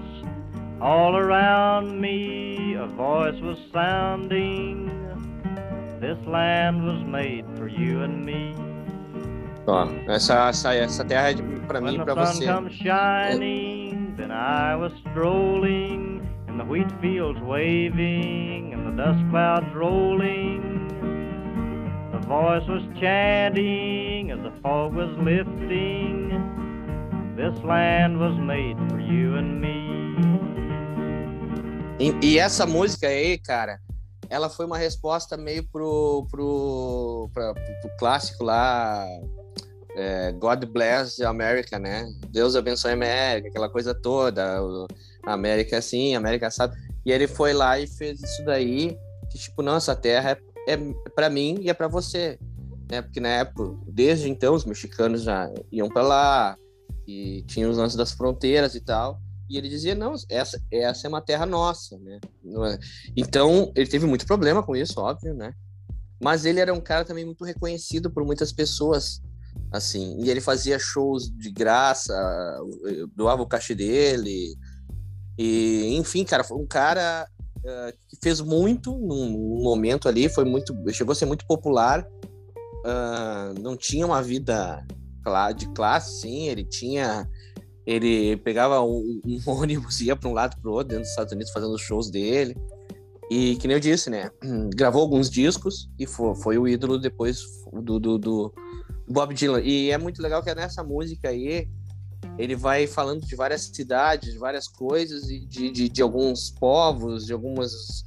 All 0.81 1.17
around 1.17 2.01
me 2.01 2.75
a 2.75 2.87
voice 2.87 3.41
was 3.41 3.59
sounding. 3.73 4.91
This 6.01 6.19
land 6.27 6.85
was 6.85 7.03
made 7.05 7.45
for 7.57 7.67
you 7.67 8.03
and 8.03 8.25
me. 8.25 8.55
Ó, 9.71 9.89
essa, 10.09 10.49
essa, 10.49 10.75
essa 10.75 11.05
terra 11.05 11.31
é 11.31 11.35
de, 11.35 11.43
pra 11.67 11.81
mim 11.81 11.95
e 11.95 11.99
pra 12.05 12.15
você. 12.15 12.47
comes 12.47 12.73
shining, 12.75 14.15
then 14.17 14.31
I 14.31 14.75
was 14.77 14.93
strolling 15.11 16.23
in 16.49 16.57
the 16.59 16.65
wheat 16.65 16.91
fields 17.01 17.41
waving 17.43 18.73
and 18.75 18.85
the 18.87 19.03
dust 19.03 19.21
clouds 19.31 19.73
rolling. 19.75 20.89
The 22.13 22.19
voice 22.27 22.67
was 22.69 22.83
chanting 23.01 24.31
as 24.33 24.41
the 24.43 24.53
fog 24.63 24.95
was 24.95 25.11
lifting. 25.19 26.31
This 27.37 27.57
land 27.63 28.19
was 28.19 28.37
made 28.39 28.77
for 28.91 28.99
you 28.99 29.37
and 29.37 29.61
me. 29.61 29.89
E, 32.01 32.15
e 32.23 32.39
essa 32.39 32.67
música 32.67 33.07
aí, 33.09 33.39
cara, 33.39 33.79
ela 34.31 34.49
foi 34.49 34.67
uma 34.67 34.77
resposta 34.79 35.37
meio 35.37 35.65
pro, 35.71 36.27
pro, 36.31 37.31
pra- 37.33 37.55
pro 37.55 37.91
clássico 37.99 38.45
lá, 38.45 39.05
é, 39.97 40.33
God 40.33 40.65
Bless 40.67 41.23
America, 41.23 41.79
né? 41.79 42.11
Deus 42.29 42.57
abençoe 42.57 42.91
a 42.91 42.95
América, 42.95 43.49
aquela 43.49 43.69
coisa 43.69 43.95
toda. 43.95 44.61
A 45.25 45.33
América 45.33 45.77
é 45.77 45.79
assim, 45.79 46.15
a 46.15 46.19
América 46.19 46.51
sabe. 46.51 46.77
E 47.05 47.13
ele 47.13 47.27
foi 47.27 47.53
lá 47.53 47.79
e 47.79 47.87
fez 47.87 48.23
isso 48.23 48.45
daí, 48.45 48.97
que 49.31 49.39
tipo, 49.39 49.63
não, 49.63 49.77
essa 49.77 49.97
terra 49.97 50.39
é, 50.69 50.73
é 50.75 50.79
para 51.15 51.31
mim 51.31 51.59
e 51.61 51.71
é 51.71 51.75
para 51.75 51.89
você. 51.89 52.39
Né? 52.91 53.03
Porque 53.03 53.21
na 53.21 53.29
época, 53.29 53.77
desde 53.87 54.29
então, 54.29 54.55
os 54.55 54.65
mexicanos 54.65 55.23
já 55.23 55.51
iam 55.71 55.89
para 55.89 56.03
lá, 56.03 56.57
e 57.09 57.43
tinha 57.47 57.69
os 57.69 57.79
lances 57.79 57.97
das 57.97 58.13
fronteiras 58.13 58.75
e 58.75 58.81
tal. 58.81 59.19
E 59.49 59.57
ele 59.57 59.69
dizia, 59.71 59.95
não, 59.95 60.15
essa, 60.29 60.63
essa 60.71 61.07
é 61.07 61.09
uma 61.09 61.23
terra 61.23 61.47
nossa, 61.47 61.99
né? 61.99 62.21
É- 62.45 62.79
Então, 63.17 63.73
ele 63.75 63.89
teve 63.89 64.05
muito 64.05 64.27
problema 64.27 64.63
com 64.63 64.77
isso, 64.77 65.01
óbvio, 65.01 65.33
né? 65.33 65.55
Mas 66.23 66.45
ele 66.45 66.61
era 66.61 66.75
um 66.75 66.81
cara 66.81 67.07
também 67.07 67.25
muito 67.25 67.45
reconhecido 67.45 68.11
por 68.11 68.27
muitas 68.27 68.53
pessoas, 68.53 69.23
assim. 69.73 70.17
E 70.21 70.31
ele 70.31 70.41
fazia 70.41 70.79
shows 70.79 71.31
de 71.31 71.51
graça, 71.51 72.15
doava 73.15 73.43
o 73.43 73.47
cachê 73.47 73.75
dele. 73.75 74.57
E, 75.39 75.95
enfim, 75.97 76.25
cara, 76.25 76.43
foi 76.43 76.59
um 76.59 76.67
cara 76.67 77.29
eh, 77.65 77.95
que 78.09 78.17
fez 78.21 78.41
muito 78.41 78.93
num, 78.93 79.63
momento 79.63 80.09
ali, 80.09 80.29
foi 80.29 80.45
muito, 80.45 80.75
chegou 80.93 81.13
a 81.13 81.15
ser 81.15 81.27
muito 81.27 81.47
popular. 81.47 82.07
Ah, 82.85 83.53
não 83.61 83.77
tinha 83.77 84.07
uma 84.07 84.23
vida 84.23 84.85
de 85.57 85.69
classe, 85.75 86.23
sim, 86.23 86.49
ele 86.49 86.65
tinha 86.65 87.29
ele 87.85 88.37
pegava 88.39 88.83
um, 88.83 89.21
um 89.27 89.41
ônibus 89.51 90.01
ia 90.01 90.17
para 90.17 90.29
um 90.29 90.33
lado 90.33 90.57
para 90.61 90.71
o 90.71 90.73
outro 90.73 90.89
dentro 90.89 91.03
dos 91.03 91.11
Estados 91.11 91.33
Unidos 91.33 91.53
fazendo 91.53 91.75
os 91.75 91.83
shows 91.83 92.11
dele. 92.11 92.57
E 93.31 93.57
que 93.57 93.69
nem 93.69 93.77
eu 93.77 93.81
disse, 93.81 94.09
né? 94.09 94.31
Gravou 94.75 95.03
alguns 95.03 95.31
discos 95.31 95.91
e 95.99 96.07
foi, 96.07 96.35
foi 96.37 96.59
o 96.59 96.67
ídolo 96.67 96.99
depois 96.99 97.43
do, 97.73 97.99
do, 97.99 98.19
do 98.19 98.55
Bob 99.09 99.35
Dylan. 99.35 99.61
E 99.61 99.91
é 99.91 99.99
muito 99.99 100.23
legal 100.23 100.43
que 100.43 100.55
nessa 100.55 100.83
música 100.83 101.29
aí 101.29 101.69
ele 102.37 102.55
vai 102.55 102.87
falando 102.87 103.25
de 103.27 103.35
várias 103.35 103.63
cidades, 103.63 104.33
de 104.33 104.39
várias 104.39 104.69
coisas 104.69 105.29
e 105.31 105.41
de, 105.41 105.71
de, 105.71 105.89
de 105.89 106.03
alguns 106.03 106.51
povos, 106.51 107.27
de 107.27 107.33
algumas, 107.33 108.03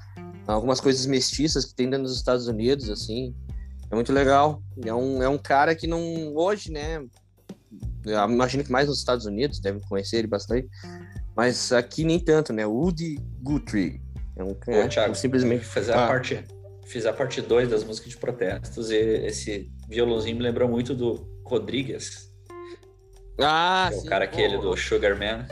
algumas 0.47 0.79
coisas 0.79 1.05
mestiças 1.05 1.65
que 1.65 1.73
tem 1.73 1.89
dentro 1.89 2.05
dos 2.05 2.15
Estados 2.15 2.47
Unidos, 2.47 2.89
assim. 2.89 3.35
É 3.89 3.95
muito 3.95 4.13
legal. 4.13 4.63
É 4.85 4.93
um, 4.93 5.21
é 5.21 5.27
um 5.27 5.37
cara 5.37 5.75
que 5.75 5.85
não. 5.85 6.33
Hoje, 6.35 6.71
né? 6.71 7.03
Eu 8.05 8.29
imagino 8.29 8.63
que 8.63 8.71
mais 8.71 8.87
nos 8.87 8.99
Estados 8.99 9.25
Unidos 9.25 9.59
devem 9.59 9.81
conhecer 9.81 10.17
ele 10.17 10.27
bastante. 10.27 10.67
Mas 11.35 11.71
aqui 11.71 12.03
nem 12.03 12.19
tanto, 12.19 12.53
né? 12.53 12.65
Woody 12.65 13.19
Guthrie. 13.41 14.01
É 14.35 14.43
um 14.43 14.51
Ô, 14.51 14.87
Thiago, 14.87 15.13
simplesmente. 15.13 15.65
fazer 15.65 15.91
Ah. 15.93 16.05
a 16.05 16.07
parte, 16.07 16.43
fiz 16.85 17.05
a 17.05 17.13
parte 17.13 17.41
2 17.41 17.69
das 17.69 17.83
músicas 17.83 18.11
de 18.11 18.17
protestos 18.17 18.89
e 18.91 18.95
esse 18.95 19.69
violãozinho 19.91 20.37
me 20.37 20.41
lembrou 20.43 20.67
muito 20.69 20.95
do 20.95 21.27
Rodrigues, 21.45 22.29
Ah, 23.39 23.89
é 23.91 23.95
sim, 23.95 24.05
o 24.07 24.09
cara 24.09 24.27
pô, 24.27 24.33
aquele 24.33 24.57
do 24.57 24.75
Sugar 24.77 25.17
Man. 25.19 25.45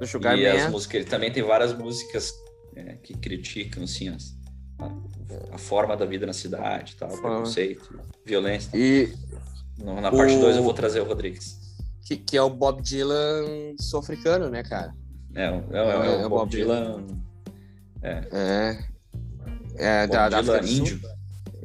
do 0.00 0.06
Sugar 0.06 0.36
e 0.38 0.46
as 0.46 0.64
Man. 0.64 0.70
músicas, 0.70 0.94
ele 1.00 1.04
também 1.10 1.32
tem 1.32 1.42
várias 1.42 1.72
músicas 1.72 2.32
é, 2.76 2.94
que 3.02 3.14
criticam 3.14 3.82
assim 3.84 4.08
as- 4.08 4.36
a, 4.78 5.54
a 5.54 5.58
forma 5.58 5.96
da 5.96 6.04
vida 6.06 6.26
na 6.26 6.32
cidade, 6.32 6.94
tal, 6.96 7.08
preconceito, 7.08 7.98
violência. 8.24 8.70
E 8.76 9.12
No- 9.78 10.00
na 10.00 10.10
parte 10.10 10.34
O- 10.34 10.40
2 10.40 10.56
eu 10.56 10.62
vou 10.62 10.74
trazer 10.74 11.00
o 11.00 11.04
Rodrigues. 11.04 11.56
que, 12.06 12.16
que 12.16 12.36
é 12.36 12.42
o 12.42 12.50
Bob 12.50 12.82
Dylan 12.82 13.74
sul-africano, 13.80 14.48
né, 14.50 14.62
cara? 14.62 14.92
É, 15.34 15.50
o- 15.50 15.54
é, 15.54 15.82
o- 15.82 16.02
é, 16.02 16.06
É, 16.06 16.22
o 16.22 16.26
o 16.26 16.28
Bob 16.28 16.30
Bob 16.30 16.50
Dylan, 16.50 17.06
É. 18.02 18.78
É, 19.76 20.06
Bob 20.06 20.12
da, 20.16 20.28
da 20.28 20.40
Dylan 20.42 20.62
Sul. 20.62 20.76
índio. 20.76 21.00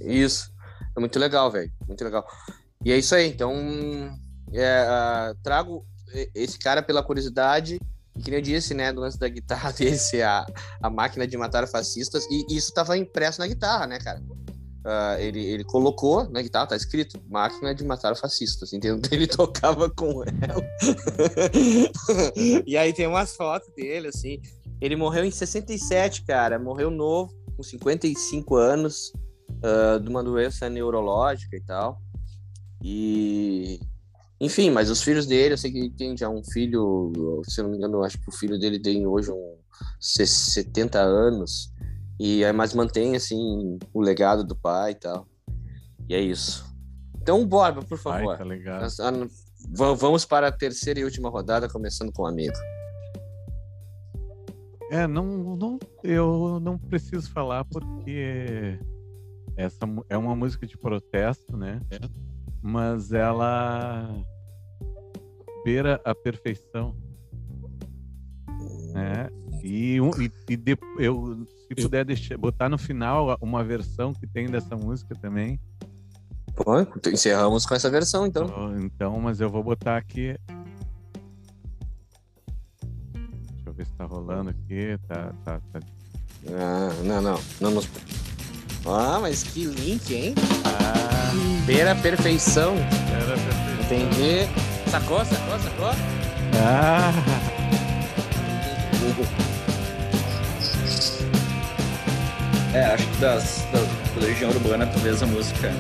Isso. 0.02 0.53
É 0.96 1.00
muito 1.00 1.18
legal, 1.20 1.52
velho. 1.52 1.72
Muito 1.88 2.04
legal. 2.04 2.26
E 2.84 2.92
é 2.92 2.98
isso 2.98 3.16
aí. 3.16 3.28
Então, 3.28 3.54
é, 4.54 4.86
ah, 4.88 5.34
trago 5.44 5.86
esse 6.36 6.60
cara 6.60 6.82
pela 6.82 7.04
curiosidade. 7.04 7.80
E 8.16 8.22
que 8.22 8.30
nem 8.30 8.40
eu 8.40 8.44
disse, 8.44 8.76
né, 8.76 8.94
do 8.94 9.02
lance 9.02 9.18
da 9.18 9.28
guitarra 9.28 9.72
dele 9.74 9.98
ser 9.98 10.22
a, 10.24 10.46
a 10.82 10.90
máquina 10.90 11.26
de 11.26 11.36
matar 11.38 11.68
fascistas. 11.68 12.26
E 12.30 12.46
isso 12.56 12.70
estava 12.70 12.98
impresso 12.98 13.40
na 13.40 13.48
guitarra, 13.48 13.88
né, 13.88 14.00
cara? 14.00 14.22
Ah, 14.86 15.16
ele, 15.18 15.40
ele 15.40 15.64
colocou 15.64 16.30
na 16.30 16.42
guitarra, 16.42 16.68
tá 16.68 16.76
escrito, 16.76 17.18
máquina 17.30 17.74
de 17.74 17.86
matar 17.86 18.18
fascistas, 18.18 18.74
entendeu? 18.74 19.00
Ele 19.12 19.28
tocava 19.28 19.90
com 19.90 20.24
ela. 20.24 20.62
e 22.68 22.76
aí 22.76 22.92
tem 22.92 23.08
umas 23.08 23.34
fotos 23.34 23.74
dele, 23.76 24.10
assim. 24.10 24.42
Ele 24.82 24.98
morreu 24.98 25.24
em 25.24 25.32
67, 25.32 26.26
cara. 26.26 26.60
Morreu 26.60 26.92
novo, 26.92 27.34
com 27.56 27.64
55 27.64 28.56
anos, 28.58 29.14
ah, 29.62 29.98
de 30.00 30.10
uma 30.10 30.24
doença 30.24 30.70
neurológica 30.70 31.56
e 31.56 31.62
tal. 31.62 32.02
E. 32.82 33.80
Enfim, 34.42 34.70
mas 34.72 34.90
os 34.90 35.02
filhos 35.02 35.26
dele, 35.26 35.54
eu 35.54 35.58
sei 35.58 35.72
que 35.72 35.90
tem 35.92 36.18
já 36.18 36.28
um 36.28 36.44
filho, 36.44 37.14
se 37.46 37.62
eu 37.62 37.64
não 37.64 37.72
me 37.72 37.78
engano, 37.78 37.98
eu 38.00 38.04
acho 38.04 38.20
que 38.20 38.28
o 38.28 38.32
filho 38.34 38.60
dele 38.60 38.78
tem 38.78 39.08
hoje 39.08 39.32
um 39.32 39.58
70 40.00 41.00
anos. 41.00 41.72
E 42.20 42.44
aí, 42.44 42.52
mas 42.52 42.74
mantém, 42.74 43.16
assim, 43.16 43.78
o 43.94 44.02
legado 44.02 44.44
do 44.44 44.56
pai 44.56 44.92
e 44.92 44.96
tal. 44.96 45.28
E 46.10 46.14
é 46.14 46.20
isso. 46.20 46.66
Então, 47.22 47.46
Borba, 47.48 47.82
por 47.84 47.96
Ai, 47.98 48.00
favor. 48.02 48.38
tá 48.38 48.44
legal. 48.44 48.82
Nós- 48.82 49.00
ah, 49.00 49.12
Vamos 49.72 50.26
para 50.26 50.48
a 50.50 50.52
terceira 50.52 51.00
e 51.00 51.06
última 51.06 51.30
rodada, 51.30 51.70
começando 51.70 52.12
com 52.12 52.24
o 52.24 52.28
amigo. 52.28 52.54
É, 54.92 55.08
não, 55.08 55.56
não, 55.56 55.80
eu 56.04 56.60
não 56.60 56.78
preciso 56.78 57.32
falar 57.32 57.64
porque 57.66 58.78
essa 59.56 59.86
é 60.10 60.18
uma 60.18 60.36
música 60.36 60.66
de 60.66 60.78
protesto, 60.78 61.56
né? 61.58 61.82
Mas 62.62 63.12
ela 63.12 64.10
beira 65.64 66.02
a 66.04 66.14
perfeição, 66.16 66.96
né? 68.94 69.30
E, 69.64 69.98
e, 69.98 70.32
e 70.50 70.58
de- 70.58 70.78
eu, 71.00 71.46
se 71.68 71.76
puder 71.76 72.04
deixar, 72.06 72.38
botar 72.38 72.68
no 72.70 72.78
final 72.78 73.38
uma 73.42 73.64
versão 73.64 74.14
que 74.14 74.28
tem 74.28 74.50
dessa 74.50 74.76
música 74.76 75.16
também, 75.16 75.60
Bom, 76.56 76.86
encerramos 77.12 77.66
com 77.66 77.74
essa 77.74 77.90
versão, 77.90 78.28
então. 78.28 78.46
Então, 78.46 78.78
então, 78.80 79.20
mas 79.20 79.42
eu 79.42 79.50
vou 79.50 79.64
botar 79.64 79.98
aqui. 79.98 80.38
Deixa 83.12 83.66
eu 83.66 83.74
ver 83.74 83.86
se 83.88 83.92
tá 83.94 84.06
rolando 84.06 84.52
aqui. 84.52 84.98
Tá, 85.08 85.34
tá, 85.44 85.60
tá. 85.72 85.80
Ah, 86.50 87.04
não, 87.04 87.22
não. 87.22 87.40
Não 87.60 87.72
nos... 87.72 87.90
Ah, 88.86 89.20
mas 89.22 89.44
que 89.44 89.66
link, 89.66 90.14
hein? 90.14 90.36
Ah, 90.66 91.32
Beira 91.66 91.94
a 91.94 91.96
perfeição. 91.96 92.76
era 92.76 93.38
perfeito. 93.38 93.84
Entendi. 93.84 94.50
Sacou, 94.92 95.24
sacou, 95.26 95.60
sacou? 95.60 95.92
Ah, 96.56 97.12
É, 102.74 102.86
acho 102.86 103.06
que 103.08 103.18
das, 103.18 103.66
da, 103.72 103.80
da 104.20 104.26
Legião 104.26 104.50
Urbana, 104.50 104.88
talvez 104.88 105.22
a 105.22 105.28
música. 105.28 105.72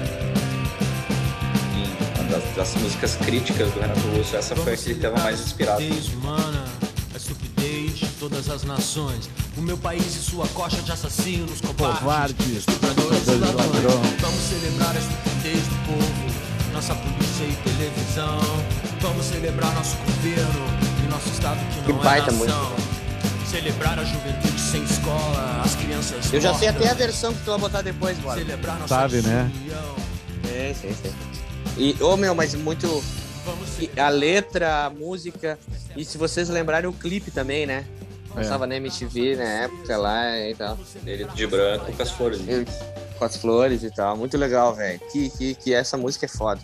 Uma 2.19 2.23
das, 2.29 2.43
das 2.55 2.75
músicas 2.81 3.15
críticas 3.15 3.71
do 3.71 3.79
Renato 3.79 3.99
Russo, 4.15 4.35
essa 4.35 4.55
foi 4.55 4.73
a 4.73 4.77
que 4.77 4.89
ele 4.89 4.93
estava 4.99 5.17
mais 5.23 5.39
inspirado. 5.41 5.81
estupidez 5.81 6.13
humana, 6.13 6.65
a 7.13 7.17
estupidez 7.17 7.97
de 7.97 8.05
todas 8.29 8.49
as 8.49 8.63
nações. 8.63 9.29
O 9.57 9.61
meu 9.61 9.77
país 9.77 10.15
e 10.15 10.19
sua 10.19 10.47
coxa 10.49 10.81
de 10.81 10.91
assassinos, 10.93 11.59
covardes, 11.59 11.99
Covardes, 11.99 12.57
estupradores 12.57 13.27
e 13.27 13.31
ladrões. 13.31 14.21
Vamos 14.21 14.39
celebrar 14.39 14.95
a 14.95 14.99
estupidez 14.99 15.67
do 15.67 15.75
povo, 15.87 16.71
nossa 16.71 16.95
polícia 16.95 17.43
e 17.43 17.55
televisão. 17.63 18.39
Vamos 19.01 19.25
celebrar 19.25 19.73
nosso 19.75 19.97
governo 19.97 20.65
e 21.03 21.09
nosso 21.09 21.27
estado 21.29 21.59
que 21.73 21.81
Que 21.81 21.91
não 21.91 21.99
é 21.99 22.03
baita 22.03 22.31
nação. 22.31 22.75
Celebrar 23.45 23.99
a 23.99 24.05
juventude 24.05 24.59
sem 24.59 24.83
escola, 24.83 25.61
as 25.63 25.75
crianças 25.75 26.33
Eu 26.33 26.39
já 26.39 26.53
sei 26.53 26.69
até 26.69 26.89
a 26.89 26.93
versão 26.93 27.33
que 27.33 27.43
tu 27.43 27.51
vai 27.51 27.59
botar 27.59 27.81
depois, 27.81 28.17
bora. 28.19 28.39
Celebrar 28.39 28.79
nossa 28.79 28.95
Sabe, 28.95 29.21
né? 29.21 29.51
É, 30.49 30.73
sim, 30.73 30.93
sim. 30.93 31.13
E, 31.77 32.01
ô 32.01 32.15
meu, 32.15 32.33
mas 32.33 32.55
muito. 32.55 33.03
A 33.97 34.07
letra, 34.07 34.85
a 34.85 34.89
música. 34.89 35.59
E 35.97 36.05
se 36.05 36.17
vocês 36.17 36.47
lembrarem 36.47 36.89
o 36.89 36.93
clipe 36.93 37.29
também, 37.29 37.65
né? 37.65 37.85
Passava 38.33 38.65
na 38.67 38.75
MTV 38.77 39.35
na 39.35 39.43
época 39.43 39.97
lá 39.97 40.39
e 40.39 40.55
tal. 40.55 40.77
Ele 41.05 41.25
de 41.25 41.47
branco 41.47 41.91
com 41.91 42.01
as 42.03 42.11
flores. 42.11 42.41
Eu- 42.47 42.65
com 43.17 43.25
as 43.25 43.37
flores 43.37 43.83
e 43.83 43.91
tal. 43.91 44.17
Muito 44.17 44.37
legal, 44.37 44.73
velho. 44.73 44.99
Que, 45.11 45.29
que, 45.29 45.55
que 45.55 45.73
essa 45.73 45.95
música 45.97 46.25
é 46.25 46.29
foda. 46.29 46.59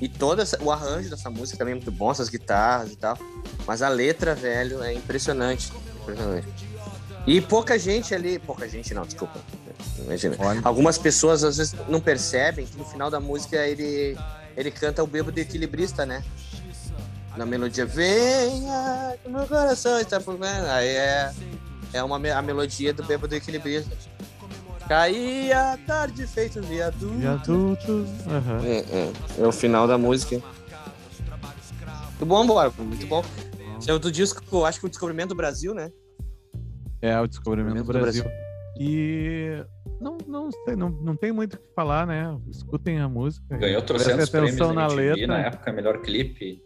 E 0.00 0.08
todo 0.08 0.40
essa- 0.40 0.56
o 0.62 0.70
arranjo 0.70 1.10
dessa 1.10 1.28
música 1.28 1.58
também 1.58 1.72
é 1.72 1.74
muito 1.74 1.90
bom, 1.90 2.10
essas 2.10 2.28
guitarras 2.28 2.92
e 2.92 2.96
tal. 2.96 3.18
Mas 3.66 3.82
a 3.82 3.88
letra, 3.88 4.34
velho, 4.34 4.80
é 4.82 4.94
impressionante. 4.94 5.72
Impressionante. 6.02 6.46
E 7.26 7.40
pouca 7.40 7.76
gente 7.78 8.14
ali. 8.14 8.38
Pouca 8.38 8.68
gente 8.68 8.94
não, 8.94 9.02
desculpa. 9.02 9.38
Imagina. 9.98 10.36
olha. 10.38 10.60
Algumas 10.64 10.96
pessoas 10.98 11.42
às 11.42 11.56
vezes 11.56 11.74
não 11.88 12.00
percebem 12.00 12.64
que 12.64 12.76
no 12.78 12.84
final 12.84 13.10
da 13.10 13.18
música 13.20 13.56
ele, 13.66 14.16
ele 14.56 14.70
canta 14.70 15.02
o 15.02 15.06
bêbado 15.06 15.38
equilibrista, 15.38 16.06
né? 16.06 16.22
Na 17.38 17.46
melodia, 17.46 17.86
venha 17.86 19.16
meu 19.24 19.46
coração, 19.46 20.00
está 20.00 20.18
por. 20.18 20.36
Aí 20.42 20.88
é, 20.88 21.32
é 21.92 22.02
uma, 22.02 22.16
a 22.16 22.42
melodia 22.42 22.92
do 22.92 23.04
bêbado 23.04 23.32
equilibrista. 23.32 23.96
Caía 24.88 25.74
a 25.74 25.76
tarde 25.76 26.26
feito 26.26 26.60
viaduto. 26.60 27.28
Adultos. 27.28 28.08
aham. 28.26 28.60
É, 28.64 28.78
é, 28.78 29.12
é 29.38 29.46
o 29.46 29.52
final 29.52 29.86
da 29.86 29.96
música. 29.96 30.42
Muito 32.08 32.26
bom, 32.26 32.44
bora, 32.44 32.72
muito 32.76 33.06
bom. 33.06 33.24
Esse 33.78 33.88
é 33.88 33.94
o 33.94 34.00
do 34.00 34.10
disco, 34.10 34.42
eu 34.50 34.66
acho 34.66 34.80
que 34.80 34.86
o 34.86 34.88
Descobrimento 34.88 35.28
do 35.28 35.36
Brasil, 35.36 35.72
né? 35.72 35.92
É 37.00 37.20
o 37.20 37.28
descobrimento 37.28 37.84
do 37.84 37.92
Descobrimento 37.92 38.16
do 38.16 38.24
Brasil. 38.24 38.48
E 38.80 39.64
não, 40.00 40.18
não 40.26 40.50
sei, 40.64 40.74
não, 40.74 40.88
não 40.90 41.14
tem 41.14 41.30
muito 41.30 41.54
o 41.54 41.58
que 41.58 41.72
falar, 41.76 42.04
né? 42.04 42.36
Escutem 42.50 42.98
a 42.98 43.08
música. 43.08 43.56
Ganhou 43.56 43.80
Prestem 43.82 43.86
trocentos 43.86 44.30
prêmios 44.30 44.54
atenção 44.54 44.74
na 44.74 44.88
na 44.88 44.92
MTV 44.92 45.10
letra. 45.10 45.26
na 45.28 45.38
época, 45.38 45.72
melhor 45.72 46.00
clipe, 46.02 46.60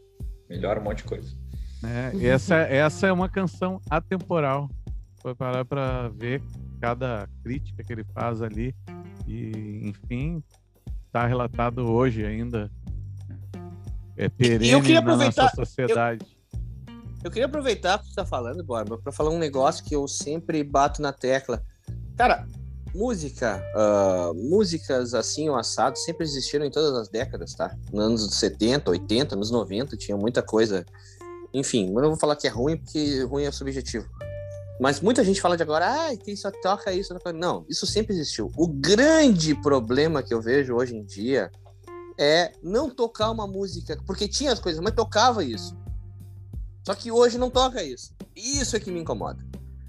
melhor 0.53 0.79
um 0.79 0.83
monte 0.83 0.99
de 0.99 1.05
coisa. 1.05 1.35
E 2.15 2.27
essa, 2.27 2.57
essa 2.57 3.07
é 3.07 3.13
uma 3.13 3.29
canção 3.29 3.81
atemporal. 3.89 4.71
Foi 5.21 5.35
parar 5.35 5.65
pra 5.65 6.09
ver 6.09 6.43
cada 6.81 7.29
crítica 7.43 7.83
que 7.83 7.93
ele 7.93 8.05
faz 8.05 8.43
ali. 8.43 8.75
E, 9.27 9.89
enfim, 9.89 10.43
tá 11.11 11.27
relatado 11.27 11.91
hoje 11.91 12.25
ainda. 12.25 12.71
É 14.17 14.29
perene 14.29 14.81
queria 14.83 15.01
na 15.01 15.17
nossa 15.17 15.49
sociedade. 15.55 16.27
Eu 17.25 17.31
queria 17.31 17.47
aproveitar 17.47 17.99
que 17.99 18.09
você 18.09 18.15
tá 18.15 18.27
falando, 18.27 18.63
Borba, 18.63 18.99
pra 18.99 19.13
falar 19.13 19.31
um 19.31 19.39
negócio 19.39 19.85
que 19.85 19.95
eu 19.95 20.07
sempre 20.07 20.63
bato 20.63 21.01
na 21.01 21.13
tecla. 21.13 21.65
Cara, 22.17 22.47
música, 22.95 23.63
ah, 23.75 24.33
músicas 24.35 25.15
assim, 25.15 25.49
o 25.49 25.55
assado, 25.55 25.99
sempre 25.99 26.25
existiram 26.25 26.65
em 26.65 26.71
todas 26.71 26.95
as 26.95 27.09
décadas, 27.09 27.55
tá? 27.55 27.77
Nos 27.93 28.05
anos 28.05 28.35
70, 28.35 28.91
80, 28.91 29.37
nos 29.37 29.51
90, 29.51 29.97
tinha 29.97 30.17
muita 30.17 30.43
coisa. 30.43 30.85
Enfim, 31.53 31.89
eu 31.89 32.01
não 32.01 32.09
vou 32.09 32.17
falar 32.17 32.37
que 32.37 32.47
é 32.47 32.51
ruim, 32.51 32.77
porque 32.77 33.23
ruim 33.25 33.45
é 33.45 33.51
subjetivo. 33.51 34.09
Mas 34.81 35.01
muita 35.01 35.23
gente 35.23 35.41
fala 35.41 35.57
de 35.57 35.63
agora, 35.63 35.87
ah, 35.87 36.17
quem 36.17 36.35
só 36.35 36.51
toca 36.51 36.93
isso. 36.93 37.15
toca-" 37.15 37.33
Não, 37.33 37.65
isso 37.69 37.87
sempre 37.87 38.15
existiu. 38.15 38.51
O 38.57 38.67
grande 38.67 39.55
problema 39.55 40.23
que 40.23 40.33
eu 40.33 40.41
vejo 40.41 40.75
hoje 40.75 40.97
em 40.97 41.05
dia 41.05 41.51
é 42.19 42.53
não 42.63 42.91
tocar 42.91 43.31
uma 43.31 43.47
música, 43.47 43.99
porque 44.07 44.27
tinha 44.27 44.53
as 44.53 44.61
coisas, 44.61 44.81
mas 44.83 44.95
tocava 44.95 45.45
isso. 45.45 45.77
Só 46.85 46.95
que 46.95 47.13
hoje 47.13 47.39
não 47.39 47.49
toca 47.49 47.83
isso. 47.83 48.13
Isso 48.35 48.77
é 48.77 48.81
que 48.81 48.91
me 48.91 49.01
incomoda. 49.01 49.45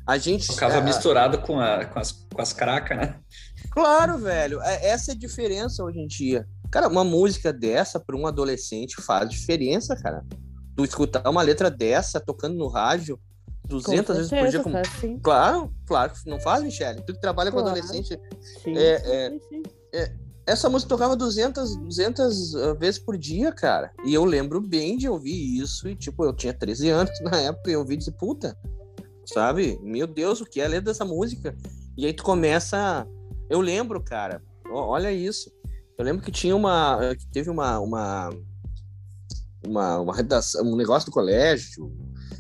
A 0.05 0.17
gente. 0.17 0.47
Tocava 0.47 0.77
ah, 0.77 0.81
misturado 0.81 1.39
com, 1.39 1.59
a, 1.59 1.85
com 1.85 1.99
as, 1.99 2.11
com 2.11 2.41
as 2.41 2.51
cracas, 2.53 2.97
né? 2.97 3.19
Claro, 3.71 4.17
velho. 4.17 4.61
é- 4.61 4.87
Essa 4.89 5.11
é 5.11 5.13
a 5.13 5.17
diferença 5.17 5.83
hoje 5.83 5.99
em 5.99 6.07
dia. 6.07 6.45
Cara, 6.71 6.87
uma 6.87 7.03
música 7.03 7.53
dessa 7.53 7.99
para 7.99 8.15
um 8.17 8.25
adolescente 8.27 9.01
faz 9.01 9.29
diferença, 9.29 9.95
cara. 9.95 10.23
tu 10.75 10.83
escutar 10.83 11.29
uma 11.29 11.41
letra 11.41 11.69
dessa 11.69 12.19
tocando 12.19 12.55
no 12.55 12.67
rádio 12.67 13.19
200 13.65 14.05
Com 14.07 14.13
vezes 14.13 14.29
por 14.29 14.35
dia. 14.39 14.51
certeza, 14.51 14.63
Com... 14.63 14.71
faz 14.71 14.87
sim. 14.99 15.19
Claro, 15.19 15.73
claro 15.85 16.11
que 16.11 16.29
não 16.29 16.39
faz, 16.39 16.63
Michele. 16.63 17.01
Tu 17.03 17.13
que 17.13 17.21
trabalha 17.21 17.51
com 17.51 17.59
Claro. 17.61 17.77
adolescente. 17.77 18.19
Sim, 18.63 18.75
É, 18.77 18.99
sim, 18.99 19.11
é. 19.11 19.29
sim, 19.29 19.39
sim. 19.49 19.63
Essa 20.45 20.67
música 20.69 20.89
tocava 20.89 21.15
200, 21.15 21.77
200 21.77 22.53
uh, 22.55 22.75
vezes 22.75 22.99
por 22.99 23.17
dia, 23.17 23.53
cara. 23.53 23.91
E 24.03 24.13
eu 24.13 24.25
lembro 24.25 24.59
bem 24.59 24.97
de 24.97 25.07
ouvir 25.07 25.57
isso. 25.61 25.87
E, 25.87 25.95
tipo, 25.95 26.25
eu 26.25 26.33
tinha 26.33 26.53
13 26.53 26.89
anos 26.89 27.11
na 27.23 27.37
época 27.37 27.69
e 27.69 27.73
eu 27.73 27.79
ouvi 27.79 27.93
e 27.93 27.97
disse, 27.97 28.11
puta, 28.11 28.57
sabe? 29.25 29.79
Meu 29.81 30.07
Deus, 30.07 30.41
o 30.41 30.45
que 30.45 30.61
é 30.61 30.65
a 30.65 30.67
letra 30.67 30.91
dessa 30.91 31.05
música? 31.05 31.55
E 31.97 32.05
aí 32.05 32.13
tu 32.13 32.23
começa. 32.23 33.07
Eu 33.49 33.61
lembro, 33.61 34.01
cara, 34.01 34.41
olha 34.69 35.11
isso. 35.11 35.51
Eu 35.97 36.05
lembro 36.05 36.23
que 36.23 36.31
tinha 36.31 36.55
uma. 36.55 36.99
que 37.15 37.27
teve 37.27 37.49
uma. 37.49 37.79
uma 37.79 38.29
uma, 39.65 39.99
uma 39.99 40.15
redação, 40.15 40.61
um 40.65 40.75
negócio 40.75 41.09
do 41.09 41.13
colégio, 41.13 41.91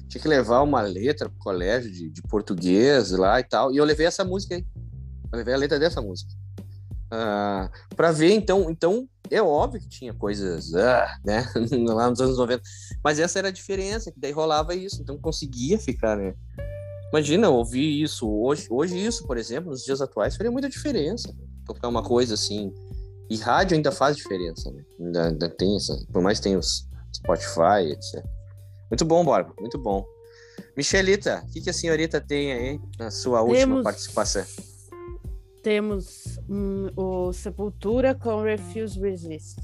tinha 0.07 0.21
que 0.21 0.27
levar 0.27 0.61
uma 0.61 0.81
letra 0.81 1.29
pro 1.29 1.39
colégio 1.39 1.91
de, 1.91 2.09
de 2.09 2.21
português 2.23 3.11
lá 3.11 3.39
e 3.39 3.43
tal, 3.43 3.71
e 3.71 3.77
eu 3.77 3.85
levei 3.85 4.05
essa 4.05 4.23
música 4.23 4.55
aí, 4.55 4.65
eu 5.31 5.37
levei 5.37 5.53
a 5.53 5.57
letra 5.57 5.79
dessa 5.79 6.01
música, 6.01 6.31
ah, 7.09 7.71
para 7.95 8.11
ver, 8.11 8.33
então, 8.33 8.69
então, 8.69 9.07
é 9.29 9.41
óbvio 9.41 9.81
que 9.81 9.87
tinha 9.89 10.13
coisas, 10.13 10.73
ah, 10.75 11.17
né, 11.25 11.45
lá 11.87 12.09
nos 12.09 12.19
anos 12.21 12.37
90, 12.37 12.61
mas 13.03 13.19
essa 13.19 13.39
era 13.39 13.47
a 13.47 13.51
diferença, 13.51 14.11
que 14.11 14.19
daí 14.19 14.31
rolava 14.31 14.75
isso, 14.75 15.01
então 15.01 15.17
conseguia 15.17 15.79
ficar, 15.79 16.15
né, 16.17 16.33
imagina 17.09 17.49
ouvir 17.49 18.01
isso 18.03 18.29
hoje, 18.29 18.67
hoje 18.69 19.03
isso, 19.03 19.25
por 19.25 19.37
exemplo, 19.37 19.71
nos 19.71 19.83
dias 19.83 20.01
atuais, 20.01 20.35
faria 20.35 20.51
muita 20.51 20.69
diferença, 20.69 21.33
tocar 21.65 21.87
uma 21.87 22.03
coisa 22.03 22.33
assim, 22.33 22.71
e 23.29 23.37
rádio 23.37 23.75
ainda 23.75 23.91
faz 23.91 24.15
diferença, 24.17 24.69
né, 24.71 24.83
ainda, 24.99 25.27
ainda 25.27 25.49
tem 25.49 25.75
essa, 25.75 25.97
por 26.11 26.21
mais 26.21 26.39
que 26.39 26.43
tenha 26.43 26.59
os 26.59 26.87
Spotify, 27.15 27.91
etc. 27.91 28.23
Muito 28.89 29.05
bom, 29.05 29.23
Borba, 29.23 29.53
muito 29.59 29.77
bom. 29.77 30.03
Michelita, 30.77 31.43
o 31.47 31.51
que, 31.51 31.61
que 31.61 31.69
a 31.69 31.73
senhorita 31.73 32.19
tem 32.21 32.51
aí 32.51 32.79
na 32.99 33.09
sua 33.09 33.41
última 33.41 33.59
Temos- 33.59 33.83
participação? 33.83 34.43
Temos 35.63 36.37
hum, 36.49 36.89
o 36.95 37.31
Sepultura 37.33 38.13
com 38.13 38.41
Refuse 38.43 38.99
Resist, 38.99 39.57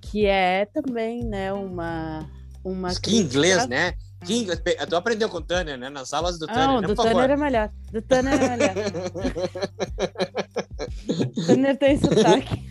que 0.00 0.24
é 0.24 0.64
também, 0.66 1.22
né, 1.24 1.52
uma 1.52 2.30
uma 2.64 2.94
Que 2.94 3.18
inglês, 3.18 3.66
né? 3.68 3.92
Que 4.24 4.34
inglês. 4.38 4.58
Pe- 4.60 4.76
Tu 4.86 4.96
aprendeu 4.96 5.28
com 5.28 5.38
o 5.38 5.42
Tanner, 5.42 5.76
né? 5.78 5.90
Nas 5.90 6.12
aulas 6.12 6.38
do 6.38 6.46
Tanner, 6.46 6.66
Não, 6.68 6.80
né? 6.80 6.86
do. 6.88 6.94
Tanner 6.94 7.30
é 7.30 7.36
melhor. 7.36 7.70
Do 7.92 8.02
Tanner 8.02 8.34
é 8.40 8.56
melhor. 8.56 8.74
Tanner 11.46 11.76
tem 11.76 11.98
sotaque. 11.98 12.66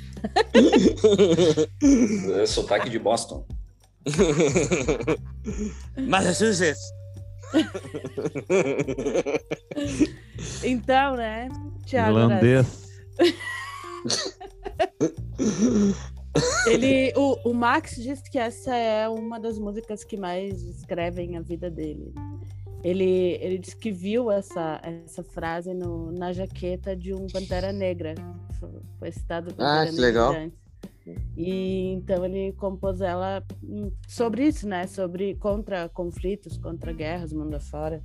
Sotaque 2.47 2.89
de 2.89 2.99
Boston. 2.99 3.45
Massachusetts. 5.97 6.79
Então, 10.63 11.15
né, 11.15 11.47
Thiago 11.85 12.17
Irlandês. 12.19 12.89
Ele, 16.67 17.13
o, 17.15 17.49
o 17.49 17.53
Max 17.53 17.95
diz 17.95 18.21
que 18.27 18.37
essa 18.37 18.75
é 18.75 19.07
uma 19.07 19.39
das 19.39 19.57
músicas 19.57 20.03
que 20.03 20.17
mais 20.17 20.61
descrevem 20.63 21.37
a 21.37 21.41
vida 21.41 21.69
dele. 21.69 22.13
Ele, 22.83 23.37
ele 23.41 23.57
disse 23.57 23.75
que 23.75 23.91
viu 23.91 24.29
essa, 24.29 24.79
essa 24.83 25.23
frase 25.23 25.73
no, 25.73 26.11
na 26.11 26.33
jaqueta 26.33 26.95
de 26.95 27.13
um 27.13 27.25
Pantera 27.27 27.71
Negra. 27.71 28.13
Foi 28.99 29.11
citado 29.11 29.53
Pantera 29.53 29.81
Ah, 29.81 29.85
que 29.85 29.91
Negra 29.91 30.05
legal. 30.05 30.33
antes. 30.33 30.64
E 31.37 31.91
então 31.93 32.23
ele 32.25 32.51
compôs 32.53 33.01
ela 33.01 33.43
hum, 33.63 33.91
sobre 34.07 34.47
isso, 34.47 34.67
né? 34.67 34.87
Sobre 34.87 35.35
contra 35.35 35.87
conflitos, 35.89 36.57
contra 36.57 36.91
guerras, 36.93 37.31
mundo 37.33 37.55
afora. 37.55 38.01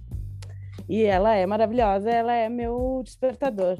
E 0.88 1.02
ela 1.04 1.34
é 1.34 1.46
maravilhosa, 1.46 2.10
ela 2.10 2.34
é 2.34 2.48
meu 2.48 3.00
despertador. 3.04 3.76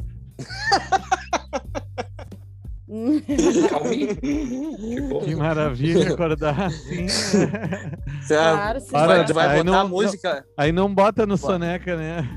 Ficou. 2.88 2.90
Que 5.24 5.34
maravilha 5.36 6.12
acordar 6.12 6.60
assim. 6.62 7.02
né? 7.02 7.06
Claro, 8.26 8.80
sim. 8.80 8.90
Vai, 8.90 9.06
Para, 9.24 9.32
vai 9.32 9.46
aí 9.48 9.58
botar 9.58 9.64
não- 9.70 9.78
a 9.80 9.84
música. 9.84 10.44
Aí 10.56 10.72
não 10.72 10.92
bota 10.92 11.24
no 11.26 11.36
soneca, 11.36 11.94
né? 11.96 12.28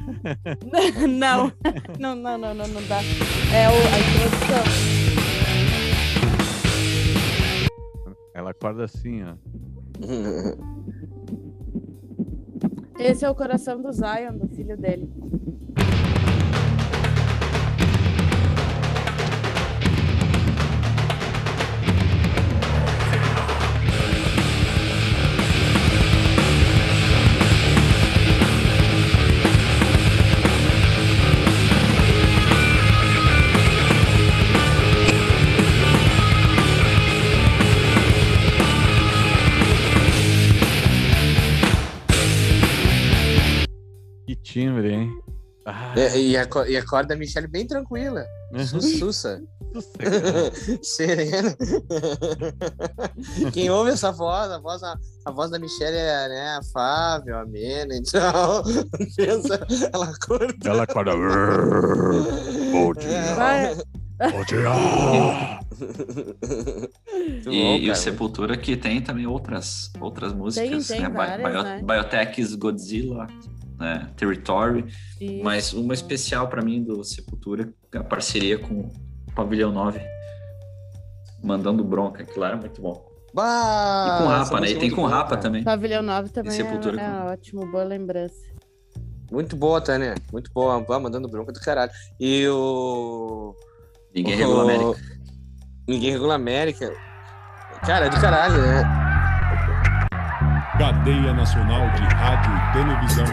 não, 1.08 1.52
não, 2.00 2.16
não, 2.16 2.38
não, 2.38 2.54
não, 2.54 2.68
não 2.68 2.84
dá. 2.88 3.00
É 3.54 3.68
o, 3.68 3.72
a 3.74 4.00
introdução. 4.00 4.64
Ela 8.34 8.52
acorda 8.52 8.86
assim, 8.86 9.22
ó. 9.24 9.36
Esse 13.00 13.26
é 13.26 13.30
o 13.30 13.36
coração 13.36 13.82
do 13.82 13.92
Zion, 13.92 14.38
do 14.38 14.48
filho 14.48 14.78
dele. 14.78 15.12
Timbre, 44.54 44.94
hein? 44.94 45.10
Ah, 45.66 45.94
É, 45.98 46.18
e, 46.20 46.32
e 46.34 46.78
acorda 46.78 47.14
a 47.14 47.18
Michelle 47.18 47.48
bem 47.48 47.66
tranquila. 47.66 48.24
uhum. 48.54 48.82
Sossegado. 48.82 49.48
Serena. 50.84 51.56
Quem 53.52 53.72
ouve 53.72 53.90
essa 53.92 54.12
voz, 54.12 54.52
a 54.52 54.60
voz, 54.60 54.84
a, 54.84 54.96
a 55.26 55.32
voz 55.32 55.50
da 55.50 55.58
Michelle 55.58 55.98
é 55.98 56.30
né, 56.30 56.60
afável, 56.62 57.40
amena, 57.40 57.96
então 57.96 58.62
pensa, 59.18 59.66
ela 59.92 60.06
acorda. 60.12 60.54
Ela 60.70 60.84
acorda. 60.84 61.12
Bom 62.72 62.94
dia. 62.94 63.34
Vai. 63.36 63.76
Bom 64.32 64.44
dia. 64.46 64.70
E, 67.42 67.44
bom, 67.46 67.76
e 67.78 67.90
o. 67.90 67.96
Sepultura 67.96 68.56
que 68.56 68.78
tem 68.78 69.02
também 69.02 69.26
outras, 69.26 69.92
outras 70.00 70.34
músicas, 70.34 70.88
tem 70.88 71.02
né? 71.02 71.10
Bi- 71.10 71.16
várias, 71.16 71.52
Bio- 71.52 71.64
né? 71.64 71.82
Biotech's 71.84 72.54
Godzilla, 72.56 73.28
né? 73.78 74.10
Territory, 74.16 74.86
E- 75.20 75.42
mas 75.44 75.74
uma 75.74 75.94
especial 75.94 76.48
pra 76.48 76.62
mim 76.62 76.84
do 76.84 77.04
Sepultura, 77.04 77.72
a 77.94 78.04
parceria 78.04 78.58
com 78.58 78.82
o 78.82 79.32
Pavilhão 79.36 79.72
9, 79.72 80.00
mandando 81.44 81.84
bronca, 81.84 82.24
que 82.24 82.40
lá 82.40 82.48
era 82.50 82.58
muito 82.58 82.82
bom. 82.82 83.06
Bah, 83.34 84.20
e 84.20 84.24
com 84.24 84.30
Rapa, 84.30 84.60
né? 84.62 84.70
E 84.70 84.74
é 84.76 84.80
tem 84.80 84.90
com 84.92 84.98
boa, 84.98 85.10
Rapa 85.10 85.30
cara. 85.32 85.42
também. 85.42 85.64
Pavilhão 85.64 86.04
9 86.04 86.30
também 86.30 86.52
Sepultura 86.52 87.02
é, 87.02 87.04
é 87.04 87.08
com- 87.10 87.26
ótimo, 87.32 87.66
boa 87.72 87.84
lembrança. 87.84 88.36
Muito 89.32 89.56
boa, 89.56 89.82
Tânia. 89.82 90.14
Muito 90.32 90.52
boa. 90.54 90.80
Bah, 90.82 91.00
mandando 91.00 91.28
bronca 91.28 91.52
do 91.52 91.60
caralho. 91.60 91.92
E 92.20 92.48
o. 92.48 93.56
Ninguém 94.14 94.36
o- 94.36 94.38
regula 94.38 94.60
a 94.60 94.64
América. 94.76 95.02
Ninguém 95.88 96.12
regula 96.12 96.34
a 96.34 96.36
América. 96.36 96.94
Cara, 97.84 98.06
é 98.06 98.10
do 98.10 98.22
caralho, 98.22 98.62
né? 98.62 98.84
Cadeia 100.84 101.32
Nacional 101.32 101.90
de 101.92 102.02
Rádio 102.14 102.52
e 102.52 102.74
Televisão. 102.74 103.24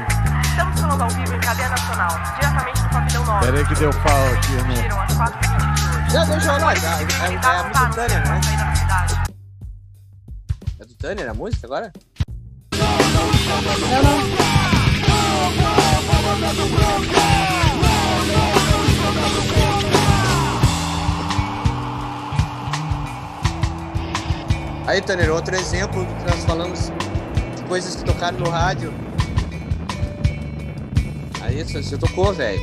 Estamos 0.41 0.81
falando 0.81 1.03
ao 1.03 1.11
vivo 1.11 1.35
em 1.35 1.41
cadeia 1.41 1.69
nacional, 1.69 2.11
diretamente 2.37 2.81
do 2.81 2.89
pavilhão 2.91 3.25
9. 3.25 3.45
Pera 3.45 3.59
aí 3.59 3.65
que 3.67 3.75
deu 3.75 3.91
pau 3.91 4.27
aqui 4.29 4.53
no. 4.53 4.77
Surgiram 4.77 5.03
às 5.03 5.15
4 5.15 5.51
h 5.51 5.57
de 6.07 6.13
Já 6.13 6.25
já. 6.25 6.61
Polícia 6.61 6.89
É, 6.89 7.03
é 7.03 7.29
militar 7.29 7.57
a 7.57 7.65
música 7.65 7.87
do 7.89 7.95
Tânia, 7.97 8.19
anunciando 8.19 8.65
né? 8.65 8.75
cidade. 8.77 9.17
É 10.79 10.85
do 10.85 10.95
Tânia 10.95 11.29
a 11.29 11.35
música 11.35 11.67
agora? 11.67 11.93
Não, 12.73 12.79
não. 14.05 14.51
Aí, 24.87 25.03
Tanner, 25.03 25.33
outro 25.33 25.57
exemplo 25.57 26.05
do 26.05 26.15
que 26.15 26.25
nós 26.31 26.45
falamos 26.45 26.93
coisas 27.71 27.95
que 27.95 28.05
tocaram 28.05 28.37
no 28.37 28.51
rádio. 28.51 28.93
Aí, 31.41 31.63
você 31.63 31.97
tocou, 31.97 32.33
velho. 32.33 32.61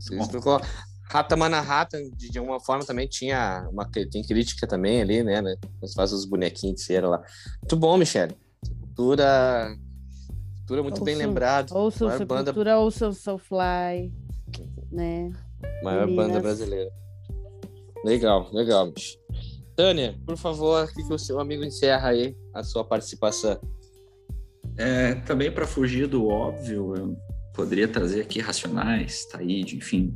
Você 0.00 0.32
tocou. 0.32 0.60
Rata 1.08 1.36
de, 2.16 2.30
de 2.30 2.40
uma 2.40 2.58
forma 2.58 2.84
também 2.84 3.06
tinha 3.06 3.64
uma 3.70 3.88
tem 3.88 4.24
crítica 4.24 4.66
também 4.66 5.02
ali, 5.02 5.22
né? 5.22 5.40
né? 5.40 5.54
Faz 5.94 6.12
os 6.12 6.24
bonequinhos 6.24 6.76
de 6.78 6.82
cera 6.82 7.08
lá. 7.08 7.22
Muito 7.62 7.76
bom, 7.76 7.96
Michele. 7.96 8.36
Sepultura. 8.64 9.78
Sepultura, 10.68 10.82
muito 10.82 11.02
bem 11.02 11.14
lembrado. 11.16 11.74
Ouçam 11.74 12.08
Maior 12.08 12.26
banda, 12.26 12.44
Sepultura, 12.44 12.78
ouçam 12.78 13.12
Soulfly, 13.12 14.12
né? 14.92 15.32
maior 15.82 16.06
banda 16.06 16.22
meninas. 16.24 16.42
brasileira. 16.42 16.90
Legal, 18.04 18.50
legal, 18.52 18.92
bicho. 18.92 19.16
Tânia, 19.74 20.18
por 20.26 20.36
favor, 20.36 20.84
o 20.84 20.88
que, 20.88 21.02
que 21.02 21.12
o 21.14 21.18
seu 21.18 21.40
amigo 21.40 21.64
encerra 21.64 22.10
aí 22.10 22.36
a 22.52 22.62
sua 22.62 22.84
participação? 22.84 23.58
É, 24.76 25.14
também 25.14 25.50
para 25.50 25.66
fugir 25.66 26.06
do 26.06 26.28
óbvio, 26.28 26.94
eu 26.94 27.16
poderia 27.54 27.88
trazer 27.88 28.20
aqui 28.20 28.38
Racionais, 28.38 29.24
Taíde, 29.24 29.76
enfim, 29.76 30.14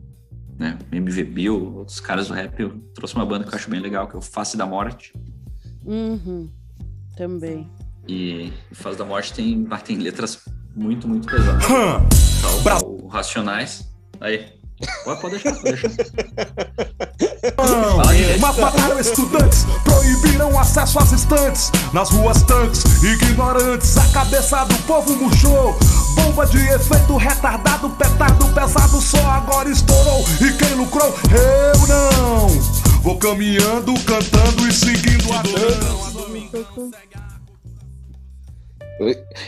né? 0.58 0.78
MV 0.92 1.24
Bill, 1.24 1.76
outros 1.78 1.98
caras 1.98 2.28
do 2.28 2.34
rap. 2.34 2.60
Eu 2.60 2.78
trouxe 2.94 3.14
uma 3.14 3.24
banda 3.24 3.44
que 3.46 3.50
eu 3.50 3.56
acho 3.56 3.70
bem 3.70 3.80
legal, 3.80 4.06
que 4.06 4.14
é 4.14 4.18
o 4.18 4.22
Face 4.22 4.56
da 4.56 4.66
Morte. 4.66 5.14
Uhum. 5.86 6.50
Também. 7.16 7.70
E 8.08 8.52
o 8.70 8.74
Face 8.74 8.98
da 8.98 9.04
Morte 9.04 9.32
tem, 9.32 9.66
tem 9.84 9.96
letras 9.98 10.38
muito, 10.74 11.06
muito 11.08 11.26
pesadas. 11.28 11.64
Bra- 12.62 12.78
Tá, 12.78 12.84
o, 12.84 13.04
o 13.04 13.08
Racionais. 13.08 13.84
Aí. 14.20 14.46
Pode, 15.04 15.20
pode 15.20 15.34
deixar, 15.38 15.52
pode 15.52 15.80
deixar. 15.80 15.88
Mataram 18.40 18.98
estudantes, 18.98 19.64
proibiram 19.84 20.58
acesso 20.58 20.98
às 20.98 21.12
estantes. 21.12 21.70
Nas 21.92 22.10
ruas 22.10 22.42
tanques, 22.42 22.82
ignorantes, 23.02 23.96
a 23.96 24.04
cabeça 24.08 24.64
do 24.64 24.74
povo 24.78 25.14
murchou. 25.16 25.78
Bomba 26.16 26.44
de 26.46 26.58
efeito 26.58 27.16
retardado, 27.16 27.90
petardo 27.90 28.46
pesado, 28.48 29.00
só 29.00 29.24
agora 29.30 29.68
estourou. 29.70 30.24
E 30.40 30.52
quem 30.54 30.74
lucrou? 30.74 31.14
Eu 31.30 31.86
não. 31.86 32.48
Vou 33.02 33.16
caminhando, 33.18 33.94
cantando 34.04 34.66
e 34.66 34.72
seguindo 34.72 35.32
a 35.32 35.42
dança. 35.42 36.12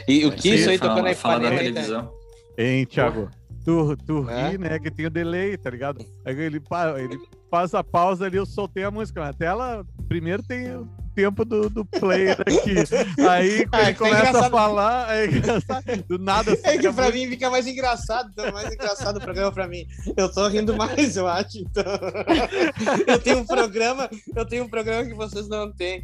E 0.08 0.24
o 0.26 0.32
que 0.32 0.48
isso 0.54 0.70
aí 0.70 0.78
tocando 0.78 1.06
aí 1.06 1.14
fala 1.14 1.40
da 1.40 1.48
aí, 1.50 1.58
televisão. 1.58 2.12
Hein, 2.58 2.84
Thiago? 2.86 3.28
Tu, 3.64 3.96
tu 4.06 4.28
É? 4.30 4.50
ri, 4.50 4.58
né? 4.58 4.78
Que 4.78 4.90
tem 4.90 5.06
o 5.06 5.10
delay, 5.10 5.56
tá 5.56 5.70
ligado? 5.70 6.04
Aí 6.24 6.38
ele, 6.38 6.60
pa- 6.60 6.98
ele 7.00 7.18
faz 7.50 7.72
a 7.74 7.82
pausa 7.82 8.26
ali, 8.26 8.36
eu 8.36 8.44
soltei 8.46 8.84
a 8.84 8.90
música. 8.90 9.20
Na 9.20 9.32
tela, 9.32 9.84
primeiro 10.08 10.42
tem 10.42 10.66
tempo 11.14 11.44
do, 11.44 11.68
do 11.70 11.84
player 11.84 12.36
aqui. 12.40 12.74
Aí 13.28 13.66
Ah, 13.72 13.82
é 13.82 13.86
ele 13.90 13.94
tá 13.94 13.94
começa 13.94 14.46
a 14.46 14.50
falar, 14.50 15.16
é 15.16 15.26
engraçado. 15.26 16.04
Do 16.08 16.18
nada 16.18 16.52
assim. 16.52 16.62
É 16.64 16.72
que 16.78 16.82
pra 16.82 16.90
música- 16.92 17.12
mim 17.12 17.28
fica 17.28 17.50
mais 17.50 17.66
engraçado, 17.66 18.30
então 18.32 18.52
mais 18.52 18.72
engraçado 18.72 19.16
o 19.16 19.20
programa 19.20 19.52
pra 19.52 19.66
mim. 19.68 19.86
Eu 20.16 20.30
tô 20.32 20.46
rindo 20.48 20.76
mais, 20.76 21.16
eu 21.16 21.26
acho. 21.26 21.58
Então... 21.58 21.84
eu 23.06 23.18
tenho 23.20 23.38
um 23.38 23.46
programa, 23.46 24.08
eu 24.34 24.44
tenho 24.46 24.64
um 24.64 24.68
programa 24.68 25.04
que 25.06 25.14
vocês 25.14 25.48
não 25.48 25.72
têm. 25.72 26.02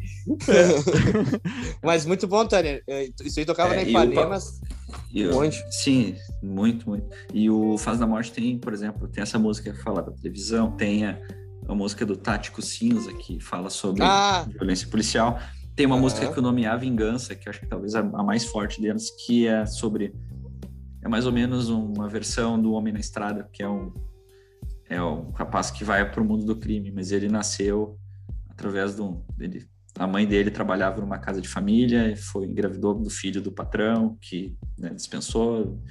Mas 1.83 2.05
muito 2.05 2.27
bom, 2.27 2.45
Tânia. 2.45 2.81
É, 2.87 3.09
Isso 3.23 3.39
aí 3.39 3.45
tocava 3.45 3.73
É, 3.73 3.77
na 3.77 3.83
Ipanema. 3.83 4.37
E 5.13 5.25
o- 5.25 5.37
Onde? 5.37 5.63
Sim, 5.71 6.15
muito, 6.41 6.89
muito. 6.89 7.07
E 7.33 7.49
o 7.49 7.77
Faz 7.77 7.99
da 7.99 8.07
Morte 8.07 8.31
tem, 8.31 8.57
por 8.57 8.73
exemplo, 8.73 9.07
tem 9.07 9.21
essa 9.21 9.37
música 9.39 9.71
que 9.71 9.81
fala 9.81 10.01
da 10.01 10.11
televisão, 10.11 10.71
tem 10.71 11.05
a, 11.05 11.17
a 11.67 11.75
música 11.75 12.05
do 12.05 12.15
Tático 12.15 12.61
Cinza, 12.61 13.13
que 13.13 13.39
fala 13.39 13.69
sobre 13.69 14.03
Ah. 14.03 14.45
violência 14.49 14.87
policial. 14.87 15.39
Tem 15.75 15.85
uma 15.85 15.97
música 15.97 16.31
que 16.31 16.37
o 16.39 16.41
nome 16.41 16.63
é 16.63 16.67
A 16.67 16.75
Vingança, 16.75 17.33
que 17.33 17.47
acho 17.47 17.59
que 17.59 17.67
talvez 17.67 17.95
a, 17.95 18.03
mais 18.03 18.45
forte 18.45 18.81
delas, 18.81 19.09
que 19.25 19.47
é 19.47 19.65
sobre. 19.65 20.13
É 21.01 21.07
mais 21.07 21.25
ou 21.25 21.31
menos 21.31 21.69
uma 21.69 22.07
versão 22.07 22.61
do 22.61 22.73
Homem 22.73 22.93
na 22.93 22.99
Estrada, 22.99 23.49
que 23.51 23.63
é 23.63 23.69
um, 23.69 23.91
é 24.89 25.01
um 25.01 25.31
rapaz 25.31 25.71
que 25.71 25.83
vai 25.83 26.09
para 26.09 26.21
o 26.21 26.25
mundo 26.25 26.45
do 26.45 26.55
crime, 26.55 26.91
mas 26.91 27.11
ele 27.11 27.27
nasceu 27.27 27.97
através 28.49 28.95
de 28.95 29.01
um. 29.01 29.23
Ele, 29.39 29.65
a 29.97 30.05
mãe 30.05 30.27
dele 30.27 30.51
trabalhava 30.51 31.01
numa 31.01 31.17
casa 31.17 31.41
de 31.41 31.47
família, 31.47 32.11
e 32.11 32.15
foi 32.15 32.45
engravidou 32.45 32.93
do 32.93 33.09
filho 33.09 33.41
do 33.41 33.51
patrão, 33.51 34.17
que 34.21 34.55
né, 34.77 34.89
dispensou. 34.89 35.81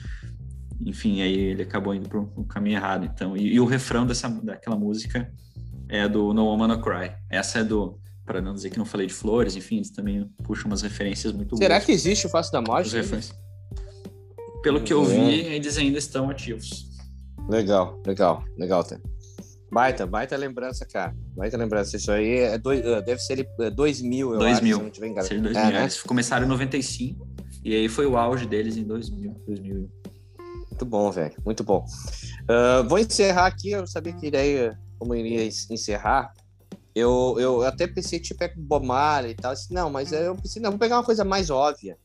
Enfim, 0.80 1.20
aí 1.22 1.36
ele 1.36 1.62
acabou 1.62 1.94
indo 1.94 2.08
para 2.08 2.20
um 2.20 2.44
caminho 2.44 2.76
errado. 2.76 3.04
Então, 3.04 3.36
e, 3.36 3.54
e 3.54 3.60
o 3.60 3.64
refrão 3.64 4.06
dessa, 4.06 4.28
daquela 4.28 4.76
música 4.76 5.30
é 5.90 6.08
do 6.08 6.32
No 6.32 6.44
Woman 6.46 6.68
No 6.68 6.80
Cry. 6.80 7.12
Essa 7.28 7.58
é 7.60 7.64
do. 7.64 7.98
Para 8.24 8.40
não 8.40 8.54
dizer 8.54 8.70
que 8.70 8.78
não 8.78 8.84
falei 8.86 9.08
de 9.08 9.12
flores, 9.12 9.56
enfim, 9.56 9.76
eles 9.76 9.90
também 9.90 10.24
puxam 10.44 10.66
umas 10.66 10.82
referências 10.82 11.32
muito 11.32 11.56
Será 11.56 11.74
boas. 11.74 11.84
que 11.86 11.92
existe 11.92 12.26
o 12.26 12.30
Face 12.30 12.52
da 12.52 12.60
Morte? 12.62 12.90
Pelo 14.62 14.82
que 14.82 14.92
eu 14.92 15.04
vi, 15.04 15.40
eles 15.46 15.76
ainda 15.76 15.98
estão 15.98 16.30
ativos. 16.30 16.86
Legal, 17.48 18.00
legal, 18.06 18.44
legal, 18.56 18.84
Tânia. 18.84 19.02
Baita, 19.72 20.06
baita 20.06 20.36
lembrança, 20.36 20.84
cara. 20.86 21.14
Baita 21.36 21.56
lembrança. 21.56 21.96
Isso 21.96 22.10
aí 22.12 22.38
é 22.40 22.58
dois, 22.58 22.84
eh, 22.84 23.02
deve 23.02 23.20
ser 23.20 23.48
eh, 23.60 23.70
2000, 23.70 24.32
eu 24.34 24.38
2000. 24.38 24.52
acho, 24.52 24.64
se 24.64 24.70
eu 24.70 24.78
não 24.78 24.90
tiver 24.90 25.06
enganado. 25.06 25.28
Seria 25.28 25.42
2000. 25.42 25.62
É, 25.62 25.72
né? 25.72 25.82
Eles 25.82 26.02
começaram 26.02 26.44
em 26.44 26.48
95 26.48 27.26
e 27.64 27.74
aí 27.74 27.88
foi 27.88 28.06
o 28.06 28.16
auge 28.16 28.46
deles 28.46 28.76
em 28.76 28.84
2000. 28.84 29.42
2000. 29.46 29.90
Muito 30.70 30.84
bom, 30.84 31.10
velho. 31.10 31.34
Muito 31.44 31.62
bom. 31.64 31.84
Ah, 32.48 32.82
vou 32.88 32.98
encerrar 32.98 33.46
aqui. 33.46 33.70
Eu 33.70 33.86
sabia 33.86 34.12
que 34.12 34.30
daí, 34.30 34.72
como 35.00 35.14
eu 35.14 35.18
iria 35.26 35.44
en- 35.46 35.50
encerrar, 35.74 36.32
eu, 36.94 37.36
eu 37.40 37.62
até 37.62 37.86
pensei, 37.86 38.20
tipo, 38.20 38.44
é 38.44 38.48
com 38.48 38.60
Bob 38.60 38.84
Marley 38.86 39.32
e 39.32 39.34
tal. 39.34 39.54
Disse, 39.54 39.72
Não, 39.72 39.88
mas 39.90 40.12
eu 40.12 40.36
pensei, 40.36 40.60
não, 40.60 40.70
vou 40.70 40.78
pegar 40.78 40.96
uma 40.98 41.04
coisa 41.04 41.24
mais 41.24 41.48
óbvia. 41.50 41.96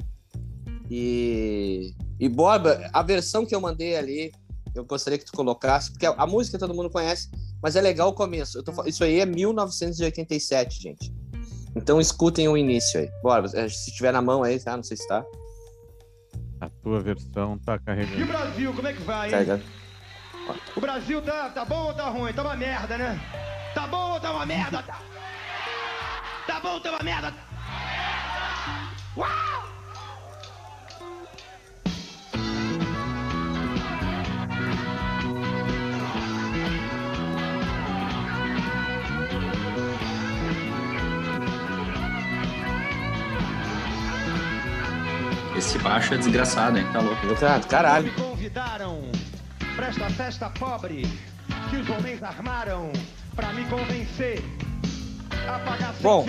E, 0.89 1.93
e 2.19 2.29
Borba, 2.29 2.89
a 2.93 3.01
versão 3.03 3.45
que 3.45 3.53
eu 3.53 3.59
mandei 3.59 3.95
ali, 3.97 4.31
eu 4.73 4.85
gostaria 4.85 5.17
que 5.19 5.25
tu 5.25 5.33
colocasse, 5.33 5.91
porque 5.91 6.05
a, 6.05 6.11
a 6.11 6.25
música 6.27 6.57
todo 6.57 6.73
mundo 6.73 6.89
conhece, 6.89 7.29
mas 7.61 7.75
é 7.75 7.81
legal 7.81 8.09
o 8.09 8.13
começo. 8.13 8.57
Eu 8.57 8.63
tô 8.63 8.71
fa- 8.71 8.87
isso 8.87 9.03
aí 9.03 9.19
é 9.19 9.25
1987, 9.25 10.81
gente. 10.81 11.13
Então 11.75 11.99
escutem 11.99 12.47
o 12.47 12.55
início 12.55 12.99
aí. 12.99 13.09
Bora, 13.21 13.47
se 13.69 13.91
tiver 13.93 14.13
na 14.13 14.21
mão 14.21 14.43
aí, 14.43 14.59
tá? 14.59 14.77
Não 14.77 14.83
sei 14.83 14.95
se 14.95 15.05
tá. 15.07 15.25
A 16.61 16.69
tua 16.69 17.01
versão 17.01 17.57
tá 17.59 17.73
E 17.73 17.77
o 17.77 17.81
carregando. 17.81 18.25
Brasil, 18.27 18.73
como 18.73 18.87
é 18.87 18.93
que 18.93 19.01
vai, 19.01 19.25
hein? 19.27 19.31
Carregando. 19.31 19.63
O 20.75 20.81
Brasil 20.81 21.21
tá, 21.21 21.49
tá 21.49 21.65
bom 21.65 21.85
ou 21.87 21.93
tá 21.93 22.03
ruim? 22.09 22.33
Tá 22.33 22.43
uma 22.43 22.55
merda, 22.55 22.97
né? 22.97 23.19
Tá 23.73 23.87
bom 23.87 24.11
ou 24.11 24.19
tá 24.19 24.31
uma 24.31 24.45
merda? 24.45 24.83
Tá, 24.83 24.99
tá 26.45 26.59
bom 26.59 26.73
ou 26.73 26.79
tá 26.79 26.91
uma 26.91 27.03
merda? 27.03 27.33
Uau! 29.17 29.29
Esse 45.57 45.79
baixo 45.79 46.13
é 46.13 46.17
desgraçado, 46.17 46.77
hein? 46.77 46.85
Tá 46.91 46.99
louco. 46.99 47.25
Exato, 47.27 47.67
caralho. 47.67 48.05
Me 48.05 48.11
convidaram 48.11 49.14
pra 49.75 49.87
esta 49.87 50.09
festa 50.11 50.49
pobre 50.49 51.03
que 51.69 51.77
os 51.77 51.89
homens 51.89 52.21
armaram 52.23 52.91
pra 53.35 53.53
me 53.53 53.65
convencer 53.65 54.41
a 55.47 55.59
pagar 55.59 55.93
Bom. 56.01 56.25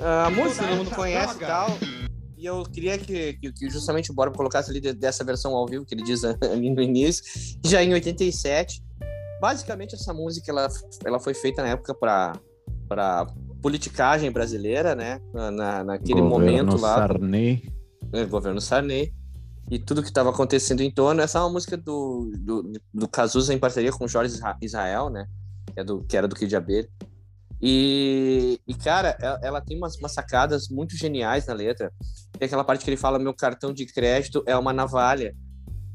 A 0.00 0.30
música 0.30 0.66
todo 0.66 0.76
mundo 0.76 0.90
conhece 0.90 1.36
e 1.36 1.38
tal. 1.40 1.68
E 2.36 2.44
eu 2.44 2.62
queria 2.64 2.98
que, 2.98 3.32
que, 3.34 3.50
que 3.52 3.70
justamente 3.70 4.10
o 4.10 4.14
Borba 4.14 4.36
colocasse 4.36 4.70
ali 4.70 4.78
de- 4.78 4.92
dessa 4.92 5.24
versão 5.24 5.54
ao 5.54 5.66
vivo 5.66 5.86
que 5.86 5.94
ele 5.94 6.02
diz 6.02 6.22
ali 6.52 6.68
no 6.70 6.82
início, 6.82 7.24
já 7.64 7.82
em 7.82 7.94
87. 7.94 8.82
Basicamente, 9.40 9.94
essa 9.94 10.12
música 10.12 10.50
ela, 10.50 10.68
ela 11.04 11.18
foi 11.18 11.32
feita 11.32 11.62
na 11.62 11.68
época 11.70 11.94
para 11.94 13.26
politicagem 13.62 14.30
brasileira, 14.30 14.94
né? 14.94 15.18
Na, 15.32 15.50
na- 15.50 15.84
naquele 15.84 16.20
Governo 16.20 16.28
momento 16.28 16.76
lá, 16.80 16.94
Sarney. 16.96 17.62
né, 18.12 18.24
governo 18.26 18.60
Sarney, 18.60 19.12
e 19.70 19.78
tudo 19.78 20.02
que 20.02 20.08
estava 20.08 20.30
acontecendo 20.30 20.80
em 20.80 20.90
torno. 20.90 21.20
Essa 21.20 21.38
é 21.38 21.42
uma 21.42 21.50
música 21.50 21.76
do, 21.76 22.30
do, 22.38 22.72
do 22.94 23.08
Cazuza 23.08 23.52
em 23.52 23.58
parceria 23.58 23.90
com 23.92 24.06
Jorge 24.06 24.34
Isra- 24.34 24.56
Israel, 24.62 25.10
né? 25.10 25.26
Que, 25.72 25.80
é 25.80 25.84
do, 25.84 26.04
que 26.04 26.16
era 26.16 26.28
do 26.28 26.36
Kid 26.36 26.54
Abelha. 26.54 26.88
E, 27.60 28.60
e, 28.66 28.74
cara, 28.74 29.16
ela, 29.20 29.40
ela 29.42 29.60
tem 29.60 29.76
umas, 29.76 29.96
umas 29.96 30.12
sacadas 30.12 30.68
muito 30.68 30.96
geniais 30.96 31.46
na 31.46 31.54
letra. 31.54 31.92
Tem 32.38 32.46
aquela 32.46 32.64
parte 32.64 32.84
que 32.84 32.90
ele 32.90 32.96
fala: 32.96 33.18
meu 33.18 33.34
cartão 33.34 33.72
de 33.72 33.86
crédito 33.86 34.42
é 34.46 34.56
uma 34.56 34.72
navalha. 34.72 35.34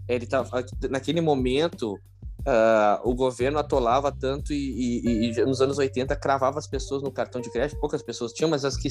Ele 0.07 0.25
tá, 0.25 0.43
naquele 0.89 1.21
momento, 1.21 1.97
ah, 2.45 2.99
o 3.05 3.13
governo 3.13 3.59
atolava 3.59 4.11
tanto 4.11 4.51
e, 4.51 5.01
e- 5.05 5.31
e 5.31 5.45
nos 5.45 5.61
anos 5.61 5.77
80 5.77 6.15
cravava 6.15 6.57
as 6.57 6.67
pessoas 6.67 7.03
no 7.03 7.11
cartão 7.11 7.39
de 7.39 7.51
crédito. 7.51 7.79
Poucas 7.79 8.01
pessoas 8.01 8.33
tinham, 8.33 8.49
mas 8.49 8.65
as 8.65 8.75
que 8.75 8.89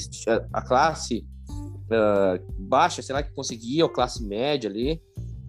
a 0.53 0.61
classe 0.61 1.25
ah, 1.91 2.39
baixa, 2.57 3.01
sei 3.01 3.13
lá, 3.13 3.23
que 3.23 3.33
conseguia, 3.33 3.83
ou 3.83 3.89
classe 3.89 4.23
média 4.23 4.69
ali, 4.69 5.01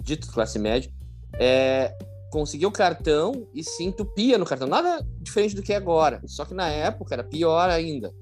dito 0.03 0.31
classe 0.33 0.59
média, 0.59 0.91
é, 1.35 1.97
conseguia 2.31 2.69
o 2.69 2.73
cartão 2.73 3.47
e 3.55 3.63
se 3.63 3.85
entupia 3.85 4.39
no 4.39 4.45
cartão. 4.45 4.67
Nada 4.67 5.07
diferente 5.21 5.55
do 5.55 5.63
que 5.63 5.73
é 5.73 5.77
agora, 5.77 6.21
só 6.27 6.45
que 6.45 6.55
na 6.55 6.69
época 6.69 7.15
era 7.15 7.25
pior 7.25 7.69
ainda. 7.71 8.13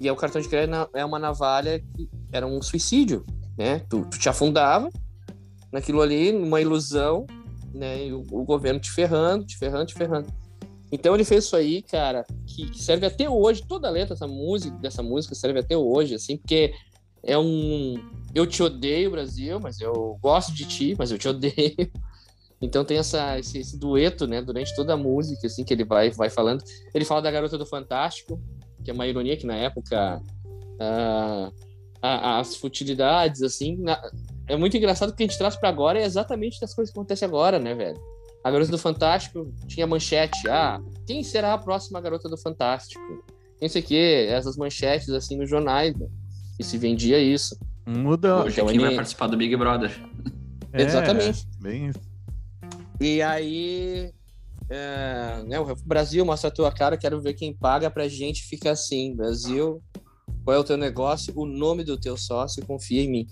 E 0.00 0.08
aí 0.08 0.10
o 0.10 0.16
cartão 0.16 0.40
de 0.40 0.48
crédito 0.48 0.88
é 0.94 1.04
uma 1.04 1.18
navalha 1.18 1.78
que 1.78 2.08
era 2.32 2.46
um 2.46 2.62
suicídio, 2.62 3.24
né? 3.56 3.80
Tu, 3.88 4.04
tu 4.06 4.18
te 4.18 4.28
afundava 4.28 4.88
naquilo 5.70 6.00
ali, 6.00 6.32
numa 6.32 6.60
ilusão, 6.60 7.26
né? 7.74 8.06
E 8.06 8.12
o, 8.12 8.24
o 8.30 8.44
governo 8.44 8.80
te 8.80 8.90
ferrando, 8.90 9.44
te 9.44 9.58
ferrando, 9.58 9.86
te 9.86 9.94
ferrando. 9.94 10.26
Então 10.92 11.14
ele 11.14 11.24
fez 11.24 11.44
isso 11.44 11.54
aí, 11.54 11.82
cara, 11.82 12.24
que 12.46 12.76
serve 12.76 13.06
até 13.06 13.28
hoje, 13.28 13.62
toda 13.66 13.86
a 13.86 13.90
letra 13.90 14.14
dessa 14.14 14.26
música, 14.26 14.76
dessa 14.78 15.02
música 15.02 15.34
serve 15.34 15.60
até 15.60 15.76
hoje, 15.76 16.14
assim, 16.14 16.36
porque 16.36 16.72
é 17.22 17.38
um 17.38 17.94
Eu 18.34 18.46
te 18.46 18.62
odeio, 18.62 19.10
Brasil, 19.10 19.58
mas 19.60 19.80
eu 19.80 20.18
gosto 20.22 20.54
de 20.54 20.64
ti, 20.66 20.94
mas 20.98 21.10
eu 21.10 21.18
te 21.18 21.26
odeio. 21.28 21.90
Então 22.62 22.84
tem 22.84 22.98
essa, 22.98 23.38
esse, 23.38 23.58
esse 23.58 23.78
dueto, 23.78 24.26
né, 24.26 24.40
durante 24.42 24.74
toda 24.76 24.92
a 24.92 24.96
música, 24.96 25.46
assim, 25.46 25.64
que 25.64 25.72
ele 25.72 25.84
vai, 25.84 26.10
vai 26.10 26.28
falando. 26.30 26.62
Ele 26.94 27.04
fala 27.04 27.22
da 27.22 27.30
Garota 27.30 27.56
do 27.58 27.64
Fantástico, 27.66 28.40
que 28.84 28.90
é 28.90 28.94
uma 28.94 29.06
ironia 29.06 29.36
que 29.36 29.46
na 29.46 29.56
época 29.56 30.20
a- 32.02 32.38
as 32.40 32.56
futilidades, 32.56 33.42
assim, 33.42 33.76
na- 33.76 34.00
é 34.46 34.56
muito 34.56 34.76
engraçado 34.76 35.10
porque 35.10 35.22
a 35.22 35.26
gente 35.26 35.38
traz 35.38 35.56
pra 35.56 35.68
agora 35.68 36.00
é 36.00 36.04
exatamente 36.04 36.60
das 36.60 36.74
coisas 36.74 36.92
que 36.92 36.98
acontecem 36.98 37.26
agora, 37.26 37.58
né, 37.58 37.74
velho? 37.74 38.00
A 38.42 38.50
Garota 38.50 38.70
do 38.70 38.78
Fantástico 38.78 39.52
tinha 39.66 39.86
manchete, 39.86 40.48
ah, 40.48 40.80
quem 41.06 41.22
será 41.22 41.52
a 41.54 41.58
próxima 41.58 42.00
Garota 42.00 42.28
do 42.28 42.38
Fantástico? 42.38 43.02
Não 43.60 43.68
sei 43.68 43.82
o 43.82 43.84
quê, 43.84 44.26
essas 44.30 44.56
manchetes, 44.56 45.10
assim, 45.10 45.36
nos 45.36 45.48
jornais, 45.50 45.94
né? 45.94 46.06
E 46.60 46.62
se 46.62 46.76
vendia 46.76 47.18
isso. 47.18 47.58
Muda. 47.86 48.44
Hoje 48.44 48.56
Então 48.60 48.66
quem 48.68 48.78
vai 48.78 48.88
ele- 48.88 48.96
participar 48.96 49.28
do 49.28 49.36
Big 49.38 49.56
Brother. 49.56 49.90
É, 50.74 50.82
Exatamente. 50.82 51.48
Bem 51.58 51.86
isso. 51.88 51.98
E 53.00 53.22
aí, 53.22 54.12
é, 54.68 55.42
né, 55.46 55.58
o 55.58 55.74
Brasil 55.86 56.22
mostra 56.22 56.48
a 56.48 56.52
tua 56.52 56.70
cara, 56.70 56.98
quero 56.98 57.18
ver 57.18 57.32
quem 57.32 57.56
paga 57.56 57.90
pra 57.90 58.06
gente 58.08 58.42
ficar 58.42 58.72
assim. 58.72 59.16
Brasil, 59.16 59.82
qual 60.44 60.54
é 60.54 60.60
o 60.60 60.64
teu 60.64 60.76
negócio? 60.76 61.32
O 61.34 61.46
nome 61.46 61.82
do 61.82 61.98
teu 61.98 62.14
sócio, 62.14 62.64
confia 62.66 63.02
em 63.02 63.10
mim. 63.10 63.26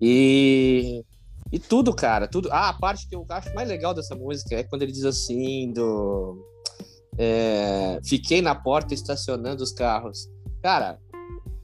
E, 0.00 1.04
e 1.50 1.58
tudo, 1.58 1.92
cara, 1.92 2.28
tudo. 2.28 2.48
Ah, 2.52 2.68
a 2.68 2.72
parte 2.74 3.08
que 3.08 3.16
eu 3.16 3.26
acho 3.28 3.52
mais 3.56 3.68
legal 3.68 3.92
dessa 3.92 4.14
música 4.14 4.54
é 4.54 4.62
quando 4.62 4.82
ele 4.82 4.92
diz 4.92 5.04
assim, 5.04 5.72
do... 5.72 6.46
é, 7.18 7.98
fiquei 8.04 8.40
na 8.40 8.54
porta 8.54 8.94
estacionando 8.94 9.64
os 9.64 9.72
carros. 9.72 10.28
Cara... 10.62 10.96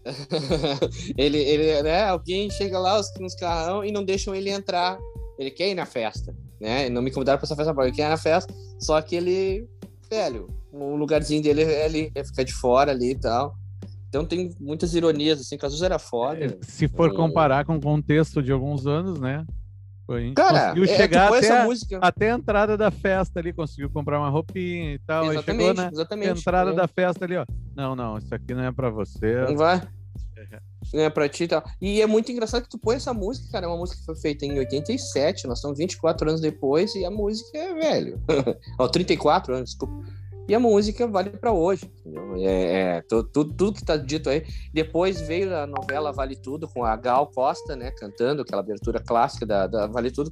ele, 1.16 1.38
ele, 1.38 1.82
né, 1.82 2.04
alguém 2.04 2.50
chega 2.50 2.78
lá 2.78 2.98
os- 2.98 3.12
nos 3.18 3.34
carrão 3.34 3.84
e 3.84 3.90
não 3.92 4.04
deixam 4.04 4.34
ele 4.34 4.50
entrar. 4.50 4.98
Ele 5.38 5.50
quer 5.50 5.68
ir 5.70 5.74
na 5.74 5.86
festa 5.86 6.34
né? 6.60 6.88
Não 6.88 7.02
me 7.02 7.10
convidaram 7.10 7.38
pra 7.38 7.44
essa 7.46 7.54
festa. 7.56 7.74
Ele 7.82 7.92
quer 7.92 8.06
ir 8.06 8.08
na 8.08 8.16
festa, 8.16 8.54
só 8.78 9.00
que 9.02 9.14
ele, 9.16 9.68
velho, 10.08 10.48
o 10.72 10.96
lugarzinho 10.96 11.42
dele 11.42 11.62
é 11.62 11.84
ali, 11.84 12.10
é 12.14 12.24
ficar 12.24 12.42
de 12.42 12.54
fora 12.54 12.90
ali 12.92 13.10
e 13.10 13.18
tal. 13.18 13.54
Então 14.08 14.24
tem 14.24 14.50
muitas 14.60 14.94
ironias, 14.94 15.40
assim, 15.40 15.58
vezes 15.58 15.82
era 15.82 15.98
foda. 15.98 16.56
Se 16.62 16.88
for 16.88 17.10
É. 17.10 17.14
comparar 17.14 17.66
com 17.66 17.76
o 17.76 17.80
contexto 17.80 18.42
de 18.42 18.50
alguns 18.52 18.86
anos, 18.86 19.18
né? 19.20 19.44
Gente 20.10 20.34
Cara, 20.34 20.60
conseguiu 20.68 20.84
é, 20.84 20.96
chegar 20.96 21.28
põe 21.28 21.38
até, 21.38 21.50
a- 21.50 21.98
até 22.02 22.30
a 22.30 22.34
entrada 22.34 22.76
da 22.76 22.90
festa 22.90 23.40
ali, 23.40 23.52
conseguiu 23.52 23.88
comprar 23.90 24.18
uma 24.18 24.28
roupinha 24.28 24.94
e 24.94 24.98
tal. 24.98 25.22
Aí 25.24 25.28
chegou 25.28 25.40
Exatamente, 25.42 25.76
na 25.76 25.88
exatamente. 25.88 26.40
entrada 26.40 26.70
É. 26.70 26.74
da 26.74 26.86
festa 26.88 27.24
ali, 27.24 27.36
ó. 27.36 27.46
Não, 27.74 27.96
não, 27.96 28.18
isso 28.18 28.34
aqui 28.34 28.52
não 28.54 28.64
é 28.64 28.70
pra 28.72 28.90
você. 28.90 29.34
Não 29.46 29.56
vai. 29.56 29.82
É 30.92 31.08
pra 31.08 31.28
ti 31.28 31.44
e 31.44 31.48
tal. 31.48 31.64
E 31.80 32.02
é 32.02 32.06
muito 32.06 32.30
engraçado 32.30 32.62
que 32.64 32.68
tu 32.68 32.78
põe 32.78 32.96
essa 32.96 33.14
música, 33.14 33.50
cara. 33.50 33.64
É 33.64 33.68
uma 33.68 33.78
música 33.78 33.98
que 33.98 34.04
foi 34.04 34.14
feita 34.16 34.44
em 34.44 34.58
87, 34.58 35.46
nós 35.46 35.58
estamos 35.58 35.78
24 35.78 36.28
anos 36.28 36.40
depois, 36.42 36.94
e 36.94 37.04
a 37.06 37.10
música 37.10 37.56
é 37.56 37.72
velho. 37.74 38.20
Ó, 38.78 38.86
34 38.86 39.54
anos, 39.54 39.70
desculpa. 39.70 39.94
E 40.46 40.54
a 40.54 40.60
música 40.60 41.06
vale 41.06 41.30
pra 41.30 41.52
hoje. 41.52 41.90
É, 42.38 42.96
é, 42.98 43.02
tu- 43.02 43.24
tu- 43.24 43.44
tudo 43.46 43.72
que 43.78 43.84
tá 43.84 43.96
dito 43.96 44.28
aí. 44.28 44.44
Depois 44.72 45.20
veio 45.22 45.56
a 45.56 45.66
novela 45.66 46.12
Vale 46.12 46.36
Tudo, 46.36 46.68
com 46.68 46.84
a 46.84 46.94
Gal 46.96 47.26
Costa, 47.28 47.74
né, 47.74 47.90
cantando 47.92 48.42
aquela 48.42 48.60
abertura 48.60 49.00
clássica 49.00 49.46
da, 49.46 49.66
da 49.66 49.86
Vale 49.86 50.10
Tudo. 50.10 50.30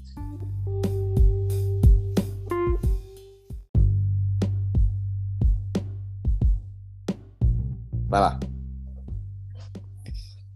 Vai 8.08 8.20
lá. 8.20 8.40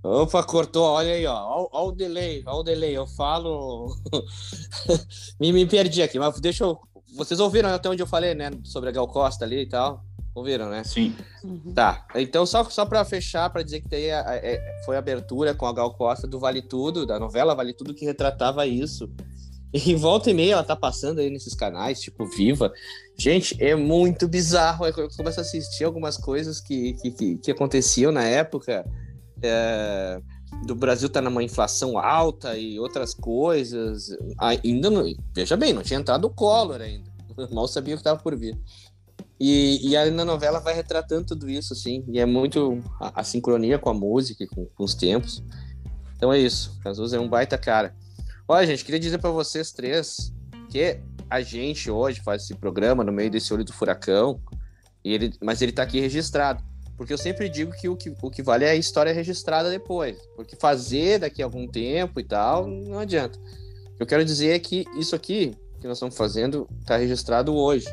Opa, 0.03 0.43
cortou, 0.45 0.85
olha 0.85 1.13
aí, 1.15 1.27
ó. 1.27 1.69
Olha 1.73 1.89
o 1.89 1.93
delay, 1.93 2.43
olha 2.47 2.57
o 2.59 2.63
delay. 2.63 2.97
Eu 2.97 3.07
falo. 3.07 3.97
me, 5.41 5.53
me 5.53 5.67
perdi 5.67 6.03
aqui, 6.03 6.19
mas 6.19 6.39
deixa 6.41 6.65
eu. 6.65 6.79
Vocês 7.17 7.41
ouviram 7.41 7.69
até 7.71 7.89
onde 7.89 8.03
eu 8.03 8.07
falei, 8.07 8.35
né? 8.35 8.51
Sobre 8.65 8.89
a 8.91 8.93
Gal 8.93 9.09
Costa 9.09 9.45
ali 9.45 9.63
e 9.63 9.69
tal? 9.69 10.05
Ouviram, 10.35 10.69
né? 10.69 10.85
Sim. 10.85 11.15
Tá. 11.75 12.07
Então, 12.15 12.45
só, 12.45 12.63
só 12.65 12.85
para 12.85 13.05
fechar, 13.07 13.49
para 13.51 13.63
dizer 13.63 13.81
que 13.81 13.89
daí 13.89 14.11
a- 14.11 14.29
a- 14.29 14.37
é- 14.37 14.83
foi 14.85 14.95
a 14.97 14.99
abertura 14.99 15.55
com 15.55 15.65
a 15.67 15.73
Gal 15.73 15.95
Costa 15.95 16.27
do 16.27 16.39
Vale 16.39 16.61
Tudo, 16.61 17.07
da 17.07 17.19
novela 17.19 17.55
Vale 17.55 17.73
Tudo, 17.73 17.95
que 17.95 18.05
retratava 18.05 18.67
isso. 18.67 19.11
E 19.73 19.95
volta 19.95 20.31
e 20.31 20.35
meia 20.35 20.53
ela 20.55 20.63
tá 20.65 20.77
passando 20.77 21.21
aí 21.21 21.29
nesses 21.31 21.55
canais, 21.55 22.01
tipo 22.01 22.27
Viva. 22.27 22.73
Gente, 23.19 23.57
é 23.63 23.75
muito 23.75 24.29
bizarro. 24.29 24.87
Eu 24.87 25.09
começo 25.17 25.41
a 25.41 25.43
assistir 25.43 25.85
algumas 25.85 26.17
coisas 26.17 26.61
que, 26.61 26.93
que, 26.95 27.11
que, 27.11 27.39
que 27.39 27.51
aconteciam 27.51 28.13
na 28.13 28.25
época. 28.25 28.85
é, 29.43 30.21
do 30.65 30.75
Brasil 30.75 31.09
tá 31.09 31.21
numa 31.21 31.43
inflação 31.43 31.99
alta 31.99 32.57
e 32.57 32.79
outras 32.79 33.15
coisas. 33.15 34.09
Ainda 34.39 34.91
não. 34.91 35.05
Veja 35.35 35.57
bem, 35.57 35.73
não 35.73 35.83
tinha 35.83 36.01
entrado 36.01 36.27
o 36.27 36.31
Collor 36.31 36.81
ainda. 36.81 37.11
Mal 37.53 37.69
sabia 37.69 37.95
o 37.95 37.99
que 37.99 38.05
tava 38.05 38.21
por 38.21 38.37
vir. 38.37 38.59
E, 39.39 39.91
e 39.91 39.97
aí 39.97 40.11
na 40.11 40.25
novela 40.25 40.59
vai 40.61 40.75
retratando 40.75 41.27
tudo 41.27 41.49
isso, 41.49 41.73
assim. 41.73 42.05
E 42.09 42.19
é 42.19 42.27
muito 42.27 42.83
a, 43.01 43.21
a 43.21 43.25
sincronia 43.25 43.79
com 43.79 43.91
a 43.91 43.95
música, 43.95 44.45
e 44.45 44.47
com, 44.47 44.67
com 44.67 44.85
os 44.85 44.95
tempos. 44.95 45.43
Então 46.17 46.33
é 46.33 46.39
isso. 46.39 46.79
Cazuza 46.83 47.17
é 47.17 47.21
um 47.21 47.29
baita 47.29 47.59
cara. 47.59 47.95
Olha, 48.49 48.67
gente, 48.67 48.85
queria 48.85 49.01
dizer 49.01 49.19
para 49.19 49.31
vocês 49.31 49.73
três 49.73 50.33
que 50.71 51.01
a 51.29 51.41
gente 51.41 51.91
hoje 51.91 52.23
faz 52.23 52.45
esse 52.45 52.55
programa 52.55 53.05
no 53.05 53.13
meio 53.13 53.31
desse 53.31 53.53
olho 53.53 53.65
do 53.65 53.73
furacão, 53.73 54.41
e 55.05 55.13
ele, 55.13 55.33
mas 55.43 55.61
ele 55.61 55.73
tá 55.73 55.83
aqui 55.83 56.01
registrado. 56.01 56.65
Porque 56.97 57.13
eu 57.13 57.19
sempre 57.19 57.49
digo 57.49 57.73
que 57.73 57.89
o, 57.89 57.97
que 57.97 58.15
o 58.23 58.31
que 58.31 58.43
vale 58.43 58.65
é 58.65 58.71
a 58.71 58.77
história 58.77 59.13
registrada 59.13 59.71
depois. 59.71 60.17
Porque 60.35 60.57
fazer 60.57 61.19
daqui 61.19 61.43
a 61.43 61.45
algum 61.45 61.67
tempo 61.69 62.19
e 62.19 62.25
tal, 62.25 62.67
não 62.67 62.99
adianta. 62.99 63.39
O 63.39 63.97
que 63.97 64.03
eu 64.03 64.07
quero 64.07 64.25
dizer 64.25 64.55
é 64.55 64.59
que 64.59 64.85
isso 64.99 65.15
aqui 65.15 65.55
que 65.81 65.87
nós 65.87 65.99
estamos 65.99 66.17
fazendo 66.17 66.69
tá 66.87 66.97
registrado 66.97 67.55
hoje 67.55 67.87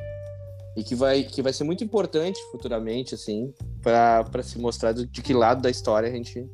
e 0.75 0.83
que 0.83 0.95
vai, 0.95 1.23
que 1.23 1.41
vai 1.41 1.53
ser 1.53 1.63
muito 1.63 1.83
importante 1.83 2.39
futuramente, 2.51 3.13
assim, 3.13 3.53
para 3.81 4.41
se 4.41 4.57
mostrar 4.57 4.91
de 4.93 5.21
que 5.21 5.33
lado 5.33 5.61
da 5.61 5.69
história 5.69 6.09
a 6.09 6.11
gente 6.11 6.49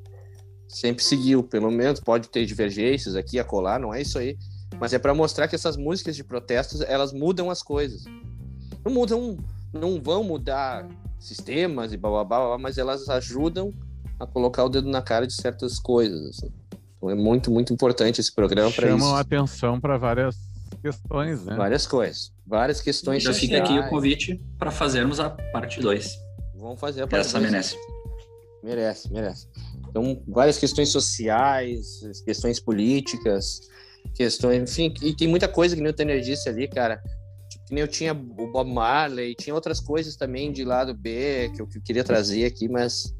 sempre 0.67 1.03
seguiu. 1.03 1.41
Pelo 1.43 1.71
menos 1.71 1.99
pode 1.99 2.29
ter 2.29 2.45
divergências 2.45 3.15
aqui 3.15 3.39
a 3.39 3.43
colar, 3.43 3.79
não 3.79 3.93
é 3.93 4.01
isso 4.01 4.19
aí. 4.19 4.37
Mas 4.79 4.93
é 4.93 4.99
para 4.99 5.13
mostrar 5.13 5.47
que 5.47 5.55
essas 5.55 5.77
músicas 5.77 6.15
de 6.15 6.23
protestos 6.23 6.81
elas 6.81 7.13
mudam 7.13 7.49
as 7.49 7.63
coisas. 7.63 8.03
Não 8.83 8.91
mudam, 8.91 9.37
não 9.73 10.01
vão 10.01 10.23
mudar 10.23 10.87
sistemas 11.19 11.93
e 11.93 11.97
blá 11.97 12.09
blá 12.09 12.23
blá, 12.23 12.47
blá, 12.47 12.57
mas 12.57 12.77
elas 12.77 13.09
ajudam 13.09 13.73
a 14.19 14.25
colocar 14.25 14.63
o 14.65 14.69
dedo 14.69 14.89
na 14.89 15.01
cara 15.01 15.27
de 15.27 15.33
certas 15.33 15.79
coisas. 15.79 16.29
Assim. 16.29 16.51
Então 16.97 17.09
é 17.09 17.15
muito, 17.15 17.51
muito 17.51 17.71
importante 17.73 18.19
esse 18.19 18.33
programa 18.33 18.71
para 18.71 18.89
Chamam 18.89 19.07
isso. 19.07 19.15
atenção 19.15 19.79
para 19.79 19.97
várias 19.97 20.35
questões, 20.81 21.45
né? 21.45 21.55
Várias 21.55 21.85
coisas, 21.87 22.31
várias 22.45 22.81
questões 22.81 23.23
Já 23.23 23.33
fica 23.33 23.57
aqui 23.57 23.77
o 23.77 23.89
convite 23.89 24.41
para 24.57 24.71
fazermos 24.71 25.19
a 25.19 25.29
parte 25.29 25.79
2. 25.79 26.17
Vamos 26.55 26.79
fazer 26.79 27.03
a 27.03 27.07
parte 27.07 27.25
Essa 27.25 27.39
dois. 27.39 27.51
merece. 27.51 27.75
Merece, 28.61 29.11
merece. 29.13 29.47
Então, 29.89 30.21
várias 30.27 30.57
questões 30.57 30.89
sociais, 30.89 32.01
questões 32.25 32.59
políticas, 32.59 33.61
questões, 34.13 34.69
enfim, 34.69 34.93
e 35.01 35.15
tem 35.15 35.27
muita 35.27 35.47
coisa 35.47 35.75
que 35.75 35.81
nem 35.81 35.91
o 35.91 35.95
Tanner 35.95 36.21
disse 36.21 36.49
ali, 36.49 36.67
cara. 36.67 37.01
Tipo, 37.49 37.65
que 37.65 37.73
nem 37.73 37.81
eu 37.81 37.87
tinha 37.87 38.13
o 38.13 38.51
Bob 38.51 38.71
Marley, 38.71 39.33
tinha 39.35 39.55
outras 39.55 39.79
coisas 39.79 40.15
também 40.15 40.51
de 40.51 40.63
lado 40.63 40.93
B 40.93 41.51
que 41.55 41.61
eu, 41.61 41.67
que 41.67 41.79
eu 41.79 41.81
queria 41.81 42.03
trazer 42.03 42.45
aqui, 42.45 42.69
mas 42.69 43.15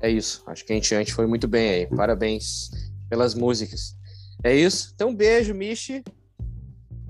é 0.00 0.08
isso. 0.08 0.42
Acho 0.46 0.64
que 0.64 0.72
a 0.72 0.76
gente, 0.76 0.94
a 0.94 0.98
gente 0.98 1.12
foi 1.12 1.26
muito 1.26 1.48
bem 1.48 1.70
aí. 1.70 1.86
Parabéns 1.86 2.70
pelas 3.08 3.34
músicas. 3.34 3.96
É 4.42 4.54
isso. 4.54 4.92
Então, 4.94 5.14
beijo, 5.14 5.52
Michi. 5.52 6.02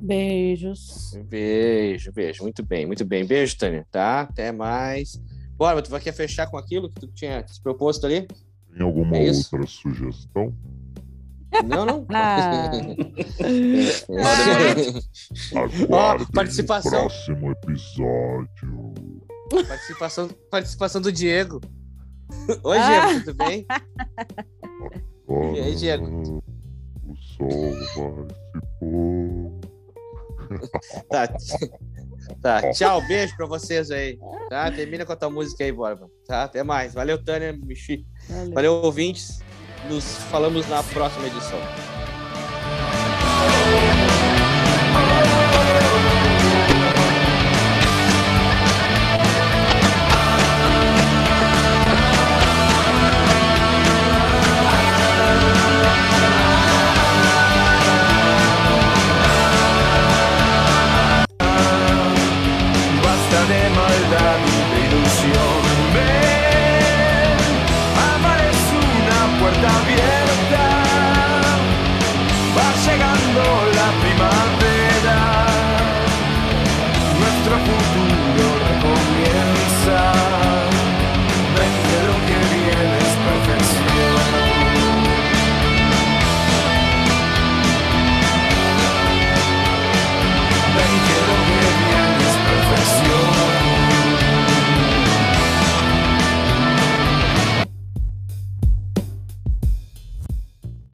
Beijos. 0.00 1.12
Beijo, 1.28 2.10
beijo. 2.10 2.42
Muito 2.42 2.64
bem, 2.64 2.86
muito 2.86 3.04
bem. 3.04 3.24
Beijo, 3.26 3.58
Tânia, 3.58 3.86
tá? 3.90 4.22
Até 4.22 4.50
mais. 4.50 5.20
Bora, 5.56 5.82
tu 5.82 5.90
vai 5.90 6.00
querer 6.00 6.16
fechar 6.16 6.46
com 6.46 6.56
aquilo 6.56 6.88
que 6.88 7.00
tu 7.00 7.06
tinha 7.08 7.46
se 7.46 7.60
proposto 7.62 8.06
ali? 8.06 8.26
Tem 8.72 8.82
alguma 8.82 9.16
É 9.18 9.30
outra 9.30 9.66
sugestão? 9.66 10.54
Não, 11.66 11.84
não. 11.84 12.06
Ah. 12.10 12.70
Aguardem 15.84 16.26
participação. 16.32 17.06
o 17.06 17.08
próximo 17.08 17.50
episódio. 17.52 18.94
participação, 19.68 20.28
participação 20.50 21.00
do 21.00 21.10
Diego. 21.12 21.60
Oi, 22.62 22.78
Ah. 22.78 23.06
Diego, 23.08 23.24
tudo 23.24 23.34
bem? 23.44 23.66
E 25.54 25.60
aí, 25.60 25.74
Diego? 25.74 26.42
O 27.06 27.16
sol 27.16 27.48
vai 27.48 27.82
se 27.82 28.60
pôr. 28.78 29.60
Tá. 31.10 31.28
Tá, 32.42 32.70
tchau, 32.72 33.00
beijo 33.06 33.36
pra 33.36 33.46
vocês 33.46 33.90
aí. 33.90 34.18
Tá, 34.48 34.70
termina 34.70 35.04
com 35.06 35.12
a 35.12 35.16
tua 35.16 35.30
música 35.30 35.64
aí, 35.64 35.72
Borba. 35.72 36.08
Tá, 36.26 36.44
até 36.44 36.62
mais. 36.62 36.92
Valeu, 36.94 37.22
Tânia, 37.22 37.52
Michi. 37.52 38.04
Valeu. 38.28 38.52
Valeu, 38.54 38.72
ouvintes. 38.74 39.40
Nos 39.88 40.04
falamos 40.30 40.68
na 40.68 40.82
próxima 40.82 41.26
edição. 41.26 41.58